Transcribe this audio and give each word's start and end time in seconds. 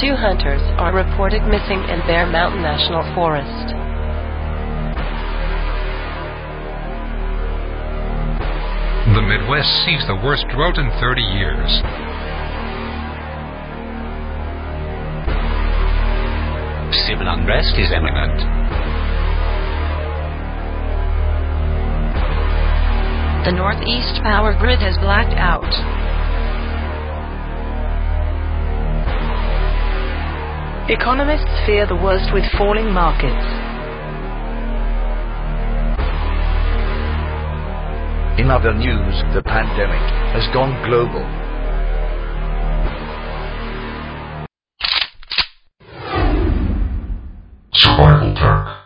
Two 0.00 0.16
hunters 0.16 0.62
are 0.78 0.94
reported 0.94 1.42
missing 1.44 1.76
in 1.92 2.00
Bear 2.08 2.24
Mountain 2.24 2.62
National 2.62 3.04
Forest. 3.14 3.76
The 9.12 9.20
Midwest 9.20 9.68
sees 9.84 10.00
the 10.06 10.16
worst 10.24 10.46
drought 10.48 10.78
in 10.78 10.88
30 11.04 11.20
years. 11.20 11.68
Civil 17.04 17.28
unrest 17.28 17.76
is 17.76 17.92
imminent. 17.92 18.40
The 23.44 23.52
Northeast 23.52 24.22
power 24.22 24.56
grid 24.58 24.78
has 24.78 24.96
blacked 24.96 25.36
out. 25.36 25.99
Economists 30.88 31.66
fear 31.66 31.86
the 31.86 31.94
worst 31.94 32.32
with 32.32 32.42
falling 32.56 32.90
markets. 32.90 33.46
In 38.40 38.50
other 38.50 38.72
news, 38.72 39.22
the 39.34 39.42
pandemic 39.42 40.00
has 40.32 40.46
gone 40.54 40.82
global. 40.88 41.20
Survival 47.74 48.34
Tech. 48.34 48.76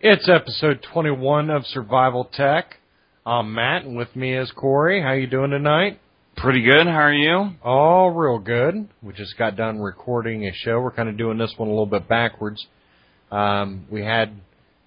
It's 0.00 0.28
episode 0.28 0.84
21 0.92 1.50
of 1.50 1.64
Survival 1.66 2.28
Tech. 2.32 2.78
I'm 3.24 3.54
Matt, 3.54 3.84
and 3.84 3.96
with 3.96 4.14
me 4.16 4.36
is 4.36 4.50
Corey. 4.50 5.00
How 5.00 5.12
you 5.12 5.28
doing 5.28 5.52
tonight? 5.52 6.00
Pretty 6.40 6.62
good. 6.62 6.86
How 6.86 7.00
are 7.00 7.12
you? 7.12 7.50
Oh, 7.62 8.06
real 8.06 8.38
good. 8.38 8.88
We 9.02 9.12
just 9.12 9.36
got 9.36 9.56
done 9.56 9.78
recording 9.78 10.46
a 10.46 10.52
show. 10.54 10.80
We're 10.80 10.90
kind 10.90 11.10
of 11.10 11.18
doing 11.18 11.36
this 11.36 11.52
one 11.58 11.68
a 11.68 11.70
little 11.70 11.84
bit 11.84 12.08
backwards. 12.08 12.66
Um, 13.30 13.84
we 13.90 14.02
had 14.02 14.32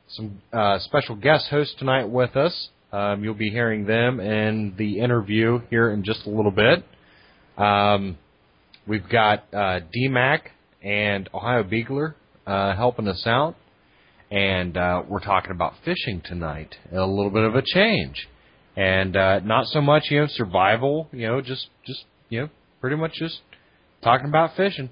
some 0.07 0.41
uh, 0.51 0.79
special 0.79 1.15
guest 1.15 1.49
hosts 1.51 1.75
tonight 1.77 2.05
with 2.05 2.35
us. 2.35 2.69
Um, 2.91 3.23
you'll 3.23 3.35
be 3.35 3.51
hearing 3.51 3.85
them 3.85 4.19
in 4.19 4.73
the 4.79 4.99
interview 4.99 5.59
here 5.69 5.91
in 5.91 6.03
just 6.03 6.25
a 6.25 6.29
little 6.31 6.49
bit. 6.49 6.83
Um, 7.55 8.17
we've 8.87 9.07
got 9.07 9.43
uh, 9.53 9.81
D-Mac 9.91 10.49
and 10.81 11.29
Ohio 11.35 11.61
Beagler 11.61 12.15
uh, 12.47 12.75
helping 12.75 13.07
us 13.07 13.27
out, 13.27 13.55
and 14.31 14.75
uh, 14.75 15.03
we're 15.07 15.23
talking 15.23 15.51
about 15.51 15.73
fishing 15.85 16.19
tonight. 16.25 16.73
A 16.91 17.05
little 17.05 17.29
bit 17.29 17.43
of 17.43 17.53
a 17.53 17.61
change, 17.61 18.27
and 18.75 19.15
uh, 19.15 19.39
not 19.39 19.67
so 19.67 19.81
much 19.81 20.03
you 20.09 20.21
know 20.21 20.27
survival. 20.29 21.07
You 21.11 21.27
know, 21.27 21.41
just 21.41 21.67
just 21.85 22.05
you 22.29 22.41
know 22.41 22.49
pretty 22.81 22.95
much 22.95 23.13
just 23.13 23.41
talking 24.03 24.27
about 24.27 24.55
fishing. 24.55 24.89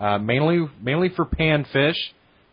Uh, 0.00 0.18
mainly 0.18 0.66
mainly 0.80 1.08
for 1.08 1.24
panfish. 1.24 1.96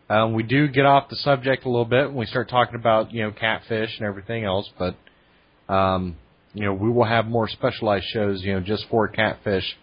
Um, 0.08 0.34
we 0.34 0.44
do 0.44 0.68
get 0.68 0.86
off 0.86 1.08
the 1.08 1.16
subject 1.16 1.64
a 1.64 1.68
little 1.68 1.84
bit 1.84 2.08
when 2.08 2.16
we 2.16 2.26
start 2.26 2.48
talking 2.48 2.76
about 2.76 3.12
you 3.12 3.22
know 3.22 3.32
catfish 3.32 3.90
and 3.98 4.06
everything 4.06 4.44
else, 4.44 4.68
but 4.78 4.96
um, 5.72 6.16
you 6.54 6.64
know 6.64 6.74
we 6.74 6.90
will 6.90 7.04
have 7.04 7.26
more 7.26 7.48
specialized 7.48 8.06
shows 8.12 8.42
you 8.42 8.52
know 8.52 8.60
just 8.60 8.86
for 8.90 9.08
catfish 9.08 9.76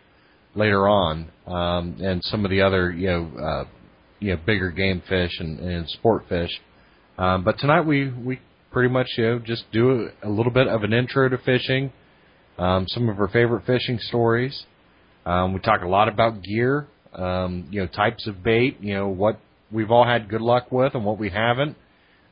later 0.55 0.87
on, 0.87 1.29
um, 1.47 1.97
and 1.99 2.21
some 2.25 2.45
of 2.45 2.51
the 2.51 2.61
other 2.61 2.91
you 2.91 3.07
know 3.07 3.31
uh, 3.37 3.65
you 4.19 4.31
know 4.31 4.39
bigger 4.45 4.71
game 4.71 5.01
fish 5.07 5.31
and, 5.39 5.59
and 5.59 5.89
sport 5.89 6.25
fish. 6.29 6.51
Um, 7.17 7.43
but 7.43 7.59
tonight 7.59 7.81
we 7.81 8.09
we 8.09 8.39
pretty 8.73 8.89
much 8.89 9.07
you 9.17 9.23
know 9.23 9.39
just 9.39 9.63
do 9.71 10.09
a, 10.23 10.29
little 10.29 10.51
bit 10.51 10.67
of 10.67 10.83
an 10.83 10.91
intro 10.91 11.29
to 11.29 11.37
fishing, 11.37 11.93
um, 12.57 12.85
some 12.89 13.07
of 13.07 13.19
our 13.19 13.29
favorite 13.29 13.65
fishing 13.65 13.99
stories. 13.99 14.65
Um, 15.25 15.53
we 15.53 15.59
talk 15.59 15.81
a 15.83 15.87
lot 15.87 16.09
about 16.09 16.43
gear, 16.43 16.87
um, 17.13 17.67
you 17.69 17.81
know 17.81 17.87
types 17.87 18.27
of 18.27 18.43
bait, 18.43 18.77
you 18.81 18.95
know 18.95 19.07
what 19.07 19.39
we've 19.71 19.91
all 19.91 20.05
had 20.05 20.27
good 20.27 20.41
luck 20.41 20.71
with 20.71 20.95
and 20.95 21.05
what 21.05 21.17
we 21.17 21.29
haven't. 21.29 21.77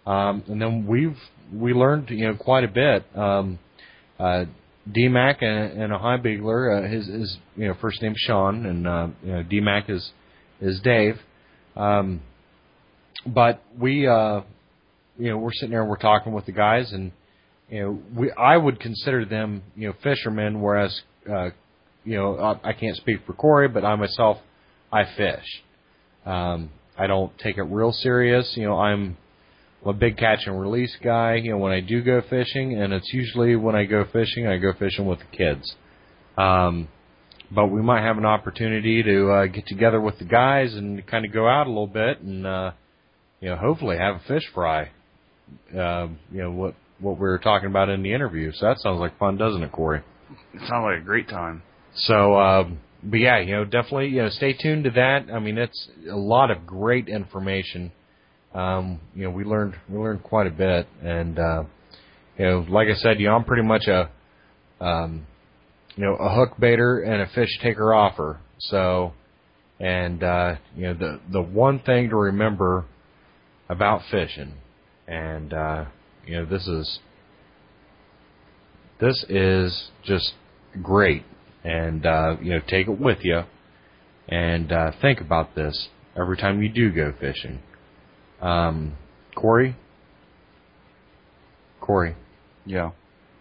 Um, 0.06 0.44
and 0.48 0.62
then 0.62 0.88
we've 0.88 1.18
we 1.54 1.74
learned 1.74 2.10
you 2.10 2.28
know 2.28 2.36
quite 2.36 2.64
a 2.64 2.68
bit. 2.68 3.06
Um, 3.16 3.60
uh, 4.20 4.46
D-Mac 4.92 5.42
and, 5.42 5.80
and 5.80 5.94
Ohio 5.94 6.18
Beagler. 6.18 6.86
Uh, 6.86 6.90
his 6.90 7.08
his 7.08 7.38
you 7.56 7.68
know 7.68 7.76
first 7.80 8.02
name's 8.02 8.18
Sean, 8.18 8.66
and 8.66 8.88
uh, 8.88 9.08
you 9.24 9.32
know 9.32 9.44
D-Mac 9.44 9.90
is 9.90 10.12
is 10.60 10.82
Dave. 10.82 11.20
Um, 11.76 12.22
but 13.26 13.62
we 13.78 14.08
uh, 14.08 14.42
you 15.22 15.30
know 15.30 15.38
we're 15.38 15.54
sitting 15.54 15.70
there 15.70 15.82
and 15.82 15.90
we're 15.90 15.98
talking 15.98 16.34
with 16.34 16.48
the 16.48 16.52
guys, 16.52 16.92
and 16.92 17.12
you 17.70 17.80
know 17.80 18.00
we 18.16 18.32
I 18.32 18.58
would 18.58 18.80
consider 18.80 19.24
them 19.24 19.62
you 19.76 19.88
know 19.88 19.94
fishermen, 20.02 20.62
whereas 20.62 21.00
uh, 21.30 21.50
you 22.04 22.18
know 22.18 22.38
I, 22.38 22.70
I 22.70 22.74
can't 22.74 22.98
speak 22.98 23.20
for 23.28 23.34
Corey, 23.34 23.68
but 23.68 23.86
I 23.86 23.96
myself 23.96 24.38
I 24.92 25.04
fish. 25.16 25.46
Um, 26.26 26.72
I 26.98 27.06
don't 27.06 27.38
take 27.38 27.58
it 27.58 27.64
real 27.64 27.92
serious. 27.92 28.52
You 28.56 28.66
know, 28.66 28.80
I'm 28.80 29.16
a 29.86 29.94
big 29.94 30.18
catch 30.18 30.40
and 30.48 30.60
release 30.60 30.96
guy. 31.04 31.36
You 31.36 31.52
know, 31.52 31.58
when 31.60 31.72
I 31.72 31.82
do 31.82 32.02
go 32.02 32.24
fishing, 32.28 32.82
and 32.82 32.92
it's 32.92 33.14
usually 33.14 33.56
when 33.56 33.76
I 33.76 33.86
go 33.86 34.06
fishing, 34.12 34.48
I 34.48 34.58
go 34.58 34.74
fishing 34.74 35.06
with 35.06 35.20
the 35.20 35.38
kids. 35.38 35.76
Um, 36.36 36.88
but 37.52 37.68
we 37.68 37.84
might 37.84 38.02
have 38.02 38.18
an 38.18 38.26
opportunity 38.26 39.04
to 39.04 39.32
uh, 39.32 39.46
get 39.46 39.68
together 39.68 40.02
with 40.02 40.18
the 40.18 40.26
guys 40.26 40.74
and 40.74 41.06
kind 41.06 41.26
of 41.26 41.32
go 41.32 41.48
out 41.48 41.68
a 41.68 41.70
little 41.70 41.86
bit 41.86 42.22
and 42.22 42.48
uh, 42.48 42.72
you 43.40 43.50
know 43.50 43.58
hopefully 43.58 43.98
have 43.98 44.16
a 44.16 44.22
fish 44.28 44.44
fry. 44.54 44.90
Uh, 45.78 46.08
you 46.32 46.42
know 46.42 46.52
what 46.52 46.76
what 47.00 47.16
we 47.16 47.22
were 47.22 47.40
talking 47.40 47.70
about 47.70 47.90
in 47.90 48.04
the 48.04 48.14
interview. 48.14 48.52
So 48.54 48.68
that 48.68 48.80
sounds 48.80 49.00
like 49.00 49.18
fun, 49.18 49.38
doesn't 49.38 49.64
it, 49.64 49.72
Corey? 49.72 50.02
It 50.54 50.62
sounds 50.68 50.84
like 50.84 51.02
a 51.02 51.06
great 51.06 51.28
time. 51.28 51.64
So, 51.96 52.40
um, 52.40 52.80
but 53.04 53.20
yeah, 53.20 53.40
you 53.40 53.52
know, 53.52 53.66
definitely, 53.66 54.10
you 54.10 54.22
know, 54.22 54.30
stay 54.30 54.54
tuned 54.54 54.86
to 54.86 54.92
that. 54.92 55.26
I 55.34 55.40
mean, 55.40 55.58
it's 55.58 55.90
a 56.10 56.16
lot 56.16 56.52
of 56.52 56.66
great 56.66 57.10
information. 57.10 57.92
Um, 58.54 59.00
you 59.16 59.24
know, 59.24 59.32
we 59.32 59.44
learned 59.44 59.76
we 59.90 59.98
learned 59.98 60.24
quite 60.24 60.48
a 60.48 60.52
bit, 60.52 60.88
and 61.04 61.40
uh, 61.40 61.64
you 62.38 62.46
know, 62.46 62.66
like 62.70 62.88
I 62.88 62.96
said, 62.96 63.20
you 63.20 63.28
know, 63.28 63.36
I'm 63.36 63.46
pretty 63.46 63.64
much 63.64 63.88
a 63.88 64.10
um, 64.84 65.26
you 65.96 66.04
know 66.04 66.16
a 66.16 66.34
hook 66.36 66.58
baiter 66.60 67.02
and 67.02 67.22
a 67.22 67.28
fish 67.34 67.50
taker 67.62 67.94
offer. 67.94 68.40
So, 68.60 69.14
and 69.80 70.22
uh, 70.22 70.56
you 70.76 70.84
know, 70.84 70.94
the 70.94 71.20
the 71.32 71.42
one 71.42 71.80
thing 71.80 72.10
to 72.10 72.16
remember 72.16 72.86
about 73.70 74.02
fishing, 74.12 74.54
and 75.12 75.54
uh, 75.54 75.86
you 76.26 76.38
know, 76.38 76.46
this 76.46 76.68
is 76.68 77.00
this 79.00 79.26
is 79.30 79.90
just 80.04 80.34
great 80.82 81.24
and 81.64 82.06
uh, 82.06 82.38
you 82.42 82.52
know 82.54 82.62
take 82.68 82.88
it 82.88 83.00
with 83.00 83.20
you 83.22 83.42
and 84.30 84.72
uh, 84.72 84.92
think 85.02 85.20
about 85.20 85.54
this 85.54 85.90
every 86.18 86.38
time 86.38 86.62
you 86.64 86.70
do 86.70 86.92
go 86.92 87.14
fishing. 87.20 87.60
Um, 88.42 88.94
Corey, 89.36 89.76
Corey, 91.80 92.16
Yeah. 92.66 92.92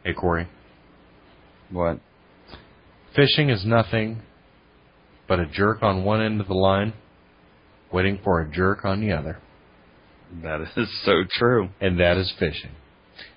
hey 0.04 0.12
Corey, 0.12 0.48
What? 1.70 2.00
fishing 3.14 3.48
is 3.48 3.64
nothing 3.64 4.22
but 5.28 5.38
a 5.38 5.46
jerk 5.46 5.82
on 5.82 6.04
one 6.04 6.20
end 6.20 6.40
of 6.40 6.48
the 6.48 6.54
line, 6.54 6.92
waiting 7.92 8.18
for 8.22 8.40
a 8.40 8.50
jerk 8.50 8.84
on 8.84 9.00
the 9.00 9.12
other, 9.12 9.38
That 10.42 10.60
is 10.76 10.88
so 11.04 11.22
true. 11.30 11.68
and 11.80 11.98
that 12.00 12.16
is 12.16 12.32
fishing. 12.38 12.70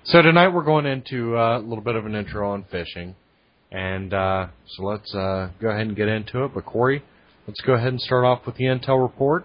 So 0.04 0.22
tonight 0.22 0.48
we're 0.48 0.64
going 0.64 0.86
into 0.86 1.36
uh, 1.36 1.58
a 1.58 1.60
little 1.60 1.82
bit 1.82 1.94
of 1.96 2.06
an 2.06 2.14
intro 2.14 2.50
on 2.50 2.64
fishing. 2.70 3.14
And 3.72 4.14
uh, 4.14 4.48
so 4.68 4.84
let's 4.84 5.12
uh, 5.14 5.50
go 5.60 5.68
ahead 5.70 5.86
and 5.88 5.96
get 5.96 6.08
into 6.08 6.44
it. 6.44 6.52
But 6.54 6.64
Corey, 6.64 7.02
let's 7.48 7.60
go 7.62 7.72
ahead 7.74 7.88
and 7.88 8.00
start 8.00 8.24
off 8.24 8.46
with 8.46 8.56
the 8.56 8.64
intel 8.64 9.02
report. 9.02 9.44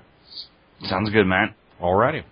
Sounds 0.83 1.09
good, 1.09 1.25
Matt. 1.25 1.55
Alrighty. 1.81 2.23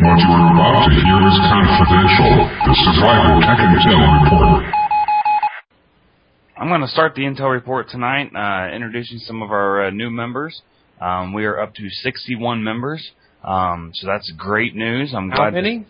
What 0.00 0.18
you 0.18 0.28
are 0.30 0.54
about 0.54 0.88
to 0.88 0.94
hear 0.94 1.20
is 1.28 1.38
confidential. 1.50 2.32
The 2.66 2.74
Survival 2.84 3.40
Tech 3.40 3.58
Intel 3.58 4.24
Report. 4.24 4.64
I'm 6.56 6.68
going 6.68 6.80
to 6.80 6.88
start 6.88 7.14
the 7.14 7.22
intel 7.22 7.50
report 7.50 7.88
tonight, 7.90 8.30
uh, 8.34 8.72
introducing 8.74 9.18
some 9.18 9.42
of 9.42 9.50
our 9.50 9.86
uh, 9.86 9.90
new 9.90 10.10
members. 10.10 10.62
Um, 11.02 11.32
we 11.32 11.44
are 11.46 11.58
up 11.58 11.74
to 11.74 11.88
61 11.90 12.62
members, 12.62 13.10
um, 13.42 13.90
so 13.94 14.06
that's 14.06 14.30
great 14.36 14.76
news. 14.76 15.12
I'm 15.12 15.30
How 15.30 15.50
glad. 15.50 15.54
many? 15.54 15.84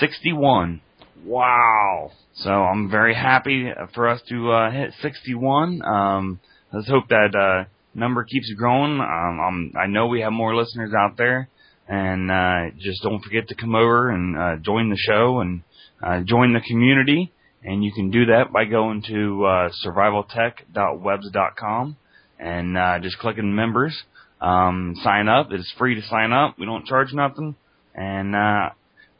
61. 0.00 0.80
Wow. 1.24 2.10
So 2.34 2.50
I'm 2.50 2.90
very 2.90 3.14
happy 3.14 3.70
for 3.94 4.08
us 4.08 4.20
to 4.28 4.50
uh, 4.50 4.70
hit 4.72 4.94
61. 5.00 5.80
Um, 5.82 6.40
let's 6.72 6.88
hope 6.88 7.06
that 7.08 7.36
uh, 7.36 7.64
number 7.94 8.24
keeps 8.24 8.52
growing. 8.54 8.98
Um, 9.00 9.72
I 9.80 9.86
know 9.86 10.08
we 10.08 10.22
have 10.22 10.32
more 10.32 10.56
listeners 10.56 10.92
out 10.92 11.16
there, 11.16 11.48
and 11.86 12.28
uh, 12.30 12.70
just 12.78 13.00
don't 13.02 13.22
forget 13.22 13.46
to 13.48 13.54
come 13.54 13.76
over 13.76 14.10
and 14.10 14.36
uh, 14.36 14.56
join 14.56 14.90
the 14.90 14.98
show 14.98 15.38
and 15.40 15.62
uh, 16.02 16.20
join 16.24 16.52
the 16.52 16.60
community. 16.66 17.32
And 17.62 17.84
you 17.84 17.92
can 17.92 18.10
do 18.10 18.26
that 18.26 18.52
by 18.52 18.64
going 18.64 19.02
to 19.08 19.44
uh, 19.44 19.68
survivaltech.webs.com 19.84 21.96
and 22.38 22.78
uh, 22.78 22.98
just 23.00 23.18
clicking 23.18 23.52
members. 23.54 24.04
Um, 24.40 24.94
sign 25.02 25.28
up. 25.28 25.48
It's 25.50 25.72
free 25.78 25.94
to 25.94 26.02
sign 26.02 26.32
up. 26.32 26.58
We 26.58 26.66
don't 26.66 26.86
charge 26.86 27.12
nothing, 27.12 27.56
and 27.94 28.36
uh, 28.36 28.70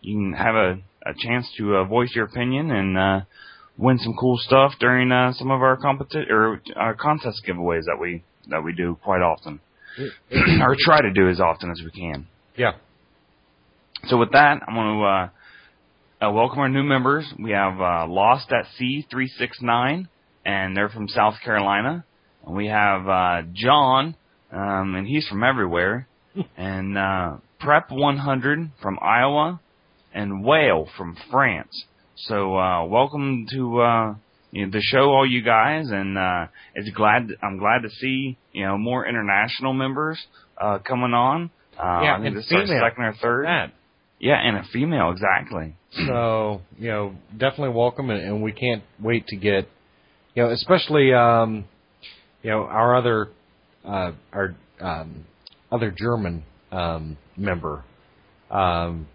you 0.00 0.14
can 0.16 0.32
have 0.32 0.54
a 0.54 0.78
a 1.06 1.14
chance 1.16 1.48
to 1.56 1.76
uh, 1.76 1.84
voice 1.84 2.10
your 2.14 2.26
opinion 2.26 2.70
and 2.70 2.98
uh, 2.98 3.20
win 3.78 3.98
some 3.98 4.14
cool 4.18 4.36
stuff 4.38 4.72
during 4.78 5.10
uh, 5.10 5.32
some 5.32 5.50
of 5.50 5.62
our 5.62 5.76
competi- 5.76 6.28
or 6.30 6.60
our 6.76 6.94
contest 6.94 7.42
giveaways 7.46 7.84
that 7.86 7.98
we 8.00 8.22
that 8.48 8.62
we 8.62 8.72
do 8.72 8.98
quite 9.02 9.22
often, 9.22 9.60
or 10.60 10.76
try 10.78 11.00
to 11.00 11.12
do 11.12 11.28
as 11.28 11.40
often 11.40 11.70
as 11.70 11.80
we 11.82 11.90
can. 11.90 12.26
Yeah. 12.56 12.72
So 14.06 14.16
with 14.16 14.32
that, 14.32 14.60
I'm 14.66 14.74
going 14.74 14.98
to 14.98 15.04
uh, 15.04 16.26
uh, 16.28 16.32
welcome 16.32 16.60
our 16.60 16.68
new 16.68 16.82
members. 16.82 17.26
We 17.38 17.52
have 17.52 17.80
uh, 17.80 18.06
Lost 18.06 18.50
at 18.52 18.66
Sea 18.76 19.06
three 19.10 19.28
six 19.28 19.58
nine, 19.62 20.08
and 20.44 20.76
they're 20.76 20.88
from 20.88 21.08
South 21.08 21.34
Carolina. 21.44 22.04
And 22.46 22.56
we 22.56 22.66
have 22.68 23.08
uh, 23.08 23.42
John, 23.54 24.14
um, 24.52 24.94
and 24.94 25.06
he's 25.06 25.26
from 25.28 25.42
everywhere, 25.44 26.06
and 26.56 26.96
uh, 26.98 27.36
Prep 27.60 27.90
100 27.90 28.70
from 28.82 28.98
Iowa, 29.02 29.60
and 30.14 30.44
Whale 30.44 30.88
from 30.96 31.16
France. 31.30 31.84
So 32.16 32.56
uh, 32.56 32.84
welcome 32.86 33.46
to 33.52 33.80
uh, 33.80 34.14
you 34.50 34.66
know, 34.66 34.72
the 34.72 34.80
show, 34.80 35.10
all 35.12 35.26
you 35.26 35.42
guys, 35.42 35.90
and 35.90 36.16
uh, 36.18 36.46
it's 36.74 36.90
glad 36.90 37.28
I'm 37.42 37.58
glad 37.58 37.82
to 37.82 37.90
see 37.90 38.36
you 38.52 38.64
know 38.64 38.76
more 38.78 39.06
international 39.06 39.72
members 39.72 40.18
uh, 40.60 40.78
coming 40.78 41.14
on. 41.14 41.50
Uh, 41.78 42.00
Yeah, 42.02 42.14
I 42.14 42.16
think 42.16 42.26
and 42.28 42.36
this 42.38 42.50
our 42.52 42.66
female. 42.66 42.80
second 42.82 43.04
or 43.04 43.14
third. 43.22 43.46
That. 43.46 43.72
Yeah, 44.20 44.34
and 44.34 44.56
a 44.56 44.64
female, 44.72 45.10
exactly. 45.12 45.76
So, 45.92 46.60
you 46.76 46.88
know, 46.88 47.14
definitely 47.30 47.68
welcome, 47.68 48.10
and, 48.10 48.20
and 48.20 48.42
we 48.42 48.50
can't 48.50 48.82
wait 49.00 49.28
to 49.28 49.36
get, 49.36 49.68
you 50.34 50.42
know, 50.42 50.50
especially, 50.50 51.14
um, 51.14 51.66
you 52.42 52.50
know, 52.50 52.62
our 52.64 52.96
other, 52.96 53.28
uh, 53.88 54.12
our 54.32 54.54
um, 54.80 55.24
other 55.72 55.94
German 55.96 56.44
um, 56.70 57.16
member, 57.36 57.84
um, 58.50 59.08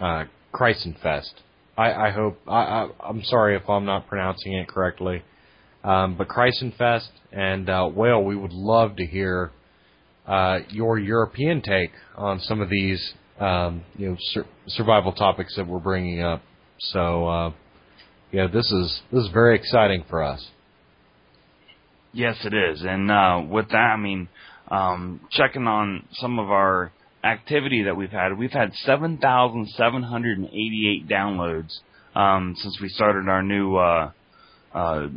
uh, 0.00 0.24
Kreisenfest. 0.52 1.32
I, 1.76 1.92
I 1.92 2.10
hope. 2.10 2.40
I, 2.48 2.58
I, 2.58 2.88
I'm 3.00 3.22
sorry 3.24 3.56
if 3.56 3.68
I'm 3.68 3.84
not 3.84 4.08
pronouncing 4.08 4.54
it 4.54 4.68
correctly, 4.68 5.22
um, 5.84 6.16
but 6.16 6.28
Kreisenfest 6.28 7.08
and 7.32 7.68
uh, 7.68 7.88
Whale, 7.88 8.22
we 8.24 8.36
would 8.36 8.52
love 8.52 8.96
to 8.96 9.06
hear 9.06 9.52
uh, 10.26 10.60
your 10.70 10.98
European 10.98 11.62
take 11.62 11.92
on 12.16 12.40
some 12.40 12.60
of 12.60 12.68
these, 12.68 13.14
um, 13.38 13.82
you 13.96 14.10
know, 14.10 14.16
sur- 14.18 14.46
survival 14.68 15.12
topics 15.12 15.54
that 15.56 15.66
we're 15.66 15.78
bringing 15.78 16.22
up. 16.22 16.42
So, 16.78 17.28
uh, 17.28 17.52
yeah, 18.32 18.46
this 18.46 18.70
is 18.70 19.00
this 19.12 19.24
is 19.24 19.30
very 19.32 19.56
exciting 19.56 20.04
for 20.08 20.22
us. 20.22 20.46
Yes, 22.12 22.44
it 22.44 22.52
is. 22.52 22.82
And 22.82 23.10
uh, 23.10 23.42
with 23.48 23.70
that, 23.70 23.76
I 23.76 23.96
mean, 23.96 24.28
um, 24.68 25.20
checking 25.30 25.66
on 25.66 26.06
some 26.14 26.38
of 26.38 26.50
our 26.50 26.92
activity 27.22 27.82
that 27.84 27.96
we've 27.96 28.10
had, 28.10 28.36
we've 28.36 28.52
had 28.52 28.74
7,788 28.74 31.08
downloads 31.08 31.78
um, 32.14 32.54
since 32.58 32.78
we 32.80 32.88
started 32.88 33.28
our 33.28 33.42
new 33.42 33.76
uh, 33.76 34.10
uh, 34.74 35.08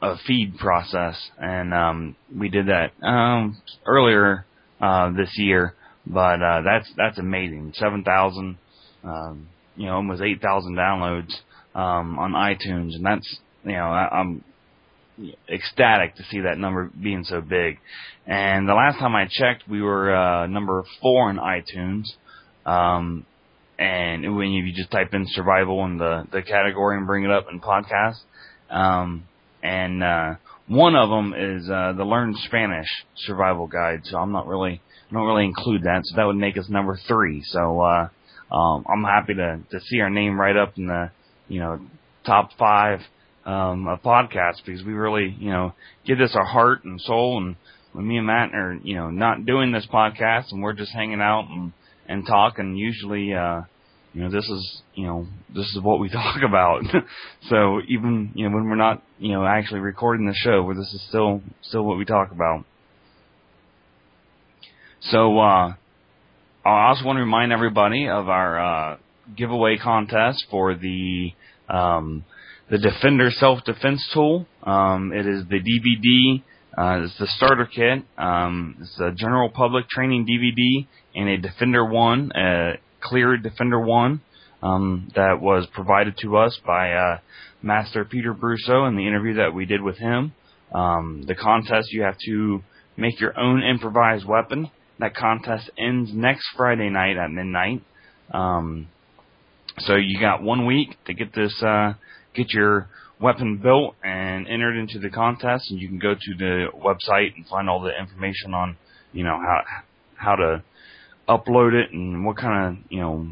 uh, 0.00 0.16
feed 0.26 0.56
process, 0.58 1.16
and 1.38 1.74
um, 1.74 2.16
we 2.34 2.48
did 2.48 2.68
that 2.68 2.92
um, 3.06 3.60
earlier 3.86 4.46
uh, 4.80 5.10
this 5.12 5.30
year. 5.36 5.74
But 6.06 6.42
uh, 6.42 6.62
that's 6.62 6.90
that's 6.96 7.18
amazing. 7.18 7.74
7,000, 7.76 8.56
um, 9.04 9.48
you 9.76 9.86
know, 9.86 9.96
almost 9.96 10.22
8,000 10.22 10.74
downloads 10.74 11.34
um, 11.74 12.18
on 12.18 12.32
iTunes, 12.32 12.94
and 12.94 13.04
that's 13.04 13.38
you 13.64 13.72
know, 13.72 13.86
I, 13.86 14.08
I'm 14.12 14.42
ecstatic 15.48 16.16
to 16.16 16.22
see 16.24 16.40
that 16.40 16.58
number 16.58 16.90
being 17.00 17.24
so 17.24 17.40
big. 17.40 17.78
And 18.26 18.68
the 18.68 18.74
last 18.74 18.98
time 18.98 19.14
I 19.14 19.26
checked, 19.30 19.68
we 19.68 19.82
were 19.82 20.14
uh, 20.14 20.46
number 20.46 20.84
four 21.00 21.30
in 21.30 21.36
iTunes. 21.36 22.04
Um, 22.66 23.26
and 23.78 24.36
when 24.36 24.50
you 24.50 24.72
just 24.72 24.90
type 24.90 25.12
in 25.12 25.26
survival 25.28 25.84
in 25.84 25.98
the, 25.98 26.26
the 26.32 26.42
category 26.42 26.96
and 26.96 27.06
bring 27.06 27.24
it 27.24 27.30
up 27.30 27.46
in 27.50 27.60
podcasts, 27.60 28.22
um, 28.70 29.24
and 29.62 30.02
uh, 30.02 30.34
one 30.68 30.94
of 30.94 31.10
them 31.10 31.34
is 31.34 31.68
uh, 31.68 31.92
the 31.96 32.04
Learn 32.04 32.34
Spanish 32.46 32.88
Survival 33.16 33.66
Guide. 33.66 34.00
So 34.04 34.18
I'm 34.18 34.32
not 34.32 34.46
really, 34.46 34.80
don't 35.12 35.26
really 35.26 35.44
include 35.44 35.82
that. 35.82 36.02
So 36.04 36.16
that 36.16 36.24
would 36.24 36.36
make 36.36 36.56
us 36.56 36.68
number 36.68 36.98
three. 37.08 37.42
So 37.44 37.80
uh, 37.80 38.08
um, 38.54 38.84
I'm 38.88 39.04
happy 39.04 39.34
to 39.34 39.60
to 39.70 39.80
see 39.80 40.00
our 40.00 40.10
name 40.10 40.40
right 40.40 40.56
up 40.56 40.76
in 40.76 40.86
the, 40.86 41.10
you 41.48 41.60
know, 41.60 41.80
top 42.24 42.50
five 42.58 43.00
um, 43.44 43.86
of 43.86 44.02
podcasts 44.02 44.64
because 44.64 44.82
we 44.84 44.92
really, 44.92 45.34
you 45.38 45.50
know, 45.50 45.74
give 46.06 46.18
this 46.18 46.34
our 46.34 46.44
heart 46.44 46.84
and 46.84 47.00
soul. 47.00 47.38
And 47.38 47.56
when 47.92 48.06
me 48.06 48.18
and 48.18 48.26
Matt 48.26 48.54
are, 48.54 48.78
you 48.82 48.94
know, 48.94 49.10
not 49.10 49.44
doing 49.46 49.72
this 49.72 49.86
podcast 49.92 50.52
and 50.52 50.62
we're 50.62 50.72
just 50.72 50.92
hanging 50.92 51.20
out 51.20 51.48
and 51.50 51.72
and 52.06 52.26
talking, 52.26 52.76
usually, 52.76 53.32
uh, 53.32 53.62
you 54.12 54.22
know, 54.22 54.30
this 54.30 54.44
is, 54.44 54.82
you 54.94 55.06
know, 55.06 55.26
this 55.54 55.66
is 55.74 55.80
what 55.80 55.98
we 56.00 56.08
talk 56.10 56.42
about. 56.46 56.82
so 57.48 57.80
even, 57.88 58.32
you 58.34 58.48
know, 58.48 58.54
when 58.54 58.68
we're 58.68 58.76
not, 58.76 59.02
you 59.18 59.32
know, 59.32 59.44
actually 59.44 59.80
recording 59.80 60.26
the 60.26 60.34
show, 60.34 60.62
where 60.62 60.74
this 60.74 60.92
is 60.92 61.04
still 61.08 61.42
still 61.62 61.82
what 61.82 61.98
we 61.98 62.04
talk 62.04 62.30
about. 62.30 62.64
So 65.00 65.38
uh, 65.38 65.74
I 66.64 66.88
also 66.88 67.04
want 67.04 67.16
to 67.16 67.20
remind 67.20 67.52
everybody 67.52 68.08
of 68.08 68.28
our 68.28 68.58
uh, 68.92 68.96
giveaway 69.36 69.76
contest 69.76 70.46
for 70.50 70.74
the 70.74 71.32
um, 71.68 72.24
the 72.70 72.78
Defender 72.78 73.30
Self 73.30 73.64
Defense 73.64 74.06
Tool. 74.12 74.46
Um, 74.62 75.12
it 75.12 75.26
is 75.26 75.44
the 75.48 75.60
DVD. 75.60 76.42
Uh, 76.76 77.04
it's 77.04 77.18
the 77.18 77.26
starter 77.36 77.66
kit. 77.66 78.04
Um, 78.18 78.76
it's 78.80 78.98
a 78.98 79.12
general 79.12 79.48
public 79.48 79.88
training 79.88 80.26
DVD 80.26 80.86
and 81.14 81.28
a 81.28 81.36
Defender 81.36 81.84
One, 81.84 82.32
a 82.34 82.78
clear 83.00 83.36
Defender 83.36 83.78
One, 83.78 84.22
um, 84.62 85.10
that 85.14 85.40
was 85.40 85.66
provided 85.72 86.16
to 86.22 86.36
us 86.36 86.58
by 86.66 86.92
uh, 86.92 87.18
Master 87.62 88.04
Peter 88.04 88.34
Brusso 88.34 88.88
in 88.88 88.96
the 88.96 89.06
interview 89.06 89.34
that 89.34 89.54
we 89.54 89.66
did 89.66 89.82
with 89.82 89.98
him. 89.98 90.32
Um, 90.72 91.24
the 91.26 91.34
contest 91.34 91.92
you 91.92 92.02
have 92.02 92.16
to 92.26 92.62
make 92.96 93.20
your 93.20 93.38
own 93.38 93.62
improvised 93.62 94.26
weapon. 94.26 94.70
That 94.98 95.14
contest 95.14 95.70
ends 95.78 96.10
next 96.12 96.46
Friday 96.56 96.88
night 96.88 97.16
at 97.16 97.30
midnight. 97.30 97.82
Um, 98.32 98.88
so 99.80 99.96
you 99.96 100.20
got 100.20 100.42
one 100.42 100.66
week 100.66 100.96
to 101.06 101.14
get 101.14 101.34
this, 101.34 101.62
uh, 101.62 101.94
get 102.34 102.52
your 102.52 102.88
weapon 103.20 103.58
built 103.58 103.94
and 104.02 104.46
entered 104.48 104.76
into 104.76 104.98
the 104.98 105.10
contest, 105.10 105.70
and 105.70 105.80
you 105.80 105.88
can 105.88 105.98
go 105.98 106.14
to 106.14 106.34
the 106.36 106.66
website 106.74 107.34
and 107.36 107.46
find 107.46 107.68
all 107.68 107.80
the 107.80 107.98
information 107.98 108.54
on, 108.54 108.76
you 109.12 109.24
know, 109.24 109.38
how 109.38 109.62
how 110.16 110.36
to 110.36 110.62
upload 111.28 111.72
it 111.72 111.92
and 111.92 112.24
what 112.24 112.36
kind 112.36 112.76
of, 112.76 112.84
you 112.90 113.00
know, 113.00 113.26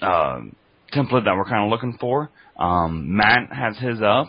uh, 0.00 0.40
template 0.92 1.24
that 1.24 1.34
we're 1.36 1.44
kind 1.44 1.64
of 1.64 1.70
looking 1.70 1.96
for. 2.00 2.30
Um, 2.56 3.16
Matt 3.16 3.52
has 3.52 3.76
his 3.78 4.00
up, 4.02 4.28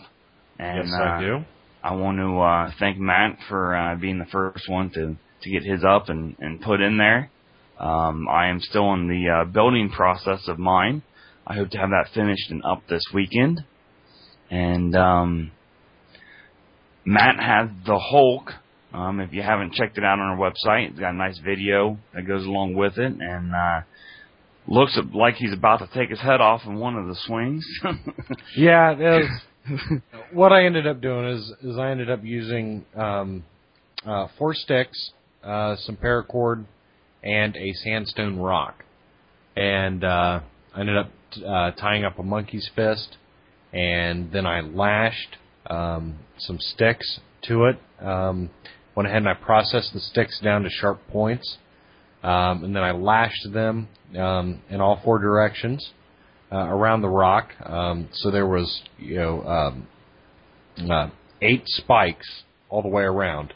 and 0.58 0.88
yes, 0.88 0.92
uh, 0.98 1.04
I 1.04 1.20
do. 1.20 1.44
I 1.82 1.94
want 1.94 2.18
to 2.18 2.40
uh, 2.40 2.70
thank 2.78 2.98
Matt 2.98 3.38
for 3.48 3.76
uh, 3.76 3.96
being 3.96 4.18
the 4.18 4.26
first 4.26 4.68
one 4.68 4.90
to 4.90 5.16
to 5.42 5.50
get 5.50 5.62
his 5.62 5.84
up 5.84 6.08
and 6.08 6.36
and 6.40 6.60
put 6.60 6.80
in 6.80 6.98
there. 6.98 7.30
Um, 7.78 8.26
I 8.28 8.48
am 8.48 8.60
still 8.60 8.92
in 8.94 9.06
the 9.06 9.28
uh, 9.28 9.44
building 9.44 9.90
process 9.90 10.48
of 10.48 10.58
mine. 10.58 11.02
I 11.46 11.54
hope 11.54 11.70
to 11.70 11.78
have 11.78 11.90
that 11.90 12.08
finished 12.12 12.50
and 12.50 12.64
up 12.64 12.82
this 12.88 13.04
weekend. 13.14 13.64
And 14.50 14.96
um, 14.96 15.52
Matt 17.04 17.38
has 17.38 17.68
the 17.86 17.98
Hulk. 17.98 18.50
Um, 18.92 19.20
if 19.20 19.32
you 19.32 19.42
haven't 19.42 19.74
checked 19.74 19.96
it 19.96 20.04
out 20.04 20.18
on 20.18 20.20
our 20.20 20.36
website, 20.36 20.90
it's 20.90 20.98
got 20.98 21.14
a 21.14 21.16
nice 21.16 21.38
video 21.38 21.98
that 22.14 22.26
goes 22.26 22.44
along 22.44 22.74
with 22.74 22.98
it, 22.98 23.12
and 23.20 23.54
uh, 23.54 23.80
looks 24.66 24.98
like 25.12 25.34
he's 25.34 25.52
about 25.52 25.78
to 25.78 25.88
take 25.92 26.10
his 26.10 26.20
head 26.20 26.40
off 26.40 26.62
in 26.64 26.76
one 26.76 26.96
of 26.96 27.06
the 27.06 27.14
swings. 27.26 27.64
Yeah, 28.56 28.94
was, 28.94 29.42
what 30.32 30.52
I 30.52 30.64
ended 30.64 30.86
up 30.86 31.00
doing 31.00 31.26
is 31.26 31.52
is 31.62 31.76
I 31.76 31.90
ended 31.90 32.10
up 32.10 32.24
using 32.24 32.84
um, 32.96 33.44
uh, 34.04 34.28
four 34.38 34.54
sticks, 34.54 35.12
uh, 35.44 35.76
some 35.76 35.96
paracord, 35.96 36.64
and 37.22 37.54
a 37.56 37.72
sandstone 37.84 38.38
rock, 38.38 38.84
and 39.56 40.02
uh, 40.02 40.40
I 40.74 40.80
ended 40.80 40.96
up 40.96 41.10
uh, 41.44 41.72
tying 41.72 42.04
up 42.04 42.18
a 42.18 42.22
monkey's 42.22 42.70
fist, 42.74 43.16
and 43.72 44.30
then 44.32 44.46
I 44.46 44.60
lashed 44.60 45.36
um, 45.68 46.18
some 46.38 46.58
sticks 46.58 47.20
to 47.42 47.64
it. 47.64 47.78
Um, 48.00 48.50
went 48.94 49.08
ahead 49.08 49.18
and 49.18 49.28
I 49.28 49.34
processed 49.34 49.92
the 49.92 50.00
sticks 50.00 50.40
down 50.40 50.62
to 50.62 50.70
sharp 50.70 51.00
points, 51.08 51.58
um, 52.22 52.64
and 52.64 52.74
then 52.74 52.82
I 52.82 52.92
lashed 52.92 53.52
them 53.52 53.88
um, 54.18 54.62
in 54.70 54.80
all 54.80 55.00
four 55.04 55.18
directions 55.18 55.92
uh, 56.52 56.56
around 56.56 57.02
the 57.02 57.08
rock. 57.08 57.50
Um, 57.64 58.08
so 58.12 58.30
there 58.30 58.46
was, 58.46 58.82
you 58.98 59.16
know, 59.16 59.42
um, 59.42 59.86
uh, 60.90 61.10
eight 61.42 61.62
spikes 61.66 62.42
all 62.68 62.82
the 62.82 62.88
way 62.88 63.02
around, 63.02 63.52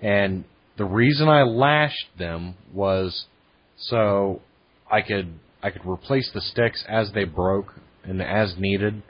and 0.00 0.44
the 0.76 0.84
reason 0.84 1.28
I 1.28 1.42
lashed 1.42 2.18
them 2.18 2.54
was 2.72 3.26
so 3.76 4.40
I 4.90 5.02
could 5.02 5.38
I 5.62 5.70
could 5.70 5.86
replace 5.86 6.30
the 6.32 6.40
sticks 6.40 6.84
as 6.88 7.12
they 7.12 7.24
broke 7.24 7.74
and 8.04 8.20
as 8.20 8.54
needed, 8.58 9.02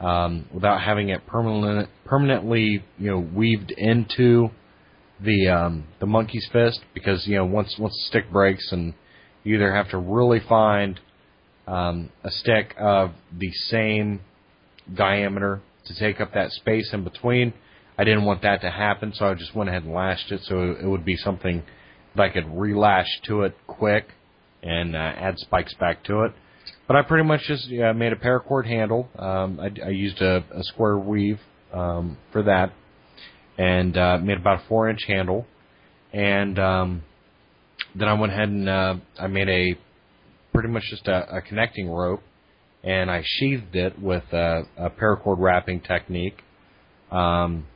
um, 0.00 0.46
without 0.52 0.80
having 0.80 1.10
it 1.10 1.26
permanent 1.26 1.88
permanently 2.04 2.84
you 2.98 3.10
know 3.10 3.18
weaved 3.18 3.72
into 3.76 4.48
the 5.20 5.48
um, 5.48 5.84
the 6.00 6.06
monkey's 6.06 6.48
fist 6.52 6.80
because 6.94 7.26
you 7.26 7.36
know 7.36 7.44
once 7.44 7.76
once 7.78 7.94
the 7.94 8.08
stick 8.08 8.32
breaks 8.32 8.72
and 8.72 8.94
you 9.44 9.54
either 9.54 9.74
have 9.74 9.90
to 9.90 9.98
really 9.98 10.40
find 10.48 10.98
um, 11.66 12.10
a 12.24 12.30
stick 12.30 12.74
of 12.78 13.12
the 13.36 13.50
same 13.68 14.20
diameter 14.92 15.60
to 15.84 15.94
take 15.98 16.20
up 16.20 16.32
that 16.34 16.50
space 16.52 16.90
in 16.92 17.04
between. 17.04 17.52
I 17.98 18.04
didn't 18.04 18.24
want 18.24 18.42
that 18.42 18.62
to 18.62 18.70
happen, 18.70 19.12
so 19.14 19.26
I 19.26 19.34
just 19.34 19.54
went 19.54 19.68
ahead 19.68 19.84
and 19.84 19.92
lashed 19.92 20.32
it 20.32 20.40
so 20.44 20.72
it 20.72 20.86
would 20.86 21.04
be 21.04 21.16
something 21.16 21.62
that 22.16 22.22
I 22.22 22.28
could 22.30 22.46
relash 22.46 23.20
to 23.26 23.42
it 23.42 23.54
quick 23.66 24.08
and 24.62 24.94
uh, 24.94 24.98
add 24.98 25.38
spikes 25.38 25.74
back 25.74 26.04
to 26.04 26.22
it. 26.22 26.32
But 26.86 26.96
I 26.96 27.02
pretty 27.02 27.24
much 27.24 27.42
just 27.46 27.68
uh, 27.72 27.92
made 27.94 28.12
a 28.12 28.16
paracord 28.16 28.66
handle. 28.66 29.08
Um, 29.18 29.60
I, 29.60 29.86
I 29.86 29.90
used 29.90 30.20
a, 30.20 30.44
a 30.54 30.62
square 30.62 30.98
weave 30.98 31.40
um, 31.72 32.18
for 32.32 32.42
that, 32.42 32.72
and 33.58 33.96
uh, 33.96 34.18
made 34.18 34.38
about 34.38 34.60
a 34.60 34.68
four 34.68 34.88
inch 34.88 35.04
handle. 35.06 35.46
And 36.12 36.58
um, 36.58 37.02
then 37.94 38.08
I 38.08 38.14
went 38.14 38.32
ahead 38.32 38.48
and 38.48 38.68
uh, 38.68 38.96
I 39.18 39.26
made 39.28 39.48
a 39.48 39.78
pretty 40.52 40.68
much 40.68 40.84
just 40.90 41.08
a, 41.08 41.36
a 41.36 41.40
connecting 41.40 41.88
rope, 41.88 42.22
and 42.84 43.10
I 43.10 43.22
sheathed 43.24 43.74
it 43.74 43.98
with 44.00 44.24
a, 44.32 44.64
a 44.76 44.90
paracord 44.90 45.36
wrapping 45.38 45.80
technique. 45.80 46.42
Um, 47.10 47.66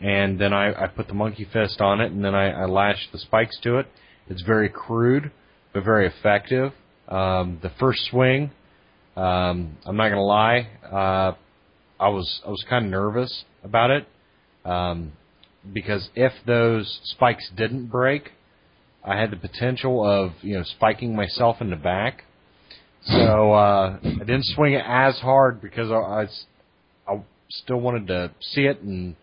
and 0.00 0.40
then 0.40 0.52
I, 0.52 0.84
I 0.84 0.86
put 0.88 1.08
the 1.08 1.14
monkey 1.14 1.46
fist 1.52 1.80
on 1.80 2.00
it, 2.00 2.12
and 2.12 2.24
then 2.24 2.34
I, 2.34 2.50
I 2.50 2.66
lashed 2.66 3.12
the 3.12 3.18
spikes 3.18 3.58
to 3.62 3.78
it. 3.78 3.86
It's 4.28 4.42
very 4.42 4.68
crude, 4.68 5.30
but 5.74 5.84
very 5.84 6.06
effective. 6.06 6.72
Um, 7.08 7.58
the 7.62 7.70
first 7.78 8.06
swing, 8.10 8.50
um, 9.16 9.76
I'm 9.84 9.96
not 9.96 10.08
gonna 10.08 10.22
lie, 10.22 10.68
uh, 10.90 11.32
I 12.00 12.08
was 12.08 12.40
I 12.46 12.50
was 12.50 12.64
kind 12.68 12.86
of 12.86 12.90
nervous 12.90 13.44
about 13.62 13.90
it 13.90 14.06
um, 14.64 15.12
because 15.72 16.08
if 16.14 16.32
those 16.46 17.00
spikes 17.04 17.50
didn't 17.56 17.86
break, 17.86 18.30
I 19.04 19.18
had 19.18 19.30
the 19.30 19.36
potential 19.36 20.04
of 20.04 20.32
you 20.40 20.56
know 20.56 20.64
spiking 20.64 21.14
myself 21.14 21.56
in 21.60 21.70
the 21.70 21.76
back. 21.76 22.24
So 23.06 23.52
uh, 23.52 23.98
I 24.02 24.18
didn't 24.18 24.46
swing 24.46 24.72
it 24.72 24.82
as 24.86 25.18
hard 25.18 25.60
because 25.60 25.90
I, 25.90 25.94
I, 25.94 27.12
I 27.12 27.20
still 27.50 27.80
wanted 27.80 28.06
to 28.06 28.30
see 28.40 28.62
it 28.62 28.80
and 28.80 29.14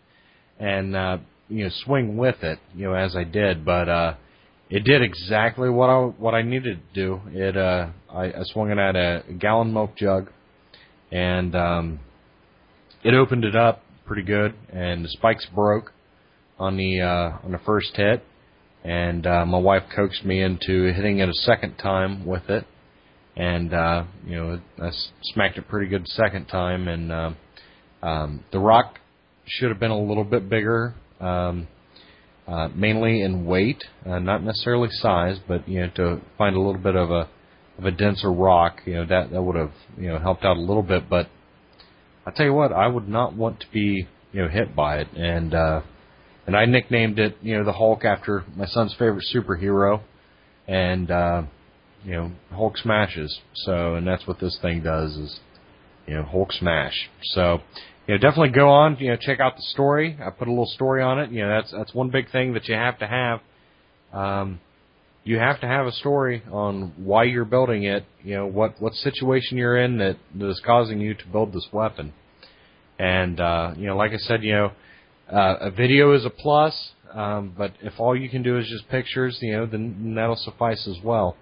and 0.60 0.96
uh, 0.96 1.18
you 1.50 1.64
know 1.64 1.72
swing 1.84 2.16
with 2.16 2.44
it, 2.44 2.60
you 2.76 2.86
know 2.88 2.94
as 2.94 3.16
I 3.16 3.24
did, 3.24 3.66
but 3.66 3.90
uh, 3.90 4.16
it 4.72 4.86
did 4.86 5.02
exactly 5.02 5.70
what 5.70 5.90
I 5.90 5.98
what 5.98 6.34
I 6.34 6.42
needed 6.42 6.80
to 6.80 6.94
do. 6.94 7.22
It 7.34 7.58
uh, 7.58 7.90
I, 8.10 8.28
I 8.28 8.44
swung 8.46 8.72
it 8.72 8.78
at 8.78 8.96
a 8.96 9.24
gallon 9.38 9.74
milk 9.74 9.98
jug, 9.98 10.32
and 11.12 11.54
um, 11.56 12.00
it 13.04 13.14
opened 13.14 13.44
it 13.44 13.56
up 13.56 13.84
pretty 14.06 14.24
good, 14.24 14.56
and 14.72 15.04
the 15.04 15.10
spikes 15.10 15.46
broke 15.54 15.92
on 16.58 16.78
the 16.78 17.02
uh, 17.02 17.46
on 17.46 17.52
the 17.52 17.60
first 17.66 17.92
hit, 17.96 18.24
and 18.86 19.28
uh, 19.28 19.46
my 19.46 19.58
wife 19.58 19.84
coaxed 19.94 20.24
me 20.24 20.42
into 20.42 20.94
hitting 20.94 21.20
it 21.20 21.28
a 21.28 21.34
second 21.34 21.76
time 21.76 22.26
with 22.26 22.50
it, 22.50 22.66
and 23.36 23.74
uh, 23.74 24.06
you 24.26 24.38
know 24.38 24.62
I 24.82 24.92
smacked 25.34 25.58
it 25.58 25.68
pretty 25.68 25.90
good 25.90 26.08
second 26.08 26.46
time, 26.46 26.88
and 26.88 27.12
uh, 27.12 27.32
um, 28.02 28.46
the 28.54 28.60
rock 28.60 29.00
should 29.46 29.68
have 29.68 29.82
been 29.82 29.92
a 29.92 30.02
little 30.02 30.24
bit 30.24 30.50
bigger. 30.50 30.96
Um, 31.20 31.68
uh, 32.52 32.68
mainly 32.76 33.22
in 33.22 33.46
weight, 33.46 33.82
uh, 34.06 34.20
not 34.20 34.44
necessarily 34.44 34.90
size, 34.92 35.40
but 35.48 35.68
you 35.70 35.80
know 35.80 35.90
to 35.96 36.22
find 36.38 36.56
a 36.56 36.60
little 36.60 36.82
bit 36.82 36.98
of 36.98 37.10
a 37.10 37.30
of 37.78 37.86
a 37.86 37.92
denser 37.92 38.30
rock, 38.32 38.82
you 38.86 38.96
know 38.96 39.06
that 39.06 39.32
that 39.32 39.42
would 39.42 39.56
have 39.56 39.72
you 39.98 40.10
know 40.10 40.20
helped 40.20 40.44
out 40.44 40.58
a 40.58 40.62
little 40.62 40.84
bit. 40.84 41.10
But 41.10 41.30
I 42.26 42.32
tell 42.32 42.46
you 42.46 42.54
what, 42.54 42.74
I 42.74 42.88
would 42.88 43.08
not 43.08 43.34
want 43.36 43.62
to 43.62 43.68
be 43.72 44.06
you 44.34 44.42
know 44.42 44.50
hit 44.50 44.76
by 44.76 44.98
it, 44.98 45.08
and 45.16 45.54
uh, 45.54 45.82
and 46.46 46.58
I 46.58 46.66
nicknamed 46.66 47.20
it 47.20 47.38
you 47.42 47.58
know 47.58 47.64
the 47.64 47.72
Hulk 47.72 48.04
after 48.04 48.44
my 48.58 48.66
son's 48.66 48.94
favorite 49.00 49.24
superhero, 49.34 50.02
and 50.68 51.10
uh, 51.10 51.44
you 52.04 52.12
know 52.12 52.32
Hulk 52.52 52.78
smashes. 52.78 53.40
So 53.54 53.96
and 53.96 54.06
that's 54.06 54.28
what 54.28 54.42
this 54.42 54.60
thing 54.62 54.84
does 54.84 55.16
is 55.16 55.40
you 56.06 56.16
know 56.16 56.24
Hulk 56.24 56.52
smash. 56.52 57.10
So 57.24 57.60
you 58.12 58.18
know, 58.18 58.22
definitely 58.24 58.50
go 58.50 58.68
on, 58.68 58.98
you 59.00 59.08
know, 59.08 59.16
check 59.16 59.40
out 59.40 59.56
the 59.56 59.62
story. 59.62 60.18
I 60.22 60.32
put 60.32 60.50
a 60.50 60.52
little 60.52 60.66
story 60.66 61.02
on 61.02 61.18
it. 61.18 61.32
You 61.32 61.44
know, 61.44 61.48
that's 61.48 61.72
that's 61.72 61.94
one 61.94 62.10
big 62.10 62.30
thing 62.30 62.54
that 62.56 62.68
you 62.68 62.76
have 62.76 63.00
to 63.00 63.08
have. 63.08 63.40
Um, 64.12 64.60
you 65.24 65.38
have 65.38 65.62
to 65.62 65.66
have 65.66 65.86
a 65.86 65.94
story 65.94 66.44
on 66.52 66.92
why 66.98 67.24
you're 67.24 67.46
building 67.46 67.84
it. 67.84 68.04
You 68.22 68.36
know, 68.36 68.48
what 68.48 68.82
what 68.82 68.96
situation 68.96 69.58
you're 69.58 69.78
in 69.78 69.98
that, 70.00 70.18
that 70.36 70.50
is 70.50 70.62
causing 70.66 71.00
you 71.00 71.14
to 71.14 71.28
build 71.28 71.54
this 71.54 71.66
weapon. 71.72 72.12
And 73.00 73.40
uh, 73.40 73.76
you 73.78 73.88
know, 73.88 73.96
like 73.96 74.12
I 74.12 74.18
said, 74.18 74.44
you 74.44 74.56
know, 74.56 74.72
uh, 75.32 75.56
a 75.62 75.72
video 75.72 76.14
is 76.14 76.26
a 76.26 76.30
plus, 76.30 76.92
um, 77.14 77.54
but 77.58 77.72
if 77.82 77.94
all 77.98 78.14
you 78.14 78.28
can 78.28 78.44
do 78.44 78.58
is 78.58 78.68
just 78.68 78.90
pictures, 78.90 79.40
you 79.42 79.54
know, 79.54 79.66
then 79.66 80.16
that'll 80.16 80.36
suffice 80.36 80.86
as 80.86 81.02
well. 81.02 81.38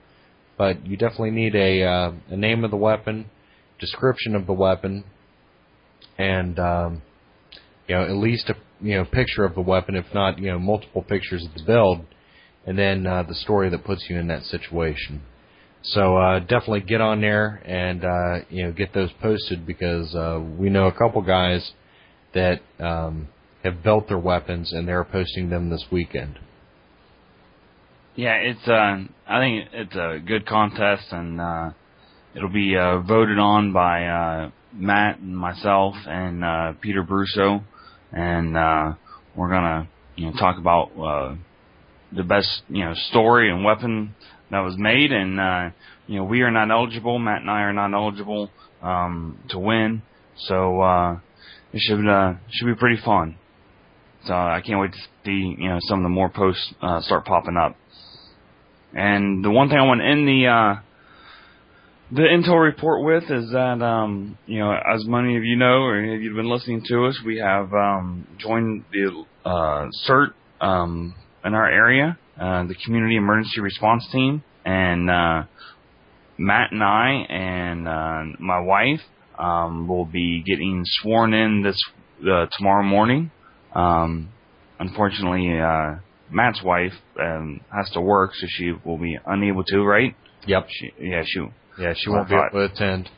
But 0.56 0.86
you 0.86 0.98
definitely 0.98 1.32
need 1.32 1.56
a 1.56 1.82
uh, 1.82 2.12
a 2.30 2.38
name 2.38 2.64
of 2.64 2.70
the 2.70 2.78
weapon, 2.78 3.32
description 3.80 4.36
of 4.36 4.46
the 4.46 4.54
weapon, 4.54 5.04
and 6.20 6.60
um, 6.60 7.02
you 7.88 7.96
know 7.96 8.04
at 8.04 8.12
least 8.12 8.50
a 8.50 8.56
you 8.82 8.98
know 8.98 9.06
picture 9.06 9.46
of 9.46 9.56
the 9.56 9.62
weapon, 9.62 9.96
if 9.96 10.06
not 10.14 10.38
you 10.38 10.52
know 10.52 10.60
multiple 10.60 11.02
pictures 11.02 11.44
of 11.44 11.54
the 11.56 11.64
build, 11.66 12.06
and 12.68 12.78
then 12.78 13.08
uh, 13.08 13.24
the 13.24 13.34
story 13.34 13.70
that 13.70 13.84
puts 13.84 14.06
you 14.10 14.20
in 14.20 14.28
that 14.28 14.44
situation. 14.44 15.24
So 15.82 16.18
uh, 16.18 16.40
definitely 16.40 16.82
get 16.82 17.00
on 17.00 17.22
there 17.22 17.64
and 17.66 18.04
uh, 18.04 18.46
you 18.50 18.66
know 18.66 18.72
get 18.74 18.94
those 18.94 19.10
posted 19.22 19.66
because 19.66 20.14
uh, 20.14 20.40
we 20.58 20.70
know 20.70 20.88
a 20.88 20.92
couple 20.92 21.22
guys 21.22 21.72
that 22.34 22.60
um, 22.80 23.30
have 23.64 23.82
built 23.82 24.10
their 24.10 24.20
weapons 24.20 24.74
and 24.74 24.88
they're 24.88 25.06
posting 25.06 25.50
them 25.50 25.70
this 25.70 25.86
weekend. 25.92 26.38
Yeah, 28.16 28.36
it's 28.36 28.68
uh, 28.68 29.06
I 29.28 29.40
think 29.40 29.70
it's 29.72 29.96
a 29.96 30.20
good 30.26 30.46
contest 30.46 31.06
and 31.12 31.40
uh, 31.40 31.72
it'll 32.36 32.50
be 32.50 32.76
uh, 32.76 33.00
voted 33.00 33.40
on 33.40 33.72
by 33.72 34.06
uh, 34.06 34.52
Matt 34.74 35.20
and 35.20 35.36
myself 35.36 35.96
and 36.06 36.44
uh, 36.44 36.74
Peter 36.82 37.04
Brusso, 37.04 37.64
and 38.12 38.58
uh, 38.58 38.94
we're 39.36 39.50
gonna 39.50 39.88
you 40.16 40.28
know 40.28 40.34
talk 40.34 40.58
about 40.58 40.92
uh, 40.98 41.36
the 42.12 42.24
best 42.24 42.64
you 42.70 42.84
know 42.84 42.94
story 43.10 43.52
and 43.52 43.64
weapon 43.64 44.16
that 44.52 44.60
was 44.60 44.76
made, 44.78 45.12
and 45.12 45.40
uh, 45.40 45.70
you 46.08 46.18
know 46.18 46.24
we 46.24 46.42
are 46.42 46.52
not 46.52 46.72
eligible. 46.72 47.20
Matt 47.20 47.42
and 47.42 47.50
I 47.50 47.62
are 47.62 47.74
not 47.74 47.94
eligible 47.94 48.50
um, 48.82 49.40
to 49.50 49.60
win, 49.60 50.02
so 50.38 50.82
uh, 50.82 51.20
it 51.74 51.82
should 51.82 52.08
uh, 52.08 52.34
should 52.52 52.66
be 52.66 52.76
pretty 52.76 53.02
fun. 53.04 53.38
So 54.26 54.34
I 54.34 54.62
can't 54.66 54.80
wait 54.80 54.92
to 54.92 55.00
see 55.26 55.56
you 55.58 55.70
know 55.70 55.80
some 55.82 56.00
of 56.00 56.04
the 56.04 56.10
more 56.10 56.30
posts 56.30 56.74
uh, 56.82 57.02
start 57.02 57.26
popping 57.26 57.58
up. 57.58 57.76
And 58.94 59.46
the 59.46 59.52
one 59.52 59.70
thing 59.70 59.78
I 59.78 59.86
want 59.86 60.02
to 60.02 60.08
end 60.08 60.28
the 60.28 60.48
uh, 60.48 60.82
the 62.12 62.22
intel 62.22 62.62
report 62.62 63.04
with 63.04 63.24
is 63.30 63.52
that 63.52 63.82
um, 63.82 64.38
you 64.48 64.60
know, 64.60 64.72
as 64.72 65.06
many 65.06 65.38
of 65.38 65.44
you 65.44 65.56
know, 65.56 65.84
or 65.84 66.04
if 66.04 66.22
you've 66.22 66.36
been 66.36 66.50
listening 66.50 66.82
to 66.88 67.06
us, 67.06 67.20
we 67.26 67.38
have 67.38 67.72
um, 67.74 68.28
joined 68.38 68.84
the 68.92 69.26
uh, 69.46 69.88
CERT 70.08 70.34
um, 70.60 71.14
in 71.46 71.54
our 71.54 71.70
area, 71.70 72.18
uh, 72.40 72.64
the 72.66 72.76
Community 72.84 73.16
Emergency 73.16 73.62
Response 73.62 74.08
Team, 74.12 74.44
and 74.66 75.10
uh, 75.10 75.44
Matt 76.38 76.72
and 76.72 76.84
I 76.84 77.26
and 77.30 77.88
uh, 77.88 78.38
my 78.40 78.60
wife 78.60 79.02
um, 79.38 79.88
will 79.88 80.06
be 80.06 80.42
getting 80.42 80.82
sworn 80.86 81.34
in 81.34 81.62
this 81.62 81.80
uh, 82.22 82.48
tomorrow 82.58 82.84
morning. 82.84 83.30
Um, 83.76 84.30
unfortunately, 84.80 85.60
uh, 85.60 86.00
Matt's 86.32 86.64
wife 86.64 86.94
um, 87.22 87.62
has 87.72 87.88
to 87.92 88.02
work, 88.02 88.32
so 88.34 88.48
she 88.50 88.74
will 88.84 88.98
be 88.98 89.18
unable 89.28 89.64
to. 89.66 89.84
Right? 89.84 90.16
Yep. 90.48 90.68
She, 90.70 90.92
yeah, 91.00 91.22
she 91.24 91.42
Yeah, 91.80 91.94
she 91.98 92.10
won't 92.10 92.28
be 92.30 92.36
able 92.36 92.50
to 92.68 92.74
attend. 92.74 93.10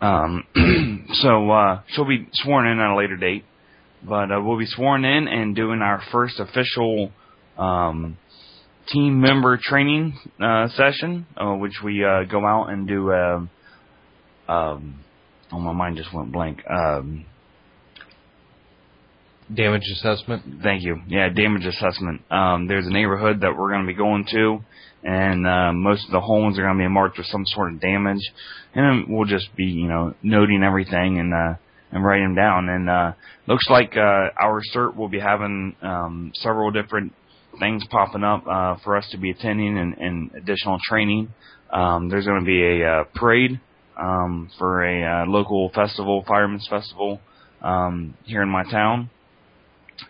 um, 0.00 0.44
so 1.14 1.50
uh, 1.50 1.82
she'll 1.88 2.06
be 2.08 2.28
sworn 2.34 2.66
in 2.66 2.78
at 2.78 2.90
a 2.90 2.96
later 2.96 3.16
date, 3.16 3.44
but 4.06 4.30
uh, 4.30 4.40
we'll 4.42 4.58
be 4.58 4.66
sworn 4.66 5.04
in 5.04 5.26
and 5.28 5.56
doing 5.56 5.80
our 5.80 6.02
first 6.12 6.38
official 6.38 7.10
um, 7.58 8.16
team 8.88 9.20
member 9.20 9.58
training 9.62 10.18
uh, 10.42 10.68
session, 10.68 11.26
uh, 11.36 11.54
which 11.54 11.74
we 11.84 12.04
uh, 12.04 12.24
go 12.24 12.44
out 12.46 12.68
and 12.70 12.86
do. 12.86 13.10
Uh, 13.12 13.46
um, 14.48 15.00
oh, 15.52 15.60
my 15.60 15.72
mind 15.72 15.96
just 15.96 16.12
went 16.12 16.32
blank. 16.32 16.60
Um, 16.68 17.24
Damage 19.52 19.82
assessment. 19.94 20.62
Thank 20.62 20.84
you. 20.84 21.00
Yeah, 21.08 21.28
damage 21.28 21.64
assessment. 21.66 22.22
Um, 22.30 22.68
there's 22.68 22.86
a 22.86 22.90
neighborhood 22.90 23.40
that 23.40 23.56
we're 23.56 23.70
going 23.70 23.80
to 23.80 23.86
be 23.86 23.94
going 23.94 24.24
to, 24.30 24.60
and 25.02 25.46
uh, 25.46 25.72
most 25.72 26.06
of 26.06 26.12
the 26.12 26.20
homes 26.20 26.58
are 26.58 26.62
going 26.62 26.76
to 26.76 26.84
be 26.84 26.88
marked 26.88 27.18
with 27.18 27.26
some 27.26 27.44
sort 27.46 27.72
of 27.72 27.80
damage, 27.80 28.20
and 28.74 29.06
we'll 29.08 29.26
just 29.26 29.54
be, 29.56 29.64
you 29.64 29.88
know, 29.88 30.14
noting 30.22 30.62
everything 30.62 31.18
and 31.18 31.32
uh, 31.32 31.54
and 31.92 32.04
writing 32.04 32.26
them 32.26 32.34
down. 32.34 32.68
And 32.68 32.90
uh, 32.90 33.12
looks 33.46 33.66
like 33.68 33.96
uh, 33.96 34.30
our 34.40 34.62
cert 34.74 34.96
will 34.96 35.08
be 35.08 35.20
having 35.20 35.74
um, 35.82 36.32
several 36.34 36.70
different 36.70 37.12
things 37.58 37.82
popping 37.90 38.24
up 38.24 38.44
uh, 38.46 38.76
for 38.84 38.96
us 38.96 39.06
to 39.10 39.18
be 39.18 39.30
attending 39.30 39.78
and, 39.78 39.94
and 39.98 40.30
additional 40.34 40.78
training. 40.88 41.32
Um, 41.72 42.08
there's 42.08 42.26
going 42.26 42.40
to 42.40 42.46
be 42.46 42.62
a 42.62 42.86
uh, 42.86 43.04
parade 43.14 43.60
um, 44.00 44.50
for 44.58 44.84
a 44.84 45.22
uh, 45.22 45.26
local 45.26 45.70
festival, 45.74 46.24
Fireman's 46.26 46.66
Festival, 46.68 47.20
um, 47.62 48.14
here 48.24 48.42
in 48.42 48.48
my 48.48 48.64
town 48.64 49.10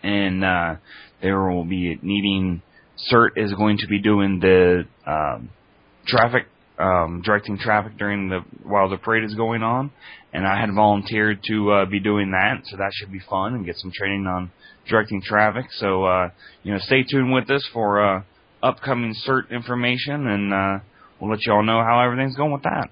and 0.03 0.43
uh, 0.43 0.75
there 1.21 1.39
will 1.49 1.65
be 1.65 1.99
needing 2.01 2.61
CERT 3.09 3.31
is 3.37 3.53
going 3.53 3.77
to 3.77 3.87
be 3.87 3.99
doing 3.99 4.39
the 4.39 4.85
um, 5.05 5.49
traffic 6.05 6.47
um, 6.77 7.21
directing 7.23 7.57
traffic 7.57 7.97
during 7.97 8.29
the 8.29 8.43
while 8.63 8.89
the 8.89 8.97
parade 8.97 9.23
is 9.23 9.35
going 9.35 9.61
on, 9.61 9.91
and 10.33 10.47
I 10.47 10.59
had 10.59 10.73
volunteered 10.73 11.39
to 11.47 11.71
uh, 11.71 11.85
be 11.85 11.99
doing 11.99 12.31
that. 12.31 12.61
So 12.65 12.77
that 12.77 12.91
should 12.93 13.11
be 13.11 13.19
fun 13.19 13.53
and 13.53 13.65
get 13.65 13.77
some 13.77 13.91
training 13.91 14.25
on 14.25 14.51
directing 14.89 15.21
traffic. 15.21 15.65
So 15.71 16.03
uh, 16.05 16.29
you 16.63 16.73
know, 16.73 16.79
stay 16.79 17.03
tuned 17.03 17.31
with 17.31 17.49
us 17.51 17.67
for 17.71 18.03
uh, 18.03 18.23
upcoming 18.63 19.15
cert 19.27 19.49
information, 19.51 20.27
and 20.27 20.53
uh, 20.53 20.79
we'll 21.19 21.31
let 21.31 21.45
you 21.45 21.53
all 21.53 21.63
know 21.63 21.83
how 21.83 22.01
everything's 22.01 22.35
going 22.35 22.51
with 22.51 22.63
that. 22.63 22.89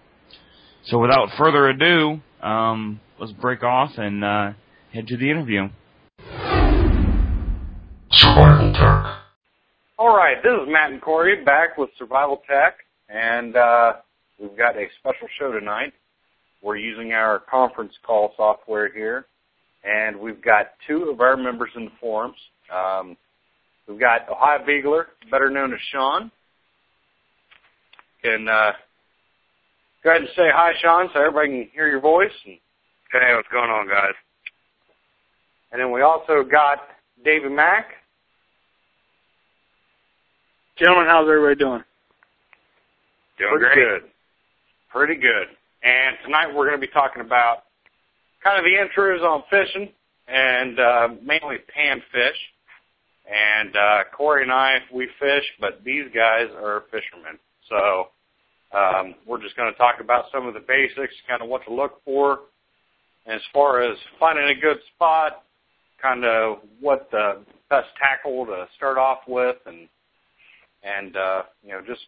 So 0.85 0.99
without 0.99 1.29
further 1.37 1.67
ado, 1.67 2.21
um, 2.41 2.99
let's 3.19 3.33
break 3.33 3.63
off 3.63 3.91
and 3.97 4.23
uh, 4.23 4.51
head 4.93 5.07
to 5.07 5.17
the 5.17 5.29
interview. 5.29 5.69
Survival 8.11 8.73
Tech. 8.73 9.18
All 9.99 10.15
right, 10.15 10.41
this 10.41 10.53
is 10.53 10.69
Matt 10.69 10.93
and 10.93 11.01
Corey 11.01 11.43
back 11.43 11.77
with 11.77 11.89
Survival 11.97 12.41
Tech, 12.49 12.75
and 13.09 13.53
uh, 13.57 13.93
we've 14.39 14.57
got 14.57 14.77
a 14.77 14.85
special 14.97 15.27
show 15.37 15.51
tonight. 15.51 15.91
We're 16.61 16.77
using 16.77 17.11
our 17.11 17.39
conference 17.39 17.91
call 18.05 18.31
software 18.37 18.89
here, 18.93 19.25
and 19.83 20.17
we've 20.17 20.41
got 20.41 20.67
two 20.87 21.09
of 21.09 21.19
our 21.19 21.35
members 21.35 21.71
in 21.75 21.83
the 21.83 21.91
forums. 21.99 22.37
Um, 22.73 23.17
we've 23.89 23.99
got 23.99 24.29
Ohio 24.29 24.65
Beagler, 24.65 25.07
better 25.29 25.49
known 25.49 25.73
as 25.73 25.79
Sean. 25.91 26.31
Can 28.23 28.47
uh, 28.47 28.71
go 30.01 30.11
ahead 30.11 30.21
and 30.21 30.29
say 30.33 30.47
hi, 30.49 30.71
Sean, 30.81 31.09
so 31.13 31.19
everybody 31.19 31.49
can 31.49 31.69
hear 31.73 31.89
your 31.89 31.99
voice. 31.99 32.31
And, 32.45 32.55
Hey, 33.11 33.35
what's 33.35 33.49
going 33.49 33.69
on, 33.69 33.89
guys? 33.89 34.13
and 35.73 35.81
then 35.81 35.91
we 35.91 36.03
also 36.03 36.41
got 36.49 36.87
David 37.25 37.51
Mack. 37.51 37.95
Gentlemen, 40.79 41.07
how's 41.07 41.27
everybody 41.27 41.55
doing? 41.55 41.83
Doing 43.37 43.51
Pretty 43.59 43.75
great. 43.75 43.75
good. 43.75 44.09
Pretty 44.89 45.15
good. 45.15 45.47
And 45.83 46.15
tonight 46.23 46.47
we're 46.55 46.67
going 46.67 46.79
to 46.79 46.87
be 46.87 46.91
talking 46.91 47.21
about 47.21 47.63
kind 48.41 48.57
of 48.57 48.63
the 48.63 48.79
intros 48.79 49.21
on 49.21 49.43
fishing 49.49 49.89
and 50.29 50.79
uh, 50.79 51.07
mainly 51.21 51.57
panfish. 51.75 52.39
And 53.29 53.75
uh, 53.75 54.03
Corey 54.15 54.43
and 54.43 54.53
I, 54.53 54.77
we 54.93 55.07
fish, 55.19 55.43
but 55.59 55.81
these 55.83 56.05
guys 56.15 56.47
are 56.55 56.83
fishermen. 56.91 57.37
So 57.67 58.07
um, 58.77 59.15
we're 59.27 59.41
just 59.41 59.57
going 59.57 59.71
to 59.71 59.77
talk 59.77 59.95
about 59.99 60.25
some 60.33 60.47
of 60.47 60.53
the 60.53 60.61
basics, 60.61 61.13
kind 61.27 61.41
of 61.41 61.49
what 61.49 61.65
to 61.65 61.73
look 61.73 62.01
for. 62.05 62.39
As 63.27 63.41
far 63.53 63.81
as 63.81 63.97
finding 64.17 64.45
a 64.45 64.59
good 64.59 64.77
spot, 64.95 65.43
kind 66.01 66.23
of 66.23 66.59
what 66.79 67.09
the 67.11 67.43
best 67.69 67.87
tackle 68.01 68.45
to 68.45 68.65
start 68.77 68.97
off 68.97 69.19
with, 69.27 69.57
and 69.65 69.89
and 70.83 71.15
uh, 71.15 71.43
you 71.63 71.71
know 71.71 71.81
just 71.85 72.01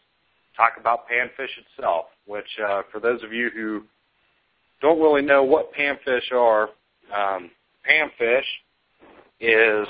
talk 0.55 0.73
about 0.79 1.07
panfish 1.09 1.49
itself. 1.77 2.05
Which 2.25 2.47
uh, 2.65 2.81
for 2.91 2.99
those 2.99 3.23
of 3.23 3.33
you 3.33 3.49
who 3.53 3.83
don't 4.81 4.99
really 4.99 5.21
know 5.21 5.43
what 5.43 5.71
panfish 5.73 6.31
are, 6.31 6.69
um, 7.15 7.51
panfish 7.89 8.43
is 9.39 9.87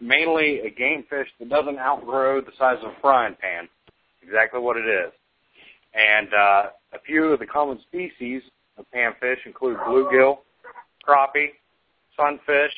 mainly 0.00 0.60
a 0.60 0.70
game 0.70 1.04
fish 1.08 1.28
that 1.38 1.48
doesn't 1.48 1.78
outgrow 1.78 2.40
the 2.40 2.52
size 2.58 2.78
of 2.82 2.90
a 2.90 3.00
frying 3.00 3.36
pan. 3.40 3.68
Exactly 4.22 4.60
what 4.60 4.76
it 4.76 4.86
is. 4.86 5.12
And 5.94 6.28
uh, 6.34 6.62
a 6.92 7.00
few 7.06 7.24
of 7.24 7.38
the 7.38 7.46
common 7.46 7.78
species 7.88 8.42
of 8.76 8.84
panfish 8.94 9.38
include 9.46 9.78
bluegill, 9.78 10.38
crappie, 11.06 11.50
sunfish, 12.16 12.72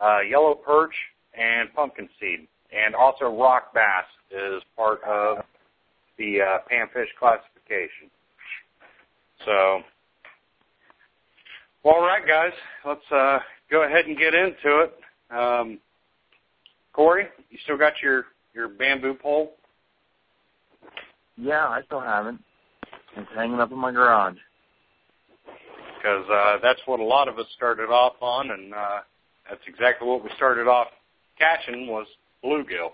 uh, 0.00 0.20
yellow 0.20 0.54
perch, 0.54 0.94
and 1.34 1.72
pumpkin 1.74 2.08
seed. 2.20 2.46
And 2.72 2.94
also 2.94 3.26
rock 3.26 3.74
bass 3.74 4.04
is 4.30 4.62
part 4.76 5.02
of 5.04 5.38
the 6.18 6.40
uh, 6.40 6.58
panfish 6.70 7.06
classification. 7.18 8.10
So, 9.44 9.80
well, 11.84 11.96
all 11.96 12.02
right, 12.02 12.26
guys, 12.26 12.52
let's 12.86 13.00
uh, 13.10 13.38
go 13.70 13.84
ahead 13.84 14.06
and 14.06 14.16
get 14.16 14.34
into 14.34 14.84
it. 14.84 14.94
Um, 15.34 15.78
Corey, 16.92 17.26
you 17.50 17.58
still 17.64 17.78
got 17.78 17.94
your 18.02 18.26
your 18.54 18.68
bamboo 18.68 19.14
pole? 19.14 19.54
Yeah, 21.36 21.66
I 21.66 21.80
still 21.86 22.00
haven't. 22.00 22.42
It's 23.16 23.28
hanging 23.34 23.60
up 23.60 23.72
in 23.72 23.78
my 23.78 23.92
garage. 23.92 24.36
because 26.02 26.24
uh, 26.30 26.58
that's 26.62 26.80
what 26.86 27.00
a 27.00 27.04
lot 27.04 27.28
of 27.28 27.38
us 27.38 27.46
started 27.56 27.88
off 27.88 28.14
on, 28.20 28.50
and 28.50 28.74
uh, 28.74 28.98
that's 29.48 29.62
exactly 29.66 30.08
what 30.08 30.22
we 30.24 30.30
started 30.36 30.66
off 30.66 30.88
catching 31.38 31.86
was 31.86 32.06
bluegill. 32.44 32.90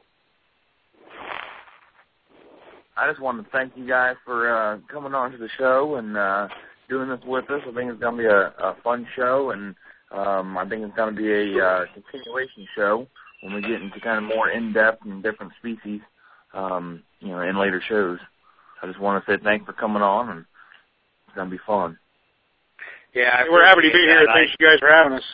I 2.96 3.08
just 3.08 3.20
wanted 3.20 3.44
to 3.44 3.50
thank 3.50 3.76
you 3.76 3.86
guys 3.86 4.16
for 4.24 4.50
uh, 4.50 4.78
coming 4.92 5.14
on 5.14 5.30
to 5.30 5.38
the 5.38 5.48
show 5.56 5.96
and 5.96 6.16
uh, 6.16 6.48
doing 6.88 7.08
this 7.08 7.20
with 7.24 7.48
us. 7.50 7.60
I 7.62 7.72
think 7.72 7.90
it's 7.92 8.00
going 8.00 8.16
to 8.16 8.22
be 8.22 8.26
a, 8.26 8.48
a 8.58 8.76
fun 8.82 9.06
show, 9.14 9.50
and 9.52 9.74
um, 10.10 10.58
I 10.58 10.68
think 10.68 10.82
it's 10.82 10.96
going 10.96 11.14
to 11.14 11.20
be 11.20 11.30
a 11.30 11.64
uh, 11.64 11.84
continuation 11.94 12.66
show 12.76 13.06
when 13.42 13.54
we 13.54 13.60
get 13.62 13.80
into 13.82 14.00
kind 14.00 14.18
of 14.18 14.24
more 14.24 14.50
in-depth 14.50 15.04
and 15.04 15.22
different 15.22 15.52
species, 15.60 16.00
um, 16.54 17.02
you 17.20 17.28
know, 17.28 17.40
in 17.42 17.56
later 17.56 17.80
shows. 17.88 18.18
I 18.82 18.86
just 18.88 18.98
want 18.98 19.24
to 19.24 19.30
say 19.32 19.38
thanks 19.44 19.64
for 19.64 19.74
coming 19.74 20.02
on, 20.02 20.30
and 20.30 20.40
it's 21.26 21.36
going 21.36 21.48
to 21.48 21.56
be 21.56 21.62
fun. 21.64 21.96
Yeah, 23.14 23.30
I 23.32 23.48
We're 23.48 23.64
happy 23.64 23.82
to 23.82 23.82
be 23.82 23.88
appreciate 23.88 24.08
here. 24.08 24.26
that. 24.26 24.34
Thanks 24.34 24.54
you 24.58 24.66
guys 24.66 24.78
for 24.80 24.88
having 24.88 25.12
us. 25.12 25.24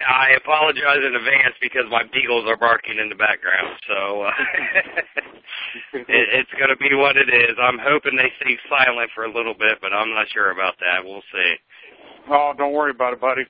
I, 0.00 0.32
I 0.32 0.36
apologize 0.36 0.98
in 1.06 1.14
advance 1.14 1.54
because 1.60 1.84
my 1.90 2.02
beagles 2.12 2.44
are 2.48 2.56
barking 2.56 2.98
in 2.98 3.08
the 3.08 3.14
background, 3.14 3.76
so 3.88 4.22
uh, 4.22 4.30
it, 5.94 6.06
it's 6.08 6.50
going 6.58 6.70
to 6.70 6.76
be 6.76 6.94
what 6.94 7.16
it 7.16 7.28
is. 7.28 7.56
I'm 7.60 7.78
hoping 7.80 8.16
they 8.16 8.32
stay 8.40 8.56
silent 8.68 9.10
for 9.14 9.24
a 9.24 9.32
little 9.32 9.54
bit, 9.54 9.78
but 9.80 9.92
I'm 9.92 10.10
not 10.10 10.26
sure 10.32 10.50
about 10.50 10.74
that. 10.80 11.04
We'll 11.04 11.22
see. 11.32 11.54
Oh, 12.28 12.52
don't 12.56 12.72
worry 12.72 12.90
about 12.90 13.12
it, 13.14 13.20
buddy. 13.20 13.42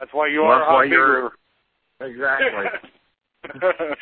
That's 0.00 0.12
why 0.12 0.28
you 0.28 0.42
Well, 0.42 0.50
are 0.52 0.58
that's 0.60 0.70
a 0.70 0.74
why 0.74 0.84
you're- 0.84 1.30
Exactly. 2.00 2.66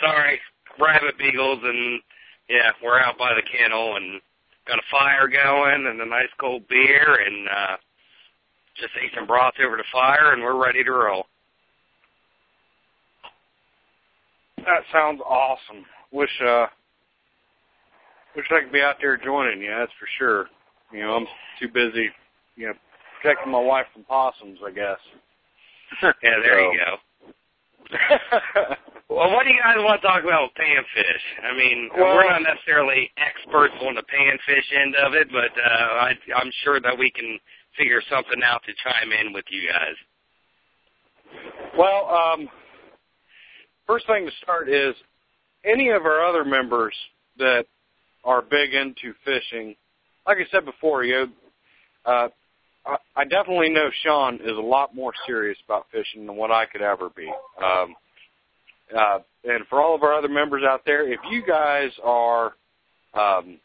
Sorry, 0.00 0.38
rabbit 0.78 1.18
beagles, 1.18 1.58
and 1.64 2.00
yeah, 2.48 2.70
we're 2.82 3.00
out 3.00 3.18
by 3.18 3.34
the 3.34 3.42
kennel 3.42 3.96
and 3.96 4.20
got 4.68 4.78
a 4.78 4.82
fire 4.90 5.26
going 5.28 5.86
and 5.86 6.00
a 6.00 6.06
nice 6.06 6.30
cold 6.38 6.68
beer, 6.68 7.18
and 7.26 7.48
uh, 7.48 7.76
just 8.76 8.92
ate 9.02 9.10
some 9.14 9.26
broth 9.26 9.54
over 9.64 9.76
the 9.76 9.84
fire, 9.92 10.32
and 10.32 10.42
we're 10.42 10.62
ready 10.62 10.82
to 10.84 10.90
roll. 10.92 11.26
that 14.58 14.82
sounds 14.92 15.20
awesome. 15.26 15.84
Wish 16.12 16.30
uh, 16.44 16.66
wish 18.36 18.46
I 18.50 18.60
could 18.62 18.72
be 18.72 18.80
out 18.80 18.96
there 19.00 19.16
joining 19.16 19.62
you. 19.62 19.70
That's 19.70 19.92
for 19.98 20.08
sure. 20.18 20.46
You 20.92 21.00
know, 21.00 21.16
I'm 21.16 21.26
too 21.60 21.68
busy, 21.72 22.08
you 22.56 22.68
know, 22.68 22.74
protecting 23.20 23.52
my 23.52 23.60
wife 23.60 23.86
from 23.92 24.04
possums. 24.04 24.58
I 24.66 24.70
guess. 24.70 24.98
Yeah, 26.22 26.38
there 26.42 26.60
you 26.60 26.78
go. 26.78 26.96
Well, 29.10 29.34
what 29.34 29.42
do 29.44 29.50
you 29.50 29.58
guys 29.58 29.74
want 29.82 30.00
to 30.00 30.06
talk 30.06 30.22
about 30.22 30.42
with 30.46 30.54
panfish? 30.54 31.24
I 31.42 31.50
mean, 31.56 31.90
Well- 31.98 32.14
we're 32.14 32.30
not 32.30 32.42
necessarily 32.42 33.10
experts 33.18 33.74
on 33.82 33.96
the 33.96 34.02
panfish 34.06 34.70
end 34.80 34.94
of 34.94 35.14
it, 35.14 35.26
but 35.32 35.50
uh, 35.58 36.06
I, 36.06 36.14
I'm 36.36 36.50
sure 36.62 36.80
that 36.80 36.96
we 36.96 37.10
can 37.10 37.36
figure 37.78 38.02
something 38.10 38.42
out 38.44 38.62
to 38.64 38.72
chime 38.84 39.12
in 39.12 39.32
with 39.32 39.44
you 39.50 39.68
guys. 39.68 39.96
Well, 41.78 42.08
um, 42.08 42.48
first 43.86 44.06
thing 44.06 44.26
to 44.26 44.32
start 44.42 44.68
is 44.68 44.94
any 45.64 45.90
of 45.90 46.02
our 46.02 46.24
other 46.24 46.44
members 46.44 46.94
that 47.38 47.64
are 48.24 48.42
big 48.42 48.74
into 48.74 49.14
fishing. 49.24 49.74
Like 50.26 50.38
I 50.38 50.50
said 50.50 50.64
before, 50.64 51.04
you 51.04 51.14
know, 51.14 51.26
uh, 52.04 52.28
I, 52.86 52.96
I 53.16 53.24
definitely 53.24 53.70
know 53.70 53.90
Sean 54.04 54.36
is 54.36 54.56
a 54.56 54.60
lot 54.60 54.94
more 54.94 55.12
serious 55.26 55.58
about 55.64 55.86
fishing 55.92 56.26
than 56.26 56.36
what 56.36 56.50
I 56.50 56.66
could 56.66 56.82
ever 56.82 57.10
be. 57.10 57.30
Um, 57.62 57.94
uh, 58.96 59.18
and 59.44 59.66
for 59.68 59.80
all 59.80 59.94
of 59.94 60.02
our 60.02 60.14
other 60.14 60.28
members 60.28 60.62
out 60.68 60.82
there, 60.84 61.10
if 61.10 61.20
you 61.30 61.42
guys 61.46 61.90
are, 62.02 62.54
um, 63.14 63.58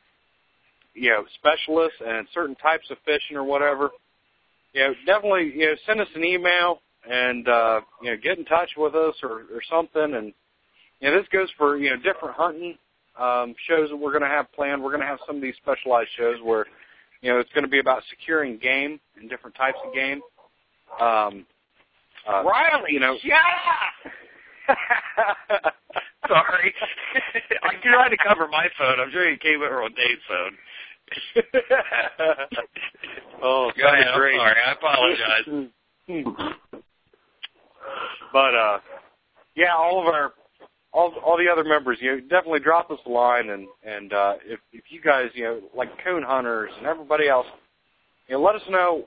you 0.95 1.10
know, 1.10 1.23
specialists 1.36 1.99
and 2.05 2.27
certain 2.34 2.55
types 2.55 2.86
of 2.89 2.97
fishing 3.05 3.38
or 3.38 3.43
whatever, 3.43 3.91
you 4.73 4.81
know, 4.81 4.93
definitely, 5.05 5.53
you 5.55 5.67
know, 5.67 5.75
send 5.86 6.01
us 6.01 6.08
an 6.15 6.23
email 6.23 6.81
and 7.10 7.47
uh, 7.47 7.81
you 8.01 8.12
know, 8.12 8.17
get 8.21 8.38
in 8.38 8.45
touch 8.45 8.69
with 8.77 8.95
us 8.95 9.15
or, 9.23 9.43
or 9.53 9.62
something. 9.69 10.15
And 10.15 10.34
you 10.99 11.10
know, 11.10 11.17
this 11.17 11.27
goes 11.31 11.49
for 11.58 11.77
you 11.77 11.89
know 11.89 11.97
different 11.97 12.36
hunting 12.36 12.77
um, 13.19 13.55
shows 13.67 13.89
that 13.89 13.97
we're 13.97 14.12
going 14.12 14.23
to 14.23 14.29
have 14.29 14.51
planned. 14.53 14.81
We're 14.84 14.91
going 14.91 15.01
to 15.01 15.08
have 15.08 15.19
some 15.27 15.38
of 15.38 15.41
these 15.41 15.55
specialized 15.62 16.10
shows 16.17 16.38
where 16.43 16.65
you 17.21 17.31
know 17.31 17.39
it's 17.39 17.51
going 17.53 17.63
to 17.63 17.69
be 17.69 17.79
about 17.79 18.03
securing 18.10 18.58
game 18.58 18.99
and 19.19 19.29
different 19.29 19.55
types 19.55 19.77
of 19.86 19.93
game. 19.93 20.21
Um, 20.99 21.45
uh, 22.27 22.43
Riley, 22.43 22.91
you 22.91 22.99
know, 22.99 23.15
Sorry. 26.27 26.73
I 27.63 27.75
tried 27.84 28.10
to 28.10 28.17
cover 28.17 28.47
my 28.47 28.67
phone. 28.77 28.99
I'm 28.99 29.12
sure 29.12 29.29
you 29.29 29.38
came 29.38 29.62
over 29.62 29.84
on 29.84 29.91
Dave's 29.91 30.21
phone. 30.27 30.58
oh, 33.41 33.72
Go 33.78 33.88
ahead. 33.88 34.08
I'm 34.08 34.20
great. 34.20 34.38
sorry. 34.38 34.62
I 34.65 34.72
apologize. 34.74 35.70
but 38.34 38.56
uh 38.56 38.80
yeah, 39.56 39.74
all 39.76 40.02
of 40.02 40.08
our 40.13 40.34
all 40.91 41.13
all 41.24 41.38
the 41.38 41.50
other 41.52 41.63
members, 41.63 41.98
you 42.02 42.12
know, 42.12 42.20
definitely 42.22 42.60
drop 42.60 42.91
us 42.91 43.00
a 43.06 43.10
line 43.10 43.50
and 43.50 43.68
and 43.84 44.13
uh 44.13 44.36
if 44.46 44.60
if 44.74 44.84
you 44.89 45.02
guys, 45.02 45.30
you 45.34 45.44
know, 45.44 45.62
like 45.76 45.89
coon 46.04 46.24
hunters 46.24 46.72
and 46.78 46.88
everybody 46.88 47.28
else, 47.28 47.48
you 48.28 48.36
know, 48.36 48.41
let 48.44 48.56
us 48.56 48.62
know, 48.70 49.06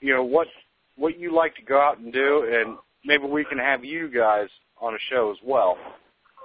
you 0.00 0.14
know, 0.14 0.22
what 0.24 0.48
what 0.96 1.18
you 1.18 1.34
like 1.34 1.54
to 1.56 1.62
go 1.62 1.80
out 1.80 1.98
and 1.98 2.12
do, 2.12 2.46
and 2.52 2.76
maybe 3.04 3.24
we 3.24 3.44
can 3.44 3.58
have 3.58 3.84
you 3.84 4.08
guys 4.10 4.48
on 4.80 4.94
a 4.94 4.98
show 5.10 5.30
as 5.30 5.38
well. 5.44 5.76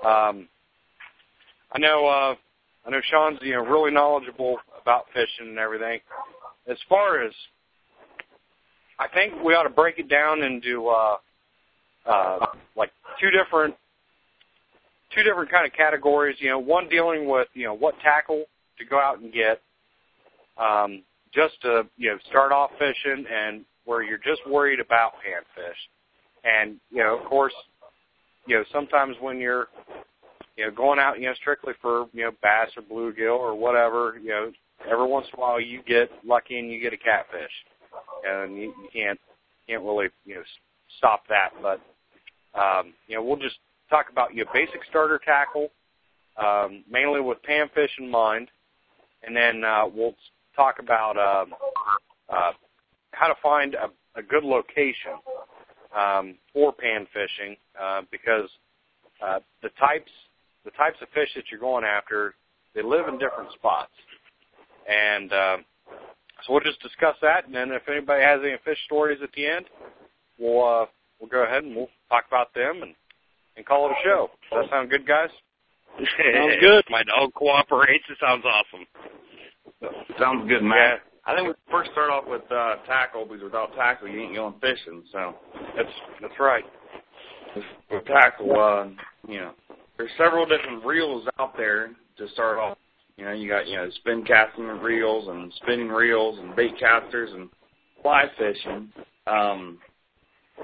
Um, 0.06 0.48
I 1.72 1.80
know, 1.80 2.06
uh, 2.08 2.36
I 2.86 2.90
know 2.92 3.02
Sean's 3.10 3.40
you 3.42 3.54
know 3.54 3.66
really 3.66 3.92
knowledgeable 3.92 4.58
about 4.88 5.06
fishing 5.14 5.50
and 5.50 5.60
everything. 5.60 6.00
As 6.70 6.78
far 6.88 7.22
as, 7.22 7.34
I 8.98 9.08
think 9.10 9.44
we 9.44 9.54
ought 9.54 9.64
to 9.64 9.70
break 9.70 10.00
it 10.00 10.08
down 10.08 10.44
into 10.44 10.88
uh, 10.88 11.18
uh, 12.06 12.46
like 12.78 12.92
two 13.20 13.30
different 13.30 13.76
two 15.14 15.24
different 15.24 15.52
kind 15.52 15.68
of 15.68 15.74
categories. 15.74 16.38
You 16.40 16.52
know, 16.52 16.60
one 16.60 16.88
dealing 16.88 17.28
with 17.30 17.50
you 17.54 17.66
know 17.66 17.74
what 17.74 17.96
tackle 18.00 18.46
to 18.80 18.86
go 18.86 18.98
out 18.98 19.20
and 19.20 19.34
get, 19.34 19.62
um, 20.58 21.04
just 21.34 21.62
to 21.64 21.84
you 21.98 22.12
know 22.12 22.18
start 22.30 22.54
off 22.54 22.72
fishing, 22.80 23.26
and 23.30 23.66
where 23.84 24.04
you're 24.04 24.18
just 24.18 24.42
worried 24.50 24.80
about 24.80 25.14
panfish. 25.16 25.76
And 26.46 26.78
you 26.92 27.04
know, 27.04 27.18
of 27.20 27.26
course, 27.26 27.54
you 28.48 28.56
know 28.56 28.64
sometimes 28.72 29.18
when 29.20 29.40
you're 29.40 29.68
you 30.56 30.66
know 30.66 30.72
going 30.72 30.98
out 30.98 31.20
you 31.20 31.28
know 31.28 31.34
strictly 31.36 31.74
for 31.82 32.08
you 32.14 32.24
know 32.24 32.32
bass 32.42 32.70
or 32.78 32.84
bluegill 32.84 33.38
or 33.38 33.54
whatever, 33.54 34.18
you 34.24 34.30
know, 34.30 34.52
every 34.90 35.08
once 35.08 35.28
in 35.34 35.40
a 35.40 35.42
while 35.42 35.60
you 35.60 35.82
get 35.88 36.10
lucky 36.26 36.60
and 36.60 36.72
you 36.72 36.82
get 36.82 36.94
a 36.94 36.98
catfish, 36.98 37.52
and 38.26 38.56
you, 38.56 38.74
you 38.82 38.90
can't 38.94 39.20
can't 39.68 39.84
really 39.84 40.08
you 40.26 40.36
know 40.36 40.44
stop 40.98 41.24
that. 41.30 41.50
But 41.62 41.82
um, 42.58 42.94
you 43.08 43.16
know, 43.16 43.24
we'll 43.24 43.38
just 43.38 43.58
talk 43.90 44.08
about 44.12 44.34
your 44.34 44.46
basic 44.54 44.82
starter 44.90 45.20
tackle, 45.24 45.70
um, 46.38 46.84
mainly 46.90 47.22
with 47.22 47.38
panfish 47.48 47.90
in 48.00 48.10
mind, 48.10 48.50
and 49.24 49.36
then 49.36 49.64
uh, 49.64 49.84
we'll 49.94 50.16
talk 50.56 50.76
about 50.80 51.18
um, 51.18 51.54
uh, 52.30 52.52
how 53.12 53.28
to 53.28 53.36
find 53.42 53.76
a, 53.76 53.90
a 54.20 54.24
good 54.24 54.44
location 54.44 55.14
um, 55.98 56.36
for 56.54 56.74
pan 56.74 57.08
fishing 57.14 57.56
uh, 57.82 58.02
because 58.12 58.50
uh, 59.24 59.40
the 59.62 59.70
types 59.80 60.12
the 60.66 60.72
types 60.72 60.98
of 61.02 61.08
fish 61.14 61.30
that 61.36 61.46
you're 61.50 61.60
going 61.62 61.86
after 61.86 62.36
they 62.76 62.84
live 62.84 63.08
in 63.08 63.18
different 63.18 63.52
spots, 63.54 63.92
and 64.88 65.34
uh, 65.34 65.58
so 66.46 66.54
we'll 66.54 66.62
just 66.62 66.82
discuss 66.82 67.16
that, 67.22 67.46
and 67.46 67.54
then 67.54 67.72
if 67.72 67.84
anybody 67.90 68.24
has 68.24 68.40
any 68.42 68.56
fish 68.64 68.80
stories 68.86 69.20
at 69.22 69.30
the 69.36 69.46
end, 69.46 69.66
we'll 70.40 70.64
uh, 70.64 70.86
we'll 71.20 71.30
go 71.30 71.44
ahead 71.44 71.64
and 71.64 71.76
we'll 71.76 71.90
talk 72.10 72.26
about 72.28 72.54
them 72.54 72.82
and 72.84 72.96
and 73.58 73.66
call 73.66 73.88
it 73.88 73.92
a 73.92 74.04
show. 74.04 74.30
Does 74.52 74.64
that 74.64 74.70
sound 74.70 74.90
good, 74.90 75.06
guys? 75.08 75.30
Sounds 75.98 76.56
good. 76.62 76.84
My 76.90 77.04
dog 77.04 77.34
cooperates. 77.34 78.06
It 78.10 78.18
sounds 78.22 78.44
awesome. 78.46 78.86
Sounds 80.20 80.48
good, 80.48 80.64
Matt. 80.64 81.02
I 81.26 81.36
think 81.36 81.48
we 81.48 81.54
first 81.70 81.92
start 81.92 82.10
off 82.10 82.24
with 82.26 82.50
uh, 82.52 82.78
tackle 82.86 83.26
because 83.26 83.44
without 83.44 83.76
tackle 83.76 84.08
you 84.08 84.22
ain't 84.22 84.36
going 84.36 84.54
fishing. 84.62 85.04
So 85.12 85.36
that's 85.76 85.90
that's 86.22 86.40
right. 86.40 86.64
With 87.92 88.06
tackle, 88.06 88.52
uh, 88.58 88.88
you 89.28 89.40
know, 89.40 89.52
there's 89.98 90.12
several 90.18 90.46
different 90.46 90.86
reels 90.86 91.28
out 91.40 91.58
there 91.58 91.90
to 92.18 92.30
start 92.30 92.60
off. 92.60 92.78
You 93.18 93.26
know, 93.26 93.32
you 93.32 93.50
got 93.50 93.68
you 93.68 93.78
know 93.78 93.90
spin 93.96 94.24
casting 94.24 94.66
reels 94.66 95.28
and 95.28 95.52
spinning 95.62 95.90
reels 95.90 96.38
and 96.40 96.56
bait 96.56 96.80
casters 96.80 97.32
and 97.34 97.50
fly 98.02 98.26
fishing. 98.38 98.92
Um, 99.26 99.80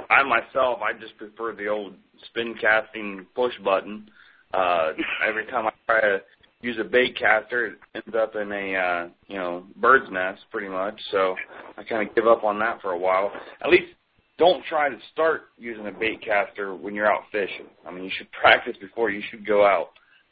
I 0.10 0.24
myself, 0.24 0.80
I 0.82 0.94
just 1.00 1.18
prefer 1.18 1.54
the 1.54 1.68
old 1.68 1.96
spin 2.26 2.56
casting 2.60 3.26
push 3.36 3.54
button. 3.64 4.10
Uh, 4.54 4.92
every 5.28 5.46
time 5.48 5.68
I 5.68 5.72
try 5.88 6.02
to 6.02 6.22
use 6.62 6.78
a 6.80 6.84
bait 6.84 7.18
caster, 7.18 7.66
it 7.66 7.74
ends 7.96 8.16
up 8.16 8.36
in 8.36 8.52
a 8.52 8.76
uh, 8.76 9.08
you 9.28 9.38
know 9.38 9.66
bird's 9.78 10.12
nest 10.12 10.42
pretty 10.52 10.70
much. 10.70 11.00
So 11.12 11.36
I 11.78 11.84
kind 11.84 12.08
of 12.08 12.16
give 12.16 12.28
up 12.28 12.44
on 12.44 12.60
that 12.60 12.82
for 12.82 12.92
a 12.92 12.98
while. 12.98 13.32
At 13.64 13.70
least 13.70 13.94
don't 14.38 14.64
try 14.66 14.90
to 14.90 14.98
start 15.12 15.44
using 15.58 15.88
a 15.88 15.92
bait 15.92 16.22
caster 16.24 16.76
when 16.76 16.96
you're 16.96 17.12
out 17.12 17.24
fishing. 17.32 17.68
I 17.88 17.92
mean, 17.92 18.04
you 18.04 18.12
should 18.16 18.32
practice 18.42 18.78
before 18.80 19.10
you 19.10 19.22
should 19.30 19.46
go 19.46 19.66
out. 19.66 19.90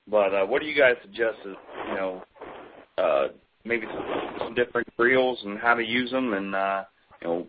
But 0.08 0.34
uh, 0.34 0.46
what 0.46 0.62
do 0.62 0.68
you 0.68 0.78
guys 0.78 0.96
suggest? 1.02 1.38
As, 1.42 1.56
you 1.90 1.96
know, 1.96 2.24
uh, 2.98 3.28
maybe 3.66 3.86
some, 4.40 4.54
different 4.56 4.88
reels 4.98 5.40
and 5.46 5.58
how 5.58 5.76
to 5.76 5.84
use 5.84 6.12
them, 6.12 6.34
and 6.34 6.54
uh, 6.54 6.84
you 7.22 7.28
know, 7.28 7.48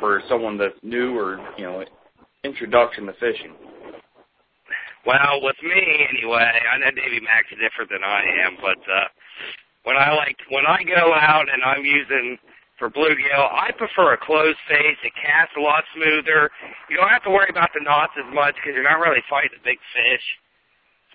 for 0.00 0.22
someone 0.28 0.56
that's 0.56 0.78
new 0.82 1.18
or 1.18 1.38
you 1.58 1.64
know, 1.64 1.84
introduction 2.44 3.06
to 3.06 3.12
fishing. 3.14 3.52
Well, 5.06 5.42
with 5.42 5.56
me 5.62 6.06
anyway, 6.08 6.50
I 6.72 6.78
know 6.78 6.90
Davy 6.90 7.20
Mac's 7.20 7.50
different 7.50 7.90
than 7.90 8.02
I 8.02 8.22
am, 8.46 8.56
but 8.60 8.78
when 9.86 9.96
I 9.96 10.10
like 10.18 10.36
when 10.50 10.66
I 10.66 10.82
go 10.82 11.14
out 11.14 11.46
and 11.46 11.62
I'm 11.62 11.84
using 11.84 12.36
for 12.78 12.90
bluegill, 12.90 13.46
I 13.54 13.70
prefer 13.78 14.12
a 14.12 14.18
closed 14.18 14.58
face. 14.68 14.98
It 15.06 15.14
casts 15.14 15.54
a 15.56 15.62
lot 15.62 15.84
smoother. 15.94 16.50
You 16.90 16.98
don't 16.98 17.08
have 17.08 17.22
to 17.24 17.30
worry 17.30 17.48
about 17.48 17.70
the 17.72 17.80
knots 17.82 18.12
as 18.18 18.28
much 18.34 18.54
because 18.56 18.74
you're 18.74 18.84
not 18.84 19.00
really 19.00 19.22
fighting 19.30 19.54
the 19.54 19.64
big 19.64 19.78
fish. 19.94 20.26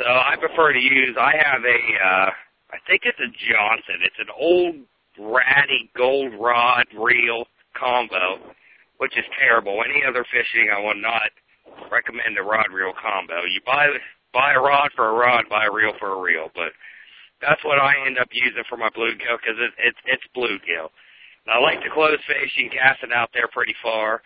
So 0.02 0.10
I 0.10 0.34
prefer 0.40 0.74
to 0.74 0.80
use. 0.80 1.14
I 1.14 1.38
have 1.38 1.62
a, 1.62 1.80
uh, 2.02 2.30
I 2.74 2.78
think 2.90 3.06
it's 3.06 3.20
a 3.22 3.30
Johnson. 3.30 4.02
It's 4.02 4.18
an 4.18 4.34
old 4.34 4.82
ratty 5.20 5.92
gold 5.96 6.34
rod 6.42 6.90
reel 6.98 7.46
combo, 7.78 8.42
which 8.98 9.14
is 9.16 9.26
terrible. 9.38 9.78
Any 9.86 10.02
other 10.02 10.26
fishing, 10.26 10.74
I 10.74 10.82
will 10.82 10.98
not 10.98 11.30
recommend 11.92 12.34
a 12.40 12.42
rod 12.42 12.74
reel 12.74 12.94
combo. 12.98 13.46
You 13.46 13.62
buy 13.64 13.94
buy 14.34 14.54
a 14.54 14.60
rod 14.60 14.90
for 14.96 15.10
a 15.10 15.14
rod, 15.14 15.46
buy 15.50 15.66
a 15.70 15.72
reel 15.72 15.94
for 16.00 16.18
a 16.18 16.22
reel, 16.22 16.50
but 16.56 16.74
that's 17.42 17.64
what 17.64 17.78
I 17.78 17.94
end 18.08 18.18
up 18.18 18.30
using 18.32 18.64
for 18.70 18.78
my 18.78 18.90
bluegill 18.90 19.38
because 19.38 19.60
it, 19.62 19.72
it's 19.78 20.02
it's 20.06 20.26
bluegill. 20.34 20.90
And 21.46 21.54
I 21.54 21.60
like 21.60 21.84
the 21.84 21.94
closed 21.94 22.26
face. 22.26 22.50
You 22.58 22.70
can 22.70 22.80
cast 22.80 23.04
it 23.04 23.14
out 23.14 23.30
there 23.34 23.50
pretty 23.54 23.76
far, 23.84 24.24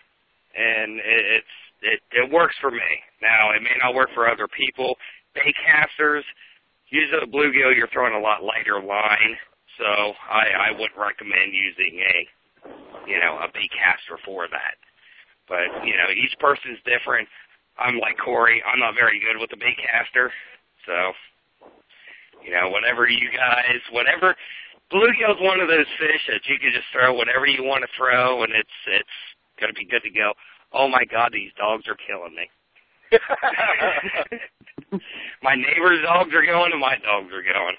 and 0.56 0.96
it, 1.04 1.44
it's 1.44 1.54
it 1.82 2.00
it 2.16 2.32
works 2.32 2.56
for 2.62 2.70
me. 2.70 2.90
Now 3.20 3.52
it 3.52 3.60
may 3.60 3.76
not 3.82 3.94
work 3.94 4.08
for 4.14 4.24
other 4.24 4.48
people. 4.48 4.96
Bait 5.36 5.54
casters 5.60 6.24
use 6.88 7.12
a 7.12 7.26
bluegill. 7.26 7.76
You're 7.76 7.92
throwing 7.92 8.16
a 8.16 8.20
lot 8.24 8.42
lighter 8.42 8.80
line, 8.80 9.36
so 9.76 9.84
I 9.84 10.68
I 10.68 10.70
wouldn't 10.72 10.96
recommend 10.96 11.52
using 11.52 12.00
a 12.00 12.16
you 13.06 13.20
know 13.20 13.38
a 13.44 13.48
bait 13.52 13.70
caster 13.76 14.16
for 14.24 14.48
that. 14.48 14.80
But 15.48 15.84
you 15.84 15.94
know, 15.94 16.08
each 16.10 16.34
person's 16.40 16.80
different. 16.88 17.28
I'm 17.78 18.00
like 18.00 18.16
Corey. 18.16 18.62
I'm 18.64 18.80
not 18.80 18.96
very 18.96 19.20
good 19.20 19.38
with 19.38 19.50
the 19.50 19.60
bait 19.60 19.76
caster, 19.76 20.32
so 20.88 21.12
you 22.46 22.52
know, 22.52 22.70
whatever 22.70 23.08
you 23.08 23.28
guys, 23.34 23.80
whatever. 23.90 24.36
Bluegill's 24.92 25.40
one 25.40 25.60
of 25.60 25.68
those 25.68 25.86
fish 25.98 26.22
that 26.28 26.46
you 26.46 26.58
can 26.58 26.70
just 26.72 26.86
throw 26.92 27.12
whatever 27.12 27.46
you 27.46 27.64
want 27.64 27.82
to 27.82 27.90
throw, 27.96 28.44
and 28.44 28.52
it's 28.54 28.78
it's 28.86 29.18
gonna 29.60 29.72
be 29.72 29.84
good 29.84 30.02
to 30.02 30.10
go. 30.10 30.32
Oh 30.72 30.88
my 30.88 31.04
God, 31.10 31.30
these 31.32 31.50
dogs 31.58 31.84
are 31.88 31.96
killing 32.06 32.36
me. 32.36 32.48
my 35.42 35.54
neighbor's 35.54 36.02
dogs 36.02 36.32
are 36.34 36.44
going, 36.44 36.72
and 36.72 36.80
my 36.80 36.96
dogs 37.02 37.32
are 37.32 37.42
going. 37.42 37.76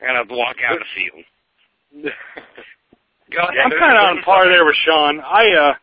And 0.00 0.28
gonna 0.28 0.38
walk 0.38 0.56
out 0.66 0.76
of 0.76 0.82
the 0.82 0.92
field. 0.94 1.24
Go 3.32 3.40
ahead. 3.40 3.60
I'm 3.64 3.70
kind 3.70 3.96
of 3.96 4.18
on 4.18 4.22
par 4.22 4.48
there 4.48 4.64
with 4.64 4.76
Sean. 4.84 5.20
I 5.20 5.44
uh, 5.48 5.74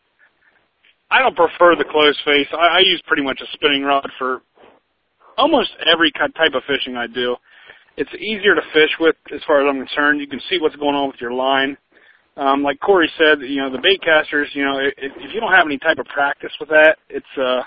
I 1.09 1.19
don't 1.19 1.35
prefer 1.35 1.75
the 1.75 1.85
closed 1.89 2.19
face. 2.23 2.47
I, 2.53 2.77
I 2.77 2.79
use 2.79 3.01
pretty 3.07 3.23
much 3.23 3.41
a 3.41 3.51
spinning 3.53 3.83
rod 3.83 4.09
for 4.17 4.41
almost 5.37 5.71
every 5.91 6.11
type 6.11 6.53
of 6.53 6.63
fishing 6.67 6.95
I 6.95 7.07
do. 7.07 7.35
It's 7.97 8.13
easier 8.15 8.55
to 8.55 8.61
fish 8.73 8.91
with, 8.99 9.15
as 9.33 9.41
far 9.45 9.61
as 9.61 9.69
I'm 9.69 9.85
concerned. 9.85 10.21
You 10.21 10.27
can 10.27 10.41
see 10.49 10.57
what's 10.59 10.75
going 10.77 10.95
on 10.95 11.09
with 11.09 11.19
your 11.19 11.33
line. 11.33 11.77
Um, 12.37 12.63
like 12.63 12.79
Corey 12.79 13.11
said, 13.17 13.41
you 13.41 13.61
know, 13.61 13.69
the 13.69 13.81
bait 13.83 14.01
casters, 14.01 14.47
you 14.53 14.63
know, 14.63 14.79
if, 14.79 14.93
if 14.97 15.33
you 15.33 15.41
don't 15.41 15.51
have 15.51 15.65
any 15.65 15.77
type 15.77 15.97
of 15.99 16.05
practice 16.05 16.51
with 16.59 16.69
that, 16.69 16.95
it's 17.09 17.25
uh, 17.37 17.61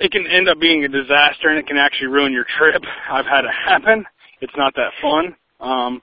it 0.00 0.10
can 0.12 0.26
end 0.26 0.48
up 0.48 0.58
being 0.60 0.84
a 0.84 0.88
disaster, 0.88 1.48
and 1.48 1.58
it 1.58 1.66
can 1.66 1.76
actually 1.76 2.08
ruin 2.08 2.32
your 2.32 2.46
trip. 2.58 2.82
I've 3.10 3.26
had 3.26 3.44
it 3.44 3.50
happen. 3.50 4.04
It's 4.40 4.52
not 4.56 4.74
that 4.76 4.92
fun. 5.02 5.34
Um, 5.60 6.02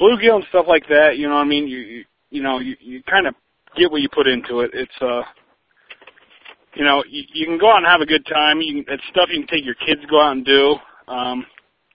bluegill 0.00 0.36
and 0.36 0.44
stuff 0.48 0.66
like 0.68 0.86
that, 0.88 1.16
you 1.16 1.28
know, 1.28 1.34
what 1.34 1.42
I 1.42 1.44
mean, 1.44 1.68
you 1.68 1.78
you, 1.78 2.04
you 2.30 2.42
know, 2.42 2.58
you, 2.58 2.76
you 2.80 3.02
kind 3.04 3.26
of 3.26 3.34
get 3.76 3.90
what 3.90 4.02
you 4.02 4.08
put 4.12 4.26
into 4.26 4.60
it. 4.60 4.70
It's 4.74 4.92
uh 5.00 5.22
you 6.74 6.84
know, 6.84 7.02
you, 7.08 7.22
you 7.32 7.46
can 7.46 7.58
go 7.58 7.70
out 7.70 7.78
and 7.78 7.86
have 7.86 8.02
a 8.02 8.06
good 8.06 8.26
time. 8.26 8.60
You 8.60 8.84
can, 8.84 8.94
it's 8.94 9.02
stuff 9.10 9.30
you 9.32 9.40
can 9.40 9.48
take 9.48 9.64
your 9.64 9.76
kids 9.86 10.02
to 10.02 10.06
go 10.06 10.20
out 10.20 10.32
and 10.32 10.44
do. 10.44 10.76
Um, 11.08 11.46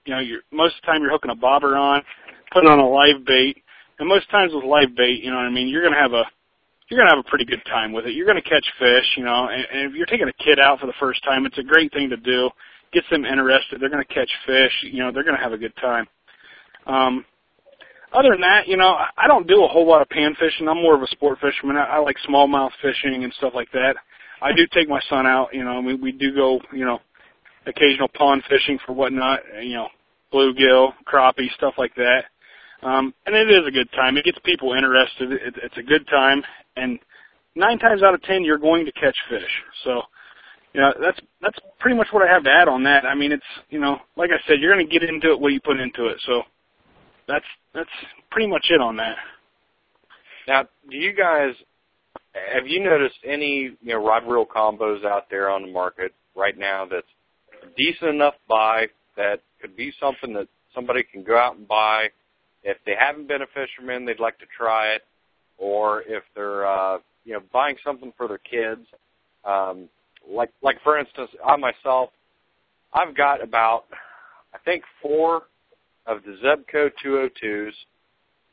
you 0.06 0.14
know, 0.14 0.20
you're 0.20 0.42
most 0.52 0.76
of 0.76 0.82
the 0.82 0.88
time 0.88 1.02
you're 1.02 1.12
hooking 1.12 1.32
a 1.32 1.36
bobber 1.36 1.78
on, 1.78 2.02
putting 2.52 2.70
on 2.70 2.80
a 2.80 2.90
live 2.90 3.24
bait, 3.26 3.58
and 4.00 4.10
most 4.10 4.30
times 4.32 4.54
with 4.54 4.64
live 4.64 4.96
bait, 4.96 5.22
you 5.24 5.30
know 5.30 5.38
what 5.38 5.46
I 5.46 5.52
mean. 5.52 5.68
You're 5.68 5.84
gonna 5.84 6.02
have 6.02 6.14
a 6.14 6.24
you're 6.92 7.00
gonna 7.00 7.16
have 7.16 7.26
a 7.26 7.30
pretty 7.30 7.46
good 7.46 7.64
time 7.66 7.94
with 7.94 8.06
it. 8.06 8.14
You're 8.14 8.28
gonna 8.28 8.42
catch 8.42 8.68
fish, 8.78 9.06
you 9.16 9.24
know, 9.24 9.48
and, 9.48 9.66
and 9.72 9.90
if 9.90 9.96
you're 9.96 10.06
taking 10.06 10.28
a 10.28 10.44
kid 10.44 10.60
out 10.60 10.80
for 10.80 10.88
the 10.88 11.00
first 11.00 11.24
time, 11.24 11.46
it's 11.46 11.58
a 11.58 11.64
great 11.64 11.92
thing 11.94 12.10
to 12.10 12.18
do. 12.18 12.50
Gets 12.92 13.08
them 13.10 13.24
interested. 13.24 13.80
They're 13.80 13.90
gonna 13.90 14.04
catch 14.04 14.30
fish. 14.46 14.74
You 14.84 15.00
know, 15.00 15.12
they're 15.12 15.24
gonna 15.24 15.42
have 15.42 15.54
a 15.54 15.58
good 15.58 15.74
time. 15.78 16.06
Um, 16.86 17.26
other 18.12 18.32
than 18.32 18.42
that, 18.42 18.68
you 18.68 18.76
know, 18.76 18.98
I 19.18 19.26
don't 19.28 19.48
do 19.48 19.64
a 19.64 19.68
whole 19.70 19.88
lot 19.88 20.02
of 20.02 20.10
pan 20.10 20.36
fishing. 20.38 20.68
I'm 20.68 20.82
more 20.82 20.96
of 20.96 21.02
a 21.02 21.08
sport 21.08 21.40
fisherman. 21.40 21.78
I, 21.78 21.96
I 21.96 21.98
like 22.00 22.18
smallmouth 22.28 22.72
fishing 22.82 23.24
and 23.24 23.32
stuff 23.38 23.54
like 23.56 23.72
that. 23.72 23.96
I 24.42 24.52
do 24.52 24.68
take 24.74 24.90
my 24.90 25.00
son 25.10 25.26
out. 25.26 25.54
You 25.54 25.64
know, 25.64 25.80
we 25.80 25.96
we 25.96 26.12
do 26.12 26.36
go, 26.36 26.60
you 26.74 26.84
know, 26.84 27.00
occasional 27.66 28.10
pond 28.10 28.44
fishing 28.50 28.80
for 28.86 28.92
whatnot. 28.92 29.40
You 29.62 29.76
know, 29.76 29.88
bluegill, 30.34 30.92
crappie, 31.08 31.54
stuff 31.56 31.76
like 31.78 31.96
that. 31.96 32.26
Um, 32.84 33.14
and 33.26 33.36
it 33.36 33.50
is 33.50 33.68
a 33.68 33.72
good 33.72 33.92
time. 33.92 34.18
It 34.18 34.26
gets 34.26 34.40
people 34.44 34.74
interested. 34.74 35.32
It, 35.32 35.56
it's 35.62 35.78
a 35.78 35.84
good 35.84 36.08
time, 36.08 36.44
and 36.76 37.00
nine 37.56 37.78
times 37.78 38.02
out 38.02 38.14
of 38.14 38.22
ten, 38.24 38.44
you're 38.44 38.58
going 38.58 38.86
to 38.86 38.92
catch 38.94 39.16
fish. 39.30 39.52
So, 39.84 40.02
you 40.74 40.82
know, 40.82 40.92
that's 41.00 41.20
that's 41.42 41.60
pretty 41.80 41.96
much 41.96 42.08
what 42.12 42.28
I 42.28 42.32
have 42.32 42.44
to 42.44 42.50
add 42.50 42.68
on 42.68 42.84
that. 42.84 43.06
I 43.06 43.14
mean, 43.14 43.32
it's 43.32 43.44
you 43.70 43.80
know, 43.80 43.98
like 44.16 44.32
I 44.32 44.42
said, 44.48 44.60
you're 44.60 44.74
going 44.74 44.88
to 44.88 44.92
get 44.92 45.08
into 45.08 45.32
it 45.32 45.40
what 45.40 45.54
you 45.54 45.60
put 45.64 45.80
into 45.80 46.08
it. 46.08 46.18
So, 46.26 46.42
that's 47.28 47.46
that's 47.74 47.90
pretty 48.32 48.48
much 48.48 48.66
it 48.70 48.82
on 48.82 48.96
that. 48.98 49.16
Now, 50.48 50.64
do 50.90 50.98
you 50.98 51.14
guys 51.14 51.54
have 52.34 52.68
you 52.68 52.84
noticed 52.84 53.18
any 53.28 53.72
you 53.82 53.94
know 53.94 54.06
rod 54.06 54.24
reel 54.28 54.46
combos 54.46 55.06
out 55.06 55.30
there 55.30 55.50
on 55.50 55.64
the 55.64 55.72
market 55.72 56.14
right 56.36 56.58
now 56.58 56.86
that's 56.90 57.08
decent 57.78 58.10
enough 58.10 58.34
buy 58.48 58.88
that 59.18 59.42
could 59.62 59.76
be 59.76 59.92
something 60.00 60.34
that 60.34 60.48
somebody 60.74 61.04
can 61.04 61.24
go 61.24 61.38
out 61.38 61.58
and 61.58 61.68
buy 61.68 62.08
if 62.64 62.78
they 62.86 62.94
haven't 62.98 63.28
been 63.28 63.42
a 63.42 63.48
fisherman, 63.48 64.06
they'd 64.06 64.20
like 64.20 64.38
to 64.40 64.46
try 64.56 64.94
it, 64.94 65.02
or 65.58 66.04
if 66.08 66.24
they're 66.36 66.66
uh, 66.66 67.00
you 67.26 67.34
know 67.34 67.42
buying 67.52 67.76
something 67.84 68.14
for 68.18 68.28
their 68.28 68.40
kids. 68.40 68.86
Um, 69.46 69.90
like 70.30 70.52
like 70.62 70.78
for 70.84 71.00
instance, 71.00 71.32
I 71.46 71.56
myself, 71.58 72.10
I've 72.94 73.16
got 73.16 73.44
about 73.44 73.86
I 74.54 74.58
think 74.66 74.84
four 75.02 75.44
of 76.06 76.20
the 76.24 76.38
Zebco 76.44 76.92
202s. 77.04 77.72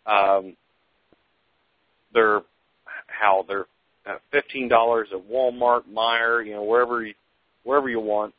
Um, 0.06 0.56
they're 2.14 2.40
how 3.06 3.44
they're 3.46 3.66
uh, 4.06 4.18
fifteen 4.30 4.68
dollars 4.68 5.08
at 5.12 5.30
Walmart, 5.30 5.82
Meijer, 5.92 6.46
you 6.46 6.52
know 6.52 6.62
wherever 6.62 7.04
you, 7.04 7.14
wherever 7.64 7.88
you 7.88 8.00
want 8.00 8.34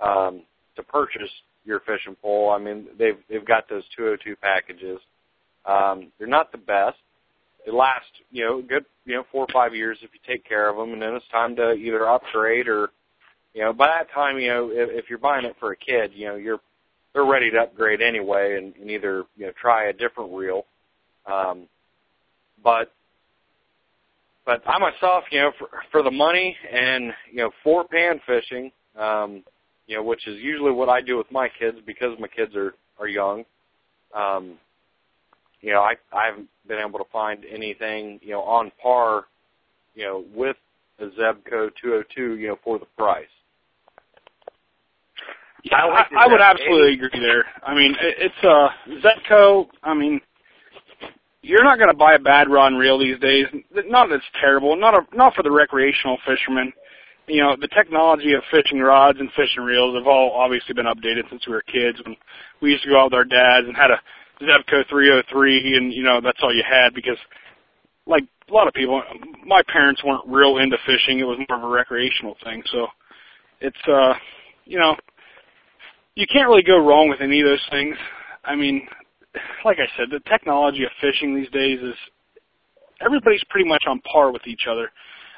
um, 0.00 0.42
to 0.76 0.82
purchase 0.82 1.30
your 1.64 1.80
fishing 1.80 2.16
pole. 2.20 2.50
I 2.50 2.58
mean, 2.58 2.86
they've 2.98 3.18
they've 3.28 3.44
got 3.44 3.68
those 3.68 3.84
202 3.96 4.36
packages. 4.36 4.98
Um, 5.66 6.12
they're 6.18 6.28
not 6.28 6.52
the 6.52 6.58
best. 6.58 6.98
They 7.64 7.72
last, 7.72 8.04
you 8.30 8.44
know, 8.44 8.58
a 8.58 8.62
good, 8.62 8.84
you 9.06 9.14
know, 9.14 9.24
four 9.32 9.44
or 9.44 9.52
five 9.52 9.74
years 9.74 9.98
if 10.02 10.10
you 10.12 10.20
take 10.26 10.46
care 10.46 10.68
of 10.68 10.76
them, 10.76 10.92
and 10.92 11.00
then 11.00 11.14
it's 11.14 11.24
time 11.32 11.56
to 11.56 11.72
either 11.72 12.06
upgrade 12.06 12.68
or, 12.68 12.90
you 13.54 13.62
know, 13.62 13.72
by 13.72 13.86
that 13.86 14.10
time, 14.12 14.38
you 14.38 14.48
know, 14.48 14.70
if, 14.70 14.90
if 14.90 15.08
you're 15.08 15.18
buying 15.18 15.46
it 15.46 15.56
for 15.58 15.72
a 15.72 15.76
kid, 15.76 16.12
you 16.14 16.26
know, 16.26 16.36
you're 16.36 16.60
they're 17.14 17.24
ready 17.24 17.50
to 17.50 17.58
upgrade 17.58 18.02
anyway, 18.02 18.56
and, 18.58 18.74
and 18.76 18.90
either 18.90 19.24
you 19.36 19.46
know 19.46 19.52
try 19.60 19.88
a 19.88 19.92
different 19.92 20.32
reel. 20.32 20.66
Um, 21.26 21.68
but 22.62 22.92
but 24.44 24.62
I 24.66 24.78
myself, 24.78 25.24
you 25.30 25.40
know, 25.40 25.52
for, 25.58 25.68
for 25.90 26.02
the 26.02 26.10
money 26.10 26.56
and 26.70 27.12
you 27.30 27.38
know 27.38 27.50
for 27.62 27.84
pan 27.84 28.20
fishing, 28.26 28.72
um, 28.98 29.44
you 29.86 29.96
know, 29.96 30.02
which 30.02 30.26
is 30.26 30.40
usually 30.40 30.72
what 30.72 30.88
I 30.88 31.00
do 31.00 31.16
with 31.16 31.30
my 31.30 31.48
kids 31.48 31.78
because 31.86 32.18
my 32.18 32.28
kids 32.28 32.54
are 32.54 32.74
are 32.98 33.08
young. 33.08 33.44
Um, 34.14 34.54
you 35.60 35.72
know, 35.72 35.80
I 35.80 35.94
I 36.12 36.26
haven't 36.26 36.48
been 36.66 36.78
able 36.78 36.98
to 36.98 37.10
find 37.12 37.44
anything 37.44 38.20
you 38.22 38.32
know 38.32 38.42
on 38.42 38.70
par, 38.82 39.24
you 39.94 40.04
know, 40.04 40.24
with 40.34 40.56
a 40.98 41.06
Zebco 41.06 41.70
202, 41.80 42.36
you 42.36 42.48
know, 42.48 42.58
for 42.62 42.78
the 42.78 42.86
price. 42.96 43.26
Yeah, 45.64 45.76
I, 45.76 45.88
like 45.88 46.06
I, 46.16 46.24
I 46.24 46.26
would 46.28 46.40
absolutely 46.40 46.94
agree 46.94 47.20
there. 47.20 47.44
I 47.62 47.74
mean, 47.74 47.94
it, 48.00 48.16
it's 48.18 48.44
uh 48.44 48.68
Zebco. 49.02 49.66
I 49.82 49.94
mean, 49.94 50.20
you're 51.42 51.64
not 51.64 51.78
going 51.78 51.90
to 51.90 51.96
buy 51.96 52.14
a 52.14 52.18
bad 52.18 52.50
rod 52.50 52.68
and 52.68 52.78
reel 52.78 52.98
these 52.98 53.18
days. 53.18 53.46
Not 53.70 54.08
that 54.08 54.16
it's 54.16 54.24
terrible. 54.40 54.76
Not 54.76 54.94
a, 54.94 55.16
not 55.16 55.34
for 55.34 55.42
the 55.42 55.50
recreational 55.50 56.18
fisherman 56.26 56.72
you 57.26 57.42
know, 57.42 57.56
the 57.58 57.68
technology 57.68 58.32
of 58.34 58.42
fishing 58.50 58.80
rods 58.80 59.18
and 59.18 59.30
fishing 59.30 59.62
reels 59.62 59.96
have 59.96 60.06
all 60.06 60.32
obviously 60.32 60.74
been 60.74 60.86
updated 60.86 61.28
since 61.30 61.46
we 61.46 61.54
were 61.54 61.62
kids. 61.62 61.98
When 62.04 62.16
we 62.60 62.70
used 62.70 62.84
to 62.84 62.90
go 62.90 63.00
out 63.00 63.06
with 63.06 63.14
our 63.14 63.24
dads 63.24 63.66
and 63.66 63.76
had 63.76 63.90
a 63.90 64.00
Zebco 64.42 64.88
303, 64.88 65.76
and 65.76 65.92
you 65.92 66.02
know 66.02 66.20
that's 66.20 66.38
all 66.42 66.54
you 66.54 66.64
had 66.68 66.94
because, 66.94 67.16
like 68.06 68.24
a 68.48 68.52
lot 68.52 68.68
of 68.68 68.74
people, 68.74 69.02
my 69.46 69.62
parents 69.72 70.02
weren't 70.04 70.26
real 70.26 70.58
into 70.58 70.76
fishing. 70.84 71.18
It 71.18 71.24
was 71.24 71.38
more 71.48 71.58
of 71.58 71.64
a 71.64 71.68
recreational 71.68 72.36
thing. 72.44 72.62
So, 72.70 72.86
it's 73.60 73.88
uh, 73.88 74.14
you 74.66 74.78
know, 74.78 74.96
you 76.14 76.26
can't 76.30 76.48
really 76.48 76.62
go 76.62 76.78
wrong 76.78 77.08
with 77.08 77.20
any 77.20 77.40
of 77.40 77.46
those 77.46 77.64
things. 77.70 77.96
I 78.44 78.54
mean, 78.54 78.86
like 79.64 79.78
I 79.78 79.88
said, 79.96 80.08
the 80.10 80.20
technology 80.28 80.84
of 80.84 80.90
fishing 81.00 81.34
these 81.34 81.50
days 81.50 81.80
is 81.80 81.94
everybody's 83.00 83.42
pretty 83.48 83.68
much 83.68 83.84
on 83.88 84.00
par 84.00 84.30
with 84.32 84.46
each 84.46 84.66
other. 84.70 84.90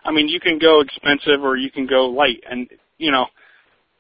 I 0.07 0.12
mean, 0.12 0.29
you 0.29 0.40
can 0.40 0.59
go 0.59 0.81
expensive 0.81 1.42
or 1.42 1.57
you 1.57 1.71
can 1.71 1.87
go 1.87 2.07
light, 2.07 2.42
and 2.49 2.69
you 2.99 3.11
know, 3.11 3.27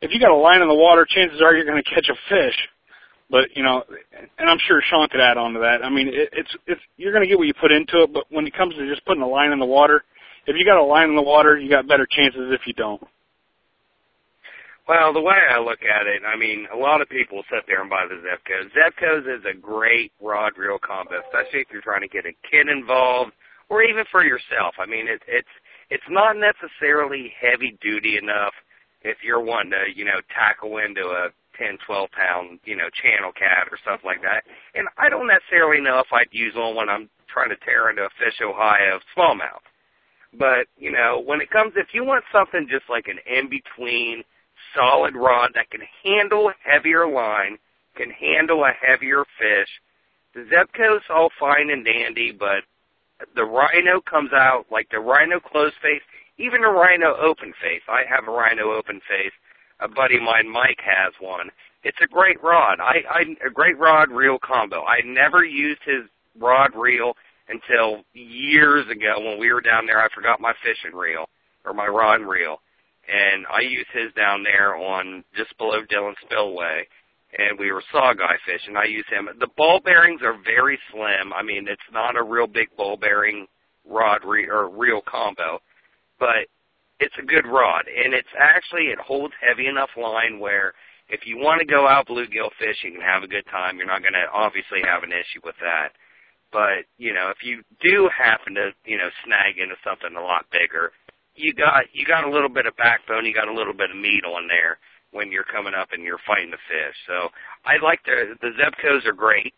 if 0.00 0.10
you 0.12 0.20
got 0.20 0.30
a 0.30 0.36
line 0.36 0.62
in 0.62 0.68
the 0.68 0.74
water, 0.74 1.06
chances 1.08 1.40
are 1.42 1.54
you're 1.54 1.66
going 1.66 1.82
to 1.82 1.90
catch 1.90 2.08
a 2.08 2.16
fish. 2.28 2.56
But 3.28 3.48
you 3.56 3.62
know, 3.62 3.82
and 4.38 4.48
I'm 4.48 4.58
sure 4.68 4.80
Sean 4.88 5.08
could 5.08 5.20
add 5.20 5.36
on 5.36 5.52
to 5.54 5.60
that. 5.60 5.84
I 5.84 5.90
mean, 5.90 6.08
it, 6.08 6.30
it's 6.32 6.54
it's 6.66 6.80
you're 6.96 7.12
going 7.12 7.24
to 7.24 7.28
get 7.28 7.38
what 7.38 7.48
you 7.48 7.54
put 7.54 7.72
into 7.72 8.02
it, 8.02 8.12
but 8.12 8.24
when 8.30 8.46
it 8.46 8.54
comes 8.54 8.74
to 8.76 8.88
just 8.88 9.04
putting 9.04 9.22
a 9.22 9.28
line 9.28 9.50
in 9.50 9.58
the 9.58 9.66
water, 9.66 10.04
if 10.46 10.54
you 10.56 10.64
got 10.64 10.78
a 10.78 10.84
line 10.84 11.10
in 11.10 11.16
the 11.16 11.22
water, 11.22 11.58
you 11.58 11.68
got 11.68 11.88
better 11.88 12.06
chances 12.08 12.52
if 12.54 12.60
you 12.66 12.72
don't. 12.74 13.02
Well, 14.86 15.12
the 15.12 15.20
way 15.20 15.34
I 15.50 15.58
look 15.58 15.82
at 15.82 16.06
it, 16.06 16.22
I 16.22 16.36
mean, 16.38 16.68
a 16.72 16.76
lot 16.76 17.02
of 17.02 17.08
people 17.08 17.42
sit 17.50 17.66
there 17.66 17.80
and 17.80 17.90
buy 17.90 18.06
the 18.06 18.22
Zebcos. 18.22 18.70
Zebcos 18.70 19.26
is 19.26 19.44
a 19.44 19.58
great 19.58 20.12
rod 20.22 20.52
reel 20.56 20.78
combo, 20.78 21.18
especially 21.26 21.66
if 21.66 21.66
you're 21.72 21.82
trying 21.82 22.02
to 22.02 22.08
get 22.08 22.24
a 22.24 22.30
kid 22.48 22.68
involved 22.68 23.32
or 23.68 23.82
even 23.82 24.04
for 24.12 24.22
yourself. 24.22 24.76
I 24.78 24.86
mean, 24.86 25.08
it, 25.08 25.22
it's 25.26 25.50
it's 25.90 26.08
not 26.10 26.36
necessarily 26.36 27.32
heavy 27.40 27.78
duty 27.80 28.16
enough 28.16 28.52
if 29.02 29.18
you're 29.22 29.40
wanting 29.40 29.72
to, 29.72 29.84
you 29.94 30.04
know, 30.04 30.20
tackle 30.34 30.78
into 30.78 31.02
a 31.02 31.30
10, 31.58 31.78
12 31.86 32.10
pound, 32.10 32.60
you 32.64 32.76
know, 32.76 32.88
channel 32.90 33.32
cat 33.32 33.68
or 33.70 33.78
stuff 33.80 34.00
like 34.04 34.20
that. 34.22 34.44
And 34.74 34.88
I 34.98 35.08
don't 35.08 35.28
necessarily 35.28 35.80
know 35.80 35.98
if 36.00 36.12
I'd 36.12 36.32
use 36.32 36.54
one 36.54 36.74
when 36.74 36.88
I'm 36.88 37.08
trying 37.32 37.50
to 37.50 37.56
tear 37.64 37.90
into 37.90 38.02
a 38.02 38.16
fish 38.18 38.40
Ohio 38.42 39.00
smallmouth. 39.16 39.64
But, 40.38 40.66
you 40.76 40.90
know, 40.90 41.22
when 41.24 41.40
it 41.40 41.50
comes, 41.50 41.72
if 41.76 41.88
you 41.94 42.04
want 42.04 42.24
something 42.32 42.66
just 42.68 42.90
like 42.90 43.06
an 43.08 43.18
in-between 43.24 44.24
solid 44.74 45.14
rod 45.14 45.52
that 45.54 45.70
can 45.70 45.80
handle 46.04 46.52
heavier 46.64 47.08
line, 47.08 47.58
can 47.96 48.10
handle 48.10 48.64
a 48.64 48.72
heavier 48.84 49.24
fish, 49.38 49.68
the 50.34 50.44
Zebco's 50.52 51.04
all 51.08 51.30
fine 51.40 51.70
and 51.70 51.84
dandy, 51.84 52.32
but 52.32 52.64
the 53.34 53.44
Rhino 53.44 54.00
comes 54.00 54.32
out 54.32 54.66
like 54.70 54.88
the 54.90 55.00
Rhino 55.00 55.40
closed 55.40 55.76
face, 55.82 56.02
even 56.38 56.64
a 56.64 56.70
Rhino 56.70 57.14
open 57.16 57.52
face. 57.62 57.82
I 57.88 58.02
have 58.08 58.28
a 58.28 58.30
Rhino 58.30 58.72
open 58.72 59.00
face. 59.08 59.32
A 59.80 59.88
buddy 59.88 60.16
of 60.16 60.22
mine, 60.22 60.48
Mike, 60.48 60.80
has 60.84 61.12
one. 61.20 61.50
It's 61.84 61.98
a 62.02 62.06
great 62.06 62.42
rod. 62.42 62.80
I, 62.80 63.02
I 63.08 63.20
a 63.46 63.50
great 63.50 63.78
rod 63.78 64.10
reel 64.10 64.38
combo. 64.42 64.82
I 64.82 65.00
never 65.04 65.44
used 65.44 65.80
his 65.84 66.08
rod 66.38 66.70
reel 66.74 67.12
until 67.48 68.02
years 68.14 68.86
ago 68.90 69.14
when 69.18 69.38
we 69.38 69.52
were 69.52 69.60
down 69.60 69.86
there. 69.86 70.00
I 70.00 70.08
forgot 70.14 70.40
my 70.40 70.52
fishing 70.62 70.96
reel 70.96 71.26
or 71.64 71.74
my 71.74 71.86
rod 71.86 72.22
reel, 72.22 72.60
and 73.06 73.46
I 73.52 73.60
used 73.60 73.90
his 73.92 74.12
down 74.14 74.42
there 74.42 74.76
on 74.76 75.24
just 75.36 75.56
below 75.58 75.82
Dillon 75.88 76.14
Spillway 76.24 76.86
and 77.38 77.58
we 77.58 77.72
were 77.72 77.82
saugeye 77.92 78.38
fishing. 78.46 78.76
I 78.76 78.84
use 78.84 79.04
him. 79.10 79.28
The 79.38 79.48
ball 79.56 79.80
bearings 79.84 80.22
are 80.22 80.36
very 80.44 80.78
slim. 80.90 81.32
I 81.34 81.42
mean, 81.42 81.66
it's 81.68 81.90
not 81.92 82.16
a 82.16 82.22
real 82.22 82.46
big 82.46 82.68
ball 82.76 82.96
bearing 82.96 83.46
rod 83.88 84.24
re- 84.24 84.48
or 84.48 84.68
reel 84.68 85.00
combo, 85.06 85.60
but 86.18 86.48
it's 86.98 87.14
a 87.20 87.26
good 87.26 87.46
rod, 87.46 87.84
and 87.86 88.14
it's 88.14 88.32
actually 88.38 88.88
it 88.88 88.98
holds 88.98 89.34
heavy 89.46 89.66
enough 89.66 89.90
line 89.96 90.40
where 90.40 90.72
if 91.08 91.26
you 91.26 91.36
want 91.36 91.60
to 91.60 91.66
go 91.66 91.86
out 91.86 92.08
bluegill 92.08 92.50
fishing 92.58 92.94
and 92.94 93.02
have 93.02 93.22
a 93.22 93.28
good 93.28 93.44
time, 93.52 93.76
you're 93.76 93.86
not 93.86 94.02
going 94.02 94.16
to 94.16 94.26
obviously 94.32 94.80
have 94.82 95.02
an 95.04 95.12
issue 95.12 95.44
with 95.44 95.54
that. 95.60 95.92
But 96.52 96.88
you 96.96 97.12
know, 97.12 97.28
if 97.28 97.44
you 97.44 97.62
do 97.84 98.08
happen 98.08 98.54
to 98.54 98.70
you 98.86 98.96
know 98.96 99.10
snag 99.24 99.58
into 99.58 99.76
something 99.84 100.16
a 100.16 100.22
lot 100.24 100.46
bigger, 100.50 100.92
you 101.34 101.52
got 101.52 101.84
you 101.92 102.06
got 102.06 102.24
a 102.24 102.30
little 102.30 102.48
bit 102.48 102.64
of 102.64 102.76
backbone, 102.76 103.26
you 103.26 103.34
got 103.34 103.48
a 103.48 103.54
little 103.54 103.76
bit 103.76 103.90
of 103.90 103.96
meat 103.96 104.24
on 104.24 104.48
there 104.48 104.78
when 105.16 105.32
you're 105.32 105.44
coming 105.44 105.74
up 105.74 105.88
and 105.92 106.04
you're 106.04 106.22
fighting 106.26 106.50
the 106.50 106.62
fish. 106.68 106.96
So 107.06 107.28
I 107.64 107.82
like 107.82 108.00
the 108.04 108.36
the 108.40 108.52
Zebcos 108.54 109.06
are 109.06 109.12
great, 109.12 109.54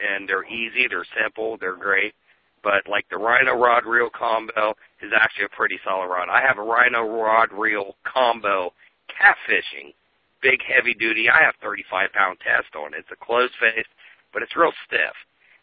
and 0.00 0.28
they're 0.28 0.44
easy, 0.44 0.88
they're 0.88 1.06
simple, 1.20 1.56
they're 1.60 1.76
great. 1.76 2.14
But 2.62 2.88
like 2.88 3.06
the 3.10 3.18
Rhino 3.18 3.54
rod 3.54 3.84
reel 3.86 4.08
combo 4.10 4.74
is 5.02 5.12
actually 5.14 5.46
a 5.46 5.56
pretty 5.56 5.78
solid 5.84 6.08
rod. 6.08 6.28
I 6.30 6.40
have 6.46 6.58
a 6.58 6.62
Rhino 6.62 7.02
rod 7.02 7.52
reel 7.52 7.96
combo 8.04 8.72
catfishing, 9.10 9.94
big 10.40 10.60
heavy 10.62 10.94
duty. 10.94 11.28
I 11.28 11.42
have 11.42 11.54
35 11.62 12.12
pound 12.12 12.38
test 12.40 12.74
on 12.76 12.94
it. 12.94 13.00
It's 13.00 13.12
a 13.12 13.24
closed 13.24 13.54
face, 13.60 13.86
but 14.32 14.42
it's 14.42 14.56
real 14.56 14.72
stiff. 14.86 15.14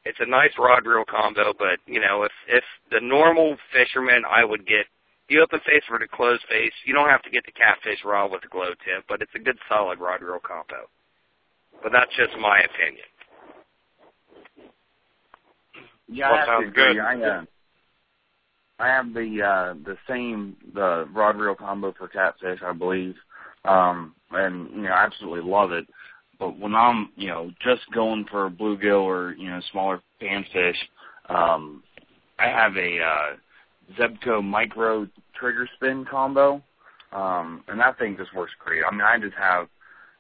It's 0.06 0.20
a 0.20 0.26
nice 0.26 0.52
rod 0.58 0.86
reel 0.86 1.04
combo, 1.04 1.54
but 1.58 1.80
you 1.86 2.00
know 2.00 2.24
if 2.24 2.32
if 2.48 2.64
the 2.92 3.02
normal 3.02 3.58
fisherman, 3.74 4.24
I 4.30 4.44
would 4.46 4.68
get 4.68 4.86
the 5.30 5.40
open 5.40 5.60
face 5.66 5.84
or 5.90 6.00
the 6.00 6.08
closed 6.08 6.44
face. 6.50 6.74
You 6.86 6.94
don't 6.94 7.10
have 7.10 7.22
to 7.24 7.30
get 7.30 7.46
the 7.46 7.52
catfish 7.52 8.04
rod 8.04 8.32
with 8.32 8.42
the 8.42 8.48
glow 8.48 8.70
tip, 8.86 9.06
but 9.08 9.22
it's 9.22 9.32
a 9.36 9.40
good 9.40 9.58
solid 9.70 10.00
rod 10.00 10.22
reel 10.22 10.40
combo. 10.40 10.88
But 11.84 11.92
that's 11.92 12.12
just 12.18 12.38
my 12.40 12.60
opinion. 12.60 13.06
Yeah, 16.08 16.32
well, 16.32 16.40
I 16.42 16.46
sounds 16.46 16.68
agree. 16.70 16.96
good. 16.96 17.00
I, 17.02 17.22
uh, 17.22 17.46
I 18.80 18.88
have 18.88 19.14
the 19.14 19.42
uh 19.44 19.74
the 19.86 19.98
same 20.08 20.56
the 20.74 21.08
rod 21.14 21.36
reel 21.38 21.56
combo 21.56 21.94
for 21.98 22.08
catfish, 22.08 22.60
I 22.66 22.74
believe. 22.74 23.16
Um 23.66 24.16
and 24.32 24.70
you 24.72 24.82
know, 24.84 24.92
I 24.92 25.06
absolutely 25.06 25.50
love 25.50 25.72
it. 25.72 25.86
but 26.40 26.58
when 26.58 26.74
I'm, 26.74 27.10
you 27.16 27.28
know, 27.28 27.52
just 27.62 27.82
going 27.94 28.26
for 28.32 28.46
a 28.46 28.50
bluegill 28.50 29.02
or 29.02 29.34
you 29.34 29.50
know 29.50 29.62
smaller 29.72 30.02
panfish, 30.22 30.78
um, 31.28 31.84
I 32.40 32.48
have 32.48 32.76
a 32.78 33.00
uh, 33.00 33.36
Zebco 33.98 34.44
Micro 34.44 35.08
trigger 35.40 35.68
spin 35.76 36.06
combo, 36.10 36.62
um, 37.12 37.64
and 37.68 37.80
that 37.80 37.98
thing 37.98 38.16
just 38.18 38.34
works 38.36 38.52
great. 38.64 38.84
I 38.86 38.92
mean, 38.92 39.02
I 39.02 39.18
just 39.20 39.36
have 39.36 39.68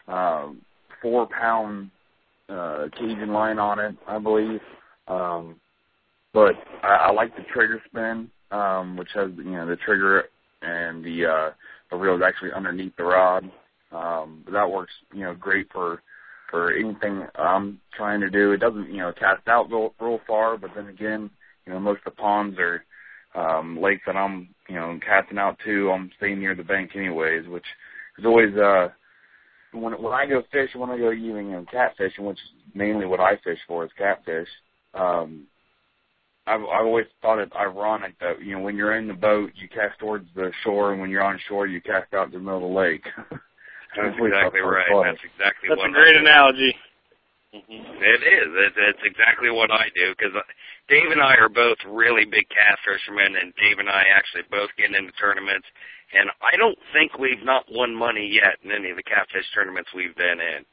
uh, 0.07 0.53
four 1.01 1.27
pound 1.27 1.91
uh, 2.49 2.87
Cajun 2.97 3.31
line 3.31 3.59
on 3.59 3.79
it, 3.79 3.95
I 4.07 4.17
believe. 4.17 4.61
Um, 5.07 5.55
but 6.33 6.55
I, 6.83 7.07
I 7.07 7.11
like 7.11 7.35
the 7.35 7.43
trigger 7.53 7.81
spin, 7.87 8.29
um, 8.51 8.97
which 8.97 9.09
has 9.13 9.29
you 9.37 9.51
know 9.51 9.67
the 9.67 9.75
trigger 9.75 10.25
and 10.61 11.03
the 11.03 11.25
uh, 11.25 11.51
the 11.91 11.97
reel 11.97 12.15
is 12.15 12.21
actually 12.25 12.51
underneath 12.51 12.95
the 12.97 13.03
rod. 13.03 13.51
Um, 13.91 14.43
but 14.45 14.53
that 14.53 14.69
works 14.69 14.93
you 15.13 15.23
know 15.23 15.33
great 15.33 15.67
for 15.71 16.01
for 16.49 16.71
anything 16.71 17.25
I'm 17.35 17.79
trying 17.95 18.21
to 18.21 18.29
do. 18.29 18.51
It 18.51 18.57
doesn't 18.57 18.89
you 18.89 18.97
know 18.97 19.13
cast 19.13 19.47
out 19.47 19.69
real, 19.69 19.93
real 19.99 20.19
far, 20.27 20.57
but 20.57 20.71
then 20.75 20.87
again, 20.87 21.29
you 21.65 21.73
know 21.73 21.79
most 21.79 21.99
of 22.05 22.13
the 22.13 22.21
ponds 22.21 22.57
are 22.59 22.83
um, 23.35 23.79
lakes 23.81 24.03
that 24.05 24.15
I'm 24.15 24.49
you 24.67 24.75
know 24.75 24.99
casting 25.05 25.37
out 25.37 25.57
to. 25.65 25.91
I'm 25.91 26.11
staying 26.17 26.39
near 26.39 26.55
the 26.55 26.63
bank 26.63 26.91
anyways, 26.95 27.47
which 27.47 27.65
is 28.17 28.25
always 28.25 28.55
uh 28.55 28.89
when 29.73 30.01
when 30.01 30.13
I 30.13 30.25
go 30.25 30.43
fish, 30.51 30.71
when 30.75 30.89
I 30.89 30.97
go 30.97 31.11
even 31.11 31.45
you 31.45 31.51
know 31.51 31.65
catfishing, 31.73 32.25
which 32.25 32.37
is 32.37 32.73
mainly 32.73 33.05
what 33.05 33.19
I 33.19 33.37
fish 33.43 33.59
for 33.67 33.85
is 33.85 33.91
catfish. 33.97 34.47
Um, 34.93 35.47
I've 36.47 36.61
I've 36.61 36.85
always 36.85 37.05
thought 37.21 37.39
it 37.39 37.51
ironic 37.55 38.17
that 38.19 38.41
you 38.41 38.55
know 38.55 38.61
when 38.61 38.75
you're 38.75 38.95
in 38.95 39.07
the 39.07 39.13
boat 39.13 39.51
you 39.55 39.67
cast 39.69 39.99
towards 39.99 40.27
the 40.35 40.51
shore, 40.63 40.91
and 40.91 41.01
when 41.01 41.09
you're 41.09 41.23
on 41.23 41.39
shore 41.47 41.67
you 41.67 41.81
cast 41.81 42.13
out 42.13 42.31
to 42.31 42.37
the 42.37 42.43
middle 42.43 42.65
of 42.65 42.73
the 42.73 42.79
lake. 42.79 43.05
That's 43.97 44.15
exactly 44.17 44.61
right. 44.61 44.85
That's 45.03 45.23
exactly 45.25 45.69
That's 45.69 45.79
what 45.79 45.89
a 45.89 45.93
great 45.93 46.15
I 46.15 46.19
do. 46.19 46.25
analogy. 46.25 46.75
Mhm. 47.53 47.81
It 48.01 48.21
is. 48.21 48.49
It, 48.53 48.73
it's 48.77 49.03
exactly 49.03 49.49
what 49.49 49.71
I 49.71 49.89
do 49.95 50.13
because 50.13 50.33
Dave 50.87 51.09
and 51.09 51.21
I 51.21 51.33
are 51.35 51.49
both 51.49 51.77
really 51.85 52.25
big 52.25 52.45
cast 52.49 52.77
fishermen, 52.85 53.35
and 53.41 53.53
Dave 53.55 53.79
and 53.79 53.89
I 53.89 54.03
actually 54.13 54.43
both 54.51 54.69
get 54.77 54.93
into 54.93 55.11
tournaments. 55.13 55.65
And 56.13 56.29
I 56.41 56.57
don't 56.57 56.77
think 56.93 57.17
we've 57.17 57.43
not 57.43 57.65
won 57.69 57.93
money 57.95 58.25
yet 58.25 58.57
in 58.63 58.71
any 58.71 58.89
of 58.89 58.97
the 58.97 59.03
catfish 59.03 59.45
tournaments 59.53 59.89
we've 59.93 60.15
been 60.15 60.39
in. 60.39 60.65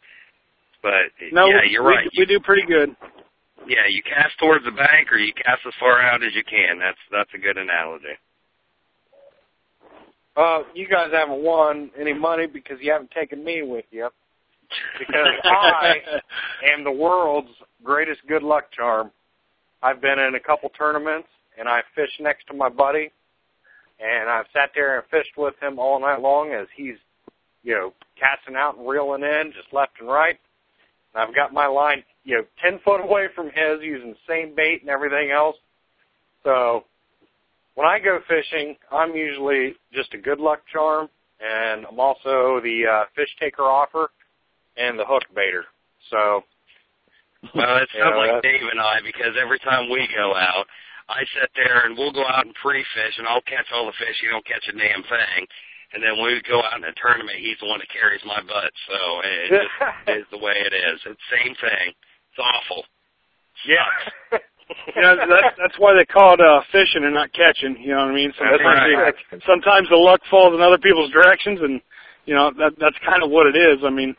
But 0.82 1.12
No, 1.32 1.46
yeah, 1.46 1.64
you're 1.68 1.84
we, 1.84 1.92
right. 1.96 2.08
We 2.16 2.26
do 2.26 2.40
pretty 2.40 2.66
good. 2.66 2.94
Yeah, 3.66 3.88
you 3.88 4.02
cast 4.02 4.38
towards 4.38 4.64
the 4.64 4.70
bank 4.70 5.10
or 5.10 5.18
you 5.18 5.32
cast 5.32 5.64
as 5.66 5.74
far 5.80 6.00
out 6.00 6.22
as 6.22 6.34
you 6.34 6.44
can. 6.44 6.78
That's 6.78 7.00
that's 7.10 7.32
a 7.34 7.38
good 7.38 7.56
analogy. 7.56 8.16
Uh, 10.36 10.62
you 10.74 10.86
guys 10.86 11.08
haven't 11.12 11.42
won 11.42 11.90
any 11.98 12.12
money 12.12 12.46
because 12.46 12.76
you 12.80 12.92
haven't 12.92 13.10
taken 13.10 13.42
me 13.42 13.62
with 13.62 13.86
you. 13.90 14.08
Because 14.98 15.26
I 15.44 15.94
am 16.72 16.84
the 16.84 16.92
world's 16.92 17.50
greatest 17.82 18.20
good 18.28 18.42
luck 18.42 18.72
charm. 18.72 19.10
I've 19.82 20.00
been 20.00 20.18
in 20.18 20.34
a 20.34 20.40
couple 20.40 20.68
tournaments 20.70 21.28
and 21.58 21.68
I 21.68 21.82
fished 21.94 22.20
next 22.20 22.46
to 22.48 22.54
my 22.54 22.68
buddy 22.68 23.10
and 24.00 24.28
I've 24.28 24.46
sat 24.52 24.70
there 24.74 24.98
and 24.98 25.08
fished 25.10 25.36
with 25.36 25.54
him 25.60 25.78
all 25.78 26.00
night 26.00 26.20
long 26.20 26.52
as 26.52 26.66
he's, 26.76 26.96
you 27.62 27.74
know, 27.74 27.92
casting 28.18 28.56
out 28.56 28.76
and 28.76 28.88
reeling 28.88 29.22
in 29.22 29.52
just 29.52 29.72
left 29.72 29.92
and 30.00 30.08
right. 30.08 30.38
And 31.14 31.22
I've 31.22 31.34
got 31.34 31.52
my 31.52 31.66
line, 31.66 32.02
you 32.24 32.36
know, 32.36 32.44
ten 32.62 32.78
foot 32.84 33.00
away 33.00 33.28
from 33.34 33.46
his 33.46 33.82
using 33.82 34.10
the 34.10 34.16
same 34.28 34.54
bait 34.54 34.80
and 34.82 34.90
everything 34.90 35.30
else. 35.30 35.56
So 36.44 36.84
when 37.74 37.86
I 37.86 37.98
go 37.98 38.20
fishing, 38.28 38.76
I'm 38.92 39.14
usually 39.14 39.74
just 39.92 40.12
a 40.14 40.18
good 40.18 40.40
luck 40.40 40.60
charm, 40.72 41.08
and 41.40 41.86
I'm 41.86 42.00
also 42.00 42.60
the 42.62 42.82
uh, 42.90 43.04
fish 43.14 43.28
taker 43.40 43.62
offer 43.62 44.10
and 44.76 44.98
the 44.98 45.04
hook 45.04 45.24
baiter. 45.34 45.64
So 46.10 46.44
Well, 47.54 47.78
it's 47.82 47.92
Yeah, 47.94 48.10
not 48.10 48.16
like 48.18 48.42
Dave 48.42 48.64
and 48.70 48.80
I 48.80 49.00
because 49.04 49.34
every 49.40 49.58
time 49.60 49.90
we 49.90 50.08
go 50.14 50.34
out, 50.34 50.66
I 51.08 51.22
sit 51.38 51.50
there 51.54 51.86
and 51.86 51.94
we'll 51.96 52.12
go 52.12 52.26
out 52.26 52.46
and 52.46 52.54
pre-fish, 52.58 53.14
and 53.18 53.28
I'll 53.28 53.44
catch 53.46 53.70
all 53.72 53.86
the 53.86 53.94
fish. 53.94 54.18
You 54.22 54.30
don't 54.34 54.44
catch 54.46 54.66
a 54.66 54.74
damn 54.74 55.02
thing. 55.06 55.46
And 55.94 56.02
then 56.02 56.18
when 56.18 56.34
we 56.34 56.42
go 56.42 56.58
out 56.66 56.74
in 56.76 56.84
a 56.84 56.90
tournament, 56.98 57.38
he's 57.38 57.54
the 57.62 57.70
one 57.70 57.78
that 57.78 57.88
carries 57.94 58.20
my 58.26 58.42
butt. 58.42 58.72
So 58.90 58.96
it 59.22 59.48
just 59.62 60.18
is 60.18 60.26
the 60.34 60.42
way 60.42 60.58
it 60.58 60.74
is. 60.74 60.98
It's 61.06 61.14
the 61.30 61.30
same 61.38 61.54
thing. 61.62 61.94
It's 61.94 62.42
awful. 62.42 62.84
yeah. 63.66 64.38
You 64.96 65.00
know, 65.00 65.14
that's 65.14 65.54
that's 65.62 65.78
why 65.78 65.94
they 65.94 66.02
call 66.04 66.34
it 66.34 66.40
uh, 66.42 66.58
fishing 66.74 67.06
and 67.06 67.14
not 67.14 67.30
catching. 67.30 67.78
You 67.78 67.94
know 67.94 68.02
what 68.10 68.10
I 68.10 68.14
mean? 68.18 68.34
That's 68.34 68.50
Sometimes, 68.58 68.98
right. 68.98 69.14
they- 69.30 69.38
sometimes 69.46 69.86
the 69.88 69.94
luck 69.94 70.18
falls 70.28 70.54
in 70.54 70.60
other 70.60 70.76
people's 70.82 71.12
directions, 71.14 71.60
and 71.62 71.78
you 72.26 72.34
know 72.34 72.50
that 72.58 72.74
that's 72.82 72.98
kind 73.06 73.22
of 73.22 73.30
what 73.30 73.46
it 73.46 73.54
is. 73.54 73.86
I 73.86 73.90
mean, 73.94 74.16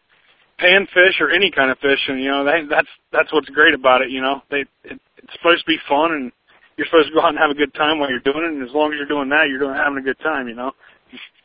panfish 0.60 1.20
or 1.20 1.30
any 1.30 1.52
kind 1.52 1.72
of 1.72 1.78
fish, 1.80 2.00
and 2.08 2.20
you 2.20 2.30
know 2.30 2.44
that, 2.44 2.68
that's 2.70 2.88
that's 3.12 3.32
what's 3.34 3.50
great 3.50 3.74
about 3.74 4.02
it. 4.02 4.10
You 4.10 4.22
know, 4.22 4.42
they 4.50 4.66
it, 4.84 5.00
it's 5.18 5.34
supposed 5.34 5.66
to 5.66 5.68
be 5.68 5.78
fun, 5.88 6.12
and 6.12 6.32
you're 6.78 6.88
supposed 6.88 7.08
to 7.10 7.14
go 7.14 7.22
out 7.22 7.30
and 7.30 7.38
have 7.38 7.52
a 7.52 7.56
good 7.56 7.74
time 7.74 8.00
while 8.00 8.10
you're 8.10 8.20
doing 8.20 8.44
it. 8.44 8.54
And 8.54 8.68
as 8.68 8.74
long 8.74 8.94
as 8.94 8.98
you're 8.98 9.08
doing 9.08 9.30
that, 9.30 9.50
you're 9.50 9.60
doing 9.60 9.76
having 9.76 9.98
a 9.98 10.02
good 10.02 10.20
time. 10.20 10.48
You 10.48 10.56
know, 10.56 10.72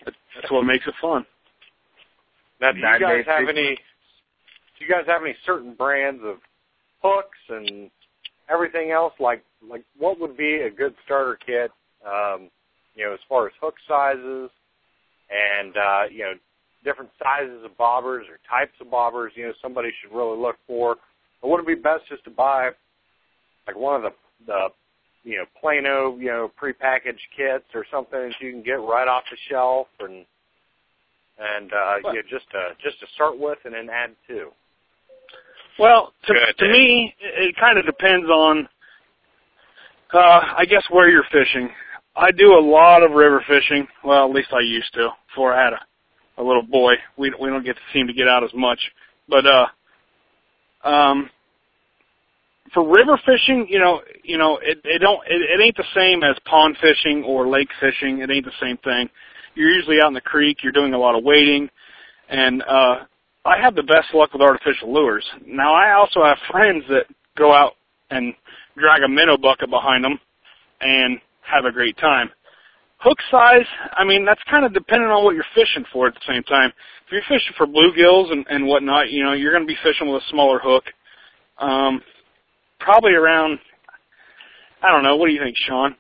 that's 0.05 0.51
what 0.51 0.65
makes 0.65 0.87
it 0.87 0.95
fun. 1.01 1.25
Now, 2.61 2.73
do 2.73 2.79
you 2.79 2.99
guys 3.01 3.25
have 3.27 3.49
any? 3.49 3.77
Do 4.79 4.85
you 4.85 4.91
guys 4.91 5.05
have 5.07 5.23
any 5.23 5.37
certain 5.45 5.75
brands 5.75 6.23
of 6.25 6.37
hooks 7.03 7.39
and 7.49 7.91
everything 8.49 8.91
else? 8.91 9.13
Like, 9.21 9.45
like 9.69 9.85
what 9.99 10.21
would 10.21 10.37
be 10.37 10.63
a 10.63 10.71
good 10.71 10.95
starter 11.05 11.39
kit? 11.45 11.71
Um, 12.07 12.51
you 12.95 13.05
know, 13.05 13.13
as 13.13 13.21
far 13.29 13.47
as 13.47 13.53
hook 13.61 13.75
sizes 13.89 14.51
and 15.31 15.77
uh, 15.77 16.03
you 16.11 16.25
know, 16.25 16.33
different 16.85 17.11
sizes 17.23 17.65
of 17.65 17.77
bobbers 17.79 18.23
or 18.29 18.39
types 18.49 18.73
of 18.81 18.89
bobbers. 18.89 19.29
You 19.35 19.47
know, 19.47 19.53
somebody 19.63 19.91
should 20.01 20.15
really 20.15 20.39
look 20.39 20.57
for. 20.67 20.97
Or 21.41 21.51
would 21.51 21.61
it 21.61 21.67
be 21.67 21.75
best 21.75 22.05
just 22.09 22.25
to 22.25 22.31
buy 22.31 22.71
like 23.67 23.77
one 23.77 23.97
of 23.97 24.03
the 24.03 24.11
the 24.47 24.69
you 25.25 25.39
know 25.39 25.45
Plano 25.61 26.17
you 26.19 26.27
know 26.27 26.51
prepackaged 26.61 27.27
kits 27.37 27.67
or 27.75 27.85
something 27.91 28.19
that 28.19 28.35
you 28.41 28.53
can 28.53 28.63
get 28.63 28.81
right 28.81 29.09
off 29.09 29.25
the 29.31 29.37
shelf 29.49 29.87
and 30.01 30.25
and 31.39 31.73
uh, 31.73 31.97
you 32.05 32.15
know, 32.15 32.23
just 32.29 32.51
to 32.51 32.71
just 32.83 33.01
to 33.01 33.07
start 33.15 33.39
with 33.39 33.59
and 33.65 33.75
then 33.75 33.89
add 33.91 34.11
to. 34.29 34.49
Well, 35.79 36.13
to, 36.27 36.35
Good, 36.35 36.59
to 36.59 36.71
me, 36.71 37.15
it, 37.19 37.49
it 37.49 37.57
kind 37.57 37.79
of 37.79 37.87
depends 37.87 38.29
on, 38.29 38.69
uh, 40.13 40.41
I 40.59 40.67
guess 40.69 40.85
where 40.91 41.09
you're 41.09 41.25
fishing. 41.33 41.71
I 42.15 42.31
do 42.31 42.53
a 42.53 42.61
lot 42.61 43.03
of 43.03 43.13
river 43.13 43.43
fishing. 43.49 43.87
Well, 44.05 44.29
at 44.29 44.35
least 44.35 44.53
I 44.53 44.61
used 44.61 44.93
to 44.95 45.09
before 45.29 45.55
I 45.55 45.65
had 45.65 45.73
a, 45.73 45.81
a 46.39 46.43
little 46.43 46.63
boy. 46.63 46.95
We 47.17 47.33
we 47.41 47.49
don't 47.49 47.65
get 47.65 47.77
to 47.77 47.83
seem 47.93 48.07
to 48.07 48.13
get 48.13 48.29
out 48.29 48.45
as 48.45 48.51
much, 48.55 48.81
but 49.29 49.45
uh, 49.47 49.67
um, 50.89 51.31
for 52.73 52.89
river 52.89 53.21
fishing, 53.25 53.67
you 53.69 53.79
know, 53.79 54.01
you 54.25 54.39
know, 54.39 54.59
it 54.63 54.79
it 54.85 55.01
don't 55.01 55.21
it, 55.29 55.43
it 55.43 55.63
ain't 55.63 55.77
the 55.77 55.85
same 55.95 56.23
as 56.23 56.37
pond 56.45 56.77
fishing 56.81 57.25
or 57.25 57.49
lake 57.49 57.69
fishing. 57.81 58.21
It 58.21 58.31
ain't 58.31 58.45
the 58.45 58.53
same 58.61 58.79
thing. 58.79 59.09
You're 59.55 59.71
usually 59.71 60.01
out 60.03 60.09
in 60.09 60.15
the 60.15 60.21
creek. 60.21 60.59
You're 60.63 60.73
doing 60.73 60.95
a 60.95 60.99
lot 60.99 61.17
of 61.17 61.25
wading, 61.25 61.69
and 62.29 62.63
uh, 62.63 63.05
I 63.45 63.61
have 63.61 63.75
the 63.75 63.83
best 63.83 64.15
luck 64.15 64.33
with 64.33 64.43
artificial 64.43 64.93
lures. 64.93 65.25
Now 65.47 65.75
I 65.75 65.93
also 65.93 66.25
have 66.25 66.39
friends 66.51 66.85
that 66.89 67.05
go 67.37 67.53
out 67.53 67.73
and 68.11 68.35
drag 68.77 69.03
a 69.03 69.09
minnow 69.09 69.37
bucket 69.37 69.69
behind 69.69 70.05
them 70.05 70.19
and 70.81 71.19
have 71.43 71.65
a 71.65 71.73
great 71.73 71.97
time. 71.99 72.31
Hook 73.03 73.19
size, 73.31 73.67
I 73.99 74.05
mean, 74.05 74.25
that's 74.25 74.41
kind 74.49 74.65
of 74.65 74.73
dependent 74.73 75.11
on 75.11 75.25
what 75.25 75.35
you're 75.35 75.45
fishing 75.55 75.85
for 75.93 76.07
at 76.07 76.15
the 76.15 76.21
same 76.27 76.43
time. 76.45 76.71
If 77.07 77.13
you're 77.13 77.23
fishing 77.29 77.53
for 77.59 77.67
bluegills 77.67 78.31
and, 78.31 78.47
and 78.49 78.67
whatnot, 78.67 79.11
you 79.11 79.25
know, 79.25 79.33
you're 79.33 79.53
going 79.53 79.67
to 79.67 79.67
be 79.67 79.79
fishing 79.83 80.09
with 80.09 80.23
a 80.23 80.27
smaller 80.31 80.61
hook. 80.63 80.85
Um, 81.59 82.01
probably 82.79 83.13
around, 83.15 83.59
I 84.83 84.93
don't 84.93 85.03
know, 85.03 85.17
what 85.17 85.27
do 85.27 85.33
you 85.33 85.41
think, 85.43 85.57
Sean? 85.67 85.97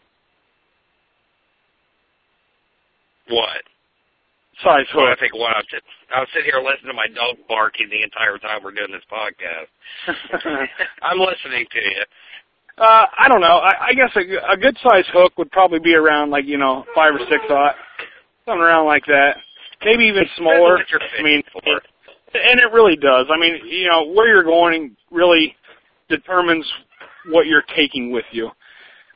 What? 3.29 3.63
Size 4.63 4.87
Well, 4.95 5.07
I 5.07 5.11
hook. 5.11 5.19
think 5.19 5.33
sit- 5.71 5.83
I'll 6.15 6.27
sit 6.35 6.45
here 6.45 6.63
listening 6.63 6.93
to 6.93 6.95
my 6.95 7.09
dog 7.09 7.37
barking 7.49 7.89
the 7.91 8.03
entire 8.03 8.39
time 8.39 8.63
we're 8.63 8.71
doing 8.71 8.93
this 8.93 9.03
podcast. 9.11 9.67
I'm 11.03 11.19
listening 11.19 11.67
to 11.67 11.81
you. 11.81 12.03
Uh, 12.79 13.05
I 13.19 13.29
don't 13.29 13.41
know. 13.41 13.59
I, 13.59 13.89
I 13.89 13.93
guess 13.93 14.11
a, 14.17 14.53
a 14.53 14.57
good 14.57 14.77
size 14.83 15.05
hook 15.13 15.37
would 15.39 15.51
probably 15.51 15.79
be 15.79 15.95
around 15.95 16.31
like 16.31 16.47
you 16.47 16.59
know 16.59 16.85
five 16.95 17.15
or 17.15 17.21
six 17.31 17.45
aught, 17.51 17.75
something 18.47 18.63
around 18.63 18.87
like 18.87 19.05
that. 19.07 19.37
Maybe 19.85 20.05
even 20.05 20.25
smaller. 20.37 20.79
Depends 20.79 20.93
what 20.93 21.01
you're 21.13 21.21
I 21.21 21.23
mean, 21.23 21.43
for. 21.53 21.75
and 22.35 22.61
it 22.61 22.73
really 22.73 22.97
does. 22.97 23.27
I 23.31 23.39
mean, 23.39 23.61
you 23.67 23.89
know, 23.89 24.13
where 24.13 24.29
you're 24.29 24.45
going 24.45 24.97
really 25.11 25.55
determines 26.09 26.67
what 27.31 27.47
you're 27.47 27.65
taking 27.77 28.11
with 28.11 28.25
you. 28.33 28.51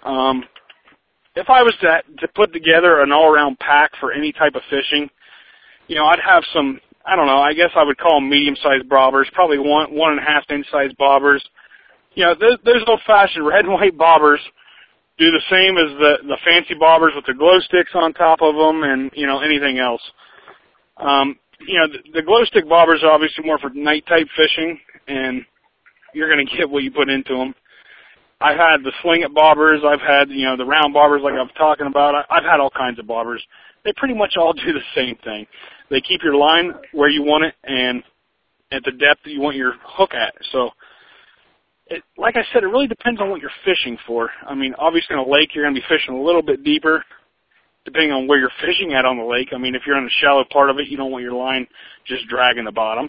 Um, 0.05 0.45
if 1.35 1.49
I 1.49 1.63
was 1.63 1.75
to 1.81 2.03
to 2.19 2.29
put 2.35 2.53
together 2.53 3.01
an 3.03 3.13
all-around 3.13 3.59
pack 3.59 3.91
for 4.01 4.13
any 4.13 4.33
type 4.33 4.55
of 4.55 4.63
fishing, 4.69 5.09
you 5.89 5.97
know, 5.97 6.07
I'd 6.07 6.21
have 6.21 6.43
some. 6.53 6.81
I 7.07 7.15
don't 7.17 7.27
know. 7.27 7.39
I 7.39 7.55
guess 7.55 7.71
I 7.77 7.85
would 7.85 7.99
call 7.99 8.19
them 8.21 8.29
medium-sized 8.29 8.89
bobbers, 8.89 9.31
probably 9.33 9.59
one 9.59 9.95
one 9.95 10.13
and 10.13 10.21
a 10.21 10.25
half 10.25 10.45
inch 10.51 10.67
size 10.71 10.91
bobbers. 11.01 11.41
You 12.17 12.25
know, 12.25 12.35
those, 12.35 12.59
those 12.65 12.83
old-fashioned 12.87 13.47
red 13.47 13.67
and 13.67 13.75
white 13.75 13.97
bobbers 13.97 14.41
do 15.19 15.31
the 15.31 15.43
same 15.49 15.77
as 15.77 15.97
the 15.99 16.29
the 16.29 16.39
fancy 16.45 16.75
bobbers 16.75 17.15
with 17.15 17.25
the 17.27 17.35
glow 17.35 17.59
sticks 17.61 17.93
on 17.95 18.13
top 18.13 18.41
of 18.43 18.55
them, 18.55 18.83
and 18.83 19.11
you 19.15 19.27
know 19.27 19.41
anything 19.41 19.79
else. 19.79 20.03
Um, 20.97 21.39
you 21.61 21.79
know, 21.79 21.89
the, 21.89 22.21
the 22.21 22.23
glow 22.23 22.45
stick 22.45 22.67
bobbers 22.67 23.03
are 23.03 23.13
obviously 23.13 23.45
more 23.45 23.59
for 23.59 23.71
night 23.71 24.05
type 24.07 24.27
fishing, 24.37 24.79
and 25.09 25.43
you're 26.15 26.29
going 26.29 26.45
to 26.45 26.57
get 26.57 26.69
what 26.69 26.83
you 26.83 26.91
put 26.91 27.09
into 27.09 27.35
them. 27.35 27.55
I've 28.41 28.59
had 28.59 28.85
the 28.85 28.93
sling 29.03 29.23
it 29.23 29.35
bobbers. 29.35 29.85
I've 29.85 30.01
had 30.01 30.29
you 30.31 30.47
know 30.47 30.57
the 30.57 30.65
round 30.65 30.95
bobbers 30.95 31.23
like 31.23 31.35
I'm 31.35 31.49
talking 31.57 31.87
about. 31.87 32.15
I, 32.15 32.25
I've 32.31 32.45
had 32.45 32.61
all 32.61 32.71
kinds 32.71 32.99
of 32.99 33.07
bobbers. 33.07 33.41
They 33.85 33.93
pretty 33.97 34.15
much 34.15 34.35
all 34.39 34.53
do 34.67 34.73
the 34.73 34.81
same 34.95 35.17
thing. 35.25 35.47
They 35.91 36.01
keep 36.01 36.23
your 36.23 36.37
line 36.37 36.73
where 36.93 37.09
you 37.09 37.23
want 37.23 37.45
it 37.45 37.55
and 37.65 38.03
at 38.73 38.83
the 38.85 38.91
depth 38.91 39.23
that 39.25 39.31
you 39.31 39.41
want 39.41 39.57
your 39.57 39.75
hook 39.85 40.13
at. 40.13 40.35
So, 40.53 40.71
it, 41.89 42.03
like 42.17 42.37
I 42.37 42.43
said, 42.53 42.63
it 42.63 42.67
really 42.67 42.89
depends 42.89 43.21
on 43.21 43.31
what 43.31 43.41
you're 43.41 43.51
fishing 43.65 43.97
for. 44.07 44.31
I 44.47 44.55
mean, 44.55 44.75
obviously 44.79 45.15
in 45.15 45.21
a 45.21 45.29
lake 45.29 45.55
you're 45.55 45.65
going 45.65 45.75
to 45.75 45.81
be 45.81 45.87
fishing 45.89 46.15
a 46.15 46.23
little 46.23 46.43
bit 46.43 46.65
deeper, 46.65 47.05
depending 47.85 48.13
on 48.13 48.27
where 48.27 48.39
you're 48.39 48.51
fishing 48.61 48.93
at 48.93 49.05
on 49.05 49.19
the 49.19 49.25
lake. 49.25 49.49
I 49.55 49.59
mean, 49.59 49.75
if 49.75 49.83
you're 49.87 49.99
in 49.99 50.05
the 50.05 50.11
shallow 50.21 50.45
part 50.51 50.71
of 50.71 50.79
it, 50.79 50.89
you 50.89 50.97
don't 50.97 51.13
want 51.13 51.23
your 51.23 51.35
line 51.35 51.67
just 52.07 52.27
dragging 52.29 52.65
the 52.65 52.73
bottom. 52.73 53.09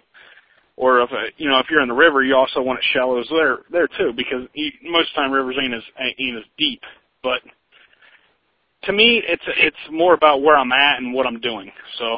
Or 0.75 1.01
if 1.01 1.11
uh, 1.11 1.33
you 1.37 1.49
know 1.49 1.57
if 1.57 1.65
you're 1.71 1.81
in 1.81 1.87
the 1.87 1.95
river, 1.95 2.23
you 2.23 2.35
also 2.35 2.61
want 2.61 2.77
it 2.77 2.85
shallows 2.93 3.27
there 3.31 3.59
there 3.71 3.87
too, 3.87 4.13
because 4.15 4.45
you, 4.53 4.69
most 4.83 5.09
of 5.09 5.15
the 5.15 5.21
time 5.21 5.31
rivers 5.31 5.57
ain't 5.59 5.73
as 5.73 5.81
ain't 5.99 6.37
as 6.37 6.43
deep. 6.55 6.81
But 7.23 7.41
to 8.83 8.93
me, 8.93 9.23
it's 9.27 9.41
it's 9.57 9.77
more 9.91 10.13
about 10.13 10.43
where 10.43 10.55
I'm 10.55 10.71
at 10.71 10.99
and 10.99 11.13
what 11.13 11.25
I'm 11.25 11.39
doing. 11.39 11.71
So. 11.97 12.17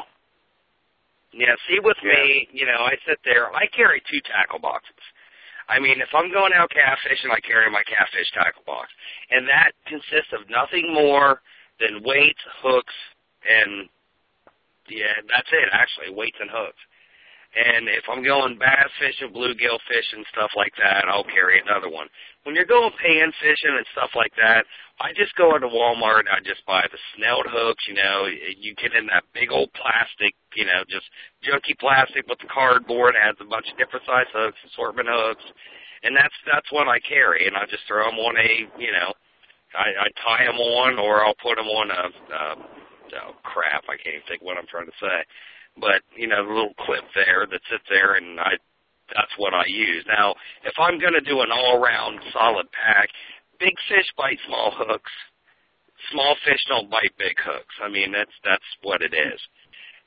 Yeah, 1.32 1.54
see 1.68 1.78
with 1.78 1.96
me, 2.02 2.48
you 2.50 2.66
know, 2.66 2.82
I 2.82 2.96
sit 3.06 3.20
there, 3.24 3.54
I 3.54 3.68
carry 3.68 4.02
two 4.10 4.18
tackle 4.26 4.58
boxes. 4.58 4.98
I 5.70 5.78
mean, 5.78 6.00
if 6.00 6.10
I'm 6.12 6.32
going 6.32 6.52
out 6.52 6.70
catfishing, 6.74 7.30
I 7.30 7.38
carry 7.40 7.70
my 7.70 7.84
catfish 7.86 8.30
tackle 8.34 8.62
box. 8.66 8.90
And 9.30 9.46
that 9.48 9.70
consists 9.86 10.34
of 10.34 10.50
nothing 10.50 10.92
more 10.92 11.40
than 11.78 12.02
weights, 12.02 12.42
hooks, 12.60 12.94
and 13.48 13.88
yeah, 14.88 15.14
that's 15.30 15.48
it 15.52 15.68
actually, 15.72 16.14
weights 16.14 16.36
and 16.40 16.50
hooks. 16.50 16.82
And 17.50 17.90
if 17.90 18.06
I'm 18.06 18.22
going 18.22 18.58
bass 18.62 18.86
fishing, 19.02 19.34
bluegill 19.34 19.82
fishing, 19.90 20.22
stuff 20.30 20.54
like 20.54 20.70
that, 20.78 21.10
I'll 21.10 21.26
carry 21.26 21.58
another 21.58 21.90
one. 21.90 22.06
When 22.46 22.54
you're 22.54 22.68
going 22.68 22.94
pan 22.94 23.34
fishing 23.42 23.74
and 23.74 23.86
stuff 23.90 24.14
like 24.14 24.30
that, 24.38 24.62
I 25.02 25.10
just 25.18 25.34
go 25.34 25.58
into 25.58 25.66
Walmart 25.66 26.30
and 26.30 26.30
I 26.30 26.38
just 26.46 26.62
buy 26.62 26.86
the 26.86 27.00
snelled 27.16 27.50
hooks. 27.50 27.82
You 27.90 27.98
know, 27.98 28.30
you 28.30 28.78
get 28.78 28.94
in 28.94 29.10
that 29.10 29.26
big 29.34 29.50
old 29.50 29.74
plastic, 29.74 30.30
you 30.54 30.62
know, 30.62 30.86
just 30.86 31.10
junky 31.42 31.74
plastic 31.74 32.22
with 32.30 32.38
the 32.38 32.46
cardboard. 32.46 33.18
It 33.18 33.26
has 33.26 33.34
a 33.42 33.50
bunch 33.50 33.66
of 33.66 33.74
different 33.74 34.06
size 34.06 34.30
hooks, 34.30 34.62
assortment 34.70 35.10
hooks, 35.10 35.42
and 36.06 36.14
that's 36.14 36.36
that's 36.46 36.70
what 36.70 36.86
I 36.86 37.02
carry. 37.02 37.50
And 37.50 37.58
I 37.58 37.66
just 37.66 37.82
throw 37.90 38.06
them 38.06 38.22
on 38.22 38.38
a, 38.38 38.50
you 38.78 38.94
know, 38.94 39.10
I, 39.74 40.06
I 40.06 40.08
tie 40.22 40.46
them 40.46 40.62
on, 40.62 41.02
or 41.02 41.26
I'll 41.26 41.38
put 41.42 41.58
them 41.58 41.66
on 41.66 41.90
a, 41.90 42.04
uh, 42.30 42.56
oh 43.26 43.34
crap, 43.42 43.90
I 43.90 43.98
can't 43.98 44.22
even 44.22 44.26
think 44.30 44.42
what 44.42 44.54
I'm 44.54 44.70
trying 44.70 44.86
to 44.86 45.00
say. 45.02 45.18
But 45.80 46.02
you 46.16 46.28
know, 46.28 46.44
the 46.46 46.52
little 46.52 46.76
clip 46.80 47.04
there 47.14 47.46
that 47.50 47.60
sits 47.70 47.88
there, 47.88 48.14
and 48.14 48.38
I 48.38 48.60
that's 49.14 49.34
what 49.38 49.54
I 49.54 49.64
use. 49.66 50.04
Now, 50.06 50.34
if 50.64 50.74
I'm 50.78 50.98
going 50.98 51.14
to 51.14 51.20
do 51.20 51.40
an 51.40 51.50
all-round 51.50 52.20
solid 52.32 52.66
pack, 52.70 53.08
big 53.58 53.74
fish 53.88 54.06
bite 54.16 54.38
small 54.46 54.72
hooks. 54.74 55.10
Small 56.12 56.34
fish 56.46 56.60
don't 56.68 56.90
bite 56.90 57.12
big 57.18 57.36
hooks. 57.44 57.74
I 57.82 57.88
mean, 57.88 58.12
that's 58.12 58.32
that's 58.44 58.70
what 58.82 59.02
it 59.02 59.12
is. 59.12 59.40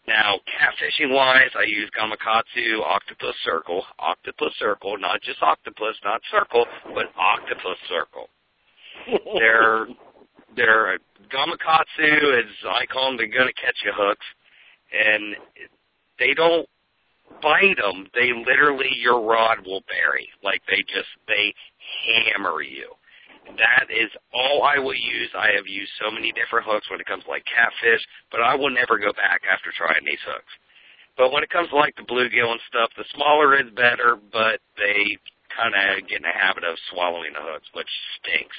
Now, 0.07 0.39
catfishing 0.51 1.13
wise, 1.13 1.51
I 1.55 1.63
use 1.63 1.89
Gamakatsu 1.95 2.81
Octopus 2.83 3.35
Circle. 3.45 3.83
Octopus 3.99 4.51
Circle, 4.59 4.97
not 4.97 5.21
just 5.21 5.41
octopus, 5.41 5.95
not 6.03 6.19
circle, 6.29 6.65
but 6.93 7.05
octopus 7.15 7.79
circle. 7.87 8.27
they're 9.39 9.87
they're 10.55 10.97
Gamakatsu 11.31 12.39
is 12.39 12.51
I 12.67 12.85
call 12.85 13.09
them 13.09 13.17
they're 13.17 13.27
gonna 13.27 13.53
catch 13.53 13.77
you 13.85 13.93
hooks, 13.95 14.25
and 14.93 15.35
they 16.19 16.33
don't 16.33 16.67
bite 17.41 17.77
them. 17.77 18.07
They 18.13 18.31
literally 18.31 18.93
your 19.01 19.21
rod 19.21 19.65
will 19.65 19.83
bury. 19.89 20.29
Like 20.43 20.61
they 20.69 20.81
just 20.87 21.09
they 21.27 21.53
hammer 22.05 22.61
you. 22.61 22.93
That 23.59 23.91
is 23.91 24.09
all 24.33 24.63
I 24.63 24.79
will 24.79 24.95
use. 24.95 25.29
I 25.35 25.51
have 25.55 25.67
used 25.67 25.91
so 25.99 26.09
many 26.09 26.31
different 26.31 26.65
hooks 26.65 26.89
when 26.89 27.01
it 27.01 27.05
comes 27.05 27.25
to 27.25 27.29
like 27.29 27.43
catfish, 27.43 27.99
but 28.31 28.39
I 28.39 28.55
will 28.55 28.69
never 28.71 28.97
go 28.97 29.11
back 29.11 29.41
after 29.51 29.73
trying 29.75 30.05
these 30.05 30.23
hooks. 30.23 30.53
But 31.17 31.31
when 31.31 31.43
it 31.43 31.51
comes 31.51 31.69
to 31.69 31.75
like 31.75 31.95
the 31.95 32.07
bluegill 32.07 32.55
and 32.55 32.63
stuff, 32.71 32.89
the 32.95 33.05
smaller 33.13 33.59
is 33.59 33.69
better, 33.75 34.15
but 34.31 34.63
they 34.77 35.17
kind 35.51 35.75
of 35.75 36.07
get 36.07 36.23
in 36.23 36.25
the 36.25 36.33
habit 36.33 36.63
of 36.63 36.79
swallowing 36.89 37.33
the 37.33 37.43
hooks, 37.43 37.67
which 37.73 37.89
stinks. 38.17 38.55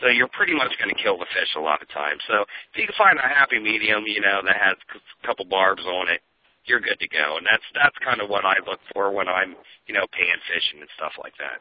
So 0.00 0.08
you're 0.08 0.28
pretty 0.28 0.54
much 0.54 0.72
going 0.78 0.94
to 0.94 1.02
kill 1.02 1.18
the 1.18 1.26
fish 1.32 1.54
a 1.56 1.60
lot 1.60 1.82
of 1.82 1.88
times. 1.90 2.20
So 2.26 2.42
if 2.42 2.74
you 2.74 2.86
can 2.86 2.94
find 2.98 3.18
a 3.18 3.28
happy 3.28 3.58
medium, 3.58 4.04
you 4.06 4.20
know, 4.20 4.42
that 4.44 4.56
has 4.56 4.76
a 4.94 5.26
couple 5.26 5.44
barbs 5.46 5.82
on 5.86 6.08
it, 6.08 6.20
you're 6.66 6.80
good 6.80 6.98
to 6.98 7.08
go. 7.08 7.36
And 7.38 7.46
that's 7.46 7.64
that's 7.74 7.96
kind 8.04 8.20
of 8.20 8.28
what 8.28 8.44
I 8.44 8.56
look 8.66 8.80
for 8.92 9.12
when 9.12 9.28
I'm, 9.28 9.54
you 9.86 9.94
know, 9.94 10.06
pan 10.10 10.38
fishing 10.48 10.80
and 10.80 10.90
stuff 10.96 11.12
like 11.22 11.34
that. 11.38 11.60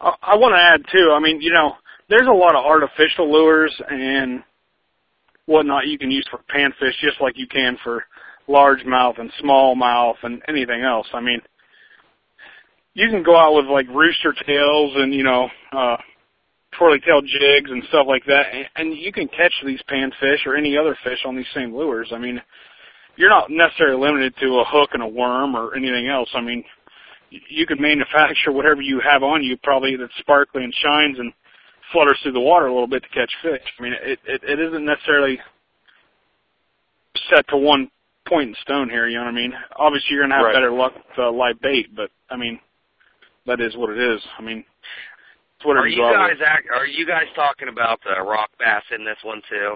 I 0.00 0.36
want 0.36 0.54
to 0.54 0.60
add 0.60 0.84
too. 0.92 1.12
I 1.12 1.18
mean, 1.18 1.40
you 1.40 1.52
know, 1.52 1.72
there's 2.08 2.28
a 2.28 2.32
lot 2.32 2.54
of 2.54 2.64
artificial 2.64 3.30
lures 3.30 3.74
and 3.88 4.42
whatnot 5.46 5.86
you 5.86 5.98
can 5.98 6.10
use 6.10 6.26
for 6.30 6.40
panfish, 6.54 6.94
just 7.00 7.20
like 7.20 7.36
you 7.36 7.46
can 7.48 7.76
for 7.82 8.04
largemouth 8.48 9.18
and 9.18 9.32
smallmouth 9.42 10.16
and 10.22 10.40
anything 10.46 10.82
else. 10.82 11.06
I 11.12 11.20
mean, 11.20 11.40
you 12.98 13.08
can 13.08 13.22
go 13.22 13.36
out 13.36 13.54
with 13.54 13.66
like 13.66 13.86
rooster 13.90 14.34
tails 14.44 14.92
and 14.96 15.14
you 15.14 15.22
know, 15.22 15.48
uh, 15.70 15.96
twirly 16.76 16.98
tail 16.98 17.20
jigs 17.22 17.70
and 17.70 17.84
stuff 17.90 18.06
like 18.08 18.24
that, 18.26 18.46
and, 18.52 18.66
and 18.74 18.98
you 18.98 19.12
can 19.12 19.28
catch 19.28 19.54
these 19.64 19.80
panfish 19.88 20.44
or 20.44 20.56
any 20.56 20.76
other 20.76 20.98
fish 21.04 21.20
on 21.24 21.36
these 21.36 21.46
same 21.54 21.72
lures. 21.72 22.10
I 22.12 22.18
mean, 22.18 22.42
you're 23.14 23.30
not 23.30 23.50
necessarily 23.50 24.00
limited 24.04 24.34
to 24.40 24.46
a 24.58 24.64
hook 24.64 24.90
and 24.94 25.02
a 25.04 25.06
worm 25.06 25.54
or 25.54 25.76
anything 25.76 26.08
else. 26.08 26.28
I 26.34 26.40
mean, 26.40 26.64
you 27.30 27.66
could 27.66 27.78
manufacture 27.78 28.50
whatever 28.50 28.82
you 28.82 29.00
have 29.00 29.22
on 29.22 29.44
you, 29.44 29.56
probably 29.62 29.94
that's 29.94 30.12
sparkly 30.18 30.64
and 30.64 30.74
shines 30.74 31.20
and 31.20 31.32
flutters 31.92 32.18
through 32.24 32.32
the 32.32 32.40
water 32.40 32.66
a 32.66 32.72
little 32.72 32.88
bit 32.88 33.04
to 33.04 33.08
catch 33.10 33.30
fish. 33.42 33.62
I 33.78 33.82
mean, 33.82 33.92
it 33.92 34.18
it, 34.26 34.42
it 34.42 34.58
isn't 34.58 34.84
necessarily 34.84 35.38
set 37.30 37.46
to 37.50 37.56
one 37.56 37.92
point 38.26 38.48
in 38.48 38.56
stone 38.62 38.90
here. 38.90 39.06
You 39.06 39.18
know 39.18 39.24
what 39.26 39.30
I 39.30 39.36
mean? 39.36 39.52
Obviously, 39.76 40.08
you're 40.16 40.24
gonna 40.24 40.34
have 40.34 40.46
Right. 40.46 40.54
better 40.54 40.72
luck 40.72 40.94
with 40.96 41.18
uh, 41.18 41.30
live 41.30 41.60
bait, 41.60 41.94
but 41.94 42.10
I 42.28 42.36
mean, 42.36 42.58
that 43.48 43.60
is 43.60 43.76
what 43.76 43.90
it 43.90 43.98
is. 43.98 44.20
I 44.38 44.42
mean, 44.42 44.64
it's 45.56 45.66
whatever 45.66 45.86
Are 45.86 45.88
you 45.88 46.02
guys 46.02 46.38
act, 46.46 46.68
are 46.72 46.86
you 46.86 47.06
guys 47.06 47.26
talking 47.34 47.68
about 47.68 47.98
the 48.04 48.22
rock 48.22 48.50
bass 48.58 48.82
in 48.94 49.04
this 49.04 49.18
one 49.24 49.42
too? 49.50 49.74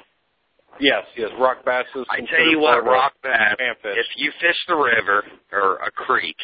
Yes, 0.81 1.05
yes, 1.17 1.31
rock 1.39 1.65
bass 1.65 1.85
is. 1.97 2.07
I 2.09 2.21
tell 2.21 2.47
you 2.49 2.61
what, 2.61 2.85
rock 2.85 3.13
bass. 3.23 3.57
If 3.59 4.07
you 4.17 4.31
fish 4.41 4.57
the 4.69 4.77
river 4.77 5.25
or 5.53 5.77
a 5.77 5.91
creek, 5.91 6.37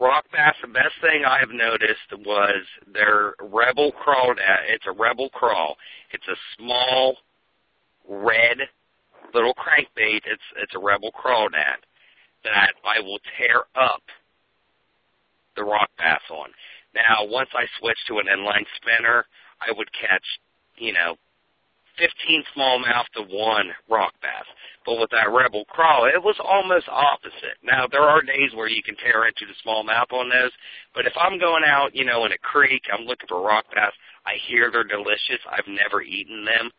rock 0.00 0.24
bass. 0.32 0.54
The 0.60 0.68
best 0.68 0.96
thing 1.00 1.24
I 1.24 1.38
have 1.38 1.50
noticed 1.50 2.26
was 2.26 2.64
their 2.92 3.34
rebel 3.40 3.92
crawl. 3.92 4.34
It's 4.68 4.84
a 4.86 4.92
rebel 4.92 5.28
crawl. 5.30 5.76
It's 6.12 6.26
a 6.26 6.36
small 6.58 7.16
red 8.08 8.58
little 9.32 9.54
crankbait. 9.54 10.22
It's 10.26 10.42
it's 10.60 10.74
a 10.74 10.78
rebel 10.78 11.12
crawdad 11.12 11.80
that 12.44 12.72
I 12.84 13.00
will 13.00 13.18
tear 13.38 13.64
up 13.80 14.02
the 15.60 15.68
rock 15.68 15.92
bass 15.98 16.24
on. 16.32 16.48
Now, 16.96 17.28
once 17.28 17.50
I 17.52 17.68
switched 17.78 18.08
to 18.08 18.18
an 18.18 18.32
inline 18.32 18.64
spinner, 18.80 19.26
I 19.60 19.70
would 19.76 19.92
catch, 19.92 20.24
you 20.76 20.92
know, 20.92 21.20
15 22.00 22.44
smallmouth 22.56 23.04
to 23.14 23.22
one 23.28 23.68
rock 23.88 24.14
bass. 24.22 24.48
But 24.86 24.98
with 24.98 25.10
that 25.10 25.28
rebel 25.28 25.68
crawl, 25.68 26.08
it 26.08 26.22
was 26.22 26.40
almost 26.40 26.88
opposite. 26.88 27.60
Now, 27.62 27.86
there 27.86 28.08
are 28.08 28.22
days 28.22 28.56
where 28.56 28.68
you 28.72 28.82
can 28.82 28.96
tear 28.96 29.28
into 29.28 29.44
the 29.44 29.54
smallmouth 29.60 30.10
on 30.10 30.30
those, 30.32 30.50
but 30.94 31.06
if 31.06 31.12
I'm 31.20 31.38
going 31.38 31.64
out, 31.66 31.94
you 31.94 32.06
know, 32.08 32.24
in 32.24 32.32
a 32.32 32.38
creek, 32.40 32.82
I'm 32.90 33.04
looking 33.04 33.28
for 33.28 33.44
rock 33.44 33.66
bass, 33.74 33.92
I 34.24 34.40
hear 34.48 34.70
they're 34.72 34.88
delicious. 34.88 35.44
I've 35.44 35.68
never 35.68 36.00
eaten 36.00 36.44
them. 36.44 36.70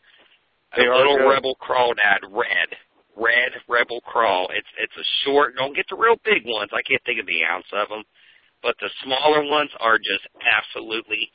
They 0.75 0.87
a 0.87 0.95
little 0.95 1.17
good. 1.17 1.29
rebel 1.29 1.57
crawdad, 1.61 2.25
red. 2.31 2.73
Red 3.17 3.51
rebel 3.67 3.99
crawl. 4.01 4.47
It's 4.55 4.71
it's 4.79 4.95
a 4.95 5.07
short. 5.25 5.55
Don't 5.57 5.75
get 5.75 5.85
the 5.89 5.97
real 5.97 6.15
big 6.23 6.43
ones. 6.45 6.71
I 6.73 6.81
can't 6.81 7.03
think 7.05 7.19
of 7.19 7.27
the 7.27 7.43
ounce 7.43 7.67
of 7.73 7.89
them, 7.89 8.03
but 8.63 8.75
the 8.79 8.89
smaller 9.03 9.43
ones 9.43 9.71
are 9.79 9.97
just 9.97 10.27
absolutely 10.41 11.31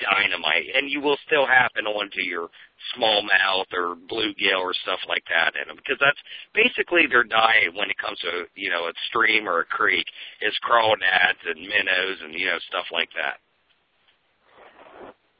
dynamite, 0.00 0.64
and 0.74 0.90
you 0.90 1.00
will 1.00 1.18
still 1.26 1.46
happen 1.46 1.86
onto 1.86 2.22
your 2.24 2.48
smallmouth 2.96 3.68
or 3.76 3.96
bluegill 4.08 4.60
or 4.60 4.72
stuff 4.82 4.98
like 5.08 5.24
that 5.28 5.52
in 5.60 5.68
them 5.68 5.76
because 5.76 6.00
that's 6.00 6.18
basically 6.54 7.06
their 7.06 7.24
diet 7.24 7.74
when 7.74 7.90
it 7.90 7.98
comes 7.98 8.18
to 8.20 8.48
you 8.54 8.70
know 8.70 8.88
a 8.88 8.92
stream 9.08 9.46
or 9.46 9.60
a 9.60 9.64
creek 9.64 10.06
is 10.40 10.56
crawdads 10.64 11.44
and 11.44 11.60
minnows 11.60 12.18
and 12.24 12.34
you 12.34 12.46
know 12.46 12.58
stuff 12.68 12.86
like 12.92 13.10
that. 13.14 13.36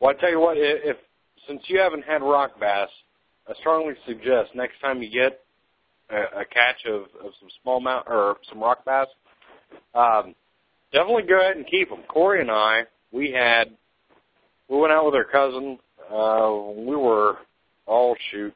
Well, 0.00 0.14
I 0.16 0.20
tell 0.20 0.30
you 0.30 0.40
what, 0.40 0.56
if 0.58 0.96
since 1.48 1.62
you 1.66 1.78
haven't 1.80 2.04
had 2.04 2.22
rock 2.22 2.60
bass, 2.60 2.88
I 3.48 3.54
strongly 3.60 3.94
suggest 4.06 4.54
next 4.54 4.80
time 4.80 5.02
you 5.02 5.10
get 5.10 5.40
a, 6.10 6.40
a 6.40 6.44
catch 6.44 6.84
of, 6.86 7.02
of 7.24 7.32
some 7.40 7.48
smallmouth 7.64 8.06
or 8.06 8.36
some 8.48 8.60
rock 8.60 8.84
bass, 8.84 9.08
um, 9.94 10.34
definitely 10.92 11.24
go 11.24 11.40
ahead 11.40 11.56
and 11.56 11.66
keep 11.66 11.88
them. 11.88 12.02
Corey 12.08 12.40
and 12.40 12.50
I, 12.50 12.82
we 13.12 13.30
had, 13.32 13.70
we 14.68 14.78
went 14.78 14.92
out 14.92 15.06
with 15.06 15.14
our 15.14 15.24
cousin. 15.24 15.78
Uh, 16.10 16.72
we 16.76 16.96
were 16.96 17.36
oh 17.90 18.14
shoot, 18.30 18.54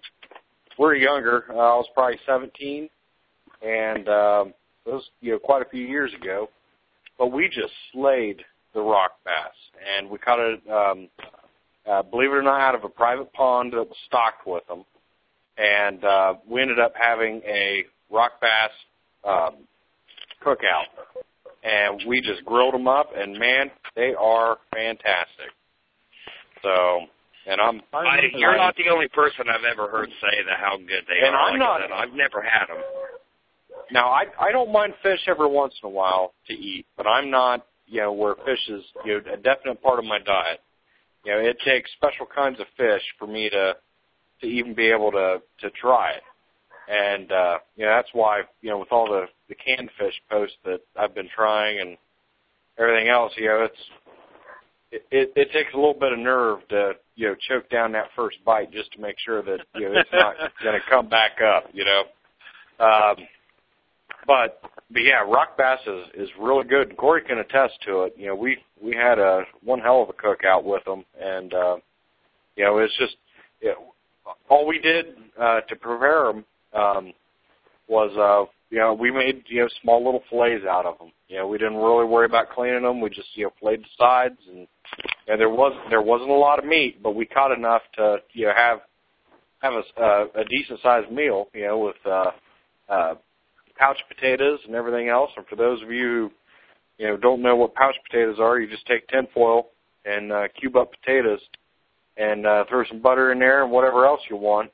we're 0.78 0.94
younger. 0.94 1.44
Uh, 1.50 1.54
I 1.54 1.76
was 1.76 1.86
probably 1.94 2.18
17, 2.26 2.88
and 3.62 4.08
um, 4.08 4.54
it 4.86 4.92
was 4.92 5.04
you 5.20 5.32
know 5.32 5.38
quite 5.38 5.62
a 5.62 5.68
few 5.68 5.84
years 5.84 6.12
ago. 6.14 6.48
But 7.18 7.28
we 7.28 7.48
just 7.48 7.72
slayed 7.92 8.42
the 8.72 8.80
rock 8.80 9.12
bass, 9.24 9.54
and 9.96 10.08
we 10.08 10.18
caught 10.18 10.40
it. 10.40 10.60
Um, 10.70 11.08
uh, 11.88 12.02
believe 12.02 12.30
it 12.30 12.34
or 12.34 12.42
not, 12.42 12.60
out 12.60 12.74
of 12.74 12.84
a 12.84 12.88
private 12.88 13.30
pond 13.34 13.72
that 13.72 13.76
was 13.76 13.96
stocked 14.06 14.46
with 14.46 14.66
them, 14.66 14.84
and 15.58 16.02
uh, 16.02 16.34
we 16.48 16.62
ended 16.62 16.80
up 16.80 16.94
having 16.98 17.42
a 17.46 17.84
rock 18.10 18.40
bass 18.40 18.70
um, 19.24 19.56
cookout, 20.42 20.86
and 21.64 22.02
we 22.06 22.20
just 22.20 22.44
grilled 22.44 22.74
them 22.74 22.86
up, 22.86 23.10
and 23.16 23.38
man, 23.38 23.70
they 23.96 24.12
are 24.18 24.58
fantastic. 24.72 25.50
So, 26.62 27.00
and 27.46 27.60
I'm. 27.60 27.80
I, 27.92 28.20
you're 28.34 28.56
not 28.56 28.74
the 28.76 28.90
only 28.92 29.08
person 29.08 29.46
I've 29.48 29.64
ever 29.64 29.88
heard 29.88 30.08
say 30.20 30.42
that 30.48 30.58
how 30.60 30.76
good 30.76 31.04
they 31.08 31.26
And 31.26 31.34
are. 31.34 31.40
I'm 31.50 31.58
like 31.58 31.90
not- 31.90 31.92
I've 31.92 32.12
never 32.14 32.42
had 32.42 32.66
them. 32.68 32.82
Now, 33.90 34.08
I 34.08 34.24
I 34.40 34.52
don't 34.52 34.72
mind 34.72 34.94
fish 35.02 35.20
every 35.26 35.48
once 35.48 35.74
in 35.82 35.86
a 35.86 35.90
while 35.90 36.32
to 36.48 36.54
eat, 36.54 36.86
but 36.96 37.06
I'm 37.06 37.30
not 37.30 37.66
you 37.86 38.00
know 38.00 38.12
where 38.12 38.34
fish 38.46 38.68
is 38.68 38.82
you 39.04 39.14
know 39.20 39.32
a 39.32 39.36
definite 39.36 39.82
part 39.82 39.98
of 39.98 40.04
my 40.04 40.18
diet. 40.18 40.60
You 41.24 41.32
know, 41.32 41.38
it 41.40 41.56
takes 41.64 41.90
special 41.92 42.26
kinds 42.26 42.60
of 42.60 42.66
fish 42.76 43.02
for 43.18 43.26
me 43.26 43.50
to 43.50 43.74
to 44.40 44.46
even 44.46 44.74
be 44.74 44.90
able 44.90 45.10
to 45.12 45.42
to 45.60 45.70
try 45.70 46.12
it. 46.12 46.22
And 46.88 47.30
uh 47.32 47.58
you 47.76 47.84
know, 47.84 47.94
that's 47.94 48.08
why, 48.12 48.42
you 48.62 48.70
know, 48.70 48.78
with 48.78 48.92
all 48.92 49.06
the 49.06 49.26
the 49.48 49.54
canned 49.54 49.90
fish 49.98 50.14
posts 50.30 50.56
that 50.64 50.80
I've 50.96 51.14
been 51.14 51.28
trying 51.34 51.80
and 51.80 51.96
everything 52.78 53.08
else, 53.08 53.32
you 53.36 53.46
know, 53.46 53.64
it's 53.64 53.78
it, 54.90 55.06
it, 55.10 55.32
it 55.34 55.52
takes 55.52 55.72
a 55.74 55.76
little 55.76 55.94
bit 55.94 56.12
of 56.12 56.18
nerve 56.18 56.60
to, 56.68 56.92
you 57.16 57.28
know, 57.28 57.34
choke 57.48 57.68
down 57.68 57.92
that 57.92 58.08
first 58.14 58.36
bite 58.44 58.70
just 58.72 58.92
to 58.92 59.00
make 59.00 59.16
sure 59.18 59.42
that, 59.42 59.58
you 59.74 59.82
know, 59.82 60.00
it's 60.00 60.10
not 60.12 60.34
gonna 60.64 60.78
come 60.88 61.08
back 61.08 61.32
up, 61.42 61.64
you 61.72 61.84
know. 61.84 62.02
Um 62.80 63.16
but 64.26 64.62
but 64.90 65.02
yeah, 65.02 65.20
rock 65.26 65.56
bass 65.56 65.80
is 65.86 66.06
is 66.14 66.28
really 66.40 66.66
good. 66.66 66.88
And 66.88 66.98
Corey 66.98 67.22
can 67.22 67.38
attest 67.38 67.74
to 67.86 68.02
it. 68.02 68.14
You 68.16 68.28
know, 68.28 68.34
we 68.34 68.58
we 68.80 68.94
had 68.94 69.18
a 69.18 69.42
one 69.62 69.80
hell 69.80 70.02
of 70.02 70.08
a 70.08 70.12
cookout 70.12 70.64
with 70.64 70.84
them, 70.84 71.04
and 71.20 71.52
uh, 71.52 71.76
you 72.56 72.64
know, 72.64 72.78
it's 72.78 72.96
just 72.98 73.16
know, 73.64 73.94
all 74.48 74.66
we 74.66 74.78
did 74.78 75.06
uh, 75.40 75.60
to 75.62 75.76
prepare 75.76 76.24
them 76.24 76.44
um, 76.74 77.12
was 77.88 78.10
uh, 78.16 78.50
you 78.74 78.80
know 78.80 78.92
we 78.92 79.12
made 79.12 79.44
you 79.46 79.60
know 79.60 79.68
small 79.82 80.04
little 80.04 80.24
fillets 80.28 80.64
out 80.68 80.84
of 80.84 80.98
them. 80.98 81.12
You 81.28 81.38
know, 81.38 81.46
we 81.46 81.58
didn't 81.58 81.76
really 81.76 82.04
worry 82.04 82.26
about 82.26 82.50
cleaning 82.50 82.82
them. 82.82 83.00
We 83.00 83.08
just 83.08 83.28
you 83.34 83.44
know 83.44 83.52
filleted 83.60 83.84
the 83.84 84.04
sides, 84.04 84.38
and 84.50 84.66
and 85.28 85.40
there 85.40 85.48
was 85.48 85.72
there 85.90 86.02
wasn't 86.02 86.30
a 86.30 86.34
lot 86.34 86.58
of 86.58 86.64
meat, 86.64 87.00
but 87.00 87.14
we 87.14 87.24
caught 87.24 87.56
enough 87.56 87.82
to 87.94 88.16
you 88.32 88.46
know 88.46 88.52
have 88.56 88.80
have 89.60 89.74
a 89.74 90.02
uh, 90.02 90.26
a 90.34 90.44
decent 90.46 90.80
sized 90.82 91.12
meal. 91.12 91.46
You 91.54 91.68
know, 91.68 91.78
with 91.78 91.94
uh, 92.04 92.30
uh, 92.88 93.14
pouch 93.78 93.98
potatoes 94.08 94.58
and 94.66 94.74
everything 94.74 95.08
else. 95.08 95.30
And 95.36 95.46
for 95.46 95.54
those 95.54 95.80
of 95.80 95.92
you 95.92 96.32
who 96.98 97.04
you 97.04 97.06
know 97.06 97.16
don't 97.16 97.42
know 97.42 97.54
what 97.54 97.74
pouch 97.76 97.94
potatoes 98.10 98.38
are, 98.40 98.58
you 98.58 98.68
just 98.68 98.86
take 98.86 99.06
tinfoil 99.06 99.68
and 100.04 100.32
uh, 100.32 100.48
cube 100.58 100.74
up 100.74 100.90
potatoes 101.00 101.40
and 102.16 102.44
uh, 102.44 102.64
throw 102.68 102.84
some 102.86 103.00
butter 103.00 103.30
in 103.30 103.38
there 103.38 103.62
and 103.62 103.70
whatever 103.70 104.04
else 104.04 104.20
you 104.28 104.36
want, 104.36 104.72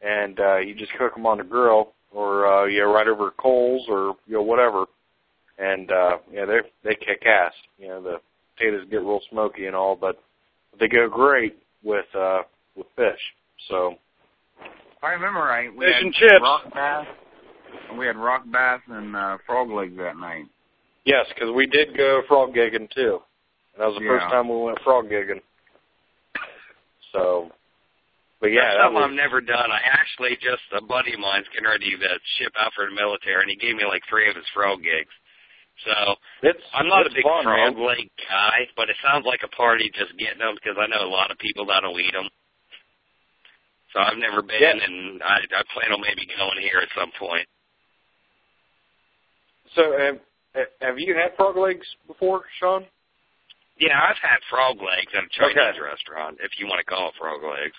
and 0.00 0.40
uh, 0.40 0.56
you 0.56 0.74
just 0.74 0.92
cook 0.98 1.14
them 1.14 1.26
on 1.26 1.36
the 1.36 1.44
grill 1.44 1.92
or 2.14 2.46
uh, 2.46 2.64
you 2.66 2.80
know 2.80 2.92
right 2.92 3.08
over 3.08 3.30
coals 3.32 3.86
or 3.88 4.14
you 4.26 4.34
know 4.34 4.42
whatever, 4.42 4.84
and 5.58 5.90
uh, 5.90 6.18
yeah 6.32 6.44
they 6.44 6.58
they 6.84 6.94
kick 6.94 7.24
ass. 7.26 7.52
You 7.78 7.88
know 7.88 8.02
the 8.02 8.16
potatoes 8.56 8.86
get 8.90 8.98
real 9.00 9.20
smoky 9.30 9.66
and 9.66 9.74
all, 9.76 9.96
but 9.96 10.20
they 10.78 10.88
go 10.88 11.08
great 11.08 11.56
with 11.82 12.06
uh, 12.14 12.42
with 12.76 12.86
fish. 12.96 13.20
So 13.68 13.94
If 14.60 15.02
I 15.04 15.12
remember 15.12 15.40
right, 15.40 15.74
we 15.74 15.84
Fish 15.86 15.94
had 15.94 16.02
and 16.04 16.14
chips. 16.14 16.42
rock 16.42 16.72
bass. 16.74 17.06
and 17.90 17.98
We 17.98 18.06
had 18.06 18.16
rock 18.16 18.44
bass 18.50 18.80
and 18.88 19.14
uh, 19.16 19.38
frog 19.46 19.70
legs 19.70 19.96
that 19.98 20.16
night. 20.16 20.44
yes, 21.04 21.26
because 21.34 21.50
we 21.54 21.66
did 21.66 21.96
go 21.96 22.22
frog 22.28 22.54
gigging 22.54 22.90
too. 22.94 23.20
And 23.74 23.80
that 23.82 23.86
was 23.86 23.96
the 23.98 24.06
first 24.06 24.24
time 24.30 24.48
we 24.48 24.56
went 24.62 24.78
frog 24.82 25.06
gigging. 25.06 25.40
So, 27.12 27.50
but 28.42 28.50
yeah, 28.50 28.74
That's 28.74 28.90
something 28.90 28.98
was, 28.98 29.14
I've 29.14 29.14
never 29.14 29.38
done. 29.38 29.70
I 29.70 29.78
actually 29.86 30.34
just 30.42 30.66
a 30.74 30.82
buddy 30.82 31.14
of 31.14 31.22
mine's 31.22 31.46
getting 31.54 31.70
ready 31.70 31.94
to 31.94 32.10
ship 32.42 32.50
out 32.58 32.74
for 32.74 32.90
the 32.90 32.94
military, 32.98 33.46
and 33.46 33.50
he 33.54 33.54
gave 33.54 33.78
me 33.78 33.86
like 33.86 34.02
three 34.10 34.26
of 34.26 34.34
his 34.34 34.44
frog 34.50 34.82
gigs. 34.82 35.14
So 35.86 35.94
it's 36.42 36.60
I'm 36.74 36.90
not 36.90 37.06
it's 37.06 37.14
a 37.14 37.22
big 37.22 37.22
fun, 37.22 37.46
frog 37.46 37.78
man. 37.78 37.86
leg 37.86 38.10
guy, 38.26 38.66
but 38.74 38.90
it 38.90 38.98
sounds 38.98 39.24
like 39.30 39.46
a 39.46 39.52
party 39.54 39.94
just 39.94 40.10
getting 40.18 40.42
them 40.42 40.58
because 40.58 40.74
I 40.74 40.90
know 40.90 41.06
a 41.06 41.08
lot 41.08 41.30
of 41.30 41.38
people 41.38 41.70
that'll 41.70 41.94
eat 42.02 42.10
them. 42.10 42.26
So 43.94 44.02
I've 44.02 44.18
never 44.18 44.42
been, 44.42 44.58
Yeah. 44.58 44.74
and 44.74 45.22
I, 45.22 45.38
I 45.46 45.62
plan 45.70 45.94
on 45.94 46.02
maybe 46.02 46.26
going 46.26 46.58
here 46.58 46.82
at 46.82 46.90
some 46.98 47.14
point. 47.14 47.46
So, 49.78 49.94
have, 49.96 50.18
have 50.82 50.98
you 50.98 51.14
had 51.14 51.36
frog 51.38 51.56
legs 51.56 51.86
before, 52.10 52.42
Sean? 52.58 52.84
Yeah, 53.78 53.96
I've 54.02 54.18
had 54.20 54.42
frog 54.50 54.82
legs 54.82 55.12
at 55.14 55.24
a 55.24 55.30
Chinese 55.30 55.56
Okay. 55.56 55.80
restaurant, 55.80 56.38
if 56.42 56.58
you 56.58 56.66
want 56.66 56.82
to 56.82 56.88
call 56.90 57.08
it 57.08 57.14
frog 57.20 57.40
legs. 57.44 57.76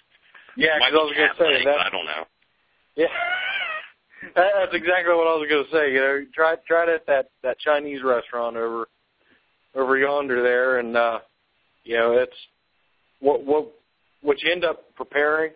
Yeah, 0.56 0.78
because 0.78 0.94
I 0.94 1.04
was 1.04 1.14
going 1.16 1.30
to 1.30 1.38
say 1.38 1.66
that. 1.66 1.80
I 1.80 1.90
don't 1.90 2.06
know. 2.06 2.24
Yeah, 2.96 3.08
that, 4.36 4.52
that's 4.60 4.74
exactly 4.74 5.14
what 5.14 5.28
I 5.28 5.36
was 5.36 5.48
going 5.50 5.66
to 5.66 5.72
say. 5.72 5.94
You 5.94 6.00
know, 6.00 6.26
try 6.34 6.56
try 6.68 6.84
it 6.84 6.90
at 6.90 7.06
that 7.08 7.30
that 7.44 7.60
Chinese 7.60 8.04
restaurant 8.04 8.58
over 8.58 8.88
over 9.76 9.98
yonder 9.98 10.44
there, 10.44 10.80
and 10.80 10.96
uh, 10.96 11.20
you 11.84 11.98
know, 11.98 12.14
it's 12.14 12.36
what 13.20 13.44
what 13.44 13.72
what 14.22 14.42
you 14.42 14.52
end 14.52 14.64
up 14.66 14.94
preparing 14.96 15.52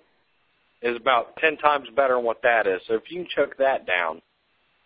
is 0.82 0.96
about 0.96 1.36
ten 1.38 1.58
times 1.58 1.88
better 1.96 2.16
than 2.16 2.24
what 2.24 2.42
that 2.44 2.68
is. 2.68 2.82
So 2.88 2.96
if 2.96 3.04
you 3.10 3.22
can 3.22 3.28
choke 3.36 3.58
that 3.58 3.86
down, 3.86 4.22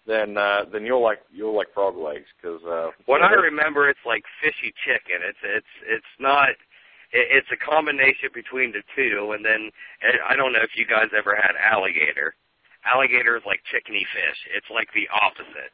then 0.08 0.38
uh, 0.38 0.66
then 0.72 0.86
you'll 0.86 1.04
like 1.04 1.20
you'll 1.32 1.56
like 1.56 1.74
frog 1.74 1.96
legs 1.96 2.26
because 2.42 2.62
uh, 2.64 2.90
What 3.06 3.22
I 3.22 3.32
remember, 3.34 3.90
it's 3.90 4.00
like 4.06 4.24
fishy 4.42 4.74
chicken. 4.86 5.22
It's 5.28 5.40
it's 5.44 5.74
it's 5.88 6.14
not. 6.20 6.50
It- 7.14 7.28
It's 7.32 7.52
a 7.52 7.58
combination 7.58 8.30
between 8.34 8.72
the 8.72 8.84
two, 8.96 9.32
and 9.34 9.44
then 9.46 9.72
I 10.28 10.36
don't 10.36 10.54
know 10.54 10.62
if 10.64 10.76
you 10.76 10.86
guys 10.86 11.10
ever 11.16 11.36
had 11.36 11.56
alligator. 11.60 12.36
Alligator 12.86 13.38
is 13.38 13.44
like 13.46 13.62
chickeny 13.72 14.06
fish. 14.14 14.40
It's 14.56 14.70
like 14.70 14.90
the 14.94 15.08
opposite. 15.22 15.72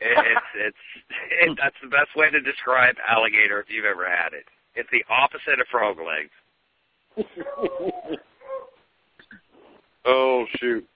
It, 0.00 0.18
it's 0.18 0.50
it's 0.54 0.76
it, 1.50 1.58
that's 1.60 1.76
the 1.82 1.88
best 1.88 2.14
way 2.16 2.30
to 2.30 2.40
describe 2.40 2.96
alligator 3.08 3.60
if 3.60 3.66
you've 3.70 3.84
ever 3.84 4.04
had 4.08 4.32
it. 4.32 4.44
It's 4.74 4.90
the 4.90 5.04
opposite 5.08 5.60
of 5.60 5.66
frog 5.70 5.98
legs. 5.98 6.30
oh 10.04 10.44
shoot, 10.58 10.86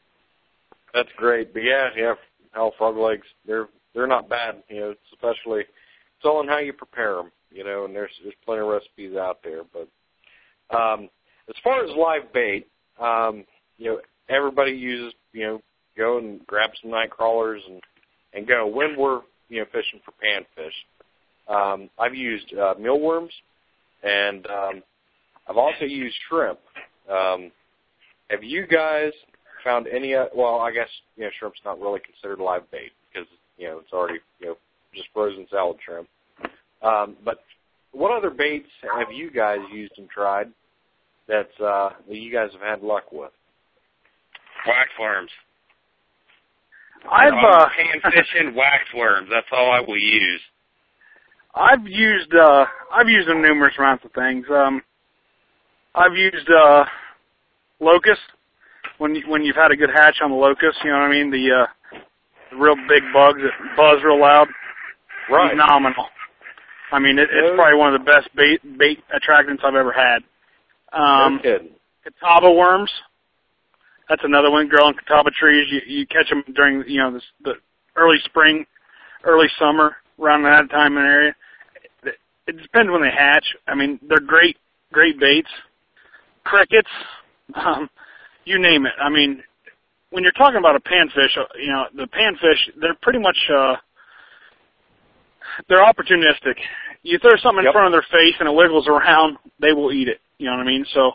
that's 0.92 1.08
great. 1.16 1.52
But 1.52 1.62
yeah, 1.62 1.88
yeah, 1.96 2.14
hell, 2.52 2.72
frog 2.76 2.96
legs 2.96 3.26
they're 3.46 3.68
they're 3.94 4.06
not 4.06 4.28
bad. 4.28 4.62
You 4.68 4.80
know, 4.80 4.94
especially 5.12 5.60
it's 5.60 6.24
all 6.24 6.40
in 6.40 6.48
how 6.48 6.58
you 6.58 6.72
prepare 6.72 7.14
them. 7.16 7.30
You 7.50 7.64
know, 7.64 7.84
and 7.84 7.94
there's 7.94 8.10
there's 8.22 8.34
plenty 8.44 8.60
of 8.60 8.68
recipes 8.68 9.16
out 9.16 9.38
there. 9.42 9.62
But 9.72 10.76
um, 10.76 11.08
as 11.48 11.54
far 11.64 11.84
as 11.84 11.90
live 11.96 12.32
bait, 12.32 12.66
um, 13.00 13.44
you 13.78 13.90
know, 13.90 14.00
everybody 14.28 14.72
uses 14.72 15.14
you 15.32 15.46
know 15.46 15.62
go 15.96 16.18
and 16.18 16.46
grab 16.46 16.70
some 16.80 16.90
night 16.90 17.10
crawlers 17.10 17.62
and 17.68 17.82
and 18.34 18.46
go 18.46 18.66
when 18.66 18.96
we're 18.96 19.20
you 19.48 19.60
know 19.60 19.66
fishing 19.72 20.00
for 20.04 20.12
panfish. 20.22 20.72
Um, 21.48 21.88
I've 21.98 22.14
used 22.14 22.52
uh, 22.54 22.74
mealworms, 22.78 23.32
and 24.02 24.46
um, 24.46 24.82
I've 25.48 25.56
also 25.56 25.84
used 25.84 26.16
shrimp. 26.28 26.58
Um, 27.10 27.50
have 28.28 28.44
you 28.44 28.66
guys 28.66 29.12
found 29.64 29.86
any? 29.86 30.14
Uh, 30.14 30.26
well, 30.34 30.60
I 30.60 30.70
guess 30.70 30.88
you 31.16 31.24
know 31.24 31.30
shrimp's 31.38 31.60
not 31.64 31.80
really 31.80 32.00
considered 32.00 32.42
live 32.42 32.70
bait 32.70 32.92
because 33.10 33.28
you 33.56 33.68
know 33.68 33.78
it's 33.78 33.92
already 33.92 34.18
you 34.40 34.48
know 34.48 34.56
just 34.94 35.08
frozen 35.14 35.46
salad 35.50 35.78
shrimp. 35.84 36.08
Um, 36.82 37.16
but 37.24 37.38
what 37.92 38.16
other 38.16 38.30
baits 38.30 38.68
have 38.96 39.12
you 39.12 39.30
guys 39.30 39.58
used 39.72 39.94
and 39.98 40.08
tried 40.08 40.48
that 41.26 41.48
uh, 41.62 41.90
that 42.08 42.16
you 42.16 42.32
guys 42.32 42.50
have 42.52 42.62
had 42.62 42.82
luck 42.82 43.12
with? 43.12 43.32
Waxworms. 44.66 45.28
I've 47.10 47.32
uh, 47.32 47.66
pan 47.76 48.12
fishing 48.12 48.54
waxworms. 48.54 49.28
That's 49.30 49.46
all 49.52 49.70
I 49.70 49.80
will 49.80 49.98
use. 49.98 50.40
I've 51.54 51.86
used 51.86 52.32
uh 52.34 52.66
I've 52.92 53.08
used 53.08 53.28
them 53.28 53.42
numerous 53.42 53.74
amounts 53.78 54.04
of 54.04 54.12
things. 54.12 54.46
Um 54.50 54.82
I've 55.94 56.14
used 56.14 56.48
uh 56.50 56.84
locust 57.80 58.20
when 58.98 59.14
you, 59.14 59.22
when 59.28 59.42
you've 59.42 59.56
had 59.56 59.72
a 59.72 59.76
good 59.76 59.90
hatch 59.90 60.16
on 60.22 60.30
the 60.30 60.36
locust, 60.36 60.78
you 60.84 60.90
know 60.90 60.98
what 60.98 61.06
I 61.06 61.10
mean? 61.10 61.30
The 61.30 61.64
uh 61.64 61.98
the 62.50 62.56
real 62.56 62.76
big 62.88 63.02
bugs 63.12 63.40
that 63.42 63.76
buzz 63.76 64.02
real 64.04 64.20
loud. 64.20 64.48
Right. 65.30 65.50
Phenomenal. 65.50 66.06
I 66.92 66.98
mean 66.98 67.18
it, 67.18 67.28
it's 67.30 67.54
probably 67.54 67.78
one 67.78 67.94
of 67.94 68.00
the 68.00 68.04
best 68.04 68.28
bait 68.34 68.60
bait 68.78 68.98
attractants 69.14 69.64
I've 69.64 69.74
ever 69.74 69.92
had. 69.92 70.18
Um 70.92 71.36
no 71.36 71.42
kidding. 71.42 71.68
catawba 72.04 72.52
worms. 72.52 72.90
That's 74.08 74.22
another 74.24 74.50
one. 74.50 74.68
Growing 74.68 74.94
catawba 74.94 75.30
trees. 75.30 75.68
You 75.70 75.80
you 75.86 76.06
catch 76.06 76.30
them 76.30 76.42
during 76.54 76.84
you 76.88 77.00
know 77.00 77.12
the, 77.12 77.20
the 77.44 77.54
early 77.96 78.18
spring, 78.24 78.64
early 79.24 79.48
summer, 79.58 79.96
around 80.18 80.44
that 80.44 80.70
time 80.70 80.96
in 80.96 81.02
the 81.02 81.08
area. 81.08 81.34
It, 82.04 82.14
it 82.46 82.62
depends 82.62 82.90
when 82.90 83.02
they 83.02 83.10
hatch. 83.10 83.44
I 83.66 83.74
mean, 83.74 83.98
they're 84.08 84.20
great 84.20 84.56
great 84.92 85.18
baits. 85.20 85.48
Crickets. 86.44 86.88
Um, 87.54 87.90
you 88.44 88.58
name 88.58 88.86
it. 88.86 88.92
I 89.00 89.10
mean, 89.10 89.42
when 90.10 90.22
you're 90.22 90.32
talking 90.32 90.56
about 90.56 90.76
a 90.76 90.80
panfish, 90.80 91.36
uh, 91.36 91.44
you 91.60 91.70
know, 91.70 91.84
the 91.94 92.06
panfish, 92.06 92.80
they're 92.80 92.96
pretty 93.02 93.18
much 93.18 93.36
uh, 93.54 93.76
they're 95.68 95.84
opportunistic. 95.84 96.56
You 97.02 97.18
throw 97.18 97.36
something 97.42 97.64
in 97.64 97.72
front 97.72 97.86
of 97.86 97.92
their 97.92 98.06
face 98.10 98.34
and 98.40 98.48
it 98.48 98.54
wiggles 98.54 98.88
around, 98.88 99.38
they 99.60 99.72
will 99.72 99.92
eat 99.92 100.08
it. 100.08 100.20
You 100.38 100.46
know 100.46 100.56
what 100.56 100.62
I 100.62 100.66
mean? 100.66 100.84
So 100.94 101.12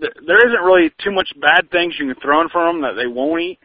th- 0.00 0.14
there 0.26 0.46
isn't 0.46 0.64
really 0.64 0.90
too 1.02 1.10
much 1.10 1.28
bad 1.40 1.70
things 1.70 1.94
you 1.98 2.06
can 2.12 2.20
throw 2.20 2.40
in 2.40 2.48
front 2.48 2.68
of 2.68 2.74
them 2.74 2.82
that 2.82 3.00
they 3.00 3.06
won't 3.06 3.40
eat. 3.40 3.58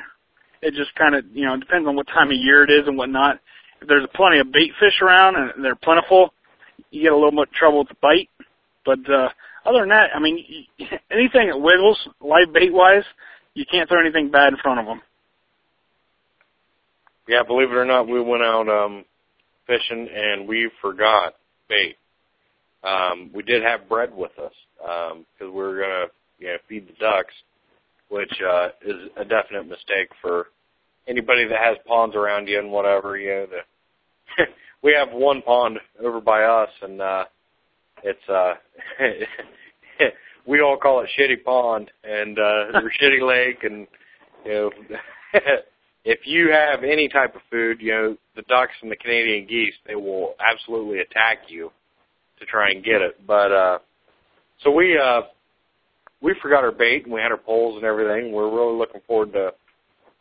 It 0.61 0.73
just 0.73 0.95
kind 0.95 1.15
of, 1.15 1.25
you 1.33 1.45
know, 1.45 1.57
depends 1.57 1.87
on 1.87 1.95
what 1.95 2.07
time 2.07 2.29
of 2.29 2.37
year 2.37 2.63
it 2.63 2.69
is 2.69 2.87
and 2.87 2.97
whatnot. 2.97 3.39
If 3.81 3.87
there's 3.87 4.07
plenty 4.15 4.39
of 4.39 4.51
bait 4.51 4.71
fish 4.79 5.01
around 5.01 5.35
and 5.35 5.63
they're 5.63 5.75
plentiful, 5.75 6.33
you 6.89 7.03
get 7.03 7.11
a 7.11 7.15
little 7.15 7.31
bit 7.31 7.49
of 7.49 7.53
trouble 7.53 7.79
with 7.79 7.89
the 7.89 7.95
bite. 8.01 8.29
But 8.85 8.99
uh, 9.09 9.29
other 9.65 9.79
than 9.81 9.89
that, 9.89 10.09
I 10.15 10.19
mean, 10.19 10.43
anything 11.11 11.49
that 11.49 11.59
wiggles, 11.59 11.99
live 12.21 12.53
bait 12.53 12.73
wise, 12.73 13.03
you 13.53 13.65
can't 13.69 13.89
throw 13.89 13.99
anything 13.99 14.31
bad 14.31 14.53
in 14.53 14.59
front 14.59 14.79
of 14.79 14.85
them. 14.85 15.01
Yeah, 17.27 17.43
believe 17.43 17.71
it 17.71 17.75
or 17.75 17.85
not, 17.85 18.07
we 18.07 18.21
went 18.21 18.43
out 18.43 18.67
um 18.67 19.05
fishing 19.67 20.07
and 20.13 20.47
we 20.47 20.69
forgot 20.81 21.35
bait. 21.69 21.95
Um, 22.83 23.31
we 23.33 23.43
did 23.43 23.63
have 23.63 23.87
bread 23.87 24.13
with 24.13 24.31
us 24.37 24.53
because 24.77 25.23
we 25.41 25.51
were 25.51 25.79
gonna 25.79 26.05
you 26.39 26.47
know 26.47 26.57
feed 26.67 26.87
the 26.87 26.93
ducks, 26.99 27.33
which 28.09 28.33
uh, 28.41 28.67
is 28.85 29.09
a 29.17 29.23
definite 29.23 29.67
mistake 29.67 30.09
for 30.21 30.47
anybody 31.07 31.45
that 31.47 31.59
has 31.59 31.77
ponds 31.87 32.15
around 32.15 32.47
you 32.47 32.59
and 32.59 32.71
whatever. 32.71 33.17
You 33.17 33.29
know, 33.29 33.47
the 33.47 34.43
we 34.83 34.93
have 34.93 35.09
one 35.11 35.41
pond 35.41 35.79
over 36.03 36.19
by 36.19 36.43
us, 36.43 36.69
and 36.81 37.01
uh, 37.01 37.25
it's 38.03 38.29
uh, 38.29 38.53
we 40.45 40.61
all 40.61 40.77
call 40.77 41.01
it 41.01 41.09
Shitty 41.17 41.43
Pond 41.43 41.89
and 42.03 42.37
uh, 42.37 42.79
or 42.79 42.91
Shitty 43.01 43.25
Lake, 43.25 43.63
and 43.63 43.87
you 44.45 44.51
know. 44.51 44.71
if 46.05 46.19
you 46.25 46.51
have 46.51 46.83
any 46.83 47.07
type 47.07 47.35
of 47.35 47.41
food, 47.49 47.77
you 47.79 47.91
know, 47.91 48.17
the 48.35 48.41
ducks 48.43 48.73
and 48.81 48.91
the 48.91 48.95
Canadian 48.95 49.47
geese, 49.47 49.73
they 49.87 49.95
will 49.95 50.35
absolutely 50.45 50.99
attack 50.99 51.39
you 51.47 51.71
to 52.39 52.45
try 52.45 52.71
and 52.71 52.83
get 52.83 53.01
it. 53.01 53.25
But 53.25 53.51
uh 53.51 53.79
so 54.63 54.71
we 54.71 54.97
uh 54.97 55.21
we 56.21 56.35
forgot 56.41 56.63
our 56.63 56.71
bait 56.71 57.03
and 57.05 57.13
we 57.13 57.21
had 57.21 57.31
our 57.31 57.37
poles 57.37 57.77
and 57.77 57.85
everything. 57.85 58.31
We're 58.31 58.53
really 58.53 58.77
looking 58.77 59.01
forward 59.07 59.33
to 59.33 59.51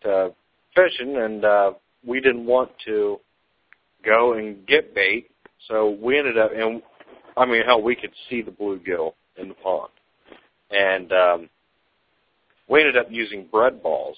to 0.05 0.31
fishing 0.75 1.17
and 1.17 1.45
uh 1.45 1.73
we 2.07 2.21
didn't 2.21 2.47
want 2.47 2.71
to 2.87 3.19
go 4.05 4.35
and 4.35 4.67
get 4.67 4.95
bait. 4.95 5.31
So 5.69 5.97
we 6.03 6.19
ended 6.19 6.39
up 6.39 6.53
and 6.55 6.83
I 7.37 7.45
mean 7.45 7.63
hell 7.67 7.83
we 7.83 7.97
could 7.97 8.13
see 8.31 8.43
the 8.43 8.53
bluegill 8.53 9.15
in 9.37 9.49
the 9.49 9.55
pond. 9.55 9.91
And 10.71 11.13
um 11.13 11.51
we 12.69 12.81
ended 12.81 12.97
up 12.97 13.07
using 13.11 13.49
bread 13.51 13.83
balls 13.83 14.17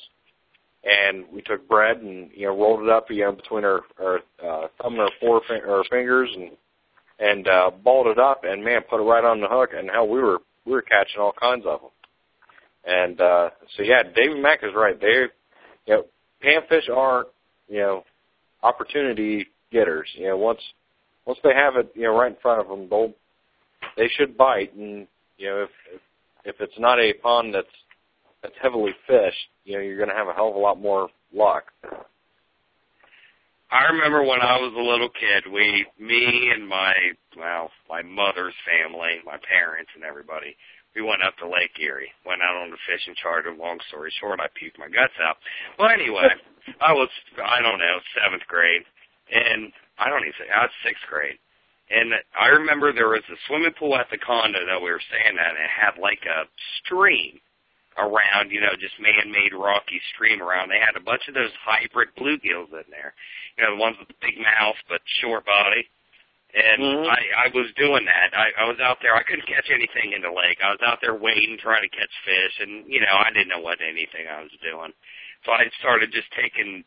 and 0.85 1.25
we 1.33 1.43
took 1.43 1.67
bread 1.69 1.99
and 1.99 2.31
you 2.35 2.47
know 2.47 2.57
rolled 2.57 2.83
it 2.83 2.91
up 2.91 3.11
you 3.11 3.25
know 3.25 3.33
between 3.33 3.65
our, 3.65 3.81
our 4.01 4.17
uh, 4.45 4.69
thumb 4.81 4.95
and 4.95 5.01
our 5.01 5.11
four 5.21 5.41
our 5.51 5.85
fingers 5.91 6.31
and 6.35 6.51
and 7.19 7.47
uh, 7.49 7.71
balled 7.83 8.07
it 8.07 8.19
up 8.19 8.43
and 8.45 8.65
man 8.65 8.83
put 8.89 9.01
it 9.01 9.05
right 9.05 9.25
on 9.25 9.41
the 9.41 9.49
hook 9.49 9.71
and 9.77 9.91
hell 9.91 10.09
we 10.09 10.21
were 10.21 10.39
we 10.65 10.73
were 10.73 10.83
catching 10.83 11.21
all 11.21 11.33
kinds 11.41 11.65
of 11.67 11.81
them 11.81 11.91
and 12.87 13.21
uh, 13.21 13.51
so 13.77 13.83
yeah 13.83 14.03
David 14.03 14.43
Mack 14.43 14.61
is 14.63 14.73
right. 14.75 15.01
They 15.01 15.27
you 15.87 15.95
know 15.95 16.05
panfish 16.45 16.89
aren't 16.95 17.29
you 17.69 17.81
know 17.81 18.05
opportunity 18.63 19.47
getters. 19.73 20.09
You 20.15 20.29
know 20.29 20.37
once 20.37 20.61
once 21.27 21.39
they 21.43 21.55
have 21.55 21.77
it 21.77 21.93
you 21.95 22.03
know 22.03 22.19
right 22.19 22.33
in 22.33 22.39
front 22.41 22.61
of 22.61 22.69
them 22.69 22.89
they'll 22.89 23.13
they 23.97 24.09
should 24.17 24.37
bite. 24.37 24.75
And 24.75 25.07
you 25.39 25.49
know 25.49 25.63
if, 25.65 26.01
if 26.45 26.57
it's 26.61 26.79
not 26.79 27.01
a 27.01 27.15
pond 27.15 27.55
that's 27.55 27.67
that's 28.45 28.61
heavily 28.61 28.93
fished, 29.09 29.49
you 29.65 29.73
know, 29.73 29.81
you're 29.81 29.97
going 29.97 30.13
to 30.13 30.15
have 30.15 30.29
a 30.29 30.37
hell 30.37 30.53
of 30.53 30.55
a 30.55 30.61
lot 30.61 30.79
more 30.79 31.09
luck. 31.33 31.65
I 33.73 33.89
remember 33.91 34.23
when 34.23 34.45
I 34.45 34.61
was 34.61 34.77
a 34.77 34.85
little 34.85 35.09
kid, 35.09 35.51
we, 35.51 35.89
me 35.99 36.53
and 36.55 36.69
my, 36.69 36.93
well, 37.35 37.73
my 37.89 38.03
mother's 38.05 38.55
family, 38.69 39.25
my 39.25 39.41
parents 39.49 39.91
and 39.97 40.05
everybody, 40.05 40.55
we 40.95 41.01
went 41.01 41.25
up 41.25 41.35
to 41.41 41.49
Lake 41.49 41.73
Erie, 41.81 42.13
went 42.23 42.45
out 42.45 42.55
on 42.55 42.71
the 42.71 42.79
fishing 42.87 43.17
charter. 43.19 43.51
Long 43.51 43.81
story 43.89 44.13
short, 44.21 44.39
I 44.39 44.47
puked 44.53 44.79
my 44.79 44.93
guts 44.93 45.17
out. 45.25 45.41
Well, 45.81 45.91
anyway, 45.91 46.29
I 46.85 46.93
was, 46.93 47.09
I 47.41 47.65
don't 47.65 47.81
know, 47.81 47.97
seventh 48.15 48.47
grade, 48.47 48.85
and 49.33 49.73
I 49.99 50.13
don't 50.13 50.23
even 50.23 50.39
say, 50.39 50.53
I 50.53 50.69
was 50.69 50.85
sixth 50.85 51.03
grade. 51.09 51.41
And 51.91 52.13
I 52.39 52.53
remember 52.55 52.93
there 52.93 53.11
was 53.11 53.27
a 53.27 53.41
swimming 53.49 53.75
pool 53.75 53.97
at 53.97 54.07
the 54.13 54.21
condo 54.21 54.61
that 54.69 54.79
we 54.79 54.93
were 54.93 55.03
staying 55.09 55.35
at, 55.35 55.57
and 55.57 55.65
it 55.65 55.73
had 55.73 55.99
like 55.99 56.23
a 56.29 56.47
stream 56.85 57.41
around, 57.99 58.51
you 58.51 58.61
know, 58.61 58.75
just 58.79 58.99
man-made 59.01 59.55
rocky 59.55 60.01
stream 60.15 60.43
around. 60.43 60.69
They 60.71 60.81
had 60.81 60.97
a 60.97 61.05
bunch 61.05 61.29
of 61.29 61.35
those 61.35 61.53
hybrid 61.63 62.09
bluegills 62.19 62.73
in 62.73 62.89
there, 62.91 63.15
you 63.57 63.65
know, 63.65 63.77
the 63.77 63.81
ones 63.83 63.97
with 63.99 64.09
the 64.09 64.21
big 64.21 64.39
mouth 64.39 64.77
but 64.89 65.01
short 65.21 65.47
body. 65.47 65.89
And 66.55 66.83
Mhm. 66.83 67.11
I, 67.11 67.47
I 67.47 67.49
was 67.51 67.67
doing 67.75 68.05
that. 68.07 68.31
I, 68.33 68.63
I 68.63 68.65
was 68.71 68.79
out 68.79 68.99
there. 69.03 69.17
I 69.17 69.25
couldn't 69.25 69.47
catch 69.47 69.71
anything 69.71 70.13
in 70.15 70.23
the 70.23 70.31
lake. 70.31 70.63
I 70.63 70.71
was 70.71 70.83
out 70.87 71.01
there 71.03 71.15
waiting, 71.15 71.59
trying 71.59 71.83
to 71.83 71.89
catch 71.91 72.15
fish, 72.25 72.61
and 72.61 72.87
you 72.87 73.01
know, 73.01 73.11
I 73.11 73.31
didn't 73.35 73.49
know 73.49 73.59
what 73.59 73.81
anything 73.83 74.31
I 74.31 74.43
was 74.43 74.55
doing. 74.63 74.93
So 75.45 75.51
I 75.53 75.67
started 75.81 76.13
just 76.13 76.31
taking 76.31 76.85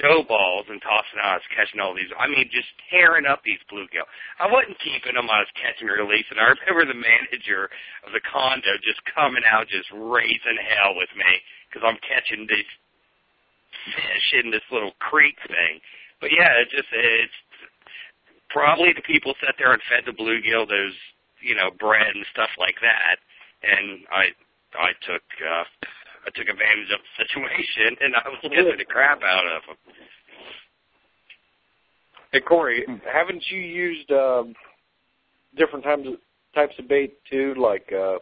dough 0.00 0.24
balls 0.24 0.66
and 0.68 0.80
tossing 0.80 1.20
out. 1.20 1.36
I 1.36 1.40
was 1.42 1.52
catching 1.52 1.80
all 1.80 1.92
these. 1.92 2.08
I 2.16 2.28
mean, 2.28 2.48
just 2.48 2.68
tearing 2.88 3.26
up 3.28 3.44
these 3.44 3.60
bluegill. 3.68 4.08
I 4.40 4.48
wasn't 4.48 4.80
keeping 4.80 5.14
them. 5.14 5.28
I 5.28 5.44
was 5.44 5.52
catching 5.58 5.88
and 5.88 5.98
releasing. 5.98 6.40
I 6.40 6.52
remember 6.56 6.88
the 6.88 6.96
manager 6.96 7.68
of 8.06 8.12
the 8.16 8.24
condo 8.24 8.72
just 8.80 9.04
coming 9.12 9.44
out, 9.44 9.68
just 9.68 9.90
raising 9.92 10.58
hell 10.60 10.96
with 10.96 11.12
me 11.12 11.32
because 11.68 11.84
I'm 11.84 12.00
catching 12.00 12.48
these 12.48 12.70
fish 13.92 14.28
in 14.44 14.50
this 14.50 14.64
little 14.72 14.92
creek 15.00 15.36
thing. 15.48 15.80
But 16.20 16.32
yeah, 16.32 16.56
it 16.62 16.70
just 16.72 16.88
it's 16.92 17.38
probably 18.48 18.92
the 18.96 19.04
people 19.04 19.34
sat 19.44 19.56
there 19.58 19.72
and 19.72 19.82
fed 19.88 20.08
the 20.08 20.16
bluegill 20.16 20.68
those 20.68 20.96
you 21.40 21.54
know 21.54 21.70
bread 21.76 22.14
and 22.14 22.24
stuff 22.32 22.50
like 22.56 22.76
that, 22.80 23.20
and 23.64 24.04
I 24.08 24.32
I 24.72 24.92
took. 25.04 25.24
uh 25.42 25.64
I 26.24 26.30
took 26.30 26.48
advantage 26.48 26.90
of 26.92 27.00
the 27.00 27.24
situation 27.24 27.96
and 28.00 28.14
I 28.16 28.28
was 28.28 28.38
kissing 28.42 28.78
the 28.78 28.84
crap 28.84 29.22
out 29.22 29.46
of 29.46 29.62
them. 29.66 29.76
Hey 32.32 32.40
Corey, 32.40 32.86
haven't 33.12 33.44
you 33.50 33.60
used 33.60 34.10
um, 34.10 34.54
different 35.56 35.84
types 35.84 36.02
of, 36.06 36.14
types 36.54 36.74
of 36.78 36.88
bait 36.88 37.18
too? 37.30 37.54
Like, 37.58 37.92
uh, 37.92 38.18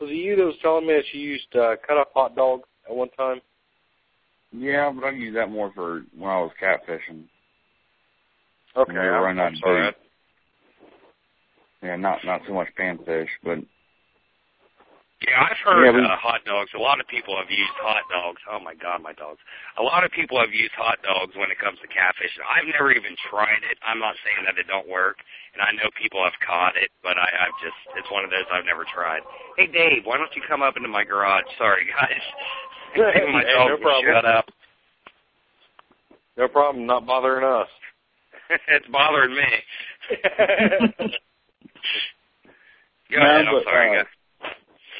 was 0.00 0.10
it 0.10 0.14
you 0.14 0.36
that 0.36 0.44
was 0.44 0.54
telling 0.62 0.86
me 0.86 0.94
that 0.94 1.04
you 1.12 1.20
used 1.20 1.54
uh, 1.54 1.76
cut 1.86 1.98
up 1.98 2.12
hot 2.14 2.34
dog 2.34 2.62
at 2.88 2.96
one 2.96 3.10
time? 3.10 3.40
Yeah, 4.52 4.90
but 4.90 5.04
I 5.04 5.10
use 5.10 5.34
that 5.34 5.50
more 5.50 5.70
for 5.74 6.02
when 6.16 6.30
I 6.30 6.40
was 6.40 6.52
catfishing. 6.62 7.24
Okay, 8.76 8.92
We 8.92 8.98
I'm, 8.98 9.22
running 9.22 9.40
I'm 9.40 9.56
sorry. 9.56 9.90
bait. 9.90 9.96
Yeah, 11.82 11.96
not 11.96 12.24
not 12.24 12.40
so 12.46 12.54
much 12.54 12.68
panfish, 12.78 13.28
but 13.44 13.58
Yeah, 15.24 15.48
I've 15.48 15.56
heard 15.64 15.86
Yeah, 15.86 15.92
we- 15.92 16.04
uh, 16.04 16.16
hot 16.16 16.44
dogs. 16.44 16.74
A 16.74 16.78
lot 16.78 17.00
of 17.00 17.06
people 17.08 17.36
have 17.40 17.50
used 17.50 17.72
hot 17.80 18.04
dogs. 18.10 18.40
Oh 18.50 18.60
my 18.60 18.74
god, 18.74 19.00
my 19.02 19.14
dogs. 19.14 19.40
A 19.78 19.82
lot 19.82 20.04
of 20.04 20.10
people 20.12 20.38
have 20.38 20.52
used 20.52 20.72
hot 20.74 21.00
dogs 21.02 21.34
when 21.36 21.50
it 21.50 21.58
comes 21.58 21.80
to 21.80 21.88
catfish. 21.88 22.36
I've 22.44 22.66
never 22.66 22.92
even 22.92 23.16
tried 23.30 23.64
it. 23.70 23.78
I'm 23.82 23.98
not 23.98 24.14
saying 24.22 24.44
that 24.44 24.58
it 24.58 24.66
don't 24.68 24.86
work, 24.86 25.16
and 25.54 25.62
I 25.62 25.72
know 25.72 25.88
people 25.96 26.22
have 26.22 26.38
caught 26.46 26.76
it, 26.76 26.90
but 27.02 27.16
I, 27.16 27.48
I've 27.48 27.56
just 27.64 27.76
it's 27.96 28.10
one 28.10 28.24
of 28.24 28.30
those 28.30 28.44
I've 28.52 28.66
never 28.66 28.84
tried. 28.84 29.22
Hey 29.56 29.66
Dave, 29.66 30.04
why 30.04 30.18
don't 30.18 30.34
you 30.36 30.42
come 30.46 30.60
up 30.60 30.76
into 30.76 30.88
my 30.88 31.02
garage? 31.04 31.44
Sorry 31.56 31.86
guys. 31.88 32.20
Maybe 32.96 33.32
my 33.32 33.42
Hey, 33.42 33.54
dog 33.54 33.68
no 33.70 33.76
problem. 33.78 34.12
shut 34.12 34.24
up. 34.26 34.44
No 36.36 36.48
problem, 36.48 36.84
not 36.84 37.06
bothering 37.06 37.42
us. 37.44 37.68
it's 38.68 38.86
bothering 38.88 39.34
me. 39.34 39.48
Go 43.10 43.18
No, 43.18 43.24
ahead, 43.24 43.46
I'm 43.48 43.54
but, 43.54 43.64
sorry, 43.64 43.90
uh, 43.90 44.02
guys. 44.02 44.06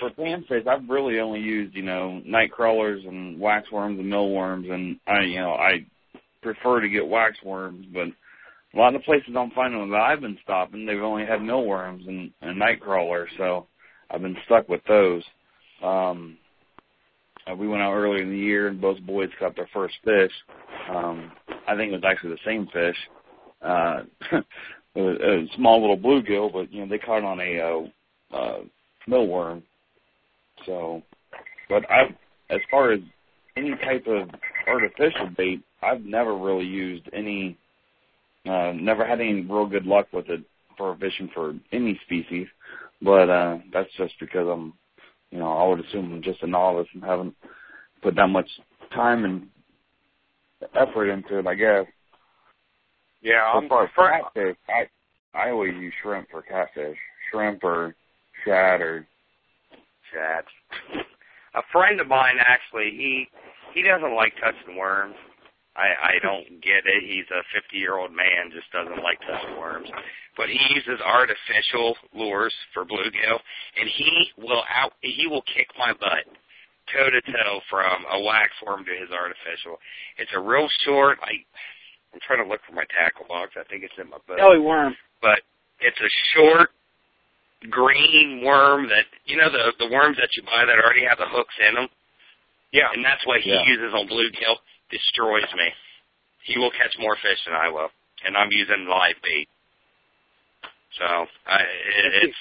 For 0.00 0.10
panfish, 0.10 0.66
I've 0.66 0.88
really 0.88 1.20
only 1.20 1.40
used 1.40 1.74
you 1.74 1.82
know 1.82 2.20
night 2.24 2.52
crawlers 2.52 3.04
and 3.04 3.38
waxworms 3.40 3.98
and 3.98 4.08
mealworms, 4.10 4.66
and 4.70 4.98
I 5.06 5.20
you 5.22 5.40
know 5.40 5.52
I 5.52 5.86
prefer 6.42 6.80
to 6.80 6.88
get 6.88 7.02
waxworms, 7.02 7.92
but 7.92 8.08
a 8.74 8.78
lot 8.78 8.94
of 8.94 9.00
the 9.00 9.04
places 9.04 9.34
I'm 9.36 9.50
finding 9.52 9.90
that 9.90 10.00
I've 10.00 10.20
been 10.20 10.38
stopping, 10.42 10.84
they've 10.84 11.02
only 11.02 11.24
had 11.24 11.42
mealworms 11.42 12.06
and, 12.06 12.30
and 12.42 12.58
night 12.58 12.80
crawlers, 12.80 13.30
so 13.38 13.66
I've 14.10 14.22
been 14.22 14.36
stuck 14.44 14.68
with 14.68 14.82
those. 14.86 15.22
Um, 15.82 16.36
uh, 17.50 17.54
we 17.54 17.68
went 17.68 17.82
out 17.82 17.94
earlier 17.94 18.22
in 18.22 18.30
the 18.30 18.38
year, 18.38 18.68
and 18.68 18.80
both 18.80 19.00
boys 19.02 19.30
caught 19.38 19.56
their 19.56 19.68
first 19.72 19.94
fish. 20.04 20.32
Um, 20.90 21.32
I 21.66 21.76
think 21.76 21.92
it 21.92 21.96
was 21.96 22.04
actually 22.04 22.30
the 22.30 22.38
same 22.44 22.66
fish. 22.72 22.96
Uh, 23.62 24.02
a, 24.96 25.00
a 25.00 25.46
small 25.56 25.80
little 25.80 25.96
bluegill, 25.96 26.52
but 26.52 26.72
you 26.72 26.80
know 26.80 26.88
they 26.88 26.98
caught 26.98 27.24
on 27.24 27.40
a 27.40 27.60
uh, 27.60 28.36
uh, 28.36 28.58
mealworm. 29.08 29.62
So, 30.64 31.02
but 31.68 31.88
I, 31.90 32.14
as 32.50 32.60
far 32.70 32.92
as 32.92 33.00
any 33.56 33.76
type 33.76 34.06
of 34.06 34.30
artificial 34.66 35.28
bait, 35.36 35.62
I've 35.82 36.02
never 36.02 36.36
really 36.36 36.66
used 36.66 37.08
any. 37.12 37.58
Uh, 38.48 38.72
never 38.76 39.04
had 39.04 39.20
any 39.20 39.42
real 39.42 39.66
good 39.66 39.86
luck 39.86 40.06
with 40.12 40.28
it 40.28 40.40
for 40.78 40.96
fishing 40.98 41.28
for 41.34 41.54
any 41.72 41.98
species, 42.04 42.46
but 43.02 43.28
uh, 43.28 43.58
that's 43.72 43.90
just 43.98 44.14
because 44.20 44.46
I'm 44.48 44.72
you 45.30 45.38
know, 45.38 45.52
I 45.52 45.66
would 45.68 45.84
assume 45.84 46.12
I'm 46.12 46.22
just 46.22 46.42
a 46.42 46.46
novice 46.46 46.88
and 46.94 47.02
haven't 47.02 47.34
put 48.02 48.14
that 48.16 48.28
much 48.28 48.48
time 48.94 49.24
and 49.24 49.48
effort 50.74 51.10
into 51.10 51.38
it. 51.38 51.46
I 51.46 51.54
guess. 51.54 51.86
Yeah, 53.22 53.42
I'm 53.42 53.68
for, 53.68 53.88
catfish, 53.94 54.56
I 54.68 54.86
I 55.36 55.50
always 55.50 55.74
use 55.74 55.92
shrimp 56.02 56.30
for 56.30 56.42
catfish, 56.42 56.96
shrimp 57.30 57.64
or 57.64 57.94
shad 58.44 58.80
or 58.80 59.06
Chad. 60.16 60.44
A 61.54 61.62
friend 61.72 62.00
of 62.00 62.08
mine 62.08 62.36
actually, 62.40 62.90
he 62.96 63.28
he 63.74 63.82
doesn't 63.82 64.14
like 64.14 64.32
touching 64.40 64.76
worms. 64.76 65.14
I 65.76 66.16
I 66.16 66.18
don't 66.22 66.60
get 66.64 66.88
it. 66.88 67.04
He's 67.04 67.28
a 67.28 67.44
50 67.52 67.76
year 67.76 67.96
old 67.98 68.12
man, 68.12 68.48
just 68.52 68.72
doesn't 68.72 69.02
like 69.04 69.20
touching 69.20 69.58
worms. 69.60 69.88
But 70.36 70.48
he 70.48 70.60
uses 70.74 71.00
artificial 71.04 71.96
lures 72.14 72.54
for 72.72 72.84
bluegill, 72.84 73.40
and 73.76 73.88
he 73.88 74.32
will 74.38 74.64
out 74.72 74.92
he 75.00 75.26
will 75.26 75.44
kick 75.54 75.68
my 75.78 75.92
butt 75.92 76.24
toe 76.92 77.10
to 77.10 77.20
toe 77.20 77.60
from 77.68 78.04
a 78.12 78.20
wax 78.22 78.52
worm 78.64 78.84
to 78.84 78.92
his 78.92 79.10
artificial. 79.10 79.76
It's 80.18 80.30
a 80.34 80.40
real 80.40 80.68
short. 80.84 81.18
I 81.22 81.40
I'm 82.12 82.20
trying 82.26 82.42
to 82.44 82.48
look 82.48 82.60
for 82.66 82.72
my 82.74 82.84
tackle 82.96 83.26
box. 83.28 83.52
I 83.60 83.64
think 83.68 83.82
it's 83.84 83.96
in 84.00 84.08
my 84.08 84.18
book 84.28 84.38
Belly 84.38 84.60
worm. 84.60 84.96
but 85.20 85.40
it's 85.80 86.00
a 86.00 86.10
short 86.32 86.70
green 87.70 88.42
worm 88.44 88.88
that 88.88 89.04
you 89.24 89.36
know 89.36 89.50
the 89.50 89.72
the 89.78 89.88
worms 89.90 90.16
that 90.18 90.28
you 90.36 90.42
buy 90.44 90.64
that 90.66 90.78
already 90.78 91.04
have 91.04 91.18
the 91.18 91.28
hooks 91.28 91.54
in 91.68 91.74
them. 91.74 91.88
yeah. 92.72 92.92
And 92.92 93.04
that's 93.04 93.24
what 93.26 93.40
he 93.40 93.50
Yeah. 93.50 93.64
uses 93.64 93.94
on 93.94 94.06
bluegill. 94.08 94.56
Destroys 94.90 95.48
me. 95.56 95.68
He 96.44 96.58
will 96.58 96.70
catch 96.70 96.94
more 96.98 97.16
fish 97.16 97.38
than 97.44 97.54
I 97.54 97.68
will, 97.68 97.90
and 98.24 98.36
I'm 98.36 98.52
using 98.52 98.86
live 98.86 99.16
bait. 99.22 99.48
So 100.98 101.04
I, 101.46 101.58
it, 101.60 102.30
it's 102.30 102.40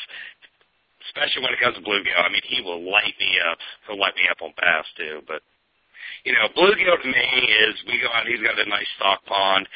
especially 1.09 1.43
when 1.43 1.53
it 1.53 1.59
comes 1.59 1.75
to 1.75 1.81
bluegill. 1.83 2.17
I 2.21 2.29
mean, 2.29 2.43
he 2.45 2.61
will 2.61 2.81
light 2.83 3.15
me 3.19 3.31
up. 3.49 3.57
He'll 3.87 3.99
light 3.99 4.15
me 4.15 4.27
up 4.29 4.41
on 4.41 4.53
bass 4.61 4.85
too. 4.97 5.21
But 5.27 5.41
you 6.23 6.33
know, 6.33 6.47
bluegill 6.55 7.01
to 7.01 7.07
me 7.07 7.25
is 7.65 7.75
we 7.87 7.99
go 8.01 8.09
out. 8.13 8.27
He's 8.27 8.41
got 8.45 8.59
a 8.59 8.69
nice 8.69 8.87
stock 8.97 9.25
pond. 9.25 9.67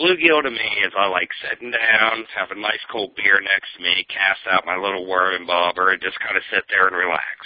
Bluegill 0.00 0.42
to 0.42 0.50
me 0.50 0.68
is 0.84 0.92
I 0.96 1.06
like 1.06 1.28
sitting 1.44 1.70
down, 1.70 2.24
have 2.34 2.50
a 2.50 2.58
nice 2.58 2.80
cold 2.90 3.14
beer 3.14 3.40
next 3.40 3.76
to 3.76 3.82
me, 3.82 4.04
cast 4.08 4.40
out 4.50 4.64
my 4.66 4.76
little 4.76 5.06
worm 5.06 5.34
and 5.36 5.46
bobber, 5.46 5.92
and 5.92 6.00
just 6.00 6.18
kind 6.20 6.36
of 6.36 6.42
sit 6.50 6.64
there 6.70 6.88
and 6.88 6.96
relax. 6.96 7.36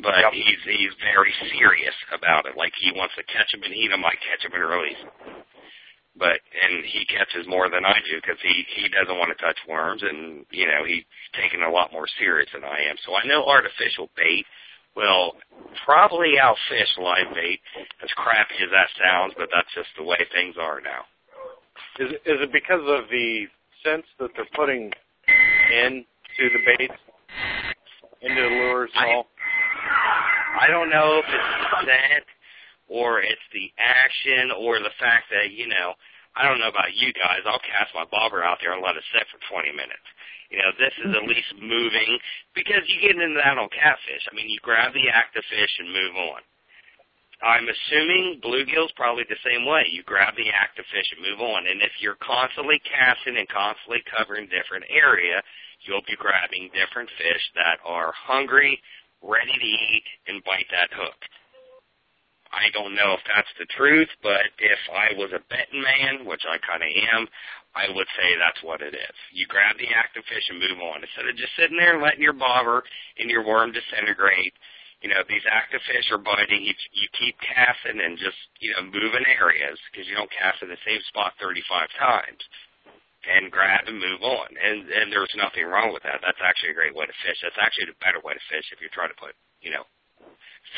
But 0.00 0.18
Yep. 0.18 0.32
he's 0.32 0.62
he's 0.64 0.94
very 1.02 1.32
serious 1.54 1.94
about 2.12 2.46
it. 2.46 2.56
Like 2.56 2.74
he 2.78 2.92
wants 2.92 3.14
to 3.16 3.22
catch 3.24 3.52
him 3.54 3.62
and 3.62 3.74
eat 3.74 3.90
him, 3.90 4.04
I 4.04 4.14
catch 4.22 4.44
him 4.44 4.52
and 4.54 4.70
release 4.70 4.98
him. 4.98 5.10
But 6.16 6.40
and 6.62 6.84
he 6.86 7.04
catches 7.06 7.46
more 7.46 7.68
than 7.68 7.84
I 7.84 7.98
do 8.06 8.20
because 8.22 8.38
he 8.42 8.66
he 8.74 8.88
doesn't 8.88 9.18
want 9.18 9.36
to 9.36 9.44
touch 9.44 9.58
worms, 9.68 10.02
and 10.02 10.46
you 10.50 10.66
know 10.66 10.84
he's 10.86 11.04
taking 11.34 11.60
it 11.60 11.66
a 11.68 11.70
lot 11.70 11.92
more 11.92 12.06
serious 12.18 12.50
than 12.54 12.64
I 12.64 12.82
am. 12.90 12.96
So 13.04 13.14
I 13.14 13.26
know 13.26 13.46
artificial 13.46 14.10
bait 14.16 14.46
will 14.94 15.34
probably 15.84 16.34
outfish 16.38 16.94
live 16.98 17.34
bait, 17.34 17.60
as 18.02 18.10
crappy 18.14 18.62
as 18.62 18.70
that 18.70 18.90
sounds, 18.94 19.34
but 19.36 19.48
that's 19.52 19.74
just 19.74 19.90
the 19.96 20.04
way 20.04 20.18
things 20.30 20.54
are 20.58 20.80
now. 20.80 21.02
Is 21.98 22.10
it, 22.10 22.20
is 22.26 22.38
it 22.42 22.52
because 22.52 22.82
of 22.82 23.08
the 23.10 23.46
sense 23.84 24.06
that 24.18 24.30
they're 24.34 24.50
putting 24.54 24.90
into 25.70 26.44
the 26.50 26.62
baits, 26.66 27.00
into 28.22 28.40
the 28.42 28.48
lures 28.48 28.90
and 28.94 29.10
all? 29.10 29.26
I 30.60 30.66
don't 30.68 30.90
know 30.90 31.18
if 31.18 31.26
it's 31.28 31.50
the 31.60 31.86
scent 31.86 32.26
or 32.88 33.20
it's 33.20 33.46
the 33.52 33.70
action 33.78 34.50
or 34.58 34.78
the 34.78 34.94
fact 34.98 35.30
that, 35.30 35.50
you 35.50 35.68
know, 35.68 35.94
I 36.34 36.42
don't 36.46 36.58
know 36.58 36.70
about 36.70 36.94
you 36.94 37.14
guys, 37.14 37.46
I'll 37.46 37.62
cast 37.62 37.94
my 37.94 38.06
bobber 38.10 38.42
out 38.42 38.58
there 38.58 38.74
and 38.74 38.82
let 38.82 38.98
it 38.98 39.06
sit 39.14 39.26
for 39.30 39.38
20 39.54 39.70
minutes. 39.70 40.06
You 40.50 40.58
know, 40.62 40.70
this 40.78 40.94
is 41.02 41.10
at 41.14 41.26
least 41.26 41.50
moving 41.58 42.18
because 42.54 42.82
you 42.86 43.02
get 43.02 43.18
into 43.18 43.38
that 43.42 43.58
on 43.58 43.70
catfish. 43.70 44.26
I 44.30 44.34
mean, 44.34 44.50
you 44.50 44.58
grab 44.62 44.94
the 44.94 45.10
active 45.10 45.42
fish 45.50 45.74
and 45.78 45.90
move 45.90 46.14
on. 46.14 46.42
I'm 47.42 47.66
assuming 47.66 48.40
bluegill's 48.40 48.92
probably 48.94 49.24
the 49.28 49.40
same 49.44 49.66
way. 49.66 49.86
You 49.90 50.02
grab 50.04 50.34
the 50.36 50.50
active 50.54 50.86
fish 50.92 51.10
and 51.12 51.24
move 51.24 51.40
on. 51.40 51.66
And 51.66 51.82
if 51.82 51.92
you're 52.00 52.20
constantly 52.22 52.80
casting 52.86 53.36
and 53.36 53.48
constantly 53.48 54.02
covering 54.16 54.46
different 54.46 54.86
area, 54.88 55.42
you'll 55.82 56.06
be 56.06 56.16
grabbing 56.16 56.70
different 56.70 57.10
fish 57.18 57.44
that 57.58 57.82
are 57.84 58.14
hungry, 58.14 58.80
ready 59.20 59.52
to 59.52 59.66
eat, 59.66 60.06
and 60.28 60.44
bite 60.44 60.70
that 60.70 60.94
hook. 60.94 61.18
I 62.54 62.70
don't 62.70 62.94
know 62.94 63.18
if 63.18 63.24
that's 63.26 63.50
the 63.58 63.66
truth, 63.74 64.08
but 64.22 64.46
if 64.62 64.78
I 64.86 65.18
was 65.18 65.34
a 65.34 65.42
betting 65.50 65.82
man, 65.82 66.22
which 66.22 66.46
I 66.46 66.62
kind 66.62 66.86
of 66.86 66.90
am, 67.18 67.26
I 67.74 67.90
would 67.90 68.06
say 68.14 68.38
that's 68.38 68.62
what 68.62 68.78
it 68.80 68.94
is. 68.94 69.16
You 69.34 69.46
grab 69.50 69.74
the 69.76 69.90
active 69.90 70.22
fish 70.30 70.46
and 70.48 70.62
move 70.62 70.78
on. 70.78 71.02
Instead 71.02 71.26
of 71.26 71.34
just 71.34 71.50
sitting 71.58 71.76
there 71.76 71.98
letting 71.98 72.22
your 72.22 72.36
bobber 72.38 72.86
and 73.18 73.26
your 73.26 73.42
worm 73.42 73.74
disintegrate, 73.74 74.54
you 75.04 75.12
know, 75.12 75.20
these 75.28 75.44
active 75.44 75.84
fish 75.84 76.08
are 76.08 76.16
biting. 76.16 76.64
You, 76.64 76.72
you 76.96 77.08
keep 77.12 77.36
casting 77.44 78.00
and 78.00 78.16
just, 78.16 78.40
you 78.64 78.72
know, 78.72 78.88
moving 78.88 79.28
areas 79.36 79.76
because 79.92 80.08
you 80.08 80.16
don't 80.16 80.32
cast 80.32 80.64
in 80.64 80.72
the 80.72 80.80
same 80.80 81.04
spot 81.12 81.36
35 81.36 81.60
times 82.00 82.40
and 83.28 83.52
grab 83.52 83.84
and 83.84 84.00
move 84.00 84.24
on. 84.24 84.48
And, 84.56 84.88
and 84.88 85.12
there's 85.12 85.28
nothing 85.36 85.68
wrong 85.68 85.92
with 85.92 86.08
that. 86.08 86.24
That's 86.24 86.40
actually 86.40 86.72
a 86.72 86.80
great 86.80 86.96
way 86.96 87.04
to 87.04 87.16
fish. 87.20 87.36
That's 87.44 87.60
actually 87.60 87.92
the 87.92 88.00
better 88.00 88.24
way 88.24 88.32
to 88.32 88.44
fish 88.48 88.64
if 88.72 88.80
you're 88.80 88.96
trying 88.96 89.12
to 89.12 89.20
put, 89.20 89.36
you 89.60 89.76
know, 89.76 89.84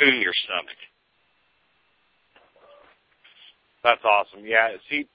food 0.03 0.19
in 0.19 0.19
your 0.19 0.35
stomach. 0.43 0.81
That's 3.87 4.03
awesome. 4.03 4.43
Yeah, 4.43 4.75
see, 4.91 5.07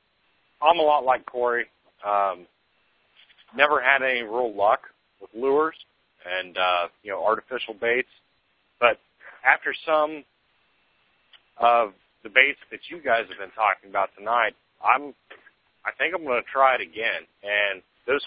I'm 0.64 0.80
a 0.80 0.88
lot 0.88 1.04
like 1.04 1.28
Corey. 1.28 1.68
Um, 2.00 2.48
never 3.60 3.84
had 3.84 4.08
any 4.08 4.24
real 4.24 4.56
luck 4.56 4.88
with 5.20 5.36
lures 5.36 5.76
and 6.24 6.56
uh, 6.56 6.88
you 7.04 7.12
know 7.12 7.20
artificial 7.20 7.74
baits, 7.74 8.08
after 9.46 9.74
some 9.86 10.24
of 11.58 11.94
the 12.24 12.30
baits 12.30 12.60
that 12.72 12.80
you 12.90 13.02
guys 13.02 13.26
have 13.30 13.38
been 13.38 13.56
talking 13.56 13.90
about 13.90 14.10
tonight, 14.18 14.54
I'm 14.84 15.14
I 15.86 15.92
think 15.98 16.14
I'm 16.14 16.24
going 16.24 16.42
to 16.42 16.50
try 16.52 16.76
it 16.76 16.82
again. 16.82 17.26
And 17.44 17.82
those 18.08 18.22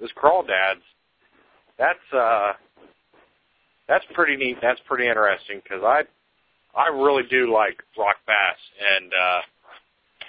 those 0.00 0.12
crawdads, 0.12 0.82
that's 1.78 2.06
uh, 2.12 2.52
that's 3.88 4.04
pretty 4.14 4.36
neat. 4.36 4.58
That's 4.62 4.80
pretty 4.86 5.08
interesting 5.08 5.60
because 5.62 5.82
I 5.82 6.02
I 6.76 6.88
really 6.88 7.24
do 7.30 7.52
like 7.52 7.82
rock 7.98 8.16
bass 8.26 8.58
and. 8.80 9.12
uh 9.12 9.40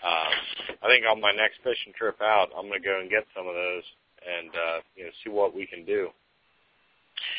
um, 0.04 0.68
I 0.84 0.88
think 0.92 1.06
on 1.08 1.22
my 1.22 1.32
next 1.32 1.64
fishing 1.64 1.96
trip 1.98 2.20
out, 2.22 2.52
I'm 2.58 2.68
going 2.68 2.82
to 2.82 2.84
go 2.86 3.00
and 3.00 3.10
get 3.10 3.24
some 3.32 3.48
of 3.48 3.56
those 3.56 3.84
and 4.20 4.50
uh, 4.52 4.80
you 4.96 5.04
know 5.06 5.12
see 5.24 5.30
what 5.30 5.56
we 5.56 5.66
can 5.66 5.86
do. 5.86 6.10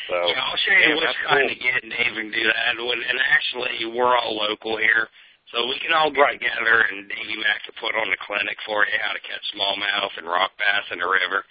So 0.09 0.15
yeah, 0.29 0.41
I'll 0.45 0.57
show 0.61 0.71
you 0.71 0.93
yeah, 0.93 0.95
what's 0.95 1.17
kind 1.27 1.45
cool. 1.45 1.51
of 1.51 1.59
getting 1.61 1.89
Dave 1.89 2.15
and 2.17 2.31
do 2.33 2.43
that. 2.45 2.77
When, 2.77 2.99
and 3.01 3.19
actually, 3.31 3.85
we're 3.89 4.15
all 4.17 4.37
local 4.37 4.77
here, 4.77 5.09
so 5.53 5.65
we 5.67 5.77
can 5.81 5.93
all 5.93 6.09
get 6.13 6.31
together 6.37 6.85
and 6.89 7.09
Davey 7.09 7.37
Mac 7.41 7.61
to 7.69 7.73
put 7.81 7.93
on 7.97 8.07
a 8.13 8.19
clinic 8.25 8.57
for 8.65 8.85
you 8.85 8.97
how 9.01 9.13
to 9.13 9.21
catch 9.25 9.43
smallmouth 9.53 10.13
and 10.17 10.27
rock 10.29 10.51
bass 10.57 10.85
in 10.93 10.99
the 10.99 11.09
river. 11.09 11.43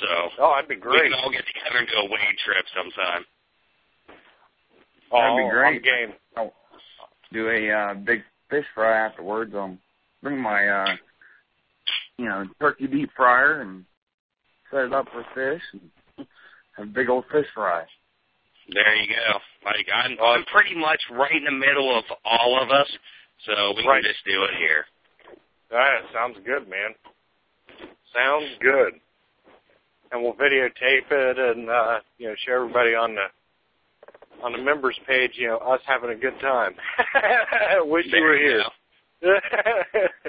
So 0.00 0.08
Oh, 0.42 0.52
that'd 0.54 0.68
be 0.68 0.76
great. 0.76 1.04
we 1.04 1.10
can 1.10 1.18
all 1.22 1.30
get 1.32 1.44
together 1.46 1.78
and 1.80 1.88
do 1.88 1.96
a 2.02 2.08
wade 2.10 2.38
trip 2.44 2.64
sometime. 2.74 3.24
Oh, 5.12 5.20
That'd 5.20 5.36
be 5.38 5.50
great. 5.50 5.76
I'm 6.36 6.46
game. 6.48 6.50
do 7.32 7.48
a 7.50 7.60
uh, 7.70 7.94
big 7.94 8.22
fish 8.50 8.66
fry 8.74 9.06
afterwards. 9.06 9.54
Um, 9.54 9.78
bring 10.22 10.40
my 10.40 10.66
uh, 10.68 10.96
you 12.18 12.24
know 12.26 12.44
turkey 12.60 12.86
deep 12.86 13.10
fryer 13.16 13.60
and 13.60 13.84
set 14.70 14.84
it 14.86 14.92
up 14.92 15.06
for 15.12 15.24
fish 15.34 15.62
and 15.72 15.82
have 15.82 16.03
a 16.78 16.84
big 16.84 17.08
old 17.08 17.24
fish 17.30 17.46
fry. 17.54 17.84
There 18.72 18.94
you 18.96 19.08
go. 19.08 19.38
Like 19.64 19.86
I'm, 19.94 20.16
I'm 20.22 20.44
pretty 20.52 20.74
much 20.74 21.00
right 21.12 21.34
in 21.36 21.44
the 21.44 21.50
middle 21.52 21.96
of 21.98 22.04
all 22.24 22.58
of 22.62 22.70
us, 22.70 22.88
so 23.46 23.74
we 23.76 23.86
Right. 23.86 24.02
can 24.02 24.10
just 24.12 24.24
do 24.24 24.42
it 24.44 24.50
here. 24.58 24.86
That 25.70 26.02
sounds 26.12 26.36
good, 26.46 26.68
man. 26.68 26.94
Sounds 28.14 28.46
good. 28.60 28.94
And 30.12 30.22
we'll 30.22 30.34
videotape 30.34 31.10
it 31.10 31.38
and 31.38 31.68
uh, 31.68 31.98
you 32.18 32.28
know 32.28 32.34
show 32.46 32.54
everybody 32.54 32.94
on 32.94 33.14
the 33.16 34.44
on 34.44 34.52
the 34.52 34.58
members 34.58 34.98
page. 35.06 35.32
You 35.34 35.48
know 35.48 35.58
us 35.58 35.80
having 35.86 36.10
a 36.10 36.14
good 36.14 36.38
time. 36.40 36.74
Wish 37.88 38.06
you 38.06 38.10
There 38.12 38.22
were 38.22 38.36
you 38.36 38.62
here. 39.20 39.32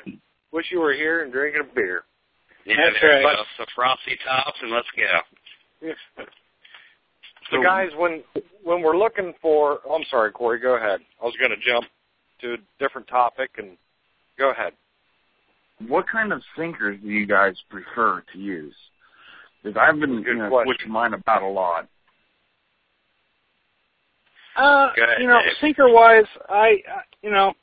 go. 0.03 0.11
Wish 0.51 0.65
you 0.71 0.79
were 0.79 0.93
here 0.93 1.23
and 1.23 1.31
drinking 1.31 1.61
a 1.69 1.75
beer. 1.75 2.03
Yeah, 2.65 2.75
That's 2.77 2.97
there 3.01 3.21
you 3.21 3.27
right. 3.27 3.35
go. 3.37 3.43
So 3.57 3.65
frosty 3.75 4.17
tops, 4.25 4.57
and 4.61 4.71
let's 4.71 4.87
go. 4.97 5.03
So 7.51 7.61
guys, 7.61 7.89
when 7.97 8.23
when 8.63 8.81
we're 8.81 8.97
looking 8.97 9.33
for, 9.41 9.79
oh, 9.85 9.95
I'm 9.95 10.05
sorry, 10.09 10.31
Corey, 10.31 10.59
go 10.59 10.75
ahead. 10.75 10.99
I 11.21 11.25
was 11.25 11.35
going 11.39 11.51
to 11.51 11.57
jump 11.57 11.85
to 12.41 12.53
a 12.53 12.57
different 12.79 13.07
topic, 13.07 13.51
and 13.57 13.77
go 14.37 14.51
ahead. 14.51 14.73
What 15.87 16.05
kind 16.07 16.33
of 16.33 16.41
sinkers 16.57 16.99
do 17.01 17.07
you 17.07 17.27
guys 17.27 17.53
prefer 17.69 18.23
to 18.33 18.39
use? 18.39 18.75
Because 19.61 19.77
I've 19.79 19.99
been 19.99 20.23
Good 20.23 20.27
you 20.31 20.37
know, 20.37 20.49
question. 20.49 20.73
switching 20.73 20.91
mine 20.91 21.13
about 21.13 21.43
a 21.43 21.47
lot. 21.47 21.87
Uh, 24.57 24.87
ahead, 24.95 25.17
you 25.19 25.27
know, 25.27 25.39
Dave. 25.39 25.53
sinker 25.59 25.89
wise, 25.89 26.25
I, 26.47 26.77
uh, 26.89 27.01
you 27.21 27.29
know, 27.29 27.53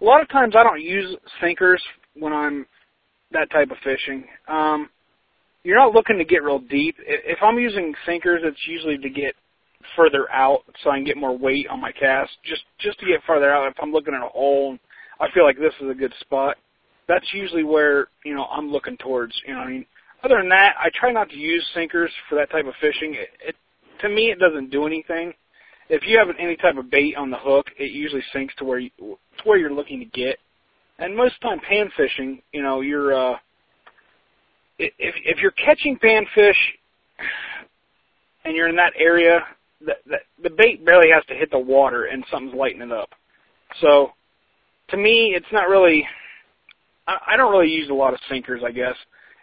a 0.00 0.04
lot 0.04 0.22
of 0.22 0.28
times 0.30 0.54
I 0.56 0.62
don't 0.62 0.80
use 0.80 1.16
sinkers 1.40 1.82
when 2.14 2.32
I'm 2.32 2.66
that 3.32 3.50
type 3.50 3.70
of 3.70 3.76
fishing. 3.84 4.24
Um, 4.48 4.88
you're 5.64 5.78
not 5.78 5.94
looking 5.94 6.18
to 6.18 6.24
get 6.24 6.42
real 6.42 6.60
deep. 6.60 6.96
If 7.00 7.38
I'm 7.42 7.58
using 7.58 7.94
sinkers, 8.06 8.42
it's 8.44 8.66
usually 8.66 8.98
to 8.98 9.10
get 9.10 9.34
further 9.96 10.30
out 10.32 10.60
so 10.82 10.90
I 10.90 10.96
can 10.96 11.04
get 11.04 11.16
more 11.16 11.36
weight 11.36 11.66
on 11.68 11.80
my 11.80 11.92
cast. 11.92 12.30
Just 12.44 12.62
just 12.78 12.98
to 13.00 13.06
get 13.06 13.22
farther 13.26 13.52
out. 13.52 13.68
If 13.68 13.76
I'm 13.80 13.92
looking 13.92 14.14
at 14.14 14.24
a 14.24 14.28
hole 14.28 14.78
I 15.20 15.30
feel 15.32 15.44
like 15.44 15.58
this 15.58 15.74
is 15.80 15.90
a 15.90 15.94
good 15.94 16.12
spot, 16.20 16.56
that's 17.06 17.26
usually 17.32 17.64
where 17.64 18.08
you 18.24 18.34
know 18.34 18.44
I'm 18.44 18.70
looking 18.70 18.96
towards. 18.98 19.34
You 19.46 19.54
know, 19.54 19.60
I 19.60 19.68
mean, 19.68 19.86
other 20.22 20.36
than 20.38 20.48
that, 20.50 20.74
I 20.78 20.90
try 20.94 21.12
not 21.12 21.30
to 21.30 21.36
use 21.36 21.66
sinkers 21.74 22.10
for 22.28 22.36
that 22.36 22.50
type 22.50 22.66
of 22.66 22.74
fishing. 22.80 23.14
It, 23.14 23.28
it 23.46 23.56
to 24.00 24.08
me, 24.08 24.30
it 24.30 24.38
doesn't 24.38 24.70
do 24.70 24.86
anything. 24.86 25.32
If 25.88 26.02
you 26.06 26.18
have 26.18 26.28
any 26.38 26.56
type 26.56 26.76
of 26.76 26.90
bait 26.90 27.16
on 27.16 27.30
the 27.30 27.38
hook, 27.38 27.66
it 27.78 27.92
usually 27.92 28.22
sinks 28.32 28.54
to 28.56 28.64
where 28.64 28.78
you, 28.78 28.90
to 28.98 29.16
where 29.44 29.58
you're 29.58 29.72
looking 29.72 30.00
to 30.00 30.04
get. 30.06 30.38
And 30.98 31.16
most 31.16 31.36
of 31.36 31.40
the 31.42 31.48
time, 31.48 31.60
pan 31.60 31.90
fishing, 31.96 32.42
you 32.52 32.62
know, 32.62 32.82
you're 32.82 33.14
uh, 33.14 33.36
if 34.78 35.14
if 35.24 35.38
you're 35.38 35.52
catching 35.52 35.98
panfish 35.98 36.52
and 38.44 38.56
you're 38.56 38.68
in 38.68 38.76
that 38.76 38.92
area, 38.98 39.40
the, 39.80 39.94
the 40.06 40.16
the 40.42 40.50
bait 40.50 40.84
barely 40.84 41.10
has 41.10 41.24
to 41.26 41.34
hit 41.34 41.50
the 41.50 41.58
water 41.58 42.04
and 42.04 42.24
something's 42.30 42.54
lighting 42.54 42.82
it 42.82 42.92
up. 42.92 43.10
So, 43.80 44.12
to 44.90 44.96
me, 44.96 45.34
it's 45.36 45.52
not 45.52 45.68
really. 45.68 46.06
I, 47.06 47.18
I 47.28 47.36
don't 47.36 47.52
really 47.52 47.70
use 47.70 47.90
a 47.90 47.94
lot 47.94 48.14
of 48.14 48.20
sinkers, 48.28 48.62
I 48.64 48.70
guess. 48.70 48.96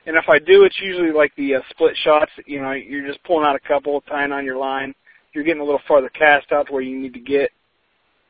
And 0.08 0.16
if 0.16 0.26
I 0.30 0.38
do, 0.38 0.64
it's 0.64 0.80
usually 0.82 1.12
like 1.12 1.36
the 1.36 1.56
uh, 1.56 1.62
split 1.72 1.96
shots. 2.04 2.32
You 2.46 2.62
know, 2.62 2.72
you're 2.72 3.08
just 3.08 3.24
pulling 3.24 3.46
out 3.46 3.56
a 3.56 3.68
couple, 3.68 4.02
tying 4.02 4.32
on 4.32 4.46
your 4.46 4.58
line. 4.58 4.94
You're 5.34 5.44
getting 5.44 5.62
a 5.62 5.66
little 5.66 5.82
farther 5.88 6.10
cast 6.10 6.52
out 6.52 6.68
to 6.68 6.74
where 6.74 6.82
you 6.82 7.00
need 7.00 7.14
to 7.14 7.20
get. 7.20 7.50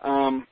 Um, 0.01 0.47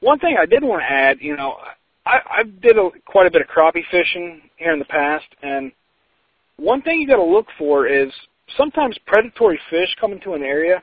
one 0.00 0.18
thing 0.18 0.36
I 0.40 0.46
did 0.46 0.62
want 0.62 0.82
to 0.82 0.90
add, 0.90 1.18
you 1.20 1.36
know, 1.36 1.56
I, 2.04 2.18
I 2.38 2.42
did 2.42 2.78
a, 2.78 2.90
quite 3.06 3.26
a 3.26 3.30
bit 3.30 3.42
of 3.42 3.48
crappie 3.48 3.84
fishing 3.90 4.42
here 4.56 4.72
in 4.72 4.78
the 4.78 4.84
past, 4.86 5.26
and 5.42 5.72
one 6.56 6.82
thing 6.82 7.00
you 7.00 7.06
got 7.06 7.16
to 7.16 7.24
look 7.24 7.46
for 7.58 7.86
is 7.86 8.12
sometimes 8.56 8.96
predatory 9.06 9.60
fish 9.70 9.94
come 10.00 10.12
into 10.12 10.34
an 10.34 10.42
area, 10.42 10.82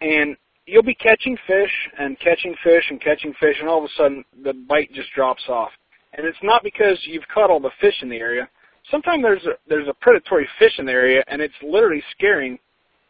and 0.00 0.36
you'll 0.66 0.82
be 0.82 0.94
catching 0.94 1.36
fish 1.46 1.70
and 1.98 2.18
catching 2.20 2.54
fish 2.62 2.84
and 2.90 3.00
catching 3.00 3.34
fish, 3.40 3.56
and 3.60 3.68
all 3.68 3.78
of 3.78 3.84
a 3.84 3.94
sudden 3.96 4.24
the 4.44 4.52
bite 4.52 4.92
just 4.92 5.08
drops 5.14 5.42
off. 5.48 5.70
And 6.14 6.26
it's 6.26 6.38
not 6.42 6.62
because 6.62 6.98
you've 7.04 7.28
caught 7.32 7.50
all 7.50 7.60
the 7.60 7.70
fish 7.80 7.94
in 8.02 8.08
the 8.08 8.16
area. 8.16 8.48
Sometimes 8.90 9.22
there's 9.22 9.44
a, 9.44 9.52
there's 9.68 9.88
a 9.88 9.94
predatory 9.94 10.48
fish 10.58 10.72
in 10.78 10.86
the 10.86 10.92
area, 10.92 11.22
and 11.28 11.42
it's 11.42 11.54
literally 11.62 12.02
scaring 12.12 12.58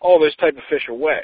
all 0.01 0.19
those 0.19 0.35
type 0.37 0.57
of 0.57 0.63
fish 0.69 0.89
away. 0.89 1.21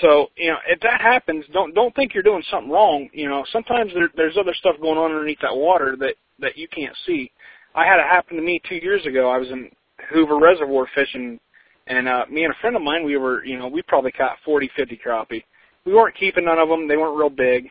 So 0.00 0.28
you 0.36 0.50
know, 0.50 0.58
if 0.68 0.80
that 0.80 1.00
happens, 1.00 1.44
don't 1.52 1.74
don't 1.74 1.94
think 1.94 2.12
you're 2.12 2.22
doing 2.22 2.42
something 2.50 2.70
wrong. 2.70 3.08
You 3.12 3.28
know, 3.28 3.44
sometimes 3.50 3.92
there, 3.94 4.10
there's 4.16 4.36
other 4.36 4.54
stuff 4.54 4.76
going 4.80 4.98
on 4.98 5.10
underneath 5.10 5.40
that 5.42 5.56
water 5.56 5.96
that 6.00 6.14
that 6.40 6.56
you 6.58 6.68
can't 6.68 6.94
see. 7.06 7.30
I 7.74 7.84
had 7.84 7.98
it 7.98 8.06
happen 8.06 8.36
to 8.36 8.42
me 8.42 8.60
two 8.68 8.76
years 8.76 9.04
ago. 9.06 9.30
I 9.30 9.38
was 9.38 9.48
in 9.48 9.70
Hoover 10.10 10.38
Reservoir 10.38 10.86
fishing, 10.94 11.38
and 11.86 12.08
uh, 12.08 12.24
me 12.30 12.44
and 12.44 12.52
a 12.52 12.56
friend 12.60 12.76
of 12.76 12.82
mine, 12.82 13.04
we 13.04 13.16
were, 13.16 13.44
you 13.44 13.58
know, 13.58 13.68
we 13.68 13.82
probably 13.82 14.12
caught 14.12 14.38
40, 14.44 14.70
50 14.76 15.00
crappie. 15.04 15.44
We 15.84 15.94
weren't 15.94 16.16
keeping 16.16 16.46
none 16.46 16.58
of 16.58 16.68
them; 16.68 16.88
they 16.88 16.96
weren't 16.96 17.18
real 17.18 17.30
big, 17.30 17.70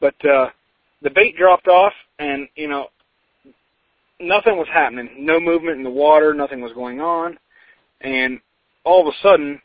but 0.00 0.14
uh, 0.24 0.48
the 1.02 1.10
bait 1.10 1.36
dropped 1.36 1.66
off, 1.66 1.92
and 2.18 2.48
you 2.56 2.68
know, 2.68 2.86
nothing 4.20 4.56
was 4.56 4.68
happening. 4.72 5.10
No 5.18 5.40
movement 5.40 5.76
in 5.76 5.82
the 5.82 5.90
water. 5.90 6.32
Nothing 6.32 6.60
was 6.60 6.72
going 6.72 7.00
on, 7.00 7.36
and 8.00 8.38
all 8.84 9.00
of 9.00 9.12
a 9.12 9.16
sudden, 9.22 9.60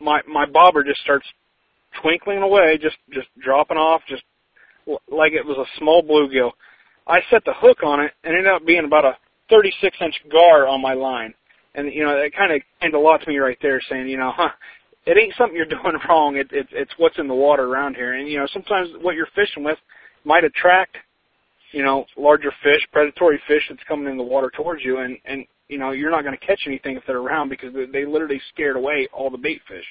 my 0.00 0.20
my 0.26 0.46
bobber 0.46 0.82
just 0.82 1.00
starts 1.00 1.26
twinkling 2.02 2.42
away, 2.42 2.78
just 2.80 2.96
just 3.12 3.28
dropping 3.42 3.76
off, 3.76 4.02
just 4.08 4.22
like 5.10 5.32
it 5.32 5.44
was 5.44 5.58
a 5.58 5.78
small 5.78 6.02
bluegill. 6.02 6.52
I 7.06 7.20
set 7.30 7.44
the 7.44 7.54
hook 7.54 7.82
on 7.82 8.00
it, 8.00 8.12
and 8.24 8.34
it 8.34 8.38
ended 8.38 8.52
up 8.52 8.66
being 8.66 8.84
about 8.84 9.04
a 9.04 9.16
36 9.50 9.96
inch 10.00 10.14
gar 10.30 10.66
on 10.66 10.80
my 10.80 10.94
line, 10.94 11.34
and 11.74 11.92
you 11.92 12.04
know 12.04 12.20
that 12.20 12.32
kind 12.36 12.52
of 12.52 12.60
meant 12.80 12.94
a 12.94 12.98
lot 12.98 13.20
to 13.22 13.28
me 13.28 13.38
right 13.38 13.58
there, 13.62 13.80
saying 13.88 14.08
you 14.08 14.16
know, 14.16 14.32
huh, 14.34 14.50
it 15.06 15.16
ain't 15.18 15.34
something 15.36 15.56
you're 15.56 15.66
doing 15.82 15.98
wrong. 16.08 16.36
It, 16.36 16.48
it 16.52 16.68
it's 16.72 16.92
what's 16.96 17.18
in 17.18 17.28
the 17.28 17.34
water 17.34 17.64
around 17.64 17.96
here, 17.96 18.14
and 18.14 18.28
you 18.28 18.38
know 18.38 18.46
sometimes 18.52 18.90
what 19.00 19.14
you're 19.14 19.28
fishing 19.34 19.64
with 19.64 19.78
might 20.24 20.44
attract 20.44 20.96
you 21.72 21.82
know 21.82 22.06
larger 22.16 22.52
fish, 22.62 22.86
predatory 22.92 23.40
fish 23.46 23.62
that's 23.68 23.82
coming 23.88 24.10
in 24.10 24.16
the 24.16 24.22
water 24.22 24.50
towards 24.54 24.84
you, 24.84 24.98
and 24.98 25.18
and 25.24 25.44
you 25.70 25.78
know, 25.78 25.92
you're 25.92 26.10
not 26.10 26.24
going 26.24 26.36
to 26.36 26.46
catch 26.46 26.62
anything 26.66 26.96
if 26.96 27.04
they're 27.06 27.18
around 27.18 27.48
because 27.48 27.72
they, 27.92 28.04
literally 28.04 28.40
scared 28.52 28.76
away 28.76 29.08
all 29.12 29.30
the 29.30 29.38
bait 29.38 29.60
fish. 29.68 29.84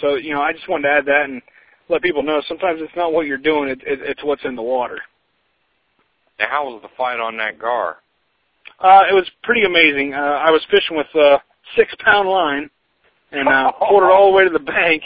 So, 0.00 0.14
you 0.14 0.32
know, 0.32 0.40
I 0.40 0.52
just 0.52 0.68
wanted 0.68 0.84
to 0.84 0.94
add 0.94 1.06
that 1.06 1.24
and 1.24 1.42
let 1.88 2.00
people 2.02 2.22
know 2.22 2.40
sometimes 2.46 2.80
it's 2.80 2.94
not 2.96 3.12
what 3.12 3.26
you're 3.26 3.36
doing, 3.36 3.68
it, 3.68 3.80
it, 3.84 4.00
it's 4.02 4.24
what's 4.24 4.44
in 4.44 4.54
the 4.54 4.62
water. 4.62 5.00
Now, 6.38 6.46
how 6.48 6.64
was 6.66 6.80
the 6.82 6.88
fight 6.96 7.18
on 7.18 7.36
that 7.38 7.58
gar? 7.58 7.96
Uh, 8.78 9.02
it 9.10 9.14
was 9.14 9.28
pretty 9.42 9.64
amazing. 9.64 10.14
Uh, 10.14 10.18
I 10.18 10.50
was 10.50 10.60
fishing 10.70 10.96
with 10.96 11.06
a 11.14 11.38
six 11.76 11.92
pound 12.04 12.28
line 12.28 12.70
and 13.32 13.48
uh, 13.48 13.72
pulled 13.88 14.02
it 14.02 14.10
all 14.10 14.30
the 14.30 14.36
way 14.36 14.44
to 14.44 14.50
the 14.50 14.58
bank. 14.58 15.02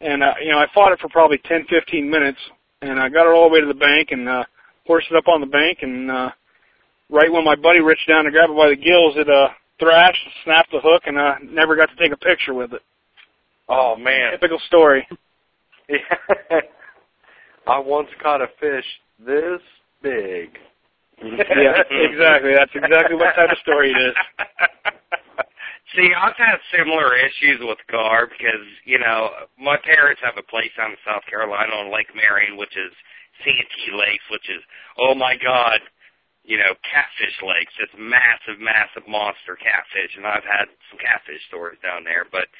And, 0.00 0.22
uh, 0.22 0.34
you 0.42 0.50
know, 0.50 0.58
I 0.58 0.66
fought 0.74 0.92
it 0.92 1.00
for 1.00 1.08
probably 1.08 1.38
ten, 1.44 1.66
fifteen 1.68 2.10
minutes 2.10 2.38
and 2.80 2.98
I 2.98 3.08
got 3.08 3.28
it 3.28 3.34
all 3.34 3.48
the 3.48 3.54
way 3.54 3.60
to 3.60 3.66
the 3.66 3.74
bank 3.74 4.08
and, 4.12 4.28
uh, 4.28 4.44
horsed 4.86 5.08
it 5.10 5.16
up 5.16 5.28
on 5.28 5.40
the 5.40 5.46
bank 5.46 5.78
and, 5.82 6.10
uh, 6.10 6.30
right 7.12 7.30
when 7.30 7.44
my 7.44 7.54
buddy 7.54 7.80
reached 7.80 8.08
down 8.08 8.24
to 8.24 8.30
grab 8.30 8.50
it 8.50 8.56
by 8.56 8.70
the 8.70 8.76
gills, 8.76 9.14
it 9.16 9.28
uh, 9.28 9.48
thrashed, 9.78 10.26
snapped 10.44 10.72
the 10.72 10.80
hook, 10.82 11.02
and 11.06 11.18
uh, 11.18 11.34
never 11.44 11.76
got 11.76 11.88
to 11.90 11.96
take 11.96 12.12
a 12.12 12.16
picture 12.16 12.54
with 12.54 12.72
it. 12.72 12.82
Oh 13.68 13.94
man, 13.96 14.32
typical 14.32 14.58
story. 14.66 15.06
yeah. 15.88 15.98
I 17.66 17.78
once 17.78 18.08
caught 18.20 18.42
a 18.42 18.48
fish 18.58 18.84
this 19.24 19.60
big. 20.02 20.58
yeah, 21.22 21.78
exactly. 21.86 22.52
That's 22.58 22.74
exactly 22.74 23.14
what 23.14 23.34
type 23.36 23.52
of 23.52 23.58
story 23.62 23.92
it 23.92 24.00
is. 24.10 24.16
See, 25.94 26.08
I've 26.10 26.34
had 26.34 26.58
similar 26.74 27.14
issues 27.14 27.60
with 27.60 27.78
gar 27.90 28.26
because, 28.26 28.64
you 28.84 28.98
know, 28.98 29.28
my 29.60 29.76
parents 29.84 30.22
have 30.24 30.34
a 30.40 30.46
place 30.48 30.72
down 30.76 30.90
in 30.90 30.96
South 31.04 31.22
Carolina 31.28 31.70
on 31.70 31.92
Lake 31.92 32.08
Marion, 32.16 32.56
which 32.56 32.72
is 32.74 32.90
Santee 33.44 33.92
Lakes, 33.92 34.24
which 34.32 34.48
is, 34.48 34.62
oh 34.98 35.14
my 35.14 35.36
God, 35.36 35.78
you 36.44 36.58
know, 36.58 36.74
catfish 36.82 37.38
lakes, 37.42 37.72
just 37.78 37.94
massive, 37.94 38.58
massive 38.58 39.06
monster 39.06 39.54
catfish. 39.54 40.18
And 40.18 40.26
I've 40.26 40.46
had 40.46 40.66
some 40.90 40.98
catfish 40.98 41.42
stories 41.46 41.78
down 41.82 42.02
there, 42.02 42.26
but 42.26 42.50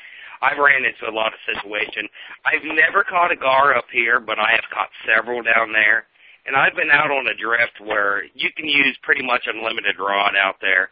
I've 0.42 0.58
ran 0.58 0.86
into 0.86 1.06
a 1.06 1.14
lot 1.14 1.34
of 1.34 1.40
situations. 1.46 2.10
I've 2.46 2.66
never 2.66 3.02
caught 3.02 3.34
a 3.34 3.38
gar 3.38 3.74
up 3.74 3.86
here, 3.90 4.18
but 4.18 4.38
I 4.38 4.54
have 4.54 4.66
caught 4.70 4.90
several 5.06 5.42
down 5.42 5.72
there. 5.74 6.06
And 6.46 6.56
I've 6.56 6.74
been 6.74 6.90
out 6.90 7.10
on 7.10 7.30
a 7.30 7.38
drift 7.38 7.78
where 7.82 8.26
you 8.34 8.50
can 8.56 8.66
use 8.66 8.98
pretty 9.02 9.22
much 9.22 9.46
unlimited 9.46 9.98
rod 9.98 10.34
out 10.34 10.56
there. 10.60 10.90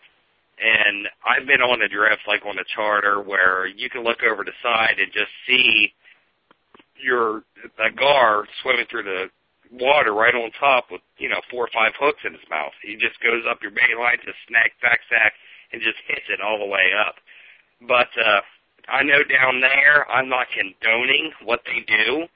And 0.60 1.08
I've 1.26 1.46
been 1.46 1.62
on 1.62 1.82
a 1.82 1.88
drift 1.88 2.22
like 2.28 2.46
on 2.46 2.58
a 2.58 2.68
charter 2.74 3.22
where 3.22 3.66
you 3.66 3.90
can 3.90 4.04
look 4.04 4.22
over 4.22 4.44
the 4.44 4.54
side 4.62 4.98
and 4.98 5.10
just 5.12 5.30
see 5.46 5.92
your 7.02 7.42
a 7.80 7.90
gar 7.90 8.44
swimming 8.62 8.86
through 8.90 9.04
the 9.04 9.24
water 9.70 10.12
right 10.12 10.34
on 10.34 10.50
top 10.58 10.90
with, 10.90 11.00
you 11.18 11.28
know, 11.28 11.40
four 11.50 11.64
or 11.64 11.72
five 11.72 11.92
hooks 11.98 12.20
in 12.26 12.32
his 12.34 12.46
mouth. 12.50 12.74
He 12.82 12.94
just 12.94 13.18
goes 13.22 13.46
up 13.48 13.62
your 13.62 13.70
bait 13.70 13.94
line 13.98 14.18
to 14.18 14.32
snack, 14.48 14.74
back 14.82 15.00
sack, 15.08 15.32
and 15.72 15.80
just 15.80 15.98
hits 16.06 16.26
it 16.28 16.42
all 16.42 16.58
the 16.58 16.66
way 16.66 16.90
up. 16.94 17.16
But 17.86 18.10
uh, 18.18 18.42
I 18.90 19.02
know 19.02 19.22
down 19.22 19.60
there, 19.62 20.10
I'm 20.10 20.28
not 20.28 20.50
condoning 20.50 21.30
what 21.44 21.62
they 21.64 21.86
do, 21.86 22.26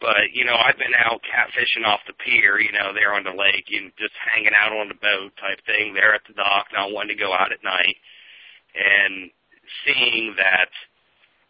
but, 0.00 0.28
you 0.36 0.44
know, 0.44 0.56
I've 0.56 0.76
been 0.76 0.92
out 0.92 1.24
catfishing 1.24 1.88
off 1.88 2.04
the 2.06 2.12
pier, 2.20 2.60
you 2.60 2.72
know, 2.72 2.92
there 2.92 3.14
on 3.14 3.24
the 3.24 3.32
lake, 3.32 3.64
and 3.72 3.90
just 3.96 4.12
hanging 4.20 4.52
out 4.52 4.76
on 4.76 4.88
the 4.88 5.00
boat 5.00 5.32
type 5.40 5.64
thing 5.64 5.94
there 5.94 6.14
at 6.14 6.20
the 6.28 6.34
dock, 6.34 6.68
not 6.76 6.92
wanting 6.92 7.16
to 7.16 7.22
go 7.22 7.32
out 7.32 7.52
at 7.52 7.64
night, 7.64 7.96
and 8.76 9.30
seeing 9.84 10.34
that– 10.36 10.68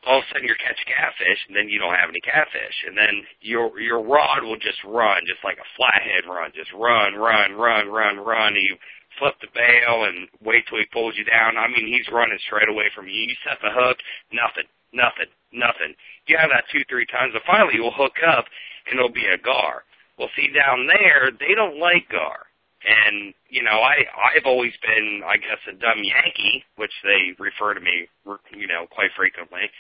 all 0.07 0.19
of 0.21 0.25
a 0.25 0.27
sudden 0.33 0.47
you're 0.47 0.61
catching 0.61 0.89
catfish 0.89 1.41
and 1.49 1.57
then 1.57 1.69
you 1.69 1.79
don't 1.79 1.97
have 1.97 2.09
any 2.09 2.21
catfish. 2.21 2.77
And 2.87 2.97
then 2.97 3.25
your 3.41 3.79
your 3.81 4.03
rod 4.03 4.45
will 4.45 4.61
just 4.61 4.81
run 4.85 5.25
just 5.27 5.43
like 5.45 5.59
a 5.59 5.71
flathead 5.77 6.29
run 6.29 6.53
just 6.55 6.73
run 6.73 7.15
run 7.15 7.53
run 7.57 7.89
run 7.89 8.17
run 8.21 8.53
and 8.55 8.65
you 8.65 8.77
flip 9.19 9.35
the 9.41 9.53
bail 9.55 10.05
and 10.05 10.29
wait 10.43 10.67
till 10.69 10.79
he 10.79 10.87
pulls 10.93 11.17
you 11.17 11.25
down. 11.25 11.57
I 11.57 11.69
mean 11.69 11.89
he's 11.89 12.09
running 12.13 12.39
straight 12.47 12.69
away 12.69 12.93
from 12.95 13.09
you. 13.09 13.29
You 13.29 13.37
set 13.45 13.59
the 13.65 13.73
hook 13.73 13.99
nothing 14.33 14.69
nothing 14.93 15.31
nothing. 15.53 15.97
You 16.29 16.37
have 16.37 16.51
that 16.53 16.69
two 16.71 16.85
three 16.89 17.07
times 17.09 17.33
and 17.33 17.45
finally 17.47 17.81
you'll 17.81 17.95
hook 17.95 18.21
up 18.25 18.45
and 18.89 18.99
it'll 18.99 19.13
be 19.13 19.29
a 19.29 19.41
gar. 19.41 19.85
Well 20.19 20.31
see 20.37 20.53
down 20.53 20.87
there 20.87 21.33
they 21.33 21.55
don't 21.57 21.81
like 21.81 22.09
gar 22.13 22.44
and 22.85 23.35
you 23.49 23.63
know, 23.63 23.81
I 23.81 24.05
I've 24.35 24.47
always 24.47 24.73
been, 24.85 25.23
I 25.27 25.37
guess, 25.37 25.61
a 25.69 25.73
dumb 25.73 26.03
Yankee, 26.03 26.65
which 26.77 26.93
they 27.03 27.35
refer 27.39 27.75
to 27.75 27.81
me, 27.81 28.09
you 28.53 28.67
know, 28.69 28.87
quite 28.91 29.11
frequently 29.17 29.71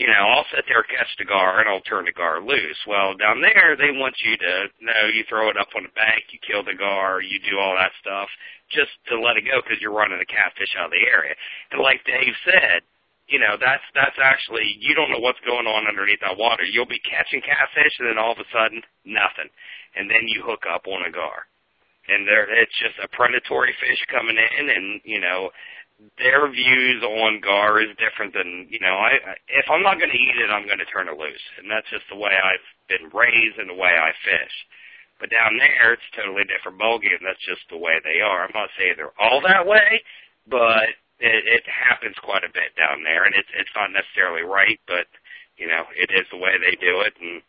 you 0.00 0.08
know, 0.08 0.32
I'll 0.32 0.48
sit 0.48 0.64
there, 0.64 0.80
catch 0.88 1.12
the 1.20 1.28
gar, 1.28 1.60
and 1.60 1.68
I'll 1.68 1.84
turn 1.84 2.08
the 2.08 2.16
gar 2.16 2.40
loose. 2.40 2.80
Well, 2.88 3.12
down 3.20 3.44
there, 3.44 3.76
they 3.76 3.92
want 3.92 4.16
you 4.24 4.32
to, 4.32 4.52
no, 4.80 5.12
you 5.12 5.28
throw 5.28 5.52
it 5.52 5.60
up 5.60 5.68
on 5.76 5.84
the 5.84 5.92
bank, 5.92 6.32
you 6.32 6.40
kill 6.40 6.64
the 6.64 6.72
gar, 6.72 7.20
you 7.20 7.36
do 7.44 7.60
all 7.60 7.76
that 7.76 7.92
stuff, 8.00 8.32
just 8.72 8.96
to 9.12 9.20
let 9.20 9.36
it 9.36 9.44
go 9.44 9.60
because 9.60 9.76
you're 9.84 9.92
running 9.92 10.16
the 10.16 10.24
catfish 10.24 10.72
out 10.80 10.88
of 10.88 10.96
the 10.96 11.04
area. 11.04 11.36
And 11.68 11.84
like 11.84 12.00
Dave 12.08 12.32
said, 12.48 12.80
you 13.28 13.38
know, 13.38 13.60
that's 13.60 13.84
that's 13.94 14.16
actually 14.18 14.66
you 14.80 14.96
don't 14.96 15.12
know 15.12 15.22
what's 15.22 15.38
going 15.46 15.68
on 15.68 15.86
underneath 15.86 16.18
that 16.24 16.34
water. 16.40 16.64
You'll 16.64 16.88
be 16.88 16.98
catching 17.04 17.44
catfish, 17.44 17.94
and 18.00 18.08
then 18.08 18.18
all 18.18 18.32
of 18.32 18.42
a 18.42 18.48
sudden, 18.50 18.82
nothing, 19.06 19.52
and 19.94 20.10
then 20.10 20.26
you 20.26 20.42
hook 20.42 20.66
up 20.66 20.88
on 20.90 21.06
a 21.06 21.12
gar, 21.14 21.46
and 22.08 22.26
there 22.26 22.48
it's 22.48 22.76
just 22.78 22.96
a 23.02 23.08
predatory 23.10 23.74
fish 23.80 24.00
coming 24.10 24.36
in, 24.38 24.70
and 24.70 25.00
you 25.04 25.20
know 25.20 25.50
their 26.16 26.48
views 26.48 27.02
on 27.04 27.40
gar 27.40 27.80
is 27.80 27.92
different 28.00 28.32
than 28.32 28.66
you 28.70 28.80
know. 28.80 28.96
I 28.96 29.36
if 29.48 29.66
I'm 29.68 29.82
not 29.82 30.00
going 30.00 30.10
to 30.10 30.16
eat 30.16 30.40
it, 30.40 30.48
I'm 30.48 30.66
going 30.66 30.80
to 30.80 30.88
turn 30.88 31.08
it 31.08 31.18
loose, 31.18 31.46
and 31.60 31.68
that's 31.70 31.88
just 31.90 32.08
the 32.08 32.16
way 32.16 32.32
I've 32.32 32.68
been 32.88 33.12
raised 33.12 33.58
and 33.58 33.68
the 33.68 33.76
way 33.76 33.92
I 33.92 34.12
fish. 34.24 34.56
But 35.20 35.28
down 35.28 35.60
there, 35.60 35.92
it's 35.92 36.16
totally 36.16 36.48
different 36.48 36.80
ballgame. 36.80 37.20
That's 37.20 37.44
just 37.44 37.68
the 37.68 37.76
way 37.76 38.00
they 38.00 38.24
are. 38.24 38.48
I'm 38.48 38.56
not 38.56 38.72
saying 38.80 38.96
they're 38.96 39.16
all 39.20 39.44
that 39.44 39.68
way, 39.68 40.00
but 40.48 40.96
it, 41.20 41.44
it 41.44 41.64
happens 41.68 42.16
quite 42.24 42.48
a 42.48 42.56
bit 42.56 42.72
down 42.80 43.04
there, 43.04 43.28
and 43.28 43.36
it's 43.36 43.52
it's 43.52 43.74
not 43.76 43.92
necessarily 43.92 44.42
right, 44.42 44.80
but 44.88 45.04
you 45.60 45.68
know, 45.68 45.84
it 45.92 46.08
is 46.16 46.24
the 46.32 46.40
way 46.40 46.56
they 46.56 46.72
do 46.80 47.04
it, 47.04 47.12
and 47.20 47.44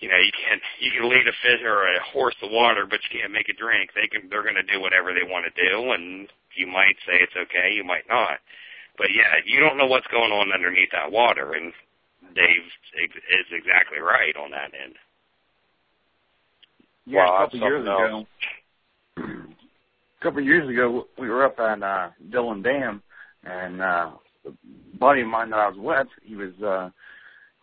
you 0.00 0.08
know, 0.08 0.18
you 0.18 0.32
can't 0.34 0.62
you 0.80 0.90
can 0.94 1.08
lead 1.08 1.26
a 1.26 1.36
fish 1.42 1.62
or 1.64 1.86
a 1.86 2.02
horse 2.12 2.34
to 2.40 2.48
water, 2.48 2.86
but 2.86 3.00
you 3.06 3.20
can't 3.20 3.32
make 3.32 3.48
it 3.48 3.58
drink. 3.58 3.90
They 3.94 4.08
can 4.08 4.28
they're 4.30 4.46
going 4.46 4.58
to 4.58 4.66
do 4.66 4.80
whatever 4.80 5.12
they 5.12 5.26
want 5.26 5.46
to 5.46 5.54
do, 5.54 5.92
and 5.92 6.28
you 6.56 6.66
might 6.66 6.96
say 7.06 7.18
it's 7.20 7.36
okay, 7.36 7.74
you 7.74 7.84
might 7.84 8.06
not. 8.08 8.38
But 8.96 9.08
yeah, 9.14 9.38
you 9.46 9.60
don't 9.60 9.78
know 9.78 9.86
what's 9.86 10.06
going 10.08 10.32
on 10.32 10.52
underneath 10.52 10.90
that 10.92 11.12
water, 11.12 11.54
and 11.54 11.72
Dave 12.34 12.66
is 12.98 13.46
exactly 13.52 14.00
right 14.00 14.34
on 14.36 14.50
that 14.50 14.74
end. 14.74 14.94
Yeah, 17.06 17.24
Wow, 17.24 17.36
a 17.36 17.44
couple 17.44 17.60
years 17.60 17.86
something 17.86 18.26
ago. 18.26 18.26
A 19.16 20.22
couple 20.22 20.42
years 20.42 20.68
ago, 20.68 21.06
we 21.18 21.28
were 21.28 21.44
up 21.44 21.58
at 21.58 21.82
uh, 21.82 22.10
Dillon 22.30 22.62
Dam, 22.62 23.02
and 23.44 23.80
uh, 23.80 24.10
a 24.46 24.98
buddy 24.98 25.22
of 25.22 25.28
mine 25.28 25.50
that 25.50 25.60
I 25.60 25.68
was 25.68 25.78
with, 25.78 26.08
he 26.24 26.34
was 26.34 26.52
uh, 26.60 26.90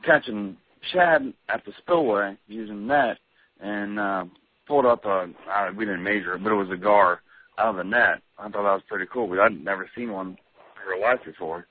catching 0.04 0.58
shad 0.92 1.34
at 1.50 1.64
the 1.66 1.72
spillway 1.80 2.38
using 2.48 2.88
net, 2.88 3.18
and 3.62 4.00
uh, 4.00 4.26
pulled 4.68 4.86
up 4.86 5.06
a. 5.06 5.30
Uh, 5.52 5.72
we 5.76 5.86
didn't 5.86 6.04
measure 6.04 6.36
it, 6.36 6.44
but 6.44 6.52
it 6.52 6.56
was 6.56 6.70
a 6.72 6.78
gar 6.78 7.22
out 7.58 7.70
of 7.72 7.76
the 7.78 7.84
net. 7.84 8.22
I 8.38 8.44
thought 8.44 8.64
that 8.64 8.74
was 8.74 8.82
pretty 8.88 9.06
cool. 9.12 9.28
We 9.28 9.40
I'd 9.40 9.64
never 9.64 9.90
seen 9.96 10.12
one 10.12 10.28
in 10.30 10.90
real 10.90 11.02
life 11.02 11.20
before. 11.26 11.68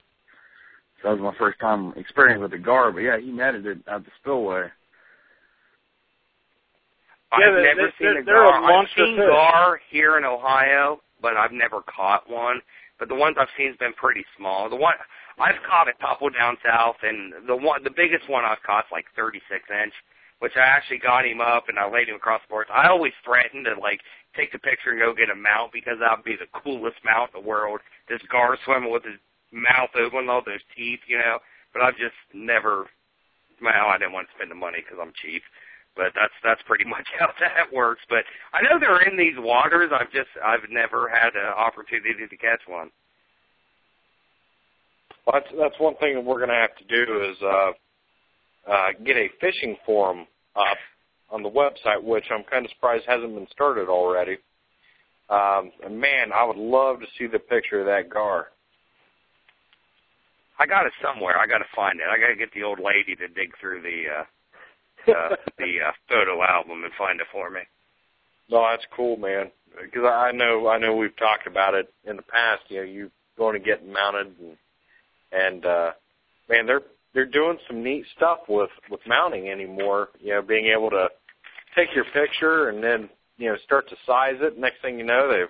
So 1.02 1.08
that 1.10 1.20
was 1.20 1.32
my 1.32 1.38
first 1.38 1.58
time 1.60 1.92
experience 1.96 2.40
with 2.40 2.52
a 2.54 2.58
gar. 2.58 2.90
But 2.92 3.00
yeah, 3.00 3.18
he 3.18 3.30
netted 3.30 3.66
it 3.66 3.78
at 3.86 4.04
the 4.04 4.10
spillway. 4.20 4.68
Yeah, 7.38 7.48
I've 7.48 7.54
they- 7.56 7.62
never 7.62 7.82
they- 7.82 7.92
seen 7.98 8.24
they're- 8.24 8.44
a 8.44 8.48
a 8.48 8.60
gar. 8.60 8.72
I've 8.80 8.88
seen 8.96 9.16
fish. 9.16 9.26
gar 9.28 9.80
here 9.90 10.16
in 10.18 10.24
Ohio, 10.24 11.00
but 11.20 11.36
I've 11.36 11.52
never 11.52 11.82
caught 11.82 12.28
one. 12.30 12.60
But 12.98 13.08
the 13.08 13.14
ones 13.16 13.36
I've 13.38 13.48
seen 13.56 13.68
has 13.68 13.76
been 13.76 13.92
pretty 13.94 14.24
small. 14.36 14.68
The 14.68 14.76
one 14.76 14.94
I've 15.38 15.60
caught 15.66 15.88
a 15.88 15.94
couple 16.00 16.30
down 16.30 16.56
south, 16.64 16.96
and 17.02 17.46
the 17.46 17.56
one, 17.56 17.82
the 17.82 17.90
biggest 17.90 18.28
one 18.28 18.44
I've 18.44 18.62
caught 18.62 18.86
is 18.86 18.92
like 18.92 19.06
36 19.16 19.42
inch, 19.70 19.94
which 20.38 20.56
I 20.56 20.66
actually 20.66 20.98
got 20.98 21.26
him 21.26 21.40
up 21.40 21.68
and 21.68 21.78
I 21.78 21.90
laid 21.90 22.08
him 22.08 22.16
across 22.16 22.42
the 22.42 22.52
boards. 22.52 22.70
I 22.72 22.88
always 22.88 23.12
threatened 23.24 23.66
to 23.66 23.80
like 23.80 24.00
take 24.36 24.52
the 24.52 24.58
picture 24.58 24.90
and 24.90 25.00
go 25.00 25.14
get 25.14 25.30
a 25.30 25.34
mount 25.34 25.72
because 25.72 25.98
that 26.00 26.16
would 26.16 26.24
be 26.24 26.36
the 26.36 26.50
coolest 26.52 26.98
mount 27.04 27.30
in 27.34 27.42
the 27.42 27.48
world. 27.48 27.80
This 28.08 28.22
gar 28.30 28.56
swimming 28.64 28.92
with 28.92 29.04
his 29.04 29.18
mouth 29.52 29.90
open, 29.94 30.28
all 30.28 30.42
those 30.44 30.64
teeth, 30.76 31.00
you 31.06 31.18
know. 31.18 31.38
But 31.72 31.82
I've 31.82 31.98
just 31.98 32.18
never. 32.32 32.86
Well, 33.62 33.86
I 33.88 33.98
didn't 33.98 34.12
want 34.12 34.28
to 34.28 34.34
spend 34.34 34.50
the 34.50 34.58
money 34.58 34.82
because 34.82 34.98
I'm 35.00 35.14
cheap 35.14 35.42
but 35.96 36.10
that's 36.14 36.34
that's 36.42 36.62
pretty 36.66 36.84
much 36.90 37.06
how 37.18 37.30
that 37.40 37.72
works. 37.72 38.02
But 38.08 38.24
I 38.52 38.62
know 38.62 38.78
they're 38.78 39.08
in 39.08 39.16
these 39.16 39.38
waters. 39.38 39.90
I've 39.94 40.10
just 40.12 40.30
I've 40.44 40.68
never 40.70 41.08
had 41.08 41.34
an 41.34 41.54
opportunity 41.56 42.26
to 42.26 42.36
catch 42.36 42.62
one. 42.66 42.90
Well, 45.26 45.40
that's 45.40 45.54
that's 45.58 45.80
one 45.80 45.96
thing 45.96 46.14
that 46.14 46.24
we're 46.24 46.38
going 46.38 46.50
to 46.50 46.54
have 46.54 46.76
to 46.76 46.84
do 46.84 47.30
is 47.30 47.36
uh, 47.42 47.70
uh, 48.70 48.88
get 49.04 49.16
a 49.16 49.28
fishing 49.40 49.76
forum 49.86 50.26
up 50.56 50.76
on 51.30 51.42
the 51.42 51.50
website, 51.50 52.02
which 52.02 52.24
I'm 52.30 52.44
kind 52.44 52.64
of 52.64 52.70
surprised 52.72 53.04
hasn't 53.06 53.34
been 53.34 53.48
started 53.50 53.88
already. 53.88 54.38
Um, 55.30 55.72
and 55.84 55.98
man, 55.98 56.32
I 56.34 56.44
would 56.44 56.56
love 56.56 57.00
to 57.00 57.06
see 57.18 57.26
the 57.26 57.38
picture 57.38 57.80
of 57.80 57.86
that 57.86 58.10
gar. 58.12 58.48
I 60.58 60.66
got 60.66 60.86
it 60.86 60.92
somewhere. 61.02 61.38
I 61.38 61.46
got 61.46 61.58
to 61.58 61.64
find 61.74 61.98
it. 61.98 62.06
I 62.06 62.18
got 62.20 62.28
to 62.28 62.36
get 62.36 62.52
the 62.52 62.62
old 62.62 62.78
lady 62.78 63.16
to 63.16 63.28
dig 63.28 63.52
through 63.60 63.82
the 63.82 64.02
uh, 64.18 64.24
uh, 65.12 65.36
the 65.58 65.80
uh, 65.88 65.92
photo 66.08 66.42
album 66.42 66.84
and 66.84 66.92
find 66.96 67.20
it 67.20 67.26
for 67.32 67.50
me. 67.50 67.60
No, 68.50 68.66
that's 68.70 68.86
cool, 68.94 69.16
man. 69.16 69.50
Because 69.82 70.04
I 70.04 70.30
know 70.32 70.68
I 70.68 70.78
know 70.78 70.94
we've 70.94 71.16
talked 71.16 71.46
about 71.46 71.74
it 71.74 71.92
in 72.04 72.16
the 72.16 72.22
past. 72.22 72.62
You 72.68 72.78
know, 72.78 72.82
you 72.82 73.10
going 73.36 73.58
to 73.58 73.64
get 73.64 73.86
mounted, 73.86 74.34
and 74.38 74.56
and 75.34 75.64
uh, 75.66 75.92
man, 76.48 76.66
they're 76.66 76.82
they're 77.14 77.26
doing 77.26 77.58
some 77.66 77.82
neat 77.82 78.04
stuff 78.16 78.40
with 78.48 78.70
with 78.90 79.00
mounting 79.06 79.48
anymore. 79.50 80.08
You 80.20 80.34
know, 80.34 80.42
being 80.42 80.66
able 80.66 80.90
to 80.90 81.08
take 81.76 81.88
your 81.94 82.04
picture 82.12 82.68
and 82.68 82.82
then 82.82 83.08
you 83.36 83.50
know 83.50 83.56
start 83.64 83.88
to 83.88 83.96
size 84.06 84.36
it. 84.40 84.58
Next 84.58 84.80
thing 84.82 84.98
you 84.98 85.04
know, 85.04 85.28
they've 85.30 85.48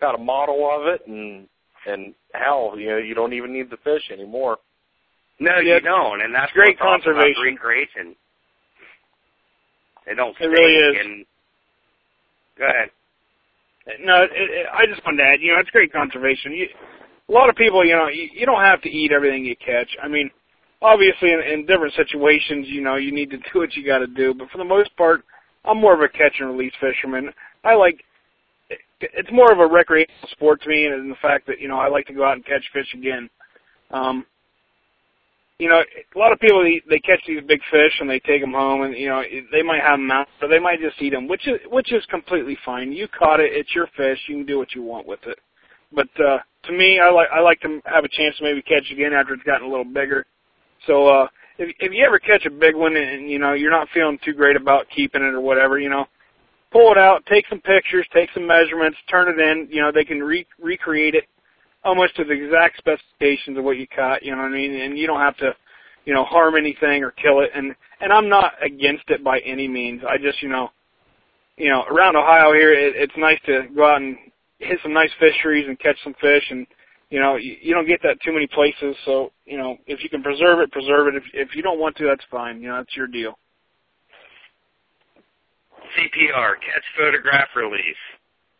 got 0.00 0.14
a 0.14 0.18
model 0.18 0.68
of 0.72 0.86
it, 0.86 1.06
and 1.06 1.46
and 1.86 2.14
hell, 2.34 2.74
you 2.76 2.88
know, 2.90 2.98
you 2.98 3.14
don't 3.14 3.32
even 3.32 3.52
need 3.52 3.70
the 3.70 3.78
fish 3.78 4.10
anymore. 4.12 4.58
No, 5.38 5.58
Yeah, 5.60 5.76
you 5.76 5.80
don't, 5.80 6.20
and 6.20 6.34
that's 6.34 6.52
great 6.52 6.76
what's 6.78 7.02
awesome 7.02 7.12
about 7.12 7.22
conservation. 7.22 7.42
recreation. 7.54 8.16
They 10.06 10.14
don't. 10.14 10.36
It 10.38 10.46
really 10.46 10.74
is. 10.76 10.96
And, 11.00 11.24
go 12.58 12.64
ahead. 12.66 12.90
No, 14.04 14.22
it, 14.22 14.30
it, 14.32 14.66
I 14.72 14.84
just 14.86 15.04
wanted 15.04 15.18
to 15.18 15.24
add, 15.24 15.40
you 15.40 15.52
know, 15.54 15.60
it's 15.60 15.70
great 15.70 15.92
conservation. 15.92 16.52
You, 16.52 16.68
a 17.30 17.32
lot 17.32 17.48
of 17.48 17.56
people, 17.56 17.84
you 17.84 17.94
know, 17.94 18.08
you, 18.08 18.28
you 18.34 18.44
don't 18.44 18.62
have 18.62 18.82
to 18.82 18.90
eat 18.90 19.12
everything 19.12 19.44
you 19.44 19.54
catch. 19.56 19.88
I 20.02 20.08
mean, 20.08 20.30
obviously, 20.82 21.30
in, 21.30 21.40
in 21.40 21.66
different 21.66 21.94
situations, 21.94 22.66
you 22.68 22.82
know, 22.82 22.96
you 22.96 23.12
need 23.12 23.30
to 23.30 23.36
do 23.52 23.60
what 23.60 23.74
you 23.74 23.86
got 23.86 23.98
to 23.98 24.06
do. 24.06 24.34
But 24.34 24.50
for 24.50 24.58
the 24.58 24.64
most 24.64 24.94
part, 24.96 25.22
I'm 25.64 25.80
more 25.80 25.94
of 25.94 26.00
a 26.00 26.08
catch 26.08 26.34
and 26.40 26.50
release 26.50 26.72
fisherman. 26.80 27.30
I 27.64 27.74
like. 27.74 28.02
It's 29.00 29.32
more 29.32 29.50
of 29.50 29.58
a 29.58 29.66
recreational 29.66 30.28
sport 30.32 30.62
to 30.62 30.68
me, 30.68 30.86
and 30.86 31.10
the 31.10 31.16
fact 31.22 31.46
that 31.46 31.60
you 31.60 31.68
know 31.68 31.78
I 31.78 31.88
like 31.88 32.06
to 32.06 32.12
go 32.12 32.24
out 32.24 32.34
and 32.34 32.44
catch 32.44 32.62
fish 32.72 32.86
again. 32.94 33.30
Um, 33.90 34.26
you 35.58 35.68
know, 35.68 35.80
a 35.80 36.18
lot 36.18 36.32
of 36.32 36.38
people 36.38 36.62
they, 36.62 36.80
they 36.88 37.00
catch 37.00 37.20
these 37.26 37.40
big 37.46 37.60
fish 37.70 37.92
and 38.00 38.08
they 38.08 38.20
take 38.20 38.40
them 38.40 38.52
home, 38.52 38.82
and 38.82 38.94
you 38.96 39.08
know 39.08 39.22
they 39.52 39.62
might 39.62 39.80
have 39.80 39.98
them 39.98 40.10
out, 40.10 40.28
but 40.40 40.48
they 40.48 40.58
might 40.58 40.80
just 40.80 41.00
eat 41.00 41.10
them, 41.10 41.28
which 41.28 41.48
is 41.48 41.58
which 41.70 41.92
is 41.92 42.04
completely 42.06 42.56
fine. 42.64 42.92
You 42.92 43.08
caught 43.08 43.40
it; 43.40 43.52
it's 43.52 43.74
your 43.74 43.88
fish. 43.96 44.18
You 44.28 44.36
can 44.36 44.46
do 44.46 44.58
what 44.58 44.74
you 44.74 44.82
want 44.82 45.06
with 45.06 45.20
it. 45.26 45.38
But 45.92 46.08
uh, 46.20 46.38
to 46.64 46.72
me, 46.72 47.00
I 47.00 47.10
like 47.10 47.28
I 47.34 47.40
like 47.40 47.60
to 47.62 47.80
have 47.86 48.04
a 48.04 48.08
chance 48.08 48.36
to 48.38 48.44
maybe 48.44 48.62
catch 48.62 48.90
again 48.92 49.12
after 49.12 49.34
it's 49.34 49.42
gotten 49.42 49.66
a 49.66 49.70
little 49.70 49.84
bigger. 49.84 50.24
So 50.86 51.08
uh, 51.08 51.26
if 51.58 51.74
if 51.80 51.92
you 51.92 52.04
ever 52.04 52.18
catch 52.18 52.46
a 52.46 52.50
big 52.50 52.74
one 52.74 52.96
and 52.96 53.30
you 53.30 53.38
know 53.38 53.54
you're 53.54 53.70
not 53.70 53.88
feeling 53.92 54.18
too 54.24 54.32
great 54.34 54.56
about 54.56 54.86
keeping 54.94 55.22
it 55.22 55.34
or 55.34 55.40
whatever, 55.40 55.78
you 55.78 55.88
know, 55.88 56.06
pull 56.72 56.92
it 56.92 56.98
out, 56.98 57.24
take 57.26 57.46
some 57.48 57.60
pictures, 57.60 58.06
take 58.12 58.30
some 58.34 58.46
measurements, 58.46 58.98
turn 59.10 59.28
it 59.28 59.40
in. 59.40 59.68
You 59.70 59.82
know, 59.82 59.92
they 59.92 60.04
can 60.04 60.20
re- 60.20 60.46
recreate 60.60 61.14
it 61.14 61.24
almost 61.84 62.16
to 62.16 62.24
the 62.24 62.32
exact 62.32 62.78
specifications 62.78 63.58
of 63.58 63.64
what 63.64 63.78
you 63.78 63.86
caught. 63.88 64.22
You 64.22 64.32
know 64.32 64.42
what 64.42 64.48
I 64.48 64.54
mean? 64.54 64.74
And 64.74 64.98
you 64.98 65.06
don't 65.06 65.20
have 65.20 65.36
to, 65.38 65.54
you 66.04 66.14
know, 66.14 66.24
harm 66.24 66.56
anything 66.56 67.02
or 67.02 67.10
kill 67.10 67.40
it. 67.40 67.50
And 67.54 67.74
and 68.00 68.12
I'm 68.12 68.28
not 68.28 68.52
against 68.64 69.04
it 69.08 69.24
by 69.24 69.40
any 69.40 69.68
means. 69.68 70.02
I 70.08 70.18
just, 70.18 70.42
you 70.42 70.48
know, 70.48 70.70
you 71.56 71.68
know, 71.68 71.82
around 71.90 72.16
Ohio 72.16 72.52
here, 72.52 72.72
it, 72.72 72.94
it's 72.96 73.12
nice 73.16 73.38
to 73.46 73.64
go 73.74 73.86
out 73.86 74.00
and 74.00 74.16
hit 74.60 74.78
some 74.82 74.92
nice 74.92 75.10
fisheries 75.18 75.66
and 75.66 75.78
catch 75.78 75.96
some 76.04 76.14
fish. 76.20 76.44
And 76.50 76.66
you 77.10 77.18
know, 77.18 77.36
you, 77.36 77.56
you 77.60 77.74
don't 77.74 77.88
get 77.88 78.00
that 78.02 78.20
too 78.24 78.32
many 78.32 78.46
places. 78.46 78.96
So 79.04 79.32
you 79.44 79.58
know, 79.58 79.76
if 79.86 80.02
you 80.02 80.08
can 80.08 80.22
preserve 80.22 80.60
it, 80.60 80.70
preserve 80.70 81.08
it. 81.08 81.16
If 81.16 81.24
if 81.34 81.56
you 81.56 81.62
don't 81.62 81.80
want 81.80 81.96
to, 81.96 82.06
that's 82.06 82.24
fine. 82.30 82.60
You 82.60 82.68
know, 82.68 82.76
that's 82.76 82.96
your 82.96 83.06
deal. 83.06 83.38
CPR, 85.98 86.54
catch, 86.54 86.84
photograph, 86.96 87.48
release. 87.56 87.82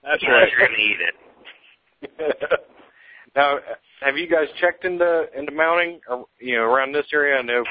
That's 0.03 0.23
Unless 0.27 0.49
You're 0.59 0.67
gonna 0.67 0.79
eat 0.79 0.99
it. 1.01 2.61
now, 3.37 3.59
have 4.01 4.17
you 4.17 4.27
guys 4.27 4.47
checked 4.61 4.85
into 4.85 5.27
into 5.37 5.53
mounting? 5.53 6.01
Or, 6.09 6.27
you 6.41 6.57
know, 6.57 6.63
around 6.63 6.93
this 6.93 7.07
area, 7.13 7.39
I 7.39 7.43
know 7.43 7.63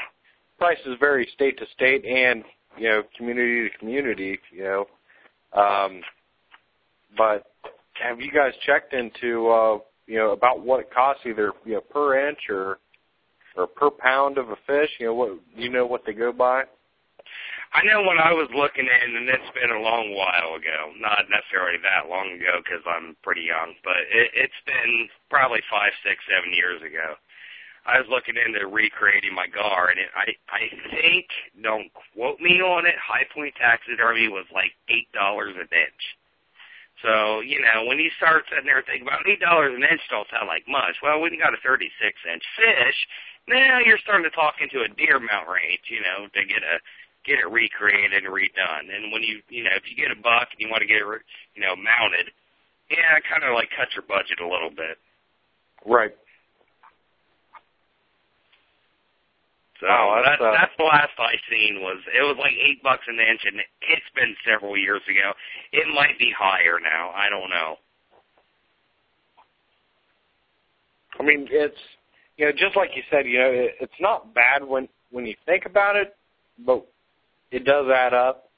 prices 0.58 0.96
vary 1.00 1.28
state 1.34 1.58
to 1.58 1.64
state 1.74 2.04
and 2.04 2.44
you 2.78 2.88
know 2.88 3.02
community 3.16 3.68
to 3.68 3.78
community. 3.78 4.38
You 4.52 4.64
know, 4.64 5.60
um, 5.60 6.00
but 7.18 7.44
have 8.02 8.20
you 8.20 8.30
guys 8.30 8.52
checked 8.64 8.92
into 8.94 9.48
uh, 9.48 9.78
you 10.06 10.18
know 10.18 10.32
about 10.32 10.64
what 10.64 10.80
it 10.80 10.92
costs 10.92 11.22
either 11.26 11.52
you 11.64 11.74
know 11.74 11.80
per 11.80 12.28
inch 12.28 12.38
or 12.48 12.78
or 13.56 13.66
per 13.66 13.90
pound 13.90 14.38
of 14.38 14.50
a 14.50 14.56
fish? 14.66 14.90
You 14.98 15.06
know 15.06 15.14
what 15.14 15.28
do 15.56 15.62
you 15.62 15.70
know 15.70 15.86
what 15.86 16.02
they 16.06 16.12
go 16.12 16.32
by? 16.32 16.64
I 17.72 17.86
know 17.86 18.02
when 18.02 18.18
I 18.18 18.34
was 18.34 18.50
looking 18.50 18.82
in, 18.90 19.16
and 19.16 19.28
it's 19.30 19.54
been 19.54 19.70
a 19.70 19.78
long 19.78 20.10
while 20.10 20.58
ago, 20.58 20.90
not 20.98 21.30
necessarily 21.30 21.78
that 21.86 22.10
long 22.10 22.34
ago 22.34 22.58
because 22.58 22.82
I'm 22.82 23.14
pretty 23.22 23.46
young, 23.46 23.78
but 23.86 23.94
it, 24.10 24.34
it's 24.34 24.62
been 24.66 25.06
probably 25.30 25.62
five, 25.70 25.94
six, 26.02 26.18
seven 26.26 26.50
years 26.50 26.82
ago. 26.82 27.14
I 27.86 28.02
was 28.02 28.10
looking 28.10 28.34
into 28.36 28.66
recreating 28.66 29.32
my 29.34 29.46
gar, 29.46 29.88
and 29.88 29.98
it, 30.02 30.10
I 30.18 30.34
I 30.50 30.62
think 30.90 31.26
don't 31.62 31.90
quote 32.12 32.40
me 32.40 32.60
on 32.60 32.86
it. 32.86 32.98
High 32.98 33.24
Point 33.32 33.54
taxidermy 33.54 34.28
was 34.28 34.46
like 34.52 34.74
eight 34.90 35.10
dollars 35.14 35.54
an 35.54 35.70
inch. 35.70 36.02
So 37.02 37.40
you 37.40 37.60
know 37.60 37.84
when 37.88 37.98
you 37.98 38.10
start 38.16 38.44
sitting 38.48 38.66
there 38.68 38.84
thinking 38.84 39.08
about 39.08 39.24
eight 39.28 39.40
dollars 39.40 39.72
an 39.74 39.82
inch, 39.82 40.00
don't 40.10 40.28
sound 40.28 40.48
like 40.48 40.68
much. 40.68 41.00
Well, 41.02 41.20
when 41.20 41.32
you 41.32 41.40
got 41.40 41.56
a 41.56 41.60
thirty-six 41.64 42.14
inch 42.28 42.44
fish, 42.56 42.98
now 43.48 43.80
you're 43.80 44.00
starting 44.02 44.28
to 44.28 44.34
talk 44.36 44.60
into 44.60 44.84
a 44.84 44.90
deer 44.94 45.18
mount 45.18 45.48
range. 45.48 45.84
You 45.88 46.04
know 46.04 46.28
to 46.28 46.42
get 46.44 46.60
a 46.60 46.76
get 47.24 47.40
it 47.40 47.48
recreated 47.48 48.12
and 48.12 48.28
redone. 48.28 48.92
And 48.92 49.12
when 49.12 49.22
you 49.24 49.40
you 49.48 49.64
know 49.64 49.74
if 49.76 49.88
you 49.88 49.96
get 49.96 50.12
a 50.12 50.20
buck 50.20 50.52
and 50.52 50.60
you 50.60 50.68
want 50.68 50.84
to 50.84 50.90
get 50.90 51.00
it 51.00 51.24
you 51.56 51.62
know 51.64 51.76
mounted, 51.76 52.32
yeah, 52.92 53.16
it 53.16 53.24
kind 53.24 53.44
of 53.44 53.56
like 53.56 53.72
cut 53.72 53.92
your 53.96 54.04
budget 54.04 54.40
a 54.40 54.48
little 54.48 54.70
bit. 54.70 55.00
Right. 55.84 56.12
So 59.80 59.86
Wow, 59.88 60.20
that's, 60.24 60.36
that's 60.38 60.44
uh, 60.44 60.52
that's 60.52 60.76
the 60.76 60.84
last 60.84 61.16
I 61.18 61.34
seen 61.48 61.80
was 61.80 61.98
it 62.12 62.22
was 62.22 62.36
like 62.38 62.52
eight 62.52 62.82
bucks 62.82 63.04
an 63.08 63.16
inch, 63.16 63.40
and 63.44 63.60
it's 63.60 64.10
been 64.14 64.36
several 64.44 64.76
years 64.76 65.00
ago. 65.08 65.32
It 65.72 65.88
might 65.94 66.18
be 66.18 66.32
higher 66.36 66.78
now. 66.78 67.10
I 67.16 67.28
don't 67.28 67.48
know. 67.48 67.76
I 71.18 71.22
mean, 71.22 71.48
it's 71.50 71.80
you 72.36 72.46
know, 72.46 72.52
just 72.52 72.76
like 72.76 72.90
you 72.94 73.02
said, 73.10 73.26
you 73.26 73.38
know, 73.38 73.50
it, 73.50 73.76
it's 73.80 74.00
not 74.00 74.34
bad 74.34 74.64
when 74.64 74.88
when 75.10 75.26
you 75.26 75.34
think 75.46 75.64
about 75.66 75.96
it, 75.96 76.16
but 76.64 76.86
it 77.50 77.64
does 77.64 77.86
add 77.88 78.14
up. 78.14 78.50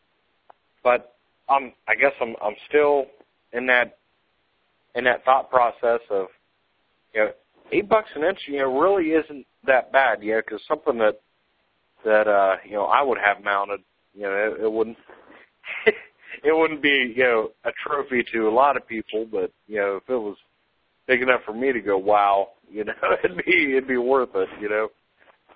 But 0.82 1.14
I'm, 1.48 1.72
I 1.88 1.94
guess 1.94 2.12
I'm, 2.20 2.34
I'm 2.42 2.56
still 2.68 3.06
in 3.52 3.66
that 3.66 3.98
in 4.94 5.04
that 5.04 5.24
thought 5.24 5.50
process 5.50 6.00
of, 6.10 6.26
you 7.14 7.20
know, 7.20 7.30
eight 7.72 7.88
bucks 7.88 8.10
an 8.14 8.24
inch, 8.24 8.38
you 8.46 8.58
know, 8.58 8.78
really 8.78 9.10
isn't 9.10 9.46
that 9.66 9.92
bad, 9.92 10.22
know, 10.22 10.40
because 10.44 10.60
something 10.66 10.98
that 10.98 11.20
that 12.04 12.28
uh, 12.28 12.56
you 12.64 12.72
know 12.72 12.84
I 12.84 13.02
would 13.02 13.18
have 13.18 13.44
mounted, 13.44 13.80
you 14.14 14.22
know, 14.22 14.54
it, 14.58 14.64
it 14.64 14.72
wouldn't. 14.72 14.96
it 16.44 16.56
wouldn't 16.56 16.82
be, 16.82 17.12
you 17.14 17.22
know, 17.22 17.50
a 17.64 17.70
trophy 17.86 18.24
to 18.32 18.48
a 18.48 18.50
lot 18.50 18.76
of 18.76 18.86
people, 18.86 19.26
but 19.30 19.52
you 19.66 19.78
know, 19.78 19.96
if 19.96 20.08
it 20.08 20.16
was 20.16 20.36
big 21.06 21.22
enough 21.22 21.42
for 21.44 21.54
me 21.54 21.72
to 21.72 21.80
go, 21.80 21.96
wow, 21.96 22.48
you 22.70 22.84
know, 22.84 22.94
it'd 23.22 23.44
be 23.44 23.72
it'd 23.72 23.88
be 23.88 23.98
worth 23.98 24.30
it, 24.34 24.48
you 24.60 24.68
know. 24.68 24.88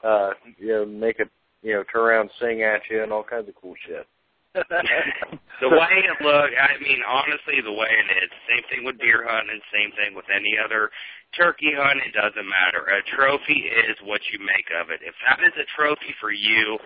Uh, 0.05 0.31
you 0.59 0.69
know, 0.69 0.87
make 0.87 1.19
it, 1.19 1.29
you 1.63 1.73
know, 1.73 1.83
turn 1.91 2.03
around, 2.03 2.31
sing 2.39 2.63
at 2.63 2.83
you, 2.91 3.03
and 3.03 3.13
all 3.13 3.25
kinds 3.25 3.49
of 3.49 3.55
cool 3.61 3.75
shit. 3.87 4.07
the 4.55 5.69
way 5.69 5.95
it 6.01 6.17
look, 6.25 6.51
I 6.57 6.81
mean, 6.81 7.01
honestly, 7.05 7.61
the 7.65 7.73
way 7.73 7.89
it 7.93 8.09
is, 8.25 8.31
same 8.49 8.65
thing 8.71 8.85
with 8.85 8.99
deer 8.99 9.27
hunting, 9.29 9.61
same 9.73 9.91
thing 9.93 10.15
with 10.15 10.25
any 10.33 10.55
other 10.57 10.91
turkey 11.35 11.73
hunt. 11.75 12.05
It 12.05 12.15
doesn't 12.15 12.47
matter. 12.47 12.87
A 12.87 13.03
trophy 13.17 13.67
is 13.67 13.97
what 14.05 14.21
you 14.31 14.39
make 14.39 14.69
of 14.77 14.91
it. 14.91 15.01
If 15.03 15.15
that 15.27 15.43
is 15.43 15.55
a 15.59 15.67
trophy 15.75 16.15
for 16.21 16.31
you, 16.31 16.79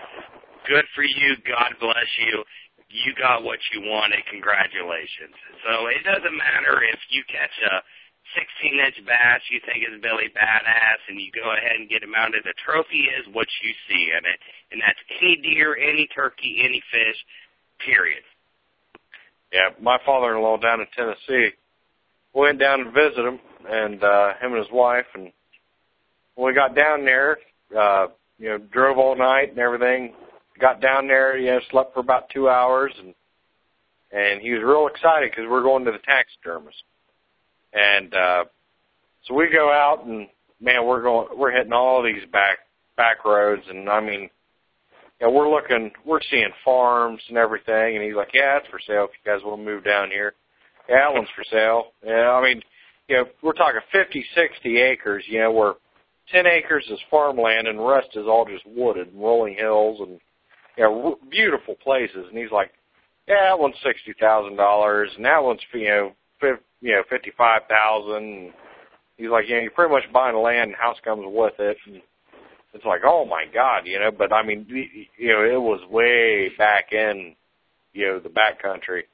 good 0.67 0.87
for 0.95 1.05
you. 1.05 1.37
God 1.45 1.77
bless 1.81 2.11
you. 2.19 2.45
You 2.91 3.15
got 3.15 3.47
what 3.47 3.63
you 3.71 3.87
wanted. 3.87 4.25
Congratulations. 4.31 5.37
So 5.63 5.87
it 5.87 6.03
doesn't 6.03 6.35
matter 6.35 6.83
if 6.83 7.01
you 7.11 7.23
catch 7.31 7.55
a 7.71 7.83
16 8.35 8.79
inch 8.79 8.99
bass 9.07 9.43
you 9.51 9.59
think 9.67 9.83
is 9.87 9.99
Billy 10.03 10.31
badass 10.35 11.01
and 11.09 11.19
you 11.19 11.31
go 11.35 11.51
ahead 11.55 11.79
and 11.79 11.89
get 11.89 12.03
it 12.03 12.11
mounted. 12.11 12.43
The 12.43 12.55
trophy 12.63 13.11
is 13.11 13.27
what 13.31 13.47
you 13.63 13.71
see 13.87 14.11
in 14.11 14.23
it. 14.27 14.39
And 14.71 14.83
that's 14.83 14.99
any 15.23 15.39
deer, 15.43 15.79
any 15.79 16.07
turkey, 16.15 16.63
any 16.63 16.83
fish, 16.91 17.19
period. 17.83 18.23
Yeah, 19.53 19.75
my 19.83 19.99
father-in-law 20.07 20.59
down 20.59 20.81
in 20.81 20.87
Tennessee 20.95 21.55
went 22.35 22.59
down 22.59 22.79
to 22.79 22.91
visit 22.91 23.25
him, 23.25 23.39
and 23.69 24.03
uh, 24.03 24.35
him 24.41 24.53
and 24.53 24.65
his 24.65 24.73
wife, 24.73 25.07
and 25.15 25.33
when 26.35 26.47
we 26.47 26.55
got 26.55 26.75
down 26.75 27.05
there, 27.05 27.39
uh, 27.79 28.07
you 28.39 28.49
know, 28.49 28.59
drove 28.59 28.99
all 28.99 29.17
night 29.17 29.51
and 29.51 29.59
everything. 29.59 30.15
Got 30.59 30.81
down 30.81 31.07
there, 31.07 31.39
you 31.39 31.47
know, 31.47 31.61
slept 31.71 31.95
for 31.95 32.01
about 32.01 32.31
two 32.31 32.49
hours, 32.49 32.93
and 32.99 33.15
and 34.13 34.41
he 34.41 34.53
was 34.53 34.63
real 34.63 34.89
excited 34.93 35.31
because 35.31 35.45
we're 35.49 35.63
going 35.63 35.85
to 35.85 35.93
the 35.93 35.99
taxidermist, 35.99 36.83
and 37.73 38.13
uh, 38.15 38.45
so 39.27 39.35
we 39.35 39.51
go 39.51 39.73
out 39.73 40.05
and 40.05 40.29
man, 40.61 40.87
we're 40.87 41.03
going, 41.03 41.29
we're 41.37 41.53
hitting 41.53 41.73
all 41.73 42.03
these 42.03 42.25
back 42.33 42.59
back 42.97 43.25
roads, 43.25 43.63
and 43.69 43.89
I 43.89 44.01
mean, 44.01 44.29
you 45.21 45.27
know, 45.27 45.31
we're 45.31 45.51
looking, 45.51 45.91
we're 46.05 46.21
seeing 46.31 46.51
farms 46.65 47.23
and 47.29 47.39
everything, 47.39 47.97
and 47.97 48.05
he's 48.05 48.15
like, 48.15 48.31
yeah, 48.35 48.59
it's 48.59 48.69
for 48.69 48.81
sale 48.87 49.05
if 49.05 49.11
you 49.11 49.33
guys 49.33 49.43
want 49.45 49.61
to 49.61 49.65
move 49.65 49.85
down 49.85 50.11
here. 50.11 50.35
Yeah, 50.89 51.09
that 51.09 51.15
one's 51.15 51.29
for 51.35 51.45
sale. 51.51 51.93
Yeah, 52.05 52.31
I 52.31 52.43
mean, 52.43 52.63
you 53.09 53.17
know, 53.17 53.25
we're 53.43 53.53
talking 53.53 53.81
fifty, 53.93 54.25
sixty 54.35 54.81
acres, 54.81 55.25
you 55.29 55.41
know, 55.41 55.53
where 55.53 55.75
10 56.33 56.47
acres 56.47 56.85
is 56.91 56.99
farmland 57.11 57.67
and 57.67 57.79
the 57.79 57.83
rest 57.83 58.09
is 58.15 58.27
all 58.27 58.45
just 58.45 58.65
wooded 58.67 59.09
and 59.09 59.21
rolling 59.21 59.55
hills 59.55 59.99
and, 60.01 60.21
you 60.77 60.85
know, 60.85 61.19
beautiful 61.31 61.75
places. 61.83 62.27
And 62.29 62.39
he's 62.39 62.53
like, 62.53 62.71
yeah, 63.27 63.51
that 63.51 63.59
one's 63.59 63.75
$60,000 63.85 65.17
and 65.17 65.25
that 65.25 65.43
one's, 65.43 65.61
you 65.75 65.89
know, 65.89 66.13
fif- 66.41 66.61
you 66.81 66.93
know, 66.93 67.03
55,000. 67.11 68.53
He's 69.17 69.29
like, 69.29 69.49
you 69.49 69.57
know, 69.57 69.61
you're 69.63 69.71
pretty 69.73 69.93
much 69.93 70.05
buying 70.13 70.37
land 70.37 70.71
and 70.71 70.77
house 70.77 70.97
comes 71.05 71.23
with 71.27 71.55
it. 71.59 71.77
And 71.87 72.01
it's 72.75 72.85
like, 72.85 73.01
oh 73.05 73.25
my 73.25 73.45
God, 73.53 73.83
you 73.85 73.99
know, 73.99 74.11
but 74.17 74.33
I 74.33 74.45
mean, 74.45 74.67
you 75.19 75.29
know, 75.29 75.45
it 75.45 75.61
was 75.61 75.81
way 75.91 76.51
back 76.57 76.93
in, 76.93 77.35
you 77.93 78.07
know, 78.07 78.21
the 78.21 78.29
back 78.29 78.63
country. 78.63 79.05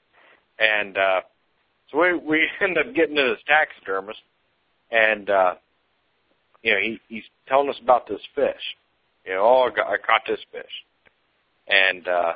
And, 0.58 0.96
uh, 0.96 1.20
so 1.90 2.00
we, 2.00 2.14
we 2.14 2.48
end 2.60 2.78
up 2.78 2.94
getting 2.94 3.16
to 3.16 3.22
this 3.22 3.42
taxidermist 3.46 4.18
and, 4.90 5.28
uh, 5.28 5.54
you 6.62 6.72
know, 6.72 6.78
he, 6.80 7.00
he's 7.08 7.24
telling 7.48 7.68
us 7.68 7.76
about 7.82 8.08
this 8.08 8.20
fish. 8.34 8.62
You 9.24 9.34
know, 9.34 9.42
oh, 9.42 9.68
I, 9.70 9.74
got, 9.74 9.86
I 9.86 9.96
caught 9.98 10.22
this 10.26 10.40
fish. 10.52 10.64
And, 11.68 12.06
uh, 12.06 12.32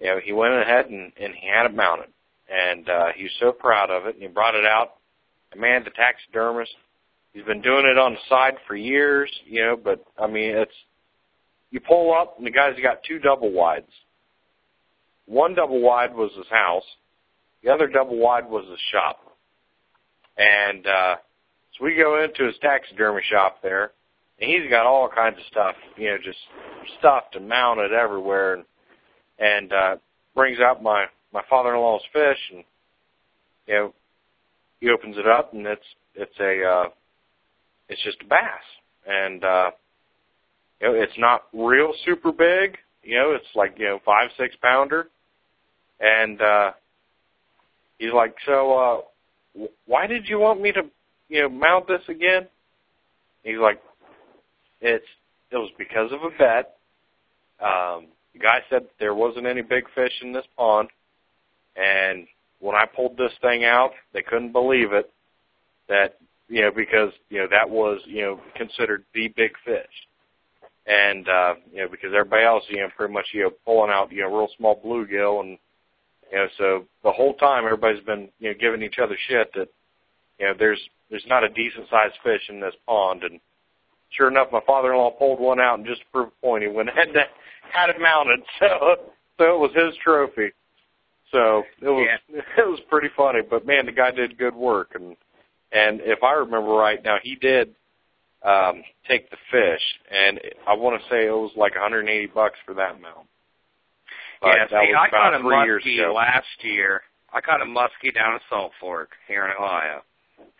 you 0.00 0.06
know, 0.06 0.20
he 0.22 0.32
went 0.32 0.54
ahead 0.54 0.86
and, 0.86 1.12
and 1.20 1.34
he 1.34 1.46
had 1.46 1.66
it 1.66 1.74
mounted. 1.74 2.08
And, 2.50 2.88
uh, 2.88 3.06
he 3.14 3.24
was 3.24 3.32
so 3.40 3.52
proud 3.52 3.90
of 3.90 4.06
it 4.06 4.14
and 4.14 4.22
he 4.22 4.28
brought 4.28 4.54
it 4.54 4.64
out. 4.64 4.94
And 5.52 5.60
man, 5.60 5.84
the 5.84 5.90
taxidermist, 5.90 6.72
he's 7.32 7.44
been 7.44 7.62
doing 7.62 7.86
it 7.86 7.98
on 7.98 8.14
the 8.14 8.20
side 8.28 8.54
for 8.66 8.74
years, 8.74 9.30
you 9.46 9.62
know, 9.62 9.76
but 9.76 10.04
I 10.18 10.26
mean, 10.26 10.56
it's, 10.56 10.72
you 11.70 11.80
pull 11.80 12.14
up 12.14 12.38
and 12.38 12.46
the 12.46 12.50
guy's 12.50 12.80
got 12.82 13.02
two 13.06 13.18
double 13.18 13.52
wides. 13.52 13.90
One 15.26 15.54
double 15.54 15.80
wide 15.82 16.14
was 16.14 16.30
his 16.34 16.48
house. 16.48 16.84
The 17.62 17.70
other 17.70 17.88
double 17.88 18.16
wide 18.16 18.48
was 18.48 18.64
his 18.68 18.80
shop. 18.92 19.20
And, 20.36 20.86
uh, 20.86 21.16
so 21.76 21.84
we 21.84 21.94
go 21.94 22.22
into 22.22 22.44
his 22.44 22.56
taxidermy 22.60 23.22
shop 23.28 23.62
there, 23.62 23.92
and 24.40 24.50
he's 24.50 24.70
got 24.70 24.86
all 24.86 25.08
kinds 25.08 25.38
of 25.38 25.44
stuff, 25.50 25.74
you 25.96 26.08
know, 26.08 26.18
just 26.22 26.38
stuffed 26.98 27.36
and 27.36 27.48
mounted 27.48 27.92
everywhere, 27.92 28.54
and 28.54 28.64
and 29.38 29.72
uh, 29.72 29.96
brings 30.34 30.58
out 30.60 30.82
my 30.82 31.06
my 31.32 31.42
father-in-law's 31.48 32.02
fish, 32.12 32.38
and 32.52 32.64
you 33.66 33.74
know, 33.74 33.94
he 34.80 34.90
opens 34.90 35.16
it 35.18 35.26
up, 35.26 35.52
and 35.52 35.66
it's 35.66 35.82
it's 36.14 36.38
a 36.40 36.64
uh, 36.64 36.88
it's 37.88 38.02
just 38.02 38.18
a 38.22 38.26
bass, 38.26 38.62
and 39.06 39.44
uh, 39.44 39.70
you 40.80 40.88
know, 40.88 40.94
it's 40.94 41.18
not 41.18 41.44
real 41.52 41.92
super 42.04 42.32
big, 42.32 42.78
you 43.02 43.16
know, 43.16 43.32
it's 43.32 43.54
like 43.54 43.74
you 43.78 43.86
know 43.86 44.00
five 44.04 44.30
six 44.36 44.56
pounder, 44.62 45.08
and 46.00 46.40
uh, 46.40 46.72
he's 47.98 48.12
like, 48.12 48.34
so 48.46 49.04
uh, 49.58 49.66
why 49.86 50.06
did 50.06 50.28
you 50.28 50.38
want 50.38 50.60
me 50.60 50.72
to 50.72 50.82
you 51.28 51.42
know, 51.42 51.48
mount 51.48 51.86
this 51.86 52.02
again? 52.08 52.46
He's 53.42 53.58
like, 53.58 53.80
it's 54.80 55.04
it 55.50 55.56
was 55.56 55.70
because 55.78 56.12
of 56.12 56.20
a 56.22 56.30
bet. 56.36 56.76
Um, 57.60 58.08
the 58.32 58.40
guy 58.40 58.60
said 58.70 58.86
there 58.98 59.14
wasn't 59.14 59.46
any 59.46 59.62
big 59.62 59.84
fish 59.94 60.12
in 60.22 60.32
this 60.32 60.44
pond, 60.56 60.88
and 61.76 62.26
when 62.60 62.76
I 62.76 62.84
pulled 62.86 63.16
this 63.16 63.32
thing 63.40 63.64
out, 63.64 63.92
they 64.12 64.22
couldn't 64.22 64.52
believe 64.52 64.92
it. 64.92 65.10
That 65.88 66.18
you 66.48 66.62
know 66.62 66.70
because 66.74 67.12
you 67.30 67.38
know 67.38 67.48
that 67.50 67.68
was 67.70 68.00
you 68.06 68.22
know 68.22 68.40
considered 68.56 69.04
the 69.14 69.28
big 69.28 69.52
fish, 69.64 69.86
and 70.86 71.28
uh, 71.28 71.54
you 71.72 71.82
know 71.82 71.88
because 71.88 72.10
everybody 72.14 72.44
else 72.44 72.64
you 72.68 72.78
know 72.78 72.88
pretty 72.96 73.14
much 73.14 73.26
you 73.32 73.44
know 73.44 73.50
pulling 73.64 73.90
out 73.90 74.12
you 74.12 74.22
know 74.22 74.28
real 74.28 74.48
small 74.56 74.80
bluegill 74.84 75.40
and 75.40 75.58
you 76.30 76.38
know 76.38 76.46
so 76.58 76.84
the 77.02 77.12
whole 77.12 77.34
time 77.34 77.64
everybody's 77.64 78.04
been 78.04 78.28
you 78.38 78.50
know 78.50 78.56
giving 78.58 78.82
each 78.82 78.98
other 79.02 79.16
shit 79.28 79.52
that 79.54 79.68
you 80.38 80.46
know 80.46 80.54
there's 80.58 80.80
there's 81.10 81.24
not 81.26 81.44
a 81.44 81.48
decent 81.48 81.86
sized 81.90 82.14
fish 82.22 82.42
in 82.48 82.60
this 82.60 82.74
pond. 82.86 83.22
And 83.22 83.40
sure 84.10 84.28
enough 84.28 84.48
my 84.52 84.60
father 84.66 84.92
in 84.92 84.98
law 84.98 85.10
pulled 85.10 85.40
one 85.40 85.60
out 85.60 85.78
and 85.78 85.86
just 85.86 86.00
to 86.00 86.06
prove 86.12 86.28
a 86.28 86.46
point 86.46 86.62
he 86.62 86.68
went 86.68 86.88
ahead 86.88 87.08
and 87.08 87.16
had 87.72 87.90
it 87.90 88.00
mounted. 88.00 88.40
So 88.60 88.96
so 89.38 89.54
it 89.54 89.58
was 89.60 89.70
his 89.72 89.94
trophy. 90.02 90.50
So 91.30 91.62
it 91.80 91.88
was 91.88 92.08
Yeah. 92.30 92.40
it 92.58 92.68
was 92.68 92.80
pretty 92.88 93.08
funny. 93.16 93.40
But 93.48 93.66
man 93.66 93.86
the 93.86 93.92
guy 93.92 94.10
did 94.10 94.38
good 94.38 94.54
work. 94.54 94.92
And 94.94 95.16
and 95.72 96.00
if 96.02 96.22
i 96.22 96.32
remember 96.32 96.70
right 96.70 97.02
now 97.04 97.18
he 97.22 97.34
did 97.36 97.74
um 98.42 98.82
take 99.08 99.30
the 99.30 99.36
fish. 99.50 99.82
And 100.10 100.40
i 100.66 100.74
want 100.74 101.00
to 101.00 101.08
say 101.08 101.26
it 101.26 101.30
was 101.30 101.52
like 101.56 101.74
180 101.74 102.26
bucks 102.34 102.58
for 102.66 102.74
that 102.74 103.00
mount 103.00 103.28
but 104.40 104.48
yeah, 104.56 104.68
see, 104.68 104.94
I 104.94 105.08
caught 105.10 105.34
a 105.34 105.38
muskie 105.38 105.98
ago 106.00 106.14
last 106.14 106.46
year. 106.62 107.02
I 107.32 107.40
caught 107.40 107.60
a 107.60 107.66
muskie 107.66 108.14
down 108.14 108.34
at 108.34 108.40
Salt 108.48 108.72
Fork 108.80 109.10
here 109.26 109.44
in 109.44 109.50
Ohio. 109.52 110.02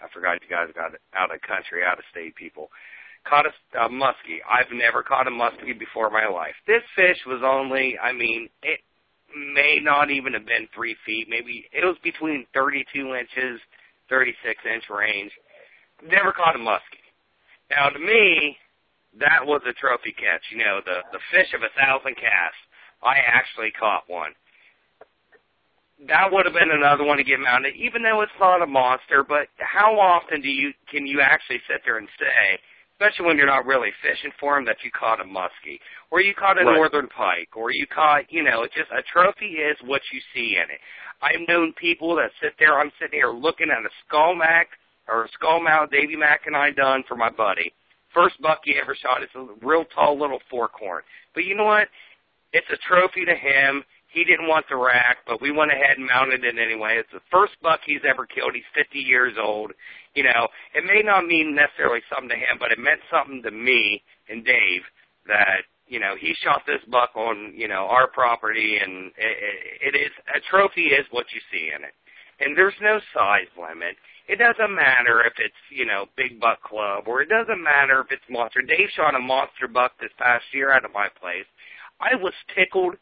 I 0.03 0.07
forgot 0.13 0.43
you 0.43 0.49
guys 0.49 0.69
got 0.75 0.93
out 1.17 1.35
of 1.35 1.41
country, 1.43 1.83
out 1.85 1.99
of 1.99 2.05
state 2.11 2.35
people. 2.35 2.71
Caught 3.25 3.47
a, 3.47 3.87
a 3.87 3.89
muskie. 3.89 4.43
I've 4.49 4.71
never 4.73 5.03
caught 5.03 5.27
a 5.27 5.31
muskie 5.31 5.79
before 5.79 6.09
in 6.09 6.13
my 6.13 6.29
life. 6.29 6.55
This 6.67 6.83
fish 6.95 7.19
was 7.27 7.43
only, 7.45 7.99
I 7.99 8.13
mean, 8.13 8.49
it 8.63 8.81
may 9.35 9.79
not 9.83 10.11
even 10.11 10.33
have 10.35 10.47
been 10.47 10.69
three 10.75 10.97
feet. 11.05 11.27
Maybe 11.29 11.67
it 11.73 11.85
was 11.85 11.97
between 12.03 12.47
32 12.55 13.15
inches, 13.15 13.61
36 14.09 14.59
inch 14.75 14.85
range. 14.91 15.33
Never 16.03 16.33
caught 16.33 16.57
a 16.57 16.59
muskie. 16.59 17.07
Now 17.71 17.91
to 17.91 17.99
me, 17.99 18.57
that 19.21 19.45
was 19.45 19.61
a 19.69 19.73
trophy 19.73 20.13
catch. 20.13 20.43
You 20.51 20.59
know, 20.59 20.81
the 20.85 21.03
the 21.13 21.21
fish 21.33 21.53
of 21.55 21.63
a 21.63 21.73
thousand 21.77 22.15
casts. 22.17 22.63
I 23.03 23.17
actually 23.27 23.71
caught 23.79 24.05
one. 24.09 24.33
that 26.07 26.31
would 26.31 26.47
have 26.47 26.55
been 26.55 26.71
another 26.71 27.05
one 27.05 27.17
to 27.19 27.25
get 27.25 27.41
mounted, 27.41 27.75
even 27.75 28.03
though 28.03 28.21
it's 28.23 28.33
not 28.41 28.63
a 28.63 28.67
monster. 28.67 29.25
But 29.27 29.49
how 29.59 29.99
often 29.99 30.41
do 30.41 30.49
you 30.49 30.73
can 30.91 31.07
you 31.07 31.21
actually 31.21 31.61
sit 31.69 31.83
there 31.85 31.99
and 31.99 32.09
say, 32.19 32.59
especially 32.95 33.27
when 33.27 33.37
you're 33.37 33.47
not 33.47 33.67
really 33.67 33.91
fishing 34.03 34.31
for 34.39 34.55
them, 34.57 34.65
that 34.67 34.77
you 34.85 34.91
caught 34.93 35.21
a 35.21 35.25
muskie, 35.25 35.81
or 36.11 36.21
you 36.21 36.35
caught 36.35 36.61
a 36.61 36.65
Right. 36.65 36.75
northern 36.77 37.09
pike, 37.09 37.51
or 37.57 37.71
you 37.73 37.87
caught, 37.87 38.31
you 38.33 38.43
know, 38.45 38.63
it's 38.63 38.75
just 38.75 38.91
a 38.93 39.03
trophy 39.03 39.57
is 39.59 39.77
what 39.83 40.03
you 40.13 40.21
see 40.35 40.57
in 40.57 40.71
it. 40.71 40.81
I've 41.21 41.49
known 41.49 41.73
people 41.75 42.15
that 42.17 42.31
sit 42.41 42.55
there. 42.59 42.79
I'm 42.79 42.93
sitting 43.01 43.19
here 43.19 43.31
looking 43.33 43.71
at 43.71 43.85
a 43.85 43.91
skull 44.07 44.37
mac 44.37 44.69
or 45.09 45.25
a 45.25 45.29
skull 45.31 45.61
mount 45.61 45.91
Davy 45.91 46.15
Mac 46.15 46.47
and 46.47 46.57
I 46.57 46.71
done 46.71 47.03
for 47.09 47.17
my 47.17 47.31
buddy. 47.31 47.73
First 48.15 48.41
buck 48.41 48.61
he 48.65 48.77
ever 48.81 48.95
shot. 48.95 49.23
It's 49.23 49.35
a 49.35 49.49
real 49.67 49.85
tall 49.87 50.17
little 50.19 50.41
fork 50.49 50.73
horn. 50.75 51.03
But 51.35 51.45
you 51.45 51.55
know 51.57 51.65
what? 51.65 51.89
It's 52.53 52.67
a 52.71 52.79
trophy 52.89 53.25
to 53.25 53.35
him. 53.35 53.85
He 54.09 54.25
didn't 54.25 54.49
want 54.49 54.65
the 54.71 54.77
rack, 54.77 55.19
but 55.27 55.43
we 55.43 55.53
went 55.53 55.71
ahead 55.71 55.99
and 55.99 56.07
mounted 56.07 56.43
it 56.45 56.57
anyway. 56.59 56.97
It's 56.97 57.13
the 57.13 57.21
first 57.31 57.53
buck 57.63 57.81
he's 57.85 58.01
ever 58.09 58.25
killed. 58.25 58.55
He's 58.55 58.65
50 58.75 58.99
years 58.99 59.35
old. 59.39 59.73
You 60.15 60.25
know, 60.25 60.49
it 60.75 60.85
may 60.85 61.03
not 61.05 61.27
mean 61.27 61.55
necessarily 61.55 62.01
something 62.09 62.31
to 62.31 62.35
him, 62.37 62.57
but 62.59 62.73
it 62.73 62.79
meant 62.79 63.01
something 63.13 63.43
to 63.43 63.51
me 63.51 64.03
and 64.29 64.45
Dave 64.45 64.83
that 65.27 65.69
you 65.87 66.01
know 66.01 66.15
he 66.19 66.35
shot 66.43 66.63
this 66.67 66.81
buck 66.91 67.11
on 67.17 67.53
you 67.55 67.69
know 67.69 67.87
our 67.89 68.09
property, 68.09 68.79
and 68.83 69.13
it, 69.17 69.95
it 69.95 69.99
is 69.99 70.13
a 70.35 70.41
trophy 70.51 70.89
is 70.89 71.07
what 71.11 71.27
you 71.33 71.41
see 71.53 71.71
in 71.75 71.85
it. 71.85 71.93
And 72.41 72.57
there's 72.57 72.77
no 72.81 73.01
size 73.13 73.51
limit. 73.59 73.97
It 74.29 74.39
doesn't 74.39 74.75
matter 74.75 75.21
if 75.25 75.35
it's 75.39 75.63
you 75.71 75.85
know 75.85 76.07
big 76.17 76.41
buck 76.41 76.63
club 76.63 77.05
or 77.07 77.21
it 77.23 77.29
doesn't 77.29 77.63
matter 77.63 78.01
if 78.01 78.11
it's 78.11 78.29
monster. 78.31 78.63
Dave 78.63 78.89
shot 78.97 79.15
a 79.15 79.21
monster 79.21 79.69
buck 79.69 79.93
this 80.01 80.13
past 80.19 80.45
year 80.53 80.73
out 80.73 80.85
of 80.85 80.93
my 80.93 81.09
place. 81.21 81.47
I 82.01 82.15
was 82.17 82.33
tickled 82.55 82.97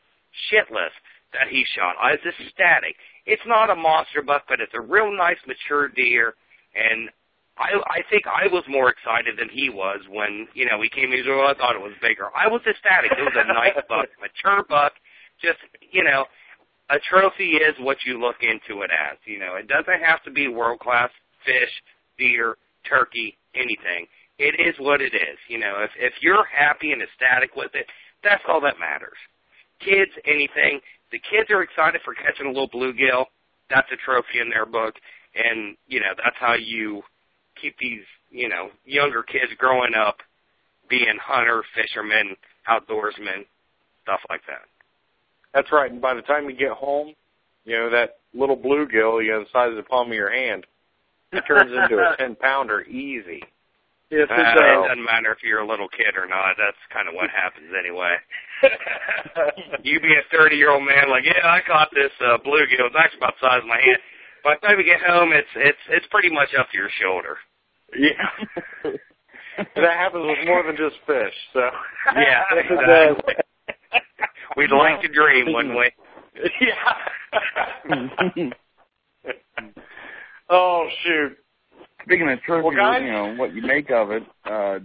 shitless 0.50 0.94
that 1.32 1.48
he 1.48 1.64
shot. 1.74 1.96
I 2.00 2.12
was 2.12 2.20
ecstatic. 2.24 2.96
It's 3.26 3.42
not 3.46 3.70
a 3.70 3.76
monster 3.76 4.22
buck, 4.22 4.44
but 4.48 4.60
it's 4.60 4.74
a 4.74 4.80
real 4.80 5.12
nice 5.12 5.38
mature 5.46 5.88
deer, 5.88 6.34
and 6.74 7.10
I 7.58 7.76
I 7.88 8.00
think 8.10 8.24
I 8.26 8.46
was 8.48 8.64
more 8.68 8.90
excited 8.90 9.36
than 9.38 9.48
he 9.48 9.70
was 9.70 10.00
when 10.08 10.46
you 10.54 10.66
know 10.66 10.80
he 10.80 10.88
came. 10.88 11.10
Said, 11.10 11.28
"Oh, 11.28 11.46
I 11.48 11.54
thought 11.54 11.74
it 11.74 11.82
was 11.82 11.92
bigger." 12.00 12.28
I 12.36 12.48
was 12.48 12.60
ecstatic. 12.68 13.12
It 13.12 13.22
was 13.22 13.36
a 13.36 13.52
nice 13.52 13.76
buck, 13.88 14.08
mature 14.20 14.64
buck. 14.68 14.92
Just 15.42 15.58
you 15.90 16.04
know, 16.04 16.26
a 16.90 16.98
trophy 17.00 17.56
is 17.56 17.74
what 17.80 17.98
you 18.06 18.20
look 18.20 18.36
into 18.42 18.82
it 18.82 18.90
as. 18.90 19.18
You 19.24 19.38
know, 19.40 19.56
it 19.56 19.68
doesn't 19.68 20.04
have 20.04 20.22
to 20.24 20.30
be 20.30 20.48
world 20.48 20.80
class 20.80 21.10
fish, 21.44 21.72
deer, 22.18 22.56
turkey, 22.88 23.36
anything. 23.54 24.06
It 24.38 24.60
is 24.60 24.74
what 24.78 25.00
it 25.00 25.14
is. 25.14 25.38
You 25.48 25.58
know, 25.58 25.80
if 25.80 25.90
if 25.98 26.12
you're 26.20 26.44
happy 26.44 26.92
and 26.92 27.02
ecstatic 27.02 27.56
with 27.56 27.74
it, 27.74 27.86
that's 28.22 28.42
all 28.48 28.60
that 28.62 28.78
matters. 28.78 29.18
Kids, 29.80 30.10
anything. 30.24 30.80
The 31.12 31.18
kids 31.18 31.50
are 31.50 31.62
excited 31.62 32.00
for 32.04 32.14
catching 32.14 32.46
a 32.46 32.48
little 32.48 32.68
bluegill. 32.68 33.26
That's 33.70 33.90
a 33.92 33.96
trophy 33.96 34.40
in 34.40 34.48
their 34.48 34.66
book, 34.66 34.94
and 35.34 35.76
you 35.88 36.00
know 36.00 36.14
that's 36.16 36.36
how 36.38 36.54
you 36.54 37.02
keep 37.60 37.76
these 37.78 38.02
you 38.30 38.48
know 38.48 38.70
younger 38.84 39.22
kids 39.22 39.52
growing 39.58 39.94
up 39.94 40.16
being 40.88 41.18
hunter, 41.20 41.62
fishermen, 41.74 42.36
outdoorsmen, 42.68 43.44
stuff 44.02 44.20
like 44.30 44.42
that. 44.46 44.62
That's 45.52 45.72
right. 45.72 45.90
And 45.90 46.00
by 46.00 46.14
the 46.14 46.22
time 46.22 46.48
you 46.48 46.56
get 46.56 46.72
home, 46.72 47.14
you 47.64 47.76
know 47.76 47.90
that 47.90 48.18
little 48.34 48.56
bluegill, 48.56 49.24
you 49.24 49.32
know, 49.32 49.40
the 49.40 49.46
size 49.52 49.70
of 49.70 49.76
the 49.76 49.82
palm 49.82 50.08
of 50.08 50.14
your 50.14 50.30
hand, 50.30 50.66
it 51.32 51.42
turns 51.48 51.72
into 51.72 51.98
a 51.98 52.16
ten 52.18 52.36
pounder 52.36 52.82
easy. 52.82 53.42
Yes, 54.10 54.28
Uh, 54.30 54.34
it 54.34 54.40
it 54.40 54.54
does. 54.54 54.86
doesn't 54.88 55.04
matter 55.04 55.32
if 55.32 55.42
you're 55.42 55.60
a 55.60 55.66
little 55.66 55.88
kid 55.88 56.14
or 56.16 56.26
not. 56.26 56.54
That's 56.56 56.78
kind 56.92 57.08
of 57.08 57.14
what 57.14 57.28
happens 57.30 57.72
anyway. 57.76 58.16
you 59.82 59.98
be 60.00 60.14
a 60.14 60.22
30 60.30 60.56
year 60.56 60.70
old 60.70 60.84
man 60.84 61.10
like, 61.10 61.24
yeah, 61.24 61.42
I 61.44 61.60
caught 61.66 61.90
this 61.92 62.12
uh, 62.20 62.38
bluegill. 62.46 62.86
It's 62.86 62.94
actually 62.96 63.18
about 63.18 63.34
the 63.40 63.46
size 63.48 63.62
of 63.62 63.68
my 63.68 63.80
hand. 63.82 63.98
By 64.44 64.54
the 64.54 64.66
time 64.66 64.78
you 64.78 64.84
get 64.84 65.00
home, 65.02 65.32
it's 65.32 65.48
it's 65.56 65.78
it's 65.90 66.06
pretty 66.10 66.30
much 66.30 66.54
up 66.58 66.70
to 66.70 66.78
your 66.78 66.88
shoulder. 67.02 67.36
Yeah. 67.98 68.30
that 69.74 69.96
happens 69.98 70.24
with 70.26 70.46
more 70.46 70.62
than 70.62 70.76
just 70.76 70.96
fish. 71.06 71.34
So 71.52 71.68
Yeah, 72.14 72.42
exactly. 72.54 73.34
We'd 74.56 74.70
like 74.70 75.02
to 75.02 75.08
dream, 75.08 75.52
wouldn't 75.52 75.76
we? 75.76 75.90
yeah. 76.60 76.94
oh 80.50 80.88
shoot. 81.04 81.36
Speaking 82.06 82.30
of 82.30 82.40
trophies, 82.42 82.64
Well, 82.64 82.76
guys- 82.76 83.02
you 83.02 83.10
know 83.12 83.34
what 83.34 83.52
you 83.54 83.62
make 83.62 83.90
of 83.90 84.10
it. 84.10 84.22
Uh, 84.44 84.78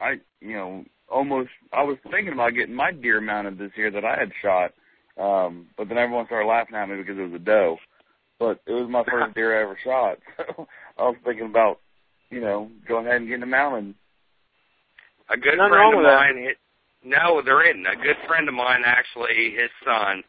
I, 0.00 0.20
you 0.40 0.54
know, 0.56 0.84
almost. 1.08 1.50
I 1.72 1.82
was 1.84 1.96
thinking 2.10 2.32
about 2.32 2.54
getting 2.54 2.74
my 2.74 2.90
deer 2.92 3.20
mounted 3.20 3.56
this 3.58 3.70
year 3.76 3.90
that 3.92 4.04
I 4.04 4.16
had 4.18 4.32
shot, 4.42 4.72
um, 5.16 5.68
but 5.78 5.88
then 5.88 5.96
everyone 5.98 6.26
started 6.26 6.48
laughing 6.48 6.74
at 6.76 6.88
me 6.88 6.96
because 6.96 7.18
it 7.18 7.22
was 7.22 7.32
a 7.32 7.38
doe. 7.38 7.78
But 8.38 8.60
it 8.66 8.72
was 8.72 8.88
my 8.90 9.04
first 9.10 9.34
deer 9.34 9.58
I 9.58 9.62
ever 9.62 9.78
shot, 9.82 10.18
so 10.36 10.66
I 10.98 11.02
was 11.04 11.16
thinking 11.24 11.46
about, 11.46 11.80
you 12.30 12.40
know, 12.40 12.70
going 12.86 13.06
ahead 13.06 13.20
and 13.22 13.28
getting 13.28 13.42
it 13.44 13.46
mounted. 13.46 13.94
A 15.30 15.36
good 15.36 15.56
Nothing 15.56 15.72
friend 15.72 15.94
of 15.94 15.98
with 15.98 16.06
that. 16.06 16.16
mine. 16.16 16.38
It, 16.38 16.56
no, 17.04 17.40
there 17.42 17.62
isn't. 17.68 17.86
A 17.86 17.96
good 17.96 18.16
friend 18.26 18.48
of 18.48 18.54
mine, 18.54 18.82
actually, 18.84 19.54
his 19.56 19.70
son 19.84 20.22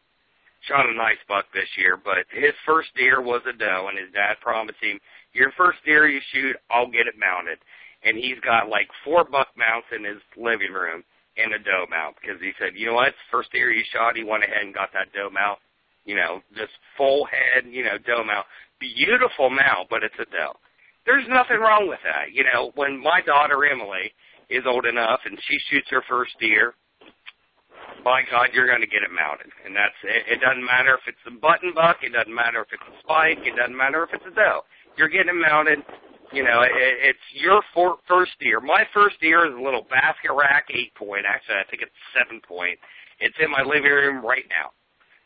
shot 0.66 0.88
a 0.88 0.94
nice 0.94 1.18
buck 1.28 1.46
this 1.52 1.68
year, 1.76 1.96
but 1.96 2.18
his 2.30 2.54
first 2.66 2.88
deer 2.96 3.20
was 3.20 3.42
a 3.48 3.52
doe, 3.52 3.86
and 3.88 3.98
his 3.98 4.10
dad 4.12 4.34
promised 4.40 4.78
him, 4.80 4.98
"Your 5.38 5.52
first 5.52 5.78
deer 5.84 6.08
you 6.08 6.20
shoot, 6.32 6.56
I'll 6.70 6.90
get 6.90 7.06
it 7.06 7.16
mounted." 7.18 7.58
And 8.02 8.16
he's 8.16 8.38
got 8.40 8.68
like 8.68 8.88
four 9.04 9.24
buck 9.24 9.48
mounts 9.56 9.88
in 9.94 10.04
his 10.04 10.20
living 10.36 10.72
room 10.72 11.04
and 11.36 11.52
a 11.54 11.58
doe 11.58 11.86
mount 11.90 12.16
because 12.20 12.40
he 12.40 12.52
said, 12.58 12.74
"You 12.74 12.86
know 12.86 12.94
what? 12.94 13.14
First 13.30 13.52
deer 13.52 13.72
he 13.72 13.84
shot, 13.84 14.16
he 14.16 14.24
went 14.24 14.44
ahead 14.44 14.62
and 14.62 14.74
got 14.74 14.92
that 14.92 15.12
doe 15.12 15.30
mount. 15.30 15.58
You 16.04 16.16
know, 16.16 16.42
just 16.56 16.72
full 16.96 17.26
head, 17.26 17.66
you 17.66 17.84
know, 17.84 17.98
doe 17.98 18.24
mount, 18.24 18.46
beautiful 18.80 19.50
mount, 19.50 19.88
but 19.88 20.02
it's 20.02 20.18
a 20.18 20.26
doe." 20.26 20.56
There's 21.06 21.26
nothing 21.28 21.58
wrong 21.58 21.88
with 21.88 22.00
that. 22.04 22.32
You 22.32 22.44
know, 22.44 22.72
when 22.74 23.00
my 23.00 23.20
daughter 23.22 23.64
Emily 23.64 24.12
is 24.50 24.66
old 24.66 24.84
enough 24.84 25.20
and 25.24 25.38
she 25.48 25.58
shoots 25.70 25.88
her 25.90 26.02
first 26.02 26.38
deer, 26.38 26.74
by 28.04 28.22
God, 28.30 28.50
you're 28.52 28.66
going 28.66 28.80
to 28.80 28.86
get 28.86 29.02
it 29.02 29.10
mounted. 29.10 29.50
And 29.64 29.74
that's 29.74 29.96
it. 30.04 30.24
It 30.28 30.40
doesn't 30.40 30.64
matter 30.64 30.94
if 30.94 31.04
it's 31.06 31.24
a 31.26 31.30
button 31.30 31.72
buck. 31.74 31.98
It 32.02 32.12
doesn't 32.12 32.34
matter 32.34 32.60
if 32.62 32.68
it's 32.72 32.82
a 32.82 32.96
spike. 33.02 33.38
It 33.44 33.56
doesn't 33.56 33.76
matter 33.76 34.04
if 34.04 34.10
it's 34.12 34.24
a 34.26 34.34
doe. 34.34 34.62
You're 34.98 35.08
getting 35.08 35.30
it 35.30 35.40
mounted. 35.40 35.78
You 36.32 36.42
know, 36.42 36.60
it, 36.60 36.74
it's 36.74 37.26
your 37.32 37.62
for, 37.72 37.96
first 38.06 38.32
deer. 38.40 38.60
My 38.60 38.84
first 38.92 39.16
deer 39.20 39.46
is 39.46 39.54
a 39.54 39.62
little 39.62 39.86
basket 39.88 40.34
rack 40.34 40.66
eight 40.74 40.92
point. 40.94 41.24
Actually, 41.24 41.62
I 41.62 41.70
think 41.70 41.80
it's 41.80 41.94
seven 42.12 42.42
point. 42.42 42.76
It's 43.20 43.38
in 43.40 43.50
my 43.50 43.62
living 43.62 43.90
room 43.90 44.26
right 44.26 44.44
now. 44.50 44.74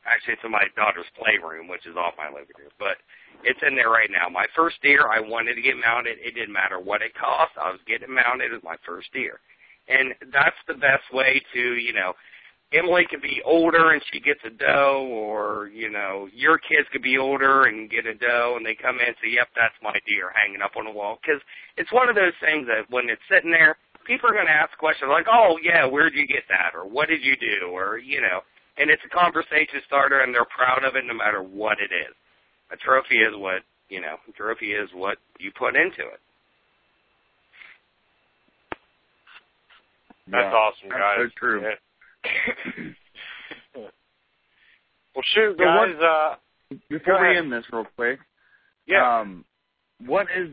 Actually, 0.04 0.34
it's 0.34 0.44
in 0.44 0.52
my 0.52 0.68
daughter's 0.76 1.08
playroom, 1.18 1.66
which 1.66 1.86
is 1.86 1.96
off 1.96 2.14
my 2.18 2.28
living 2.28 2.54
room. 2.58 2.70
But 2.78 3.00
it's 3.42 3.58
in 3.66 3.74
there 3.74 3.90
right 3.90 4.10
now. 4.10 4.28
My 4.28 4.46
first 4.54 4.76
deer, 4.82 5.08
I 5.08 5.18
wanted 5.18 5.54
to 5.54 5.62
get 5.62 5.74
mounted. 5.80 6.18
It 6.20 6.34
didn't 6.34 6.52
matter 6.52 6.78
what 6.78 7.02
it 7.02 7.14
cost. 7.14 7.52
I 7.56 7.72
was 7.72 7.80
getting 7.88 8.10
it 8.10 8.14
mounted 8.14 8.52
as 8.52 8.62
my 8.62 8.76
first 8.86 9.08
deer. 9.12 9.40
And 9.88 10.14
that's 10.32 10.58
the 10.68 10.74
best 10.78 11.06
way 11.12 11.42
to, 11.54 11.58
you 11.58 11.92
know, 11.92 12.14
Emily 12.72 13.04
could 13.08 13.20
be 13.22 13.42
older 13.44 13.92
and 13.92 14.02
she 14.12 14.18
gets 14.20 14.40
a 14.44 14.50
doe, 14.50 15.06
or 15.10 15.68
you 15.68 15.90
know, 15.90 16.28
your 16.32 16.58
kids 16.58 16.88
could 16.90 17.02
be 17.02 17.18
older 17.18 17.64
and 17.64 17.90
get 17.90 18.06
a 18.06 18.14
doe, 18.14 18.54
and 18.56 18.64
they 18.64 18.74
come 18.74 18.98
in 18.98 19.06
and 19.08 19.16
say, 19.22 19.28
"Yep, 19.30 19.48
that's 19.54 19.74
my 19.82 19.94
deer 20.06 20.32
hanging 20.34 20.62
up 20.62 20.76
on 20.76 20.84
the 20.86 20.90
wall." 20.90 21.18
Because 21.20 21.40
it's 21.76 21.92
one 21.92 22.08
of 22.08 22.14
those 22.14 22.32
things 22.40 22.66
that 22.68 22.88
when 22.88 23.10
it's 23.10 23.22
sitting 23.30 23.50
there, 23.50 23.76
people 24.04 24.28
are 24.30 24.34
going 24.34 24.46
to 24.46 24.52
ask 24.52 24.76
questions 24.78 25.10
like, 25.10 25.26
"Oh, 25.30 25.58
yeah, 25.62 25.84
where'd 25.86 26.14
you 26.14 26.26
get 26.26 26.44
that?" 26.48 26.74
or 26.74 26.84
"What 26.88 27.08
did 27.08 27.22
you 27.22 27.36
do?" 27.36 27.68
or 27.72 27.98
you 27.98 28.20
know, 28.20 28.40
and 28.78 28.90
it's 28.90 29.04
a 29.04 29.08
conversation 29.14 29.80
starter, 29.86 30.20
and 30.20 30.34
they're 30.34 30.46
proud 30.46 30.84
of 30.84 30.96
it 30.96 31.04
no 31.04 31.14
matter 31.14 31.42
what 31.42 31.78
it 31.78 31.92
is. 31.92 32.14
A 32.70 32.76
trophy 32.76 33.18
is 33.20 33.36
what 33.36 33.62
you 33.90 34.00
know. 34.00 34.16
A 34.28 34.32
trophy 34.32 34.72
is 34.72 34.88
what 34.94 35.18
you 35.38 35.52
put 35.52 35.76
into 35.76 36.08
it. 36.08 36.20
That's 40.28 40.44
Yeah. 40.44 40.56
awesome, 40.56 40.88
That's 40.88 41.00
guys. 41.00 41.18
so 41.18 41.28
true. 41.36 41.60
Yeah. 41.62 41.74
Well, 43.74 43.90
shoot, 45.34 45.56
So 45.58 45.64
what- 45.64 45.88
guys. 45.98 46.00
uh, 46.02 46.36
Before 46.88 47.20
we 47.20 47.26
ahead. 47.28 47.36
end 47.36 47.52
this 47.52 47.64
real 47.72 47.84
quick, 47.96 48.18
yeah. 48.86 49.18
um, 49.20 49.44
what 50.06 50.26
is 50.34 50.50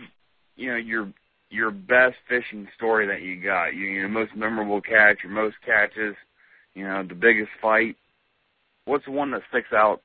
you 0.57 0.69
know 0.69 0.75
your 0.75 1.11
your 1.49 1.71
best 1.71 2.17
fishing 2.27 2.67
story 2.75 3.07
that 3.07 3.21
you 3.21 3.41
got? 3.41 3.73
You, 3.73 3.87
know, 3.87 3.99
your 3.99 4.09
most 4.09 4.35
memorable 4.35 4.81
catch, 4.81 5.23
your 5.23 5.31
most 5.31 5.55
catches, 5.65 6.15
you 6.75 6.83
know, 6.83 7.03
the 7.03 7.15
biggest 7.15 7.49
fight. 7.61 7.95
What's 8.85 9.05
the 9.05 9.11
one 9.11 9.31
that 9.31 9.41
sticks 9.49 9.71
out, 9.73 10.01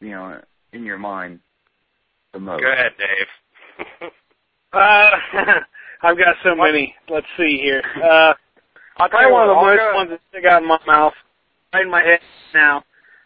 you 0.00 0.10
know, 0.10 0.40
in 0.74 0.84
your 0.84 0.98
mind 0.98 1.40
the 2.32 2.40
most? 2.40 2.60
Go 2.62 2.70
ahead, 2.72 2.92
Dave. 2.98 4.10
Uh, 4.72 5.10
I've 6.02 6.16
got 6.16 6.36
so 6.44 6.54
many. 6.54 6.94
Let's 7.08 7.26
see 7.36 7.58
here. 7.60 7.82
Uh, 8.00 8.34
I'll 9.00 9.08
tell 9.08 9.18
probably 9.20 9.28
you 9.28 9.34
one 9.34 9.48
of 9.48 9.56
the 9.56 9.62
most 9.62 9.78
go- 9.78 9.94
ones 9.94 10.10
that 10.10 10.20
stick 10.30 10.44
out 10.44 10.62
in 10.62 10.68
my 10.68 10.78
mouth, 10.86 11.14
right 11.72 11.84
in 11.84 11.90
my 11.90 12.02
head 12.02 12.20
now, 12.54 12.84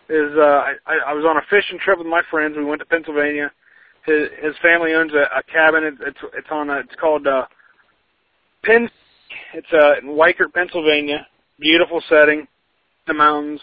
is 0.08 0.32
uh, 0.36 0.74
I, 0.86 1.10
I 1.10 1.12
was 1.12 1.24
on 1.24 1.36
a 1.36 1.42
fishing 1.50 1.78
trip 1.78 1.98
with 1.98 2.06
my 2.06 2.22
friends. 2.30 2.54
We 2.56 2.64
went 2.64 2.80
to 2.80 2.86
Pennsylvania. 2.86 3.50
His 4.06 4.28
his 4.42 4.54
family 4.62 4.92
owns 4.92 5.12
a, 5.12 5.24
a 5.36 5.42
cabin. 5.42 5.84
It, 5.84 5.94
it's 6.00 6.18
it's 6.34 6.48
on 6.50 6.70
a, 6.70 6.78
it's 6.78 6.94
called 7.00 7.26
uh, 7.26 7.46
Penn. 8.62 8.88
It's 9.54 9.72
uh, 9.72 9.98
in 9.98 10.16
Weikert, 10.16 10.52
Pennsylvania. 10.52 11.26
Beautiful 11.58 12.02
setting, 12.08 12.46
the 13.06 13.14
mountains, 13.14 13.60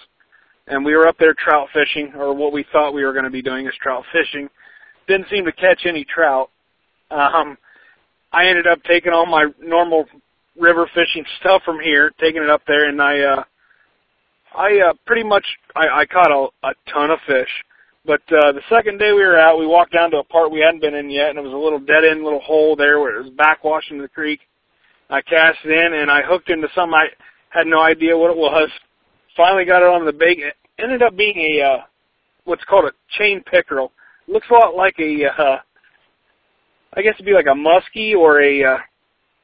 and 0.68 0.86
we 0.86 0.96
were 0.96 1.08
up 1.08 1.18
there 1.20 1.36
trout 1.38 1.68
fishing, 1.74 2.14
or 2.16 2.34
what 2.34 2.54
we 2.54 2.66
thought 2.72 2.94
we 2.94 3.04
were 3.04 3.12
going 3.12 3.26
to 3.26 3.32
be 3.32 3.42
doing 3.42 3.68
is 3.68 3.74
trout 3.82 4.04
fishing. 4.12 4.50
Didn't 5.08 5.28
seem 5.30 5.46
to 5.46 5.52
catch 5.52 5.82
any 5.86 6.06
trout. 6.06 6.50
Um, 7.12 7.58
I 8.32 8.46
ended 8.46 8.66
up 8.66 8.82
taking 8.84 9.12
all 9.12 9.26
my 9.26 9.48
normal 9.62 10.06
river 10.60 10.90
fishing 10.94 11.26
stuff 11.40 11.61
from 11.64 11.80
here, 11.80 12.11
taking 12.19 12.44
it 12.44 12.49
up 12.49 12.61
there, 12.68 12.90
and 12.90 13.02
I, 13.02 13.19
uh, 13.19 13.44
I 14.56 14.90
uh, 14.90 14.94
pretty 15.06 15.23
much 15.23 15.45
I, 15.76 16.02
I 16.02 16.06
caught 16.06 16.32
a, 16.32 16.68
a 16.68 16.73
ton 16.91 17.11
of 17.11 17.19
fish. 17.26 17.49
But 18.03 18.22
uh, 18.32 18.52
the 18.52 18.61
second 18.68 18.98
day 18.98 19.11
we 19.11 19.23
were 19.23 19.38
out, 19.38 19.60
we 19.60 19.68
walked 19.68 19.94
down 19.94 20.10
to 20.11 20.18
a 20.18 20.23
part 20.23 20.52
we 20.52 20.61
hadn't 20.61 20.82
been 20.82 20.95
in 20.95 21.10
yet, 21.10 21.30
and 21.30 21.38
it 21.38 21.44
was 21.44 21.53
a 21.53 21.57
little 21.57 21.80
dead 21.80 22.03
end 22.03 22.23
little 22.23 22.40
hole 22.40 22.76
there 22.76 22.99
where 22.99 23.19
it 23.19 23.23
was 23.23 23.34
backwash 23.34 23.84
into 23.91 24.02
the 24.02 24.10
creek. 24.10 24.40
I 25.10 25.22
cast 25.22 25.60
in, 25.65 25.94
and 25.94 26.10
I 26.10 26.22
hooked 26.23 26.49
into 26.49 26.68
something 26.73 26.95
I 26.95 27.07
had 27.49 27.68
no 27.68 27.82
idea 27.82 28.18
what 28.18 28.32
it 28.32 28.38
was. 28.38 28.69
Finally 29.38 29.65
got 29.65 29.84
it 29.84 29.90
on 29.90 30.06
the 30.06 30.14
bait. 30.14 30.40
It 30.40 30.56
ended 30.80 31.03
up 31.03 31.15
being 31.15 31.38
a 31.38 31.64
uh, 31.64 31.78
what's 32.45 32.64
called 32.64 32.86
a 32.86 32.91
chain 33.19 33.44
pickerel. 33.44 33.91
Looks 34.28 34.48
a 34.49 34.53
lot 34.53 34.76
like 34.76 34.95
a, 34.99 35.26
uh, 35.26 35.57
I 36.94 37.02
guess 37.02 37.14
it'd 37.15 37.26
be 37.26 37.34
like 37.34 37.45
a 37.45 37.49
muskie 37.49 38.15
or 38.15 38.41
a 38.41 38.64
uh, 38.64 38.78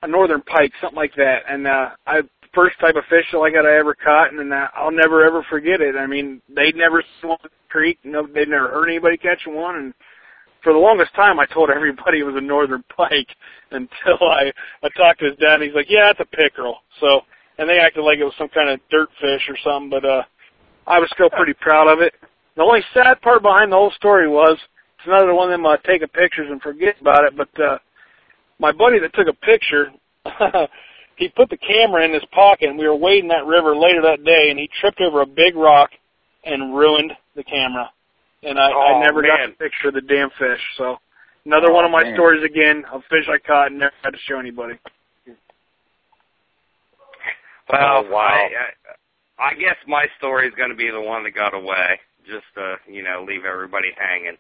a 0.02 0.08
northern 0.08 0.42
pike, 0.42 0.72
something 0.82 0.98
like 0.98 1.16
that. 1.16 1.44
And 1.50 1.68
uh, 1.68 1.90
I 2.06 2.22
first 2.54 2.80
type 2.80 2.96
of 2.96 3.04
fish 3.10 3.26
like 3.34 3.54
that 3.54 3.66
I 3.66 3.78
ever 3.78 3.94
caught, 3.96 4.34
and 4.34 4.54
uh, 4.54 4.68
I'll 4.76 4.92
never 4.92 5.24
ever 5.26 5.46
forget 5.50 5.82
it. 5.82 5.96
I 5.96 6.08
mean, 6.08 6.42
they'd 6.50 6.76
never 6.76 7.04
seen 7.22 7.36
the 7.44 7.50
creek. 7.70 8.00
No, 8.04 8.26
they'd 8.26 8.48
never 8.50 8.70
heard 8.70 8.90
anybody 8.90 9.18
catching 9.18 9.56
one, 9.56 9.76
and 9.76 9.94
for 10.64 10.74
the 10.74 10.80
longest 10.80 11.14
time, 11.16 11.40
I 11.40 11.46
told 11.46 11.70
everybody 11.76 12.20
it 12.20 12.24
was 12.24 12.36
a 12.36 12.42
northern 12.42 12.84
pike 12.96 13.30
until 13.72 14.18
I 14.22 14.52
I 14.84 14.90
talked 14.98 15.20
to 15.20 15.30
his 15.30 15.38
dad. 15.38 15.56
and 15.56 15.64
He's 15.64 15.76
like, 15.76 15.90
"Yeah, 15.90 16.12
it's 16.12 16.20
a 16.20 16.36
pickerel." 16.36 16.78
So, 17.00 17.22
and 17.58 17.70
they 17.70 17.80
acted 17.80 18.02
like 18.04 18.20
it 18.20 18.26
was 18.26 18.36
some 18.38 18.50
kind 18.50 18.70
of 18.70 18.80
dirt 18.90 19.10
fish 19.20 19.50
or 19.50 19.58
something, 19.64 19.90
but 19.90 20.06
uh, 20.06 20.24
I 20.86 21.00
was 21.00 21.10
still 21.14 21.30
pretty 21.30 21.54
proud 21.54 21.88
of 21.88 22.02
it. 22.02 22.14
The 22.56 22.64
only 22.64 22.82
sad 22.94 23.22
part 23.22 23.44
behind 23.44 23.72
the 23.72 23.76
whole 23.76 23.92
story 23.92 24.28
was 24.28 24.58
it's 24.98 25.08
another 25.08 25.36
one 25.36 25.52
of 25.52 25.54
them 25.54 25.66
uh, 25.66 25.78
taking 25.86 26.08
pictures 26.08 26.48
and 26.50 26.62
forget 26.62 26.96
about 27.00 27.24
it. 27.26 27.38
But 27.38 27.62
uh, 27.62 27.78
my 28.60 28.72
buddy 28.72 29.00
that 29.00 29.14
took 29.14 29.28
a 29.28 29.34
picture, 29.46 29.92
he 31.16 31.30
put 31.30 31.50
the 31.50 31.58
camera 31.58 32.04
in 32.06 32.14
his 32.14 32.24
pocket, 32.34 32.70
and 32.70 32.78
we 32.78 32.88
were 32.88 32.96
wading 32.96 33.30
that 33.30 33.46
river 33.46 33.76
later 33.76 34.02
that 34.04 34.24
day, 34.24 34.50
and 34.50 34.60
he 34.60 34.70
tripped 34.82 35.00
over 35.02 35.22
a 35.22 35.26
big 35.26 35.56
rock 35.56 35.90
and 36.44 36.76
ruined 36.76 37.14
the 37.36 37.44
camera. 37.44 37.90
And 38.44 38.60
I, 38.60 38.70
Oh, 38.72 38.96
I 38.98 39.04
never 39.04 39.22
got 39.22 39.40
man. 39.40 39.50
to 39.50 39.56
picture 39.56 39.92
the 39.92 40.02
damn 40.02 40.30
fish. 40.38 40.62
So 40.78 40.98
another 41.46 41.70
oh, 41.72 41.74
one 41.74 41.86
of 41.86 41.92
my 41.92 42.04
man. 42.04 42.14
stories 42.16 42.44
again 42.44 42.84
of 42.92 43.02
fish 43.10 43.26
I 43.28 43.38
caught 43.46 43.68
and 43.72 43.80
never 43.80 43.94
had 44.04 44.12
to 44.12 44.20
show 44.28 44.40
anybody. 44.40 44.76
Well, 47.72 48.06
Oh, 48.06 48.12
wow. 48.12 48.28
I, 48.28 49.44
I, 49.44 49.50
I 49.52 49.54
guess 49.56 49.76
my 49.88 50.06
story 50.18 50.48
is 50.48 50.54
going 50.56 50.70
to 50.70 50.76
be 50.76 50.90
the 50.90 51.02
one 51.02 51.24
that 51.24 51.32
got 51.36 51.54
away, 51.54 52.00
just 52.26 52.46
to 52.56 52.76
you 52.92 53.04
know 53.04 53.26
leave 53.28 53.44
everybody 53.46 53.90
hanging. 53.98 54.38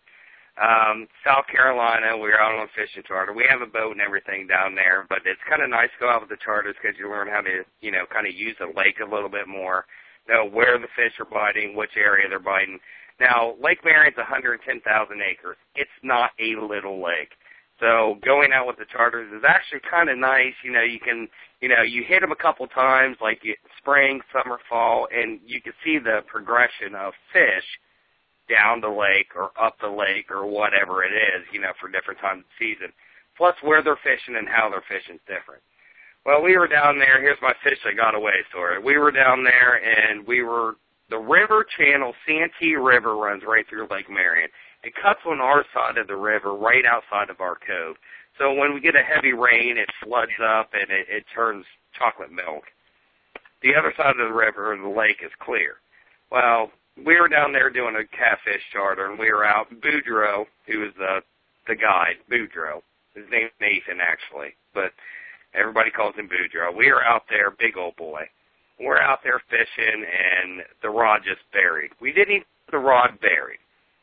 Um, 0.57 1.07
South 1.23 1.45
Carolina, 1.47 2.17
we 2.17 2.34
were 2.34 2.41
out 2.41 2.57
on 2.57 2.65
a 2.65 2.73
fishing 2.73 3.03
charter. 3.07 3.31
We 3.31 3.45
have 3.49 3.61
a 3.61 3.69
boat 3.69 3.93
and 3.93 4.01
everything 4.01 4.47
down 4.47 4.73
there, 4.73 5.05
but 5.07 5.21
it's 5.25 5.41
kind 5.47 5.61
of 5.61 5.69
nice 5.69 5.93
to 5.93 6.05
go 6.05 6.09
out 6.09 6.21
with 6.21 6.34
the 6.34 6.41
charters 6.43 6.75
because 6.81 6.97
you 6.97 7.09
learn 7.09 7.29
how 7.29 7.41
to 7.41 7.61
you 7.81 7.91
know 7.91 8.09
kind 8.09 8.25
of 8.25 8.34
use 8.34 8.57
the 8.57 8.73
lake 8.73 8.97
a 8.97 9.05
little 9.05 9.29
bit 9.29 9.47
more, 9.47 9.85
know 10.27 10.49
where 10.49 10.77
the 10.81 10.89
fish 10.97 11.13
are 11.21 11.29
biting, 11.29 11.75
which 11.75 11.93
area 11.95 12.27
they're 12.27 12.41
biting. 12.41 12.79
Now, 13.19 13.55
Lake 13.61 13.84
Marion's 13.84 14.17
110,000 14.17 14.81
acres. 15.21 15.57
It's 15.75 15.89
not 16.03 16.31
a 16.39 16.53
little 16.61 17.01
lake. 17.01 17.34
So 17.79 18.17
going 18.25 18.51
out 18.53 18.67
with 18.67 18.77
the 18.77 18.85
charters 18.85 19.31
is 19.34 19.43
actually 19.47 19.81
kind 19.89 20.09
of 20.09 20.17
nice. 20.17 20.53
You 20.63 20.71
know, 20.71 20.81
you 20.81 20.99
can, 20.99 21.27
you 21.61 21.69
know, 21.69 21.81
you 21.81 22.03
hit 22.03 22.21
them 22.21 22.31
a 22.31 22.35
couple 22.35 22.65
times, 22.67 23.17
like 23.21 23.41
spring, 23.77 24.21
summer, 24.34 24.57
fall, 24.69 25.07
and 25.13 25.39
you 25.45 25.61
can 25.61 25.73
see 25.85 25.99
the 25.99 26.21
progression 26.27 26.95
of 26.95 27.13
fish 27.31 27.65
down 28.49 28.82
the 28.82 28.90
lake 28.90 29.36
or 29.36 29.52
up 29.60 29.78
the 29.80 29.90
lake 29.90 30.32
or 30.32 30.45
whatever 30.45 31.03
it 31.03 31.11
is, 31.11 31.45
you 31.52 31.60
know, 31.60 31.72
for 31.80 31.90
different 31.90 32.19
times 32.19 32.44
of 32.44 32.57
season. 32.60 32.91
Plus 33.38 33.56
where 33.61 33.84
they're 33.84 33.99
fishing 34.03 34.36
and 34.36 34.48
how 34.48 34.69
they're 34.69 34.84
fishing 34.88 35.15
is 35.15 35.28
different. 35.28 35.61
Well, 36.26 36.41
we 36.41 36.57
were 36.57 36.68
down 36.68 36.99
there. 36.99 37.22
Here's 37.22 37.41
my 37.41 37.53
fish 37.64 37.80
that 37.86 37.95
got 37.95 38.15
away 38.15 38.34
story. 38.49 38.84
We 38.84 38.98
were 38.98 39.11
down 39.11 39.44
there 39.44 39.80
and 39.80 40.26
we 40.28 40.44
were 40.44 40.76
the 41.10 41.18
river 41.18 41.65
channel, 41.78 42.14
Santee 42.28 42.76
River 42.76 43.15
runs 43.15 43.44
right 43.48 43.65
through 43.69 43.88
Lake 43.90 44.10
Marion. 44.10 44.49
It 44.84 44.94
cuts 45.02 45.19
on 45.26 45.40
our 45.40 45.64
side 45.74 45.98
of 45.98 46.07
the 46.07 46.18
river, 46.18 46.53
right 46.53 46.84
outside 46.86 47.30
of 47.30 47.40
our 47.40 47.56
cove. 47.56 47.95
So 48.38 48.53
when 48.53 48.74
we 48.74 48.82
get 48.82 48.95
a 48.95 49.02
heavy 49.02 49.34
rain, 49.34 49.78
it 49.78 49.90
floods 50.03 50.36
up 50.44 50.72
and 50.74 50.91
it, 50.91 51.07
it 51.10 51.26
turns 51.34 51.65
chocolate 51.98 52.32
milk. 52.32 52.64
The 53.64 53.74
other 53.74 53.94
side 53.98 54.19
of 54.19 54.28
the 54.28 54.36
river, 54.36 54.78
the 54.78 54.88
lake, 54.88 55.24
is 55.24 55.32
clear. 55.40 55.78
Well, 56.30 56.72
we 57.06 57.19
were 57.19 57.28
down 57.28 57.52
there 57.52 57.69
doing 57.69 57.95
a 57.95 58.15
catfish 58.15 58.61
charter, 58.74 59.10
and 59.10 59.19
we 59.19 59.32
were 59.32 59.45
out. 59.45 59.68
Boudreaux, 59.69 60.45
who 60.65 60.80
was 60.80 60.94
the 60.98 61.22
the 61.68 61.76
guide, 61.76 62.15
Boudreaux. 62.32 62.82
His 63.14 63.26
name's 63.30 63.52
Nathan, 63.60 63.99
actually, 63.99 64.56
but 64.74 64.91
everybody 65.53 65.91
calls 65.91 66.15
him 66.15 66.30
Boudreaux. 66.30 66.76
We 66.76 66.91
were 66.91 67.03
out 67.03 67.24
there, 67.30 67.52
big 67.52 67.78
old 67.78 67.95
boy. 67.98 68.24
We're 68.80 69.02
out 69.02 69.19
there 69.24 69.41
fishing, 69.49 70.06
and 70.06 70.61
the 70.82 70.90
rod 70.90 71.22
just 71.26 71.41
buried. 71.52 71.91
We 71.99 72.14
didn't 72.14 72.36
even 72.36 72.48
the 72.72 72.78
rod 72.78 73.19
buried. 73.22 73.60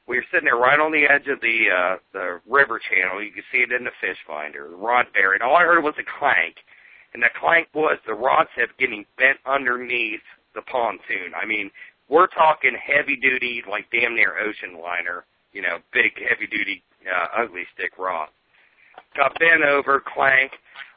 We 0.06 0.16
were 0.16 0.24
sitting 0.30 0.44
there 0.44 0.56
right 0.56 0.80
on 0.80 0.92
the 0.92 1.04
edge 1.08 1.28
of 1.28 1.40
the 1.40 1.58
uh, 1.70 1.96
the 2.12 2.40
river 2.48 2.80
channel. 2.80 3.22
You 3.22 3.32
could 3.32 3.48
see 3.52 3.58
it 3.58 3.72
in 3.72 3.84
the 3.84 3.96
fish 4.00 4.18
finder. 4.26 4.68
The 4.68 4.76
rod 4.76 5.06
buried. 5.14 5.42
All 5.42 5.56
I 5.56 5.64
heard 5.64 5.82
was 5.82 5.94
a 5.98 6.18
clank, 6.18 6.56
and 7.14 7.22
the 7.22 7.30
clank 7.40 7.68
was 7.74 7.98
the 8.06 8.14
rod 8.14 8.46
tip 8.56 8.70
getting 8.78 9.06
bent 9.16 9.38
underneath 9.46 10.24
the 10.54 10.62
pontoon. 10.62 11.32
I 11.40 11.46
mean, 11.46 11.70
we're 12.08 12.28
talking 12.28 12.76
heavy 12.76 13.16
duty, 13.16 13.62
like 13.70 13.86
damn 13.92 14.14
near 14.14 14.38
ocean 14.38 14.80
liner. 14.80 15.24
You 15.52 15.62
know, 15.62 15.78
big 15.92 16.12
heavy 16.18 16.46
duty, 16.46 16.82
uh, 17.06 17.42
Ugly 17.42 17.64
Stik 17.74 17.96
rod. 17.98 18.28
Got 19.16 19.38
bent 19.38 19.62
over, 19.62 20.02
clank. 20.02 20.52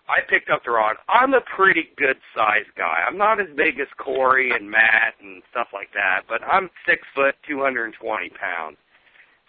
I 0.09 0.23
picked 0.27 0.49
up 0.49 0.63
the 0.63 0.71
rod. 0.71 0.95
I'm 1.09 1.33
a 1.33 1.41
pretty 1.55 1.89
good 1.97 2.17
sized 2.33 2.71
guy. 2.77 3.03
I'm 3.05 3.17
not 3.17 3.41
as 3.41 3.47
big 3.55 3.79
as 3.79 3.87
Corey 3.97 4.51
and 4.51 4.71
Matt 4.71 5.19
and 5.21 5.43
stuff 5.51 5.67
like 5.73 5.91
that, 5.93 6.21
but 6.29 6.41
I'm 6.47 6.69
six 6.87 7.03
foot, 7.13 7.35
220 7.47 7.91
pounds. 8.39 8.77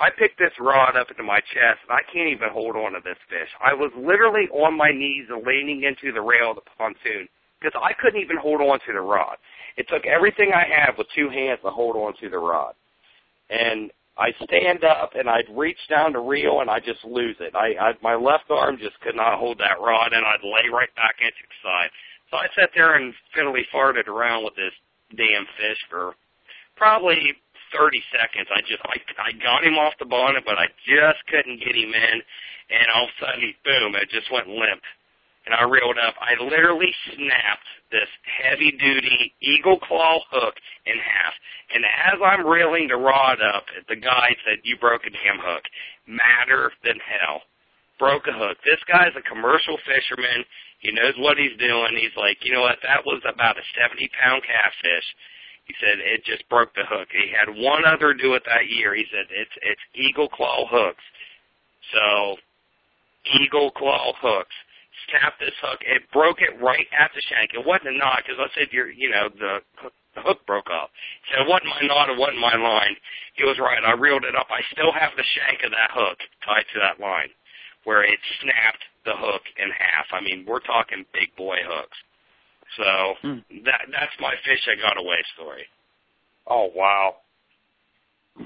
I 0.00 0.10
picked 0.10 0.38
this 0.38 0.54
rod 0.60 0.96
up 0.96 1.10
into 1.10 1.22
my 1.22 1.38
chest, 1.40 1.82
and 1.86 1.94
I 1.94 2.02
can't 2.06 2.28
even 2.28 2.50
hold 2.50 2.76
on 2.76 2.92
to 2.92 3.00
this 3.02 3.18
fish. 3.30 3.50
I 3.62 3.74
was 3.74 3.90
literally 3.96 4.46
on 4.54 4.76
my 4.76 4.90
knees 4.90 5.26
leaning 5.30 5.82
into 5.82 6.12
the 6.12 6.22
rail 6.22 6.50
of 6.50 6.56
the 6.56 6.66
pontoon 6.76 7.28
because 7.58 7.74
I 7.74 7.94
couldn't 7.94 8.20
even 8.20 8.36
hold 8.36 8.60
on 8.60 8.78
to 8.86 8.92
the 8.92 9.00
rod. 9.02 9.38
It 9.78 9.86
took 9.86 10.04
everything 10.10 10.50
I 10.50 10.66
have 10.66 10.98
with 10.98 11.06
two 11.14 11.30
hands 11.30 11.60
to 11.62 11.70
hold 11.70 11.94
on 11.94 12.12
to 12.18 12.28
the 12.28 12.36
rod. 12.36 12.74
And 13.48 13.94
I 14.18 14.34
stand 14.42 14.82
up 14.82 15.14
and 15.14 15.30
I'd 15.30 15.46
reach 15.54 15.78
down 15.88 16.12
to 16.14 16.20
reel 16.20 16.60
and 16.60 16.68
I 16.68 16.80
just 16.80 16.98
lose 17.06 17.36
it. 17.38 17.54
I, 17.54 17.78
I 17.78 17.92
my 18.02 18.18
left 18.18 18.50
arm 18.50 18.76
just 18.82 18.98
could 19.00 19.14
not 19.14 19.38
hold 19.38 19.58
that 19.58 19.78
rod 19.78 20.12
and 20.12 20.26
I'd 20.26 20.42
lay 20.42 20.66
right 20.66 20.90
back 20.98 21.22
into 21.22 21.46
the 21.46 21.58
side. 21.62 21.90
So 22.28 22.36
I 22.36 22.50
sat 22.58 22.74
there 22.74 22.98
and 22.98 23.14
fiddly 23.30 23.62
farted 23.72 24.08
around 24.08 24.42
with 24.42 24.56
this 24.58 24.74
damn 25.14 25.46
fish 25.56 25.78
for 25.88 26.18
probably 26.74 27.38
30 27.70 28.02
seconds. 28.10 28.50
I 28.50 28.60
just 28.66 28.82
I 28.82 28.98
I 29.22 29.30
got 29.38 29.62
him 29.62 29.78
off 29.78 29.94
the 30.02 30.10
bonnet, 30.10 30.42
but 30.44 30.58
I 30.58 30.66
just 30.82 31.22
couldn't 31.30 31.62
get 31.62 31.78
him 31.78 31.94
in. 31.94 32.18
And 32.68 32.86
all 32.92 33.06
of 33.06 33.14
a 33.14 33.24
sudden, 33.24 33.54
boom! 33.64 33.94
It 33.94 34.10
just 34.10 34.28
went 34.34 34.50
limp. 34.50 34.82
And 35.48 35.56
I 35.56 35.64
reeled 35.64 35.96
up. 35.96 36.12
I 36.20 36.36
literally 36.44 36.92
snapped 37.08 37.68
this 37.88 38.08
heavy 38.28 38.68
duty 38.76 39.32
eagle 39.40 39.80
claw 39.80 40.20
hook 40.28 40.52
in 40.84 40.92
half. 41.00 41.32
And 41.72 41.88
as 41.88 42.20
I'm 42.20 42.44
reeling 42.44 42.88
the 42.88 43.00
rod 43.00 43.40
up, 43.40 43.64
the 43.88 43.96
guy 43.96 44.36
said, 44.44 44.60
You 44.64 44.76
broke 44.76 45.08
a 45.08 45.10
damn 45.10 45.40
hook. 45.40 45.64
Madder 46.04 46.72
than 46.84 47.00
hell. 47.00 47.48
Broke 47.98 48.28
a 48.28 48.36
hook. 48.36 48.60
This 48.60 48.80
guy's 48.84 49.16
a 49.16 49.24
commercial 49.24 49.80
fisherman. 49.88 50.44
He 50.84 50.92
knows 50.92 51.16
what 51.16 51.40
he's 51.40 51.56
doing. 51.56 51.96
He's 51.96 52.14
like, 52.14 52.44
you 52.44 52.52
know 52.52 52.62
what, 52.62 52.78
that 52.84 53.08
was 53.08 53.24
about 53.24 53.56
a 53.56 53.64
seventy 53.72 54.12
pound 54.20 54.44
catfish. 54.44 55.08
He 55.64 55.72
said 55.80 55.96
it 55.98 56.24
just 56.28 56.44
broke 56.48 56.76
the 56.76 56.84
hook. 56.84 57.08
He 57.08 57.32
had 57.32 57.48
one 57.56 57.88
other 57.88 58.12
do 58.12 58.34
it 58.36 58.44
that 58.44 58.68
year. 58.68 58.94
He 58.94 59.04
said 59.10 59.32
it's 59.32 59.56
it's 59.64 59.80
eagle 59.96 60.28
claw 60.28 60.68
hooks. 60.68 61.02
So 61.92 62.36
eagle 63.40 63.72
claw 63.72 64.12
hooks 64.20 64.54
snapped 65.06 65.38
this 65.38 65.54
hook. 65.62 65.80
It 65.86 66.02
broke 66.12 66.42
it 66.42 66.58
right 66.58 66.86
at 66.90 67.14
the 67.14 67.22
shank. 67.30 67.54
It 67.54 67.64
wasn't 67.64 67.94
a 67.94 67.98
knot 67.98 68.26
because 68.26 68.40
I 68.42 68.48
said 68.56 68.72
you're, 68.74 68.90
you 68.90 69.10
know, 69.10 69.30
the, 69.30 69.62
the 70.16 70.22
hook 70.22 70.42
broke 70.46 70.70
off. 70.70 70.90
He 71.22 71.34
said 71.34 71.46
it 71.46 71.50
wasn't 71.50 71.70
my 71.70 71.82
knot. 71.86 72.10
It 72.10 72.18
wasn't 72.18 72.42
my 72.42 72.56
line. 72.56 72.96
He 73.34 73.44
was 73.44 73.58
right. 73.62 73.78
I 73.78 73.94
reeled 73.94 74.24
it 74.24 74.34
up. 74.34 74.50
I 74.50 74.64
still 74.74 74.90
have 74.90 75.14
the 75.14 75.26
shank 75.38 75.62
of 75.62 75.70
that 75.70 75.94
hook 75.94 76.18
tied 76.42 76.66
to 76.74 76.78
that 76.82 76.98
line, 76.98 77.30
where 77.84 78.02
it 78.02 78.18
snapped 78.42 78.84
the 79.06 79.14
hook 79.14 79.42
in 79.56 79.70
half. 79.70 80.10
I 80.10 80.20
mean, 80.20 80.44
we're 80.46 80.64
talking 80.64 81.06
big 81.14 81.30
boy 81.36 81.62
hooks. 81.62 81.98
So 82.76 82.84
hmm. 83.22 83.40
that 83.64 83.88
that's 83.88 84.16
my 84.20 84.34
fish 84.44 84.60
that 84.66 84.76
got 84.82 85.00
away 85.00 85.16
story. 85.34 85.64
Oh 86.46 86.70
wow. 86.74 87.16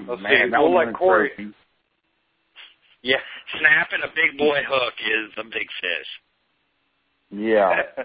Let's 0.07 0.21
Man, 0.21 0.47
see. 0.47 0.51
that 0.51 0.61
We'll 0.61 0.75
let 0.75 0.93
Corey. 0.93 1.31
crazy. 1.35 1.53
Yeah, 3.03 3.19
snapping 3.59 3.99
a 3.99 4.07
big 4.15 4.37
boy 4.39 4.63
hook 4.63 4.93
is 5.03 5.31
a 5.37 5.43
big 5.43 5.67
fish. 5.81 6.09
Yeah. 7.33 7.81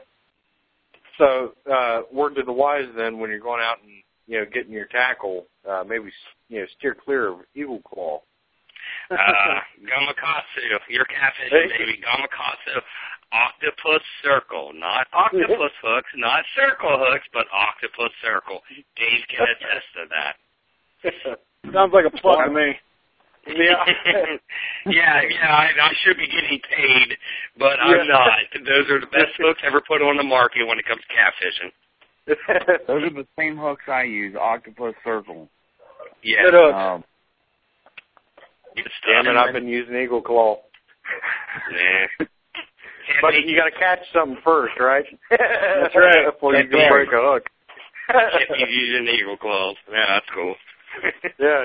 So, 1.19 1.51
uh, 1.67 2.03
word 2.13 2.37
to 2.37 2.45
the 2.47 2.53
wise 2.53 2.87
then, 2.97 3.19
when 3.19 3.29
you're 3.29 3.43
going 3.43 3.61
out 3.61 3.83
and 3.83 3.91
you 4.29 4.39
know 4.39 4.47
getting 4.47 4.71
your 4.71 4.87
tackle, 4.87 5.47
uh, 5.69 5.83
maybe 5.83 6.15
you 6.49 6.61
know 6.61 6.67
steer 6.79 6.95
clear 6.95 7.33
of 7.33 7.41
eagle 7.57 7.81
claw. 7.83 8.23
uh, 9.11 9.17
Gamakatsu, 9.83 10.63
you're 10.89 11.11
catfishing, 11.11 11.75
baby. 11.75 11.99
Gamakatsu, 12.07 12.79
octopus 13.33 14.07
circle, 14.23 14.71
not 14.73 15.09
octopus 15.13 15.75
hooks, 15.83 16.11
not 16.15 16.45
circle 16.55 16.97
hooks, 17.11 17.27
but 17.33 17.47
octopus 17.53 18.15
circle. 18.23 18.63
Dave 18.95 19.27
can 19.29 19.43
attest 19.59 19.87
to 19.99 20.05
that. 20.15 21.35
Sounds 21.75 21.93
like 21.93 22.07
a 22.07 22.17
plug 22.17 22.47
to 22.47 22.53
me. 22.53 22.79
Yeah. 23.49 23.85
yeah, 24.87 25.21
yeah, 25.29 25.49
I, 25.49 25.71
I 25.81 25.93
should 26.05 26.17
be 26.17 26.27
getting 26.27 26.61
paid, 26.71 27.17
but 27.59 27.81
I'm 27.81 27.97
Yeah. 27.97 28.05
not. 28.05 28.39
Those 28.65 28.91
are 28.91 29.01
the 29.01 29.07
best 29.07 29.33
hooks 29.39 29.61
ever 29.65 29.81
put 29.87 30.03
on 30.03 30.17
the 30.17 30.23
market 30.23 30.67
when 30.67 30.79
it 30.79 30.85
comes 30.87 31.01
to 31.03 31.15
catfishing. 31.15 31.73
Those 32.87 33.05
are 33.05 33.11
the 33.11 33.27
same 33.39 33.57
hooks 33.57 33.85
I 33.89 34.03
use, 34.05 34.37
Octopus 34.39 34.95
Circle. 35.05 35.49
Yeah. 36.23 36.43
Good 36.45 36.55
hooks. 36.55 36.75
Um, 36.77 37.05
Good 38.77 38.85
stuff. 39.01 39.25
Damn 39.25 39.35
it, 39.35 39.39
I've 39.39 39.53
been 39.55 39.67
using 39.67 39.97
eagle 39.97 40.23
claw. 40.23 40.59
Yeah. 41.73 42.27
But 43.23 43.33
you 43.43 43.57
got 43.57 43.65
to 43.65 43.71
catch 43.79 44.01
something 44.13 44.37
first, 44.45 44.75
right? 44.79 45.03
That's 45.31 45.95
right. 45.97 46.27
Before 46.31 46.53
you 46.53 46.59
Can't 46.69 46.71
can 46.71 46.79
be- 46.79 46.91
break 46.91 47.09
a 47.09 47.17
hook. 47.17 47.45
Can't 48.13 48.69
be 48.69 48.71
using 48.71 49.09
eagle 49.15 49.39
claws. 49.39 49.77
Yeah, 49.91 50.05
that's 50.09 50.27
cool. 50.35 50.55
yeah. 51.41 51.65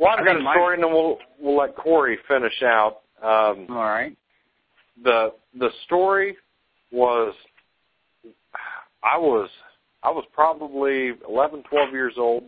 Well, 0.00 0.14
I've 0.16 0.20
I 0.20 0.24
got 0.24 0.36
a 0.36 0.54
story, 0.54 0.74
and 0.74 0.82
then 0.82 0.92
we'll 0.92 1.18
we'll 1.38 1.58
let 1.58 1.76
Corey 1.76 2.18
finish 2.26 2.62
out. 2.62 3.00
Um, 3.22 3.66
all 3.68 3.84
right. 3.84 4.16
the 5.04 5.34
the 5.58 5.68
story 5.84 6.36
was 6.90 7.34
I 9.04 9.18
was 9.18 9.50
I 10.02 10.10
was 10.10 10.24
probably 10.32 11.12
11, 11.28 11.64
12 11.68 11.92
years 11.92 12.14
old, 12.16 12.44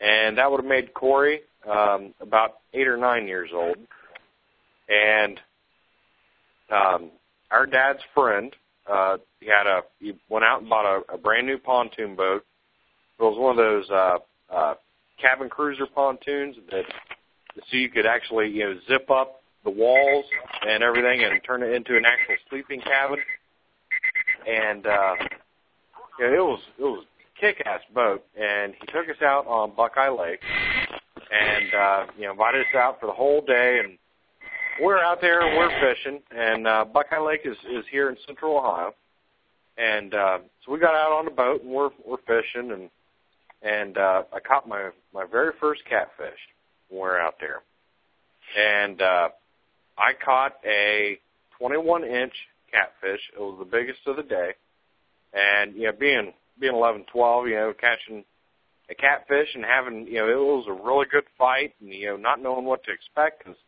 and 0.00 0.38
that 0.38 0.50
would 0.50 0.60
have 0.60 0.68
made 0.68 0.94
Corey 0.94 1.40
um, 1.70 2.14
about 2.20 2.60
eight 2.72 2.88
or 2.88 2.96
nine 2.96 3.28
years 3.28 3.50
old. 3.52 3.76
And 4.88 5.38
um, 6.74 7.10
our 7.50 7.66
dad's 7.66 8.00
friend, 8.14 8.56
uh, 8.90 9.18
he 9.40 9.46
had 9.46 9.66
a 9.66 9.82
he 10.00 10.14
went 10.30 10.46
out 10.46 10.62
and 10.62 10.70
bought 10.70 10.86
a, 10.86 11.14
a 11.14 11.18
brand 11.18 11.46
new 11.46 11.58
pontoon 11.58 12.16
boat. 12.16 12.42
It 13.18 13.22
was 13.22 13.38
one 13.38 13.50
of 13.50 13.56
those 13.58 13.90
uh, 13.90 14.18
uh, 14.50 14.74
cabin 15.20 15.48
cruiser 15.48 15.86
pontoons 15.86 16.56
that 16.70 16.84
so 17.56 17.76
you 17.76 17.88
could 17.88 18.06
actually 18.06 18.48
you 18.48 18.64
know 18.64 18.74
zip 18.88 19.10
up 19.10 19.42
the 19.64 19.70
walls 19.70 20.26
and 20.66 20.82
everything 20.82 21.24
and 21.24 21.40
turn 21.44 21.62
it 21.62 21.72
into 21.72 21.96
an 21.96 22.04
actual 22.04 22.36
sleeping 22.48 22.80
cabin. 22.80 23.18
And 24.46 24.86
uh 24.86 25.14
yeah, 26.20 26.26
it 26.26 26.44
was 26.44 26.60
it 26.78 26.82
was 26.82 27.04
kick 27.40 27.62
ass 27.66 27.80
boat 27.94 28.24
and 28.40 28.74
he 28.78 28.86
took 28.86 29.08
us 29.08 29.20
out 29.22 29.46
on 29.46 29.74
Buckeye 29.74 30.10
Lake 30.10 30.40
and 31.32 31.74
uh 31.74 32.06
you 32.16 32.24
know 32.24 32.32
invited 32.32 32.60
us 32.60 32.74
out 32.76 33.00
for 33.00 33.06
the 33.06 33.12
whole 33.12 33.40
day 33.40 33.80
and 33.82 33.98
we're 34.82 34.98
out 34.98 35.20
there 35.20 35.40
and 35.46 35.56
we're 35.56 35.70
fishing 35.80 36.20
and 36.30 36.66
uh 36.66 36.84
Buckeye 36.84 37.18
Lake 37.18 37.40
is 37.44 37.56
is 37.70 37.84
here 37.90 38.10
in 38.10 38.16
central 38.26 38.58
Ohio. 38.58 38.94
And 39.78 40.14
uh 40.14 40.38
so 40.64 40.72
we 40.72 40.78
got 40.78 40.94
out 40.94 41.12
on 41.12 41.24
the 41.24 41.30
boat 41.30 41.62
and 41.62 41.70
we're 41.70 41.90
we're 42.06 42.18
fishing 42.18 42.70
and 42.70 42.90
and 43.64 43.96
uh 43.98 44.22
I 44.32 44.40
caught 44.40 44.68
my 44.68 44.90
my 45.12 45.24
very 45.30 45.52
first 45.60 45.82
catfish 45.88 46.38
when 46.88 46.98
we 46.98 47.00
we're 47.00 47.18
out 47.18 47.36
there. 47.40 47.62
And 48.56 49.00
uh 49.00 49.28
I 49.96 50.12
caught 50.24 50.54
a 50.66 51.18
21 51.58 52.04
inch 52.04 52.32
catfish. 52.70 53.20
It 53.34 53.40
was 53.40 53.56
the 53.58 53.64
biggest 53.64 54.00
of 54.06 54.16
the 54.16 54.22
day. 54.22 54.52
And, 55.32 55.74
you 55.74 55.84
know, 55.84 55.92
being, 55.92 56.32
being 56.60 56.74
11, 56.74 57.06
12, 57.12 57.48
you 57.48 57.54
know, 57.54 57.74
catching 57.78 58.24
a 58.90 58.94
catfish 58.94 59.48
and 59.54 59.64
having, 59.64 60.06
you 60.06 60.14
know, 60.14 60.28
it 60.28 60.36
was 60.36 60.66
a 60.68 60.86
really 60.86 61.06
good 61.10 61.24
fight 61.38 61.74
and, 61.80 61.90
you 61.90 62.08
know, 62.08 62.16
not 62.16 62.42
knowing 62.42 62.64
what 62.64 62.84
to 62.84 62.92
expect 62.92 63.38
because, 63.38 63.58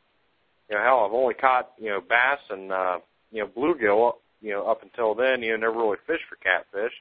you 0.68 0.77
know, 0.77 0.82
hell, 0.82 1.05
I've 1.06 1.12
only 1.12 1.35
caught, 1.35 1.73
you 1.78 1.90
know, 1.90 2.01
bass 2.01 2.40
and, 2.51 2.73
uh, 2.73 2.98
you 3.31 3.43
know, 3.43 3.48
bluegill, 3.48 4.14
you 4.40 4.52
know, 4.52 4.66
up 4.66 4.82
until 4.82 5.14
then, 5.14 5.43
you 5.43 5.52
know, 5.52 5.68
never 5.68 5.78
really 5.78 5.98
fished 6.06 6.24
for 6.28 6.36
catfish 6.36 6.93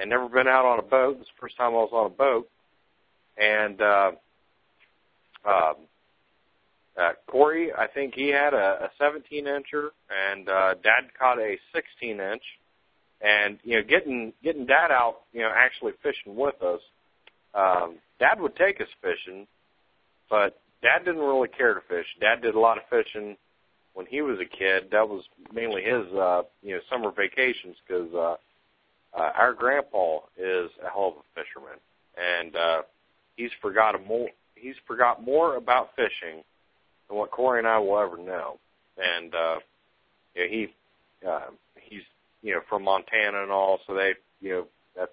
and 0.00 0.08
never 0.08 0.28
been 0.28 0.48
out 0.48 0.64
on 0.64 0.78
a 0.78 0.82
boat. 0.82 1.18
It's 1.20 1.28
the 1.28 1.40
first 1.40 1.56
time 1.56 1.72
I 1.72 1.76
was 1.76 1.90
on 1.92 2.06
a 2.06 2.08
boat. 2.08 2.48
And, 3.36 3.80
uh, 3.80 4.10
um, 5.46 5.74
uh, 7.00 7.12
Corey, 7.26 7.72
I 7.72 7.86
think 7.86 8.14
he 8.14 8.28
had 8.28 8.52
a, 8.52 8.84
a 8.84 8.90
17 8.98 9.44
incher, 9.44 9.90
and 10.10 10.48
uh, 10.48 10.74
Dad 10.74 11.10
caught 11.18 11.38
a 11.38 11.56
16 11.74 12.20
inch. 12.20 12.42
And 13.22 13.58
you 13.64 13.76
know, 13.76 13.82
getting 13.86 14.32
getting 14.42 14.64
Dad 14.64 14.90
out, 14.90 15.20
you 15.34 15.40
know, 15.40 15.52
actually 15.54 15.92
fishing 16.02 16.36
with 16.36 16.60
us. 16.62 16.80
Um, 17.54 17.96
Dad 18.18 18.40
would 18.40 18.56
take 18.56 18.80
us 18.80 18.88
fishing, 19.02 19.46
but 20.30 20.58
Dad 20.82 21.04
didn't 21.04 21.20
really 21.20 21.48
care 21.48 21.74
to 21.74 21.80
fish. 21.82 22.06
Dad 22.18 22.40
did 22.40 22.54
a 22.54 22.58
lot 22.58 22.78
of 22.78 22.84
fishing 22.88 23.36
when 23.92 24.06
he 24.06 24.22
was 24.22 24.38
a 24.40 24.46
kid. 24.46 24.90
That 24.92 25.06
was 25.06 25.24
mainly 25.52 25.82
his, 25.82 26.06
uh, 26.14 26.42
you 26.62 26.76
know, 26.76 26.80
summer 26.88 27.10
vacations 27.10 27.76
because 27.86 28.12
uh, 28.14 28.36
uh, 29.16 29.30
our 29.36 29.52
grandpa 29.54 30.18
is 30.38 30.70
a 30.84 30.90
hell 30.90 31.08
of 31.08 31.14
a 31.14 31.42
fisherman, 31.42 31.78
and 32.16 32.56
uh, 32.56 32.82
he's 33.36 33.50
forgot 33.60 33.94
a 33.94 33.98
more 33.98 34.28
he's 34.54 34.76
forgot 34.86 35.24
more 35.24 35.56
about 35.56 35.90
fishing 35.96 36.42
than 37.08 37.18
what 37.18 37.30
Corey 37.30 37.58
and 37.58 37.68
I 37.68 37.78
will 37.78 37.98
ever 37.98 38.18
know. 38.18 38.58
And 38.98 39.34
uh 39.34 39.56
you 40.34 40.42
know, 40.42 40.48
he 40.48 40.68
uh 41.26 41.50
he's 41.80 42.02
you 42.42 42.54
know 42.54 42.60
from 42.68 42.84
Montana 42.84 43.42
and 43.42 43.50
all, 43.50 43.80
so 43.86 43.94
they 43.94 44.14
you 44.40 44.50
know 44.50 44.66
that's 44.96 45.12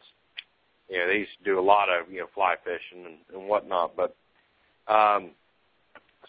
you 0.89 0.97
know, 0.97 1.07
they 1.07 1.17
used 1.17 1.37
to 1.39 1.43
do 1.43 1.59
a 1.59 1.61
lot 1.61 1.89
of, 1.89 2.09
you 2.09 2.19
know, 2.19 2.27
fly 2.33 2.55
fishing 2.63 3.05
and, 3.05 3.17
and 3.33 3.49
whatnot. 3.49 3.95
But 3.95 4.15
um 4.87 5.31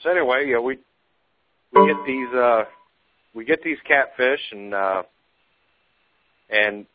so 0.02 0.10
anyway, 0.10 0.46
you 0.46 0.54
know, 0.54 0.62
we 0.62 0.78
we 1.72 1.86
get 1.86 2.06
these 2.06 2.34
uh 2.34 2.64
we 3.34 3.44
get 3.44 3.62
these 3.62 3.78
catfish 3.86 4.40
and 4.52 4.74
uh 4.74 5.02
and 6.50 6.86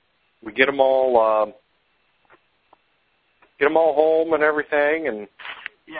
we 0.44 0.52
get 0.52 0.66
them 0.66 0.80
all 0.80 1.20
um 1.20 1.54
get 3.60 3.66
them 3.66 3.78
all 3.78 3.94
home 3.94 4.34
and 4.34 4.44
everything 4.44 5.08
and 5.08 5.28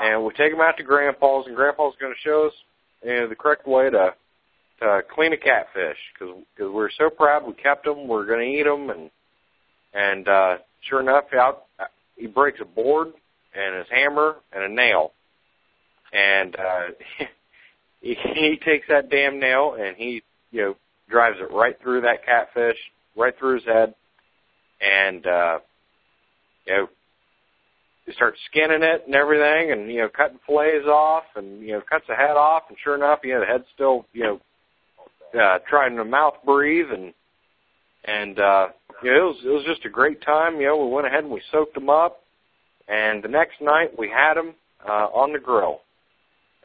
and 0.02 0.24
we 0.24 0.34
take 0.34 0.52
them 0.52 0.62
out 0.62 0.78
to 0.78 0.84
Grandpa's, 0.84 1.46
and 1.46 1.56
Grandpa's 1.56 1.96
going 2.00 2.14
to 2.14 2.20
show 2.24 2.48
us 2.48 2.54
you 3.04 3.14
know, 3.14 3.28
the 3.28 3.36
correct 3.36 3.68
way 3.68 3.90
to 3.90 4.14
to 4.80 5.02
clean 5.14 5.34
a 5.34 5.38
catfish 5.38 5.98
because 6.14 6.36
because 6.56 6.72
we're 6.72 6.90
so 6.98 7.10
proud 7.10 7.46
we 7.46 7.54
kept 7.54 7.86
them. 7.86 8.08
We're 8.08 8.26
going 8.26 8.40
to 8.40 8.60
eat 8.60 8.64
them, 8.64 8.90
and 8.90 9.12
and 9.94 10.28
uh, 10.28 10.58
sure 10.90 11.00
enough, 11.00 11.26
out 11.34 11.66
he 12.16 12.28
breaks 12.28 12.60
a 12.62 12.66
board 12.66 13.10
and 13.56 13.76
his 13.78 13.88
hammer 13.92 14.36
and 14.52 14.64
a 14.64 14.70
nail, 14.70 15.12
and 16.12 16.56
uh, 16.56 16.88
he, 18.02 18.16
he 18.16 18.60
takes 18.64 18.88
that 18.90 19.10
damn 19.10 19.40
nail 19.40 19.76
and 19.80 19.96
he 19.98 20.22
you 20.52 20.62
know 20.62 20.76
drives 21.10 21.38
it 21.40 21.54
right 21.54 21.80
through 21.82 22.02
that 22.02 22.26
catfish, 22.26 22.78
right 23.16 23.38
through 23.38 23.56
his 23.56 23.66
head, 23.66 23.94
and 24.84 25.26
uh, 25.26 25.60
you 26.68 26.74
know 26.74 26.90
he 28.06 28.12
starts 28.14 28.38
skinning 28.50 28.84
it 28.84 29.04
and 29.06 29.16
everything 29.16 29.72
and 29.72 29.90
you 29.92 30.00
know 30.00 30.10
cutting 30.10 30.40
fillets 30.46 30.86
off 30.88 31.24
and 31.36 31.62
you 31.62 31.74
know 31.74 31.82
cuts 31.90 32.06
the 32.08 32.16
head 32.16 32.36
off 32.36 32.64
and 32.70 32.78
sure 32.84 32.96
enough 32.96 33.20
you 33.24 33.34
know 33.34 33.40
the 33.40 33.46
head's 33.46 33.66
still 33.74 34.06
you 34.14 34.24
know 34.24 34.42
uh 35.40 35.60
trying 35.70 35.96
to 35.96 36.04
mouth 36.04 36.36
breathe 36.46 36.92
and 36.92 37.14
and 38.06 38.40
uh 38.40 38.68
you 39.02 39.12
know 39.12 39.18
it 39.18 39.24
was 39.24 39.38
it 39.46 39.50
was 39.50 39.66
just 39.66 39.86
a 39.86 39.90
great 39.90 40.22
time. 40.22 40.60
You 40.60 40.68
know 40.68 40.86
we 40.86 40.94
went 40.94 41.08
ahead 41.08 41.24
and 41.24 41.34
we 41.34 41.42
soaked 41.52 41.76
them 41.76 41.90
up 41.90 42.22
and 42.88 43.24
the 43.24 43.30
next 43.30 43.62
night 43.62 43.98
we 43.98 44.10
had 44.10 44.36
them 44.36 44.54
uh 44.88 45.08
on 45.08 45.34
the 45.34 45.40
grill. 45.40 45.80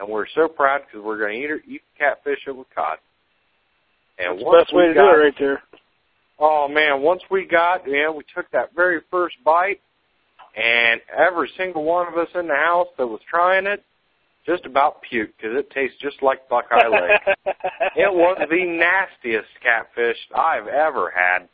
And 0.01 0.09
we're 0.09 0.27
so 0.33 0.47
proud 0.47 0.83
because 0.87 1.05
we're 1.05 1.19
going 1.19 1.41
to 1.41 1.55
eat 1.55 1.63
eat 1.67 1.83
catfish 1.99 2.39
that 2.47 2.55
we 2.55 2.63
caught 2.73 3.01
and 4.19 4.39
That's 4.39 4.45
the 4.45 4.59
best 4.65 4.75
way 4.75 4.89
to 4.89 4.95
got, 4.95 5.15
do 5.15 5.21
it 5.21 5.25
right 5.25 5.35
there. 5.39 5.63
Oh 6.39 6.69
man, 6.69 7.03
once 7.03 7.23
we 7.31 7.45
got, 7.45 7.87
you 7.87 8.03
know, 8.03 8.13
we 8.13 8.25
took 8.35 8.51
that 8.53 8.75
very 8.75 9.01
first 9.11 9.37
bite, 9.45 9.81
and 10.57 11.01
every 11.17 11.51
single 11.57 11.85
one 11.85 12.07
of 12.07 12.17
us 12.17 12.29
in 12.35 12.47
the 12.47 12.55
house 12.55 12.89
that 12.97 13.07
was 13.07 13.21
trying 13.29 13.67
it 13.67 13.85
just 14.47 14.65
about 14.65 15.03
puked 15.03 15.33
because 15.37 15.57
it 15.57 15.71
tastes 15.71 15.99
just 16.01 16.23
like 16.23 16.49
Buckeye 16.49 16.89
Lake. 16.89 17.37
it 17.97 18.13
was 18.13 18.39
the 18.49 18.65
nastiest 18.65 19.49
catfish 19.63 20.17
I've 20.35 20.67
ever 20.67 21.13
had, 21.15 21.49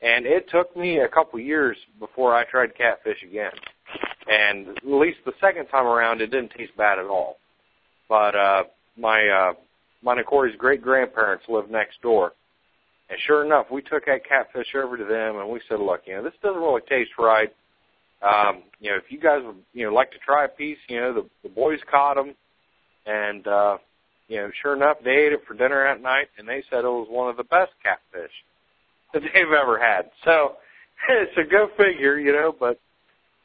and 0.00 0.26
it 0.26 0.48
took 0.50 0.76
me 0.76 0.98
a 0.98 1.08
couple 1.08 1.40
years 1.40 1.76
before 1.98 2.34
I 2.34 2.44
tried 2.44 2.76
catfish 2.76 3.22
again. 3.28 3.52
And 4.28 4.68
at 4.68 4.86
least 4.86 5.18
the 5.24 5.32
second 5.40 5.66
time 5.66 5.86
around, 5.86 6.20
it 6.20 6.30
didn't 6.30 6.52
taste 6.56 6.76
bad 6.76 6.98
at 6.98 7.06
all. 7.06 7.38
But 8.08 8.34
uh, 8.36 8.62
my 8.96 9.54
uh, 10.04 10.22
Corey's 10.24 10.56
great 10.56 10.82
grandparents 10.82 11.44
lived 11.48 11.70
next 11.70 12.00
door. 12.02 12.32
And 13.08 13.18
sure 13.26 13.44
enough, 13.44 13.66
we 13.70 13.82
took 13.82 14.06
that 14.06 14.26
catfish 14.28 14.74
over 14.74 14.96
to 14.96 15.04
them 15.04 15.38
and 15.38 15.48
we 15.48 15.60
said, 15.68 15.78
look, 15.80 16.02
you 16.06 16.14
know, 16.14 16.22
this 16.24 16.32
doesn't 16.42 16.60
really 16.60 16.82
taste 16.88 17.12
right. 17.18 17.54
Um, 18.22 18.62
you 18.80 18.90
know, 18.90 18.96
if 18.96 19.04
you 19.10 19.20
guys 19.20 19.42
would, 19.44 19.56
you 19.74 19.86
know, 19.86 19.94
like 19.94 20.10
to 20.12 20.18
try 20.18 20.44
a 20.44 20.48
piece, 20.48 20.78
you 20.88 20.98
know, 21.00 21.14
the, 21.14 21.26
the 21.42 21.48
boys 21.48 21.78
caught 21.90 22.16
them 22.16 22.34
and, 23.06 23.46
uh, 23.46 23.78
you 24.28 24.38
know, 24.38 24.50
sure 24.60 24.74
enough, 24.74 24.96
they 25.04 25.12
ate 25.12 25.32
it 25.32 25.42
for 25.46 25.54
dinner 25.54 25.84
that 25.86 26.02
night 26.02 26.28
and 26.38 26.48
they 26.48 26.62
said 26.70 26.80
it 26.80 26.88
was 26.88 27.06
one 27.08 27.30
of 27.30 27.36
the 27.36 27.44
best 27.44 27.72
catfish 27.82 28.32
that 29.12 29.22
they've 29.22 29.52
ever 29.56 29.78
had. 29.78 30.10
So, 30.24 30.54
so 31.36 31.42
go 31.48 31.68
figure, 31.76 32.18
you 32.18 32.32
know, 32.32 32.54
but, 32.58 32.80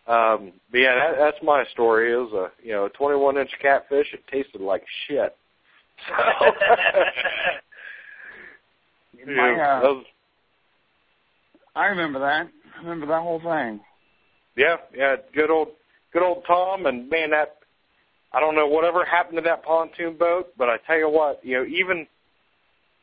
Um, 0.07 0.53
but 0.71 0.79
yeah, 0.79 0.95
that, 0.95 1.17
that's 1.19 1.43
my 1.43 1.63
story. 1.73 2.11
It 2.11 2.15
was 2.15 2.33
a 2.33 2.65
you 2.65 2.73
know 2.73 2.85
a 2.85 2.89
21 2.89 3.37
inch 3.37 3.51
catfish. 3.61 4.07
It 4.13 4.23
tasted 4.31 4.59
like 4.59 4.83
shit. 5.07 5.35
So 6.07 6.15
My, 9.25 9.55
yeah, 9.55 9.77
uh, 9.77 9.81
that 9.81 9.87
was, 9.87 10.05
I 11.75 11.85
remember 11.85 12.19
that. 12.19 12.47
I 12.75 12.81
remember 12.81 13.07
that 13.07 13.21
whole 13.21 13.39
thing. 13.39 13.79
yeah, 14.55 14.77
yeah, 14.95 15.15
good 15.33 15.49
old 15.49 15.69
good 16.13 16.23
old 16.23 16.43
Tom. 16.45 16.85
And 16.85 17.09
man, 17.09 17.31
that 17.31 17.57
I 18.33 18.39
don't 18.39 18.55
know 18.55 18.67
whatever 18.67 19.05
happened 19.05 19.37
to 19.37 19.41
that 19.43 19.63
pontoon 19.63 20.17
boat, 20.17 20.53
but 20.57 20.69
I 20.69 20.77
tell 20.87 20.97
you 20.97 21.09
what, 21.09 21.43
you 21.43 21.57
know, 21.57 21.65
even 21.65 22.07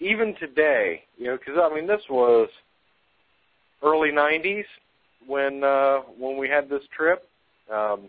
even 0.01 0.35
today, 0.39 1.03
you 1.17 1.27
know, 1.27 1.37
because 1.37 1.61
I 1.61 1.75
mean 1.75 1.87
this 1.87 2.03
was 2.09 2.49
early 3.83 4.11
'90s 4.11 4.65
when 5.27 5.63
uh, 5.65 5.99
when 6.19 6.37
we 6.37 6.49
had 6.49 6.69
this 6.69 6.83
trip, 6.97 7.29
um, 7.73 8.09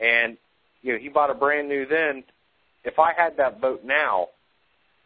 and 0.00 0.36
you 0.82 0.92
know 0.92 0.98
he 0.98 1.08
bought 1.08 1.30
a 1.30 1.34
brand 1.34 1.68
new 1.68 1.86
then. 1.86 2.24
If 2.84 2.98
I 2.98 3.12
had 3.12 3.36
that 3.38 3.60
boat 3.60 3.84
now, 3.84 4.28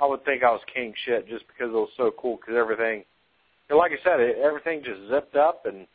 I 0.02 0.06
would 0.06 0.24
think 0.24 0.42
I 0.42 0.50
was 0.50 0.60
king 0.72 0.92
shit 1.06 1.28
just 1.28 1.46
because 1.46 1.70
it 1.70 1.74
was 1.74 1.90
so 1.96 2.10
cool. 2.18 2.36
Because 2.36 2.56
everything, 2.58 3.04
and 3.70 3.78
like 3.78 3.92
I 3.92 4.02
said, 4.02 4.18
it, 4.20 4.36
everything 4.38 4.82
just 4.84 5.08
zipped 5.08 5.36
up 5.36 5.64
and, 5.64 5.86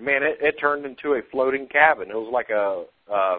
man, 0.00 0.22
it, 0.22 0.38
it 0.40 0.58
turned 0.58 0.86
into 0.86 1.14
a 1.14 1.20
floating 1.30 1.66
cabin. 1.66 2.10
It 2.10 2.14
was 2.14 2.30
like 2.32 2.48
a 2.48 2.84
uh, 3.12 3.38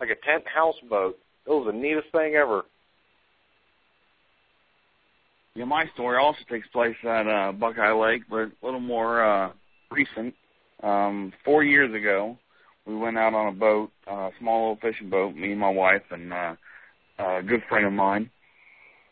like 0.00 0.10
a 0.10 0.26
tent 0.26 0.44
house 0.52 0.74
boat. 0.90 1.16
It 1.46 1.50
was 1.50 1.66
the 1.66 1.78
neatest 1.78 2.10
thing 2.10 2.34
ever. 2.34 2.62
Yeah, 5.54 5.66
my 5.66 5.86
story 5.94 6.16
also 6.18 6.40
takes 6.50 6.66
place 6.68 6.96
at 7.04 7.28
uh, 7.28 7.52
Buckeye 7.52 7.92
Lake, 7.92 8.22
but 8.28 8.36
a 8.36 8.52
little 8.64 8.80
more 8.80 9.22
uh, 9.22 9.52
recent. 9.90 10.34
Um, 10.82 11.32
four 11.44 11.62
years 11.62 11.94
ago, 11.94 12.36
we 12.86 12.96
went 12.96 13.16
out 13.16 13.34
on 13.34 13.48
a 13.48 13.56
boat, 13.56 13.90
uh, 14.10 14.14
a 14.14 14.30
small 14.40 14.72
little 14.72 14.90
fishing 14.90 15.10
boat, 15.10 15.36
me 15.36 15.52
and 15.52 15.60
my 15.60 15.68
wife 15.68 16.02
and 16.10 16.32
uh, 16.32 16.54
a 17.18 17.42
good 17.42 17.62
friend 17.68 17.86
of 17.86 17.92
mine, 17.92 18.30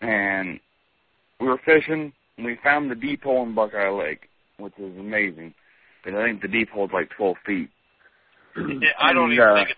and 0.00 0.58
we 1.40 1.46
were 1.46 1.60
fishing. 1.64 2.12
and 2.36 2.46
We 2.46 2.58
found 2.62 2.90
the 2.90 2.94
deep 2.94 3.22
hole 3.22 3.42
in 3.42 3.54
Buckeye 3.54 3.90
Lake, 3.90 4.28
which 4.58 4.74
is 4.78 4.96
amazing. 4.98 5.54
But 6.04 6.14
I 6.14 6.24
think 6.26 6.42
the 6.42 6.48
deep 6.48 6.70
hole's 6.70 6.90
like 6.92 7.10
12 7.16 7.36
feet. 7.46 7.70
I 8.98 9.12
don't 9.12 9.30
And, 9.30 9.32
even 9.34 9.44
uh, 9.48 9.54
think 9.54 9.68
it's 9.70 9.76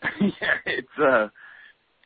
yeah, 0.40 0.54
it's 0.66 0.98
uh, 0.98 1.28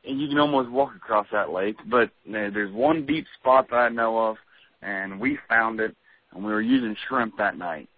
and 0.05 0.21
you 0.21 0.29
can 0.29 0.39
almost 0.39 0.71
walk 0.71 0.95
across 0.97 1.27
that 1.33 1.51
lake. 1.51 1.77
But 1.91 2.09
uh, 2.29 2.51
there's 2.53 2.73
one 2.73 3.07
deep 3.07 3.27
spot 3.41 3.69
that 3.71 3.77
I 3.77 3.89
know 3.89 4.19
of, 4.19 4.37
and 4.83 5.21
we 5.21 5.39
found 5.49 5.81
it, 5.81 5.95
and 6.33 6.45
we 6.45 6.53
were 6.53 6.63
using 6.63 6.97
shrimp 7.09 7.37
that 7.39 7.57
night, 7.59 7.89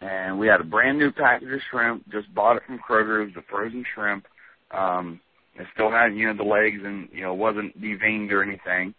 and 0.00 0.38
we 0.38 0.46
had 0.46 0.60
a 0.60 0.64
brand 0.64 0.98
new 0.98 1.10
package 1.10 1.52
of 1.52 1.60
shrimp, 1.70 2.08
just 2.10 2.32
bought 2.34 2.56
it 2.56 2.62
from 2.66 2.78
Kroger's, 2.78 3.34
the 3.34 3.42
frozen 3.48 3.84
shrimp. 3.94 4.26
Um, 4.70 5.20
it 5.58 5.66
still 5.74 5.90
had 5.90 6.14
you 6.14 6.26
know 6.26 6.36
the 6.36 6.48
legs, 6.48 6.80
and 6.84 7.08
you 7.12 7.22
know 7.22 7.34
wasn't 7.34 7.80
deveined 7.80 8.30
or 8.30 8.42
anything, 8.42 8.94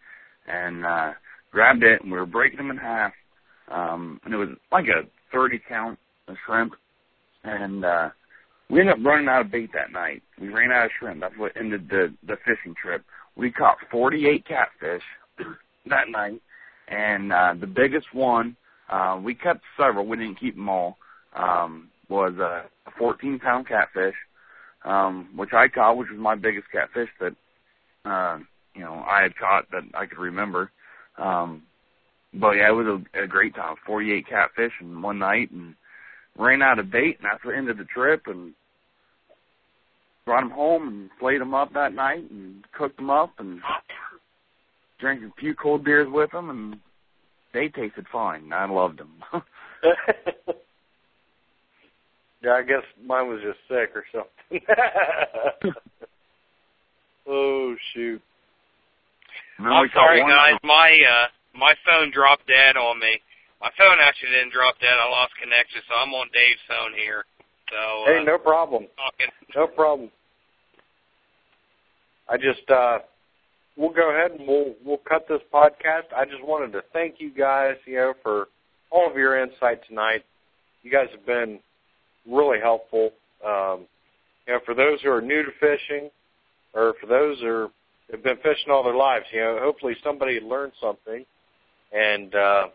and 0.47 0.85
uh, 0.85 1.11
grabbed 1.51 1.83
it, 1.83 2.01
and 2.01 2.11
we 2.11 2.17
were 2.17 2.25
breaking 2.25 2.57
them 2.57 2.71
in 2.71 2.77
half, 2.77 3.13
um, 3.69 4.19
and 4.23 4.33
it 4.33 4.37
was 4.37 4.49
like 4.71 4.85
a 4.85 5.07
30 5.33 5.61
count 5.67 5.99
of 6.27 6.35
shrimp, 6.45 6.73
and 7.43 7.85
uh, 7.85 8.09
we 8.69 8.79
ended 8.79 8.99
up 8.99 9.05
running 9.05 9.27
out 9.27 9.41
of 9.41 9.51
bait 9.51 9.69
that 9.73 9.91
night. 9.91 10.21
We 10.39 10.49
ran 10.49 10.71
out 10.71 10.85
of 10.85 10.91
shrimp. 10.99 11.21
That's 11.21 11.37
what 11.37 11.53
ended 11.57 11.89
the 11.89 12.13
the 12.25 12.37
fishing 12.45 12.75
trip. 12.81 13.03
We 13.35 13.51
caught 13.51 13.77
48 13.91 14.45
catfish 14.45 15.03
that 15.87 16.09
night, 16.09 16.41
and 16.87 17.31
uh, 17.31 17.53
the 17.59 17.67
biggest 17.67 18.07
one 18.13 18.55
uh, 18.89 19.19
we 19.23 19.35
kept 19.35 19.61
several. 19.77 20.05
We 20.05 20.17
didn't 20.17 20.39
keep 20.39 20.55
them 20.55 20.69
all. 20.69 20.97
Um, 21.35 21.89
was 22.09 22.33
a 22.39 22.63
14 22.97 23.39
pound 23.39 23.67
catfish, 23.67 24.15
um, 24.85 25.29
which 25.35 25.53
I 25.53 25.67
caught, 25.67 25.97
which 25.97 26.09
was 26.09 26.19
my 26.19 26.35
biggest 26.35 26.67
catfish 26.71 27.09
that 27.19 27.35
uh, 28.05 28.39
you 28.75 28.81
know 28.81 29.03
I 29.07 29.21
had 29.21 29.35
caught 29.35 29.69
that 29.71 29.83
I 29.93 30.05
could 30.05 30.19
remember. 30.19 30.71
Um, 31.17 31.63
but 32.33 32.51
yeah, 32.51 32.69
it 32.69 32.75
was 32.75 33.01
a, 33.15 33.23
a 33.23 33.27
great 33.27 33.55
time. 33.55 33.75
48 33.85 34.27
catfish 34.27 34.73
in 34.81 35.01
one 35.01 35.19
night, 35.19 35.51
and 35.51 35.75
ran 36.37 36.61
out 36.61 36.79
of 36.79 36.91
bait, 36.91 37.17
and 37.17 37.25
that's 37.25 37.43
what 37.43 37.55
ended 37.55 37.77
the 37.77 37.85
trip. 37.85 38.23
And 38.27 38.53
brought 40.25 40.41
them 40.41 40.51
home 40.51 40.87
and 40.87 41.09
played 41.19 41.41
them 41.41 41.53
up 41.53 41.73
that 41.73 41.93
night, 41.93 42.29
and 42.29 42.63
cooked 42.77 42.97
them 42.97 43.09
up, 43.09 43.33
and 43.39 43.61
drank 44.99 45.23
a 45.23 45.31
few 45.39 45.55
cold 45.55 45.83
beers 45.83 46.07
with 46.09 46.31
them, 46.31 46.49
and 46.49 46.79
they 47.53 47.67
tasted 47.67 48.05
fine. 48.11 48.53
I 48.53 48.69
loved 48.69 48.99
them. 48.99 49.23
yeah, 52.41 52.53
I 52.53 52.63
guess 52.63 52.83
mine 53.03 53.27
was 53.27 53.41
just 53.41 53.59
sick 53.67 53.91
or 53.95 54.05
something. 54.11 54.61
oh 57.27 57.75
shoot. 57.93 58.21
And 59.57 59.67
I'm 59.67 59.89
sorry, 59.93 60.21
one- 60.21 60.31
guys. 60.31 60.53
My 60.63 60.97
uh, 60.99 61.27
my 61.57 61.73
phone 61.85 62.11
dropped 62.13 62.47
dead 62.47 62.77
on 62.77 62.99
me. 62.99 63.19
My 63.61 63.69
phone 63.77 63.97
actually 64.01 64.29
didn't 64.29 64.53
drop 64.53 64.79
dead. 64.79 64.93
I 64.95 65.09
lost 65.09 65.33
connection, 65.41 65.81
so 65.89 65.95
I'm 65.99 66.13
on 66.13 66.27
Dave's 66.33 66.61
phone 66.67 66.93
here. 66.95 67.25
So 67.69 68.05
Hey, 68.07 68.19
uh, 68.19 68.23
no 68.23 68.37
problem. 68.37 68.87
talking. 68.95 69.27
No 69.55 69.67
problem. 69.67 70.09
I 72.29 72.37
just 72.37 72.69
uh 72.69 72.99
we'll 73.75 73.91
go 73.91 74.11
ahead 74.11 74.31
and 74.39 74.47
we'll 74.47 74.75
we'll 74.85 75.01
cut 75.07 75.27
this 75.27 75.41
podcast. 75.53 76.07
I 76.15 76.25
just 76.25 76.43
wanted 76.43 76.71
to 76.73 76.83
thank 76.93 77.15
you 77.19 77.31
guys, 77.31 77.75
you 77.85 77.95
know, 77.97 78.13
for 78.23 78.47
all 78.91 79.09
of 79.09 79.17
your 79.17 79.37
insight 79.41 79.81
tonight. 79.87 80.23
You 80.83 80.91
guys 80.91 81.07
have 81.11 81.25
been 81.25 81.59
really 82.27 82.59
helpful. 82.59 83.11
Um 83.45 83.87
you 84.47 84.53
know, 84.53 84.59
for 84.65 84.73
those 84.73 85.01
who 85.01 85.11
are 85.11 85.21
new 85.21 85.43
to 85.43 85.51
fishing 85.59 86.09
or 86.73 86.95
for 86.99 87.05
those 87.05 87.39
who 87.39 87.47
are, 87.47 87.67
have 88.11 88.23
been 88.23 88.37
fishing 88.37 88.71
all 88.71 88.83
their 88.83 88.95
lives, 88.95 89.25
you 89.31 89.39
know, 89.39 89.59
hopefully 89.61 89.95
somebody 90.03 90.39
learned 90.39 90.73
something. 90.81 91.25
And 91.91 92.33
uh 92.35 92.67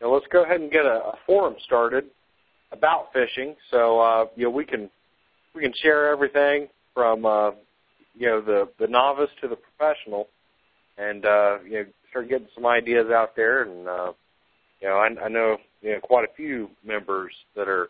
you 0.00 0.06
know, 0.06 0.12
let's 0.12 0.26
go 0.32 0.44
ahead 0.44 0.60
and 0.60 0.70
get 0.70 0.84
a, 0.84 1.00
a 1.12 1.18
forum 1.26 1.56
started 1.64 2.04
about 2.72 3.12
fishing 3.12 3.54
so 3.70 4.00
uh 4.00 4.26
you 4.36 4.44
know 4.44 4.50
we 4.50 4.64
can 4.64 4.90
we 5.54 5.62
can 5.62 5.72
share 5.82 6.12
everything 6.12 6.68
from 6.94 7.24
uh 7.24 7.50
you 8.14 8.26
know 8.26 8.40
the 8.40 8.68
the 8.78 8.86
novice 8.86 9.30
to 9.40 9.48
the 9.48 9.56
professional 9.56 10.28
and 10.98 11.24
uh 11.24 11.58
you 11.64 11.72
know 11.78 11.84
start 12.10 12.28
getting 12.28 12.48
some 12.54 12.66
ideas 12.66 13.06
out 13.10 13.34
there 13.36 13.62
and 13.62 13.88
uh 13.88 14.12
you 14.80 14.88
know 14.88 14.96
I, 14.96 15.08
I 15.24 15.28
know 15.28 15.56
you 15.80 15.92
know 15.92 16.00
quite 16.00 16.24
a 16.28 16.34
few 16.34 16.68
members 16.84 17.32
that 17.56 17.68
are 17.68 17.88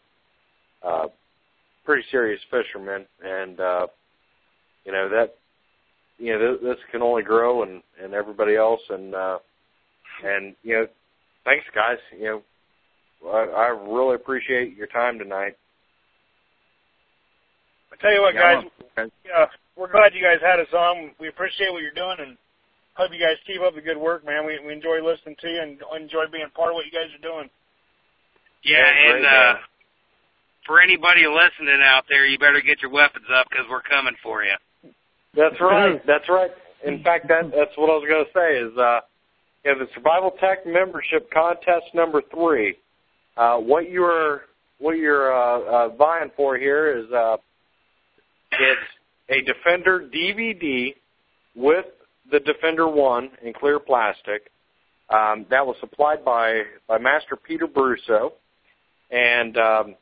uh 0.87 1.07
pretty 1.85 2.05
serious 2.11 2.41
fishermen 2.51 3.07
and 3.25 3.61
uh 3.61 3.87
you 4.85 4.93
know 4.93 5.09
that 5.09 5.35
you 6.19 6.33
know 6.33 6.39
th- 6.39 6.61
this 6.63 6.79
can 6.91 7.03
only 7.03 7.23
grow 7.23 7.63
and 7.63 7.83
and 8.03 8.15
everybody 8.15 8.57
else 8.57 8.81
and 8.91 9.15
uh 9.15 9.39
and 10.25 10.55
you 10.63 10.75
know 10.75 10.87
thanks 11.45 11.65
guys 11.75 11.99
you 12.19 12.25
know 12.25 12.43
I, 13.31 13.45
I 13.47 13.67
really 13.69 14.15
appreciate 14.15 14.77
your 14.77 14.87
time 14.87 15.19
tonight 15.19 15.57
I 17.93 17.97
tell 17.97 18.13
you 18.13 18.21
what, 18.21 18.35
Yeah, 18.35 18.63
guys, 18.97 19.11
uh, 19.35 19.47
we're 19.77 19.91
glad 19.91 20.15
you 20.15 20.23
guys 20.23 20.39
had 20.43 20.61
us 20.61 20.73
on. 20.77 21.11
We 21.19 21.29
appreciate 21.29 21.73
what 21.73 21.83
you're 21.83 21.93
doing, 21.97 22.17
and 22.21 22.37
hope 22.95 23.11
you 23.13 23.19
guys 23.19 23.37
keep 23.47 23.61
up 23.63 23.75
the 23.75 23.81
good 23.81 23.97
work, 23.97 24.25
man. 24.27 24.45
We 24.47 24.59
we 24.65 24.73
enjoy 24.73 25.03
listening 25.03 25.37
to 25.41 25.49
you 25.49 25.61
and 25.63 25.79
enjoy 26.01 26.27
being 26.31 26.51
part 26.55 26.71
of 26.71 26.75
what 26.75 26.85
you 26.85 26.93
guys 26.93 27.11
are 27.15 27.23
doing. 27.23 27.49
Yeah, 28.63 28.79
Yeah, 28.79 29.11
and 29.11 29.23
great, 29.23 29.25
uh, 29.25 29.53
man. 29.55 29.57
For 30.69 30.81
anybody 30.81 31.25
listening 31.27 31.81
out 31.83 32.05
there, 32.09 32.27
you 32.27 32.39
better 32.39 32.61
get 32.61 32.83
your 32.83 32.93
weapons 32.93 33.25
up 33.35 33.49
because 33.51 33.65
we're 33.69 33.83
coming 33.83 34.15
for 34.23 34.45
you. 34.45 34.55
That's 35.35 35.59
right. 35.61 36.01
That's 36.07 36.29
right. 36.29 36.51
In 36.85 37.03
fact, 37.03 37.27
that 37.29 37.51
that's 37.51 37.77
what 37.77 37.91
I 37.91 37.97
was 37.97 38.07
going 38.07 38.25
to 38.25 38.31
say 38.37 38.59
is 38.61 38.79
uh, 38.79 39.01
you 39.65 39.73
know, 39.73 39.85
the 39.85 39.91
Survival 39.95 40.33
Tech 40.39 40.67
membership 40.67 41.31
contest 41.33 41.87
number 41.95 42.23
three. 42.33 42.77
Uh, 43.37 43.57
what 43.57 43.91
you're 43.91 44.43
what 44.79 44.99
you're 44.99 45.33
uh, 45.33 45.61
uh, 45.61 45.89
vying 45.97 46.31
for 46.37 46.57
here 46.57 46.99
is 46.99 47.11
uh, 47.13 47.37
it's 48.53 48.81
a 49.31 49.41
Defender 49.43 50.09
DVD 50.15 50.95
with 51.57 51.87
the 52.31 52.41
Defender 52.41 52.87
One 52.89 53.31
in 53.43 53.55
clear 53.55 53.81
plastic. 53.81 54.51
Um, 55.09 55.47
that 55.51 55.67
was 55.67 55.77
supplied 55.81 56.25
by 56.25 56.63
by 56.87 56.99
Master 56.99 57.37
Peter 57.37 57.67
Brusso, 57.67 58.33
and 59.11 59.57
um, 59.57 59.95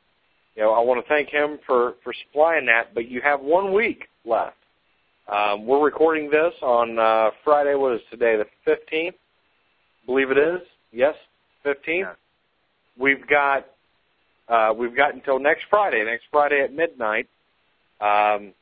you 0.56 0.62
know 0.62 0.72
I 0.72 0.80
want 0.80 1.04
to 1.04 1.08
thank 1.08 1.28
him 1.28 1.58
for 1.66 1.94
for 2.02 2.12
supplying 2.26 2.66
that. 2.66 2.94
But 2.94 3.08
you 3.08 3.20
have 3.22 3.40
one 3.40 3.72
week 3.72 4.08
left. 4.24 4.56
Um, 5.32 5.66
we're 5.66 5.84
recording 5.84 6.30
this 6.30 6.54
on 6.62 6.98
uh, 6.98 7.30
Friday. 7.44 7.74
What 7.74 7.94
is 7.94 8.00
today? 8.10 8.36
The 8.36 8.46
fifteenth, 8.64 9.16
believe 10.06 10.30
it 10.30 10.38
is. 10.38 10.60
Yes, 10.92 11.14
fifteenth. 11.62 12.08
We've 12.98 13.26
got 13.26 13.66
uh, 14.48 14.72
we've 14.76 14.96
got 14.96 15.14
until 15.14 15.38
next 15.38 15.64
Friday. 15.68 16.04
Next 16.04 16.24
Friday 16.30 16.62
at 16.62 16.72
midnight. 16.72 17.28
Um, 18.00 18.52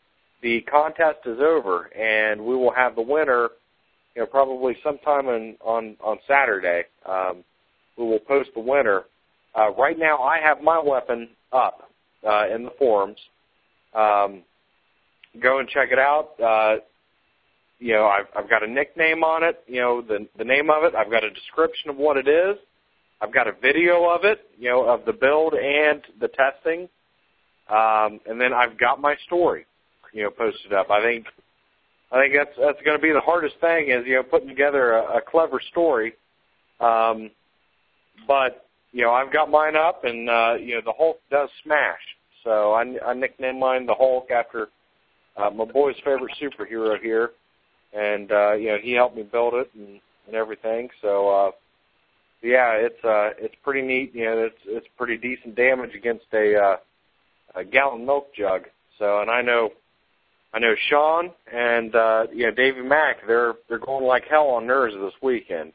the 0.43 0.61
contest 0.63 1.21
is 1.27 1.39
over, 1.41 1.85
and 1.95 2.41
we 2.45 2.57
will 2.57 2.73
have 2.73 2.95
the 2.95 3.03
winner. 3.03 3.49
You 4.15 4.23
know, 4.23 4.27
probably 4.27 4.77
sometime 4.83 5.29
in, 5.29 5.57
on 5.61 5.97
on 6.03 6.19
Saturday. 6.27 6.85
Um, 7.07 7.45
we 7.97 8.05
will 8.05 8.21
post 8.21 8.51
the 8.55 8.61
winner. 8.61 9.05
Uh, 9.57 9.71
right 9.73 9.99
now, 9.99 10.19
I 10.19 10.41
have 10.41 10.63
my 10.63 10.79
weapon 10.79 11.29
up 11.53 11.91
uh, 12.27 12.47
in 12.53 12.65
the 12.65 12.73
forums. 12.79 13.19
Um, 13.95 14.43
go 15.41 15.59
and 15.59 15.69
check 15.69 15.91
it 15.93 15.99
out. 15.99 16.41
Uh, 16.41 16.77
you 17.79 17.93
know, 17.93 18.07
I've, 18.07 18.27
I've 18.37 18.51
got 18.51 18.63
a 18.63 18.67
nickname 18.67 19.23
on 19.23 19.45
it. 19.45 19.63
You 19.67 19.81
know, 19.81 20.01
the 20.03 20.27
the 20.37 20.45
name 20.45 20.71
of 20.71 20.85
it. 20.85 20.95
I've 20.95 21.11
got 21.11 21.25
a 21.25 21.31
description 21.31 21.91
of 21.91 21.97
what 21.97 22.17
it 22.17 22.29
is. 22.29 22.57
I've 23.21 23.33
got 23.33 23.47
a 23.47 23.53
video 23.53 24.09
of 24.09 24.25
it. 24.25 24.41
You 24.59 24.71
know, 24.71 24.89
of 24.89 25.05
the 25.05 25.13
build 25.13 25.55
and 25.55 26.03
the 26.21 26.29
testing. 26.29 26.89
Um, 27.69 28.21
and 28.27 28.41
then 28.41 28.53
I've 28.53 28.79
got 28.79 29.01
my 29.01 29.17
story. 29.27 29.67
You 30.13 30.25
know, 30.25 30.31
posted 30.31 30.73
up. 30.73 30.91
I 30.91 31.03
think 31.03 31.27
I 32.11 32.21
think 32.21 32.35
that's 32.35 32.57
that's 32.59 32.83
going 32.85 32.97
to 32.97 33.03
be 33.03 33.13
the 33.13 33.21
hardest 33.21 33.57
thing 33.61 33.91
is 33.91 34.07
you 34.07 34.15
know 34.15 34.23
putting 34.23 34.49
together 34.49 34.93
a, 34.93 35.19
a 35.19 35.21
clever 35.21 35.61
story. 35.71 36.15
Um, 36.81 37.31
but 38.27 38.64
you 38.95 39.03
know 39.03 39.11
I've 39.13 39.33
got 39.33 39.51
mine 39.51 39.77
up, 39.77 40.05
and 40.05 40.31
uh, 40.31 40.55
you 40.59 40.77
know 40.77 40.81
the 40.85 40.95
Hulk 40.97 41.21
does 41.31 41.51
smash. 41.63 42.01
So 42.45 42.73
I, 42.73 42.85
I 43.05 43.15
nicknamed 43.15 43.59
mine 43.59 43.87
the 43.87 43.95
Hulk 43.95 44.31
after 44.31 44.69
uh, 45.37 45.51
my 45.51 45.65
boy's 45.65 45.97
favorite 46.05 46.33
superhero 46.41 46.99
here, 47.01 47.31
and 47.93 48.31
uh, 48.31 48.53
you 48.53 48.69
know 48.69 48.79
he 48.81 48.93
helped 48.93 49.17
me 49.17 49.25
build 49.25 49.55
it 49.55 49.69
and, 49.75 50.01
and 50.29 50.37
everything. 50.37 50.89
So 51.03 51.29
uh, 51.29 51.51
yeah, 52.41 52.75
it's 52.75 53.05
uh, 53.05 53.31
it's 53.37 53.55
pretty 53.65 53.83
neat. 53.83 54.15
You 54.15 54.27
know, 54.27 54.39
it's 54.45 54.61
it's 54.67 54.87
pretty 54.97 55.17
decent 55.17 55.57
damage 55.57 55.95
against 55.95 56.27
a, 56.33 56.57
uh, 56.57 56.77
a 57.57 57.65
gallon 57.65 58.07
milk 58.07 58.33
jug. 58.33 58.63
So 58.99 59.21
and 59.21 59.31
I 59.31 59.43
know 59.43 59.71
I 60.53 60.61
know 60.61 60.75
Sean 60.89 61.33
and 61.53 61.97
uh, 61.97 62.27
you 62.33 62.47
know 62.47 62.53
Davy 62.53 62.83
Mack. 62.83 63.27
They're 63.27 63.55
they're 63.69 63.81
going 63.81 64.05
like 64.05 64.25
hell 64.31 64.51
on 64.51 64.69
nerves 64.69 64.95
this 64.95 65.15
weekend, 65.21 65.73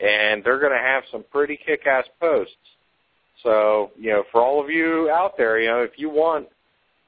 and 0.00 0.44
they're 0.44 0.60
going 0.60 0.72
to 0.72 0.78
have 0.78 1.04
some 1.10 1.24
pretty 1.30 1.58
kick-ass 1.64 2.04
posts. 2.20 2.54
So 3.42 3.90
you 3.98 4.10
know, 4.10 4.24
for 4.32 4.40
all 4.42 4.62
of 4.62 4.70
you 4.70 5.10
out 5.10 5.36
there, 5.36 5.60
you 5.60 5.68
know, 5.68 5.82
if 5.82 5.92
you 5.96 6.10
want, 6.10 6.48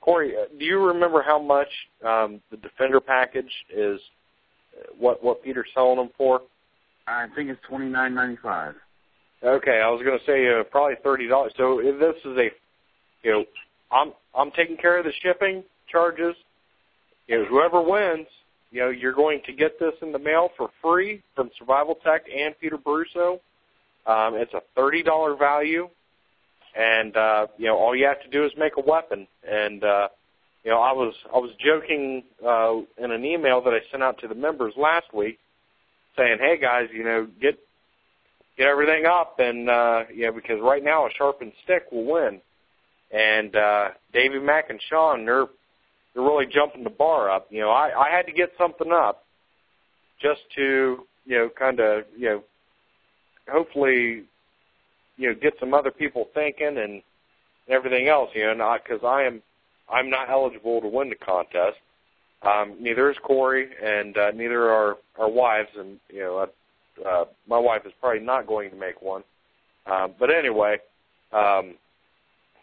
Corey, 0.01 0.35
uh, 0.37 0.47
do 0.59 0.65
you 0.65 0.79
remember 0.87 1.23
how 1.23 1.41
much 1.41 1.69
um, 2.07 2.41
the 2.51 2.57
Defender 2.57 3.01
package 3.01 3.53
is? 3.75 4.01
uh, 4.79 4.93
What 4.99 5.23
what 5.25 5.43
Peter's 5.43 5.69
selling 5.75 5.97
them 5.97 6.11
for? 6.17 6.43
I 7.07 7.27
think 7.35 7.49
it's 7.51 7.61
twenty 7.69 7.89
nine 7.89 8.15
ninety 8.15 8.37
five. 8.43 8.75
Okay, 9.43 9.81
I 9.81 9.89
was 9.89 10.03
going 10.05 10.19
to 10.19 10.25
say 10.27 10.49
uh, 10.49 10.65
probably 10.65 10.97
thirty 11.03 11.29
dollars. 11.29 11.53
So 11.57 11.81
if 11.81 11.99
this 11.99 12.17
is 12.25 12.37
a, 12.37 12.51
you 13.23 13.31
know, 13.33 13.45
I'm 13.91 14.13
I'm 14.37 14.51
taking 14.53 14.77
care 14.77 14.99
of 14.99 15.05
the 15.05 15.13
shipping 15.23 15.65
charges. 15.91 16.35
You 17.27 17.39
know, 17.39 17.45
whoever 17.47 17.81
wins, 17.83 18.27
you 18.71 18.81
know, 18.81 18.91
you're 18.91 19.15
going 19.15 19.41
to 19.47 19.53
get 19.53 19.79
this 19.79 19.95
in 20.03 20.13
the 20.13 20.19
mail 20.19 20.51
for 20.57 20.71
free 20.83 21.23
from 21.35 21.51
Survival 21.59 21.97
Tech 22.05 22.25
and 22.35 22.55
Peter 22.61 22.77
Brusso. 22.77 23.41
Um, 24.07 24.35
it's 24.35 24.53
a 24.55 24.61
thirty 24.75 25.03
dollar 25.03 25.37
value, 25.37 25.89
and 26.77 27.17
uh, 27.17 27.47
you 27.57 27.67
know, 27.67 27.77
all 27.77 27.97
you 27.97 28.07
have 28.07 28.23
to 28.23 28.29
do 28.31 28.45
is 28.45 28.53
make 28.59 28.73
a 28.77 28.81
weapon. 28.81 29.27
And 29.49 29.83
uh, 29.85 30.09
you 30.65 30.71
know, 30.71 30.81
I 30.81 30.93
was 30.93 31.15
I 31.35 31.39
was 31.39 31.51
joking 31.65 32.25
uh, 32.47 32.77
in 33.03 33.11
an 33.11 33.25
email 33.25 33.63
that 33.63 33.73
I 33.73 33.81
sent 33.91 34.03
out 34.03 34.19
to 34.21 34.29
the 34.29 34.35
members 34.35 34.75
last 34.77 35.13
week, 35.15 35.39
saying, 36.17 36.39
"Hey 36.41 36.59
guys, 36.59 36.89
you 36.93 37.05
know, 37.05 37.27
get 37.41 37.59
get 38.57 38.67
everything 38.67 39.07
up, 39.07 39.37
and 39.39 39.69
uh, 39.69 40.05
you 40.15 40.27
know, 40.27 40.33
because 40.33 40.59
right 40.61 40.83
now 40.83 41.07
a 41.07 41.11
sharpened 41.17 41.53
stick 41.65 41.85
will 41.91 42.05
win." 42.05 42.41
And 43.11 43.57
uh, 43.57 43.89
Davey 44.13 44.39
Mack 44.39 44.69
and 44.69 44.81
Sean, 44.91 45.25
they're 45.25 45.47
they're 46.15 46.23
really 46.23 46.47
jumping 46.47 46.85
the 46.85 46.91
bar 46.91 47.31
up. 47.31 47.47
You 47.51 47.61
know, 47.61 47.71
I, 47.71 48.07
I 48.07 48.11
had 48.11 48.27
to 48.27 48.33
get 48.33 48.53
something 48.59 48.93
up 48.93 49.25
just 50.21 50.41
to 50.57 51.07
you 51.29 51.39
know, 51.39 51.51
kind 51.57 51.79
of 51.79 52.05
you 52.17 52.29
know, 52.29 52.43
hopefully, 53.49 54.25
you 55.17 55.29
know, 55.29 55.35
get 55.35 55.53
some 55.61 55.75
other 55.75 55.91
people 55.91 56.29
thinking 56.35 56.79
and 56.79 57.03
everything 57.69 58.09
else. 58.09 58.31
You 58.35 58.47
know, 58.47 58.55
not 58.55 58.83
because 58.83 59.05
I 59.05 59.23
am 59.23 59.43
I'm 59.93 60.11
not 60.11 60.31
eligible 60.31 60.81
to 60.81 60.89
win 60.89 61.11
the 61.11 61.17
contest. 61.17 61.77
Um, 62.43 62.77
neither 62.81 63.11
is 63.11 63.17
Corey, 63.23 63.69
and 63.83 64.17
uh, 64.17 64.31
neither 64.31 64.71
are 64.71 64.97
our 65.19 65.29
wives. 65.29 65.69
And 65.79 66.01
you 66.09 66.21
know, 66.21 66.39
uh, 66.39 67.09
uh, 67.09 67.25
my 67.47 67.59
wife 67.59 67.83
is 67.85 67.93
probably 68.01 68.21
not 68.21 68.47
going 68.47 68.71
to 68.71 68.77
make 68.77 69.03
one. 69.03 69.23
Um, 69.87 70.15
but 70.19 70.31
anyway, 70.31 70.79
um, 71.33 71.75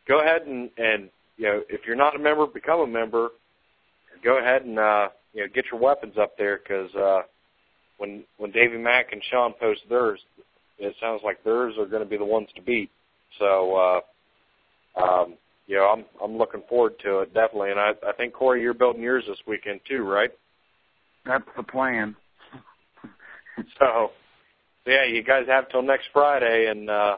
go 0.07 0.21
ahead 0.21 0.43
and, 0.47 0.69
and 0.77 1.09
you 1.37 1.45
know, 1.45 1.61
if 1.69 1.81
you're 1.85 1.95
not 1.95 2.15
a 2.15 2.19
member, 2.19 2.45
become 2.47 2.81
a 2.81 2.87
member. 2.87 3.29
Go 4.23 4.39
ahead 4.39 4.63
and 4.63 4.79
uh, 4.79 5.09
you 5.33 5.41
know 5.41 5.47
get 5.53 5.65
your 5.71 5.79
weapons 5.79 6.15
up 6.19 6.37
there 6.37 6.59
because 6.59 6.93
uh, 6.95 7.21
when 7.97 8.23
when 8.37 8.51
Davey 8.51 8.77
Mack 8.77 9.11
and 9.11 9.21
Sean 9.31 9.53
post 9.59 9.81
theirs, 9.89 10.19
it 10.79 10.95
sounds 11.01 11.21
like 11.23 11.43
theirs 11.43 11.75
are 11.77 11.85
going 11.85 12.03
to 12.03 12.09
be 12.09 12.17
the 12.17 12.25
ones 12.25 12.47
to 12.55 12.61
beat. 12.61 12.89
So. 13.39 13.75
Uh, 13.75 13.99
um, 15.01 15.35
you 15.67 15.77
know, 15.77 15.85
I'm 15.85 16.05
I'm 16.23 16.37
looking 16.37 16.61
forward 16.69 16.93
to 17.03 17.19
it 17.19 17.33
definitely, 17.33 17.71
and 17.71 17.79
I 17.79 17.91
I 18.07 18.13
think 18.13 18.33
Corey, 18.33 18.61
you're 18.61 18.73
building 18.73 19.01
yours 19.01 19.23
this 19.27 19.37
weekend 19.47 19.79
too, 19.87 20.03
right? 20.03 20.31
That's 21.25 21.45
the 21.57 21.63
plan. 21.63 22.15
So, 23.79 24.11
yeah, 24.85 25.05
you 25.05 25.23
guys 25.23 25.45
have 25.47 25.69
till 25.69 25.81
next 25.81 26.07
Friday, 26.11 26.67
and 26.69 26.89
uh, 26.89 27.15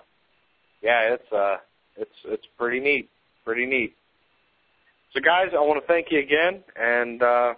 yeah, 0.83 1.15
it's 1.15 1.31
uh, 1.31 1.57
it's 1.95 2.11
it's 2.25 2.45
pretty 2.59 2.79
neat, 2.79 3.09
pretty 3.43 3.65
neat. 3.65 3.95
So, 5.17 5.21
guys, 5.23 5.47
I 5.53 5.59
want 5.61 5.81
to 5.81 5.87
thank 5.87 6.11
you 6.11 6.19
again, 6.19 6.61
and 6.75 7.23
uh, 7.23 7.53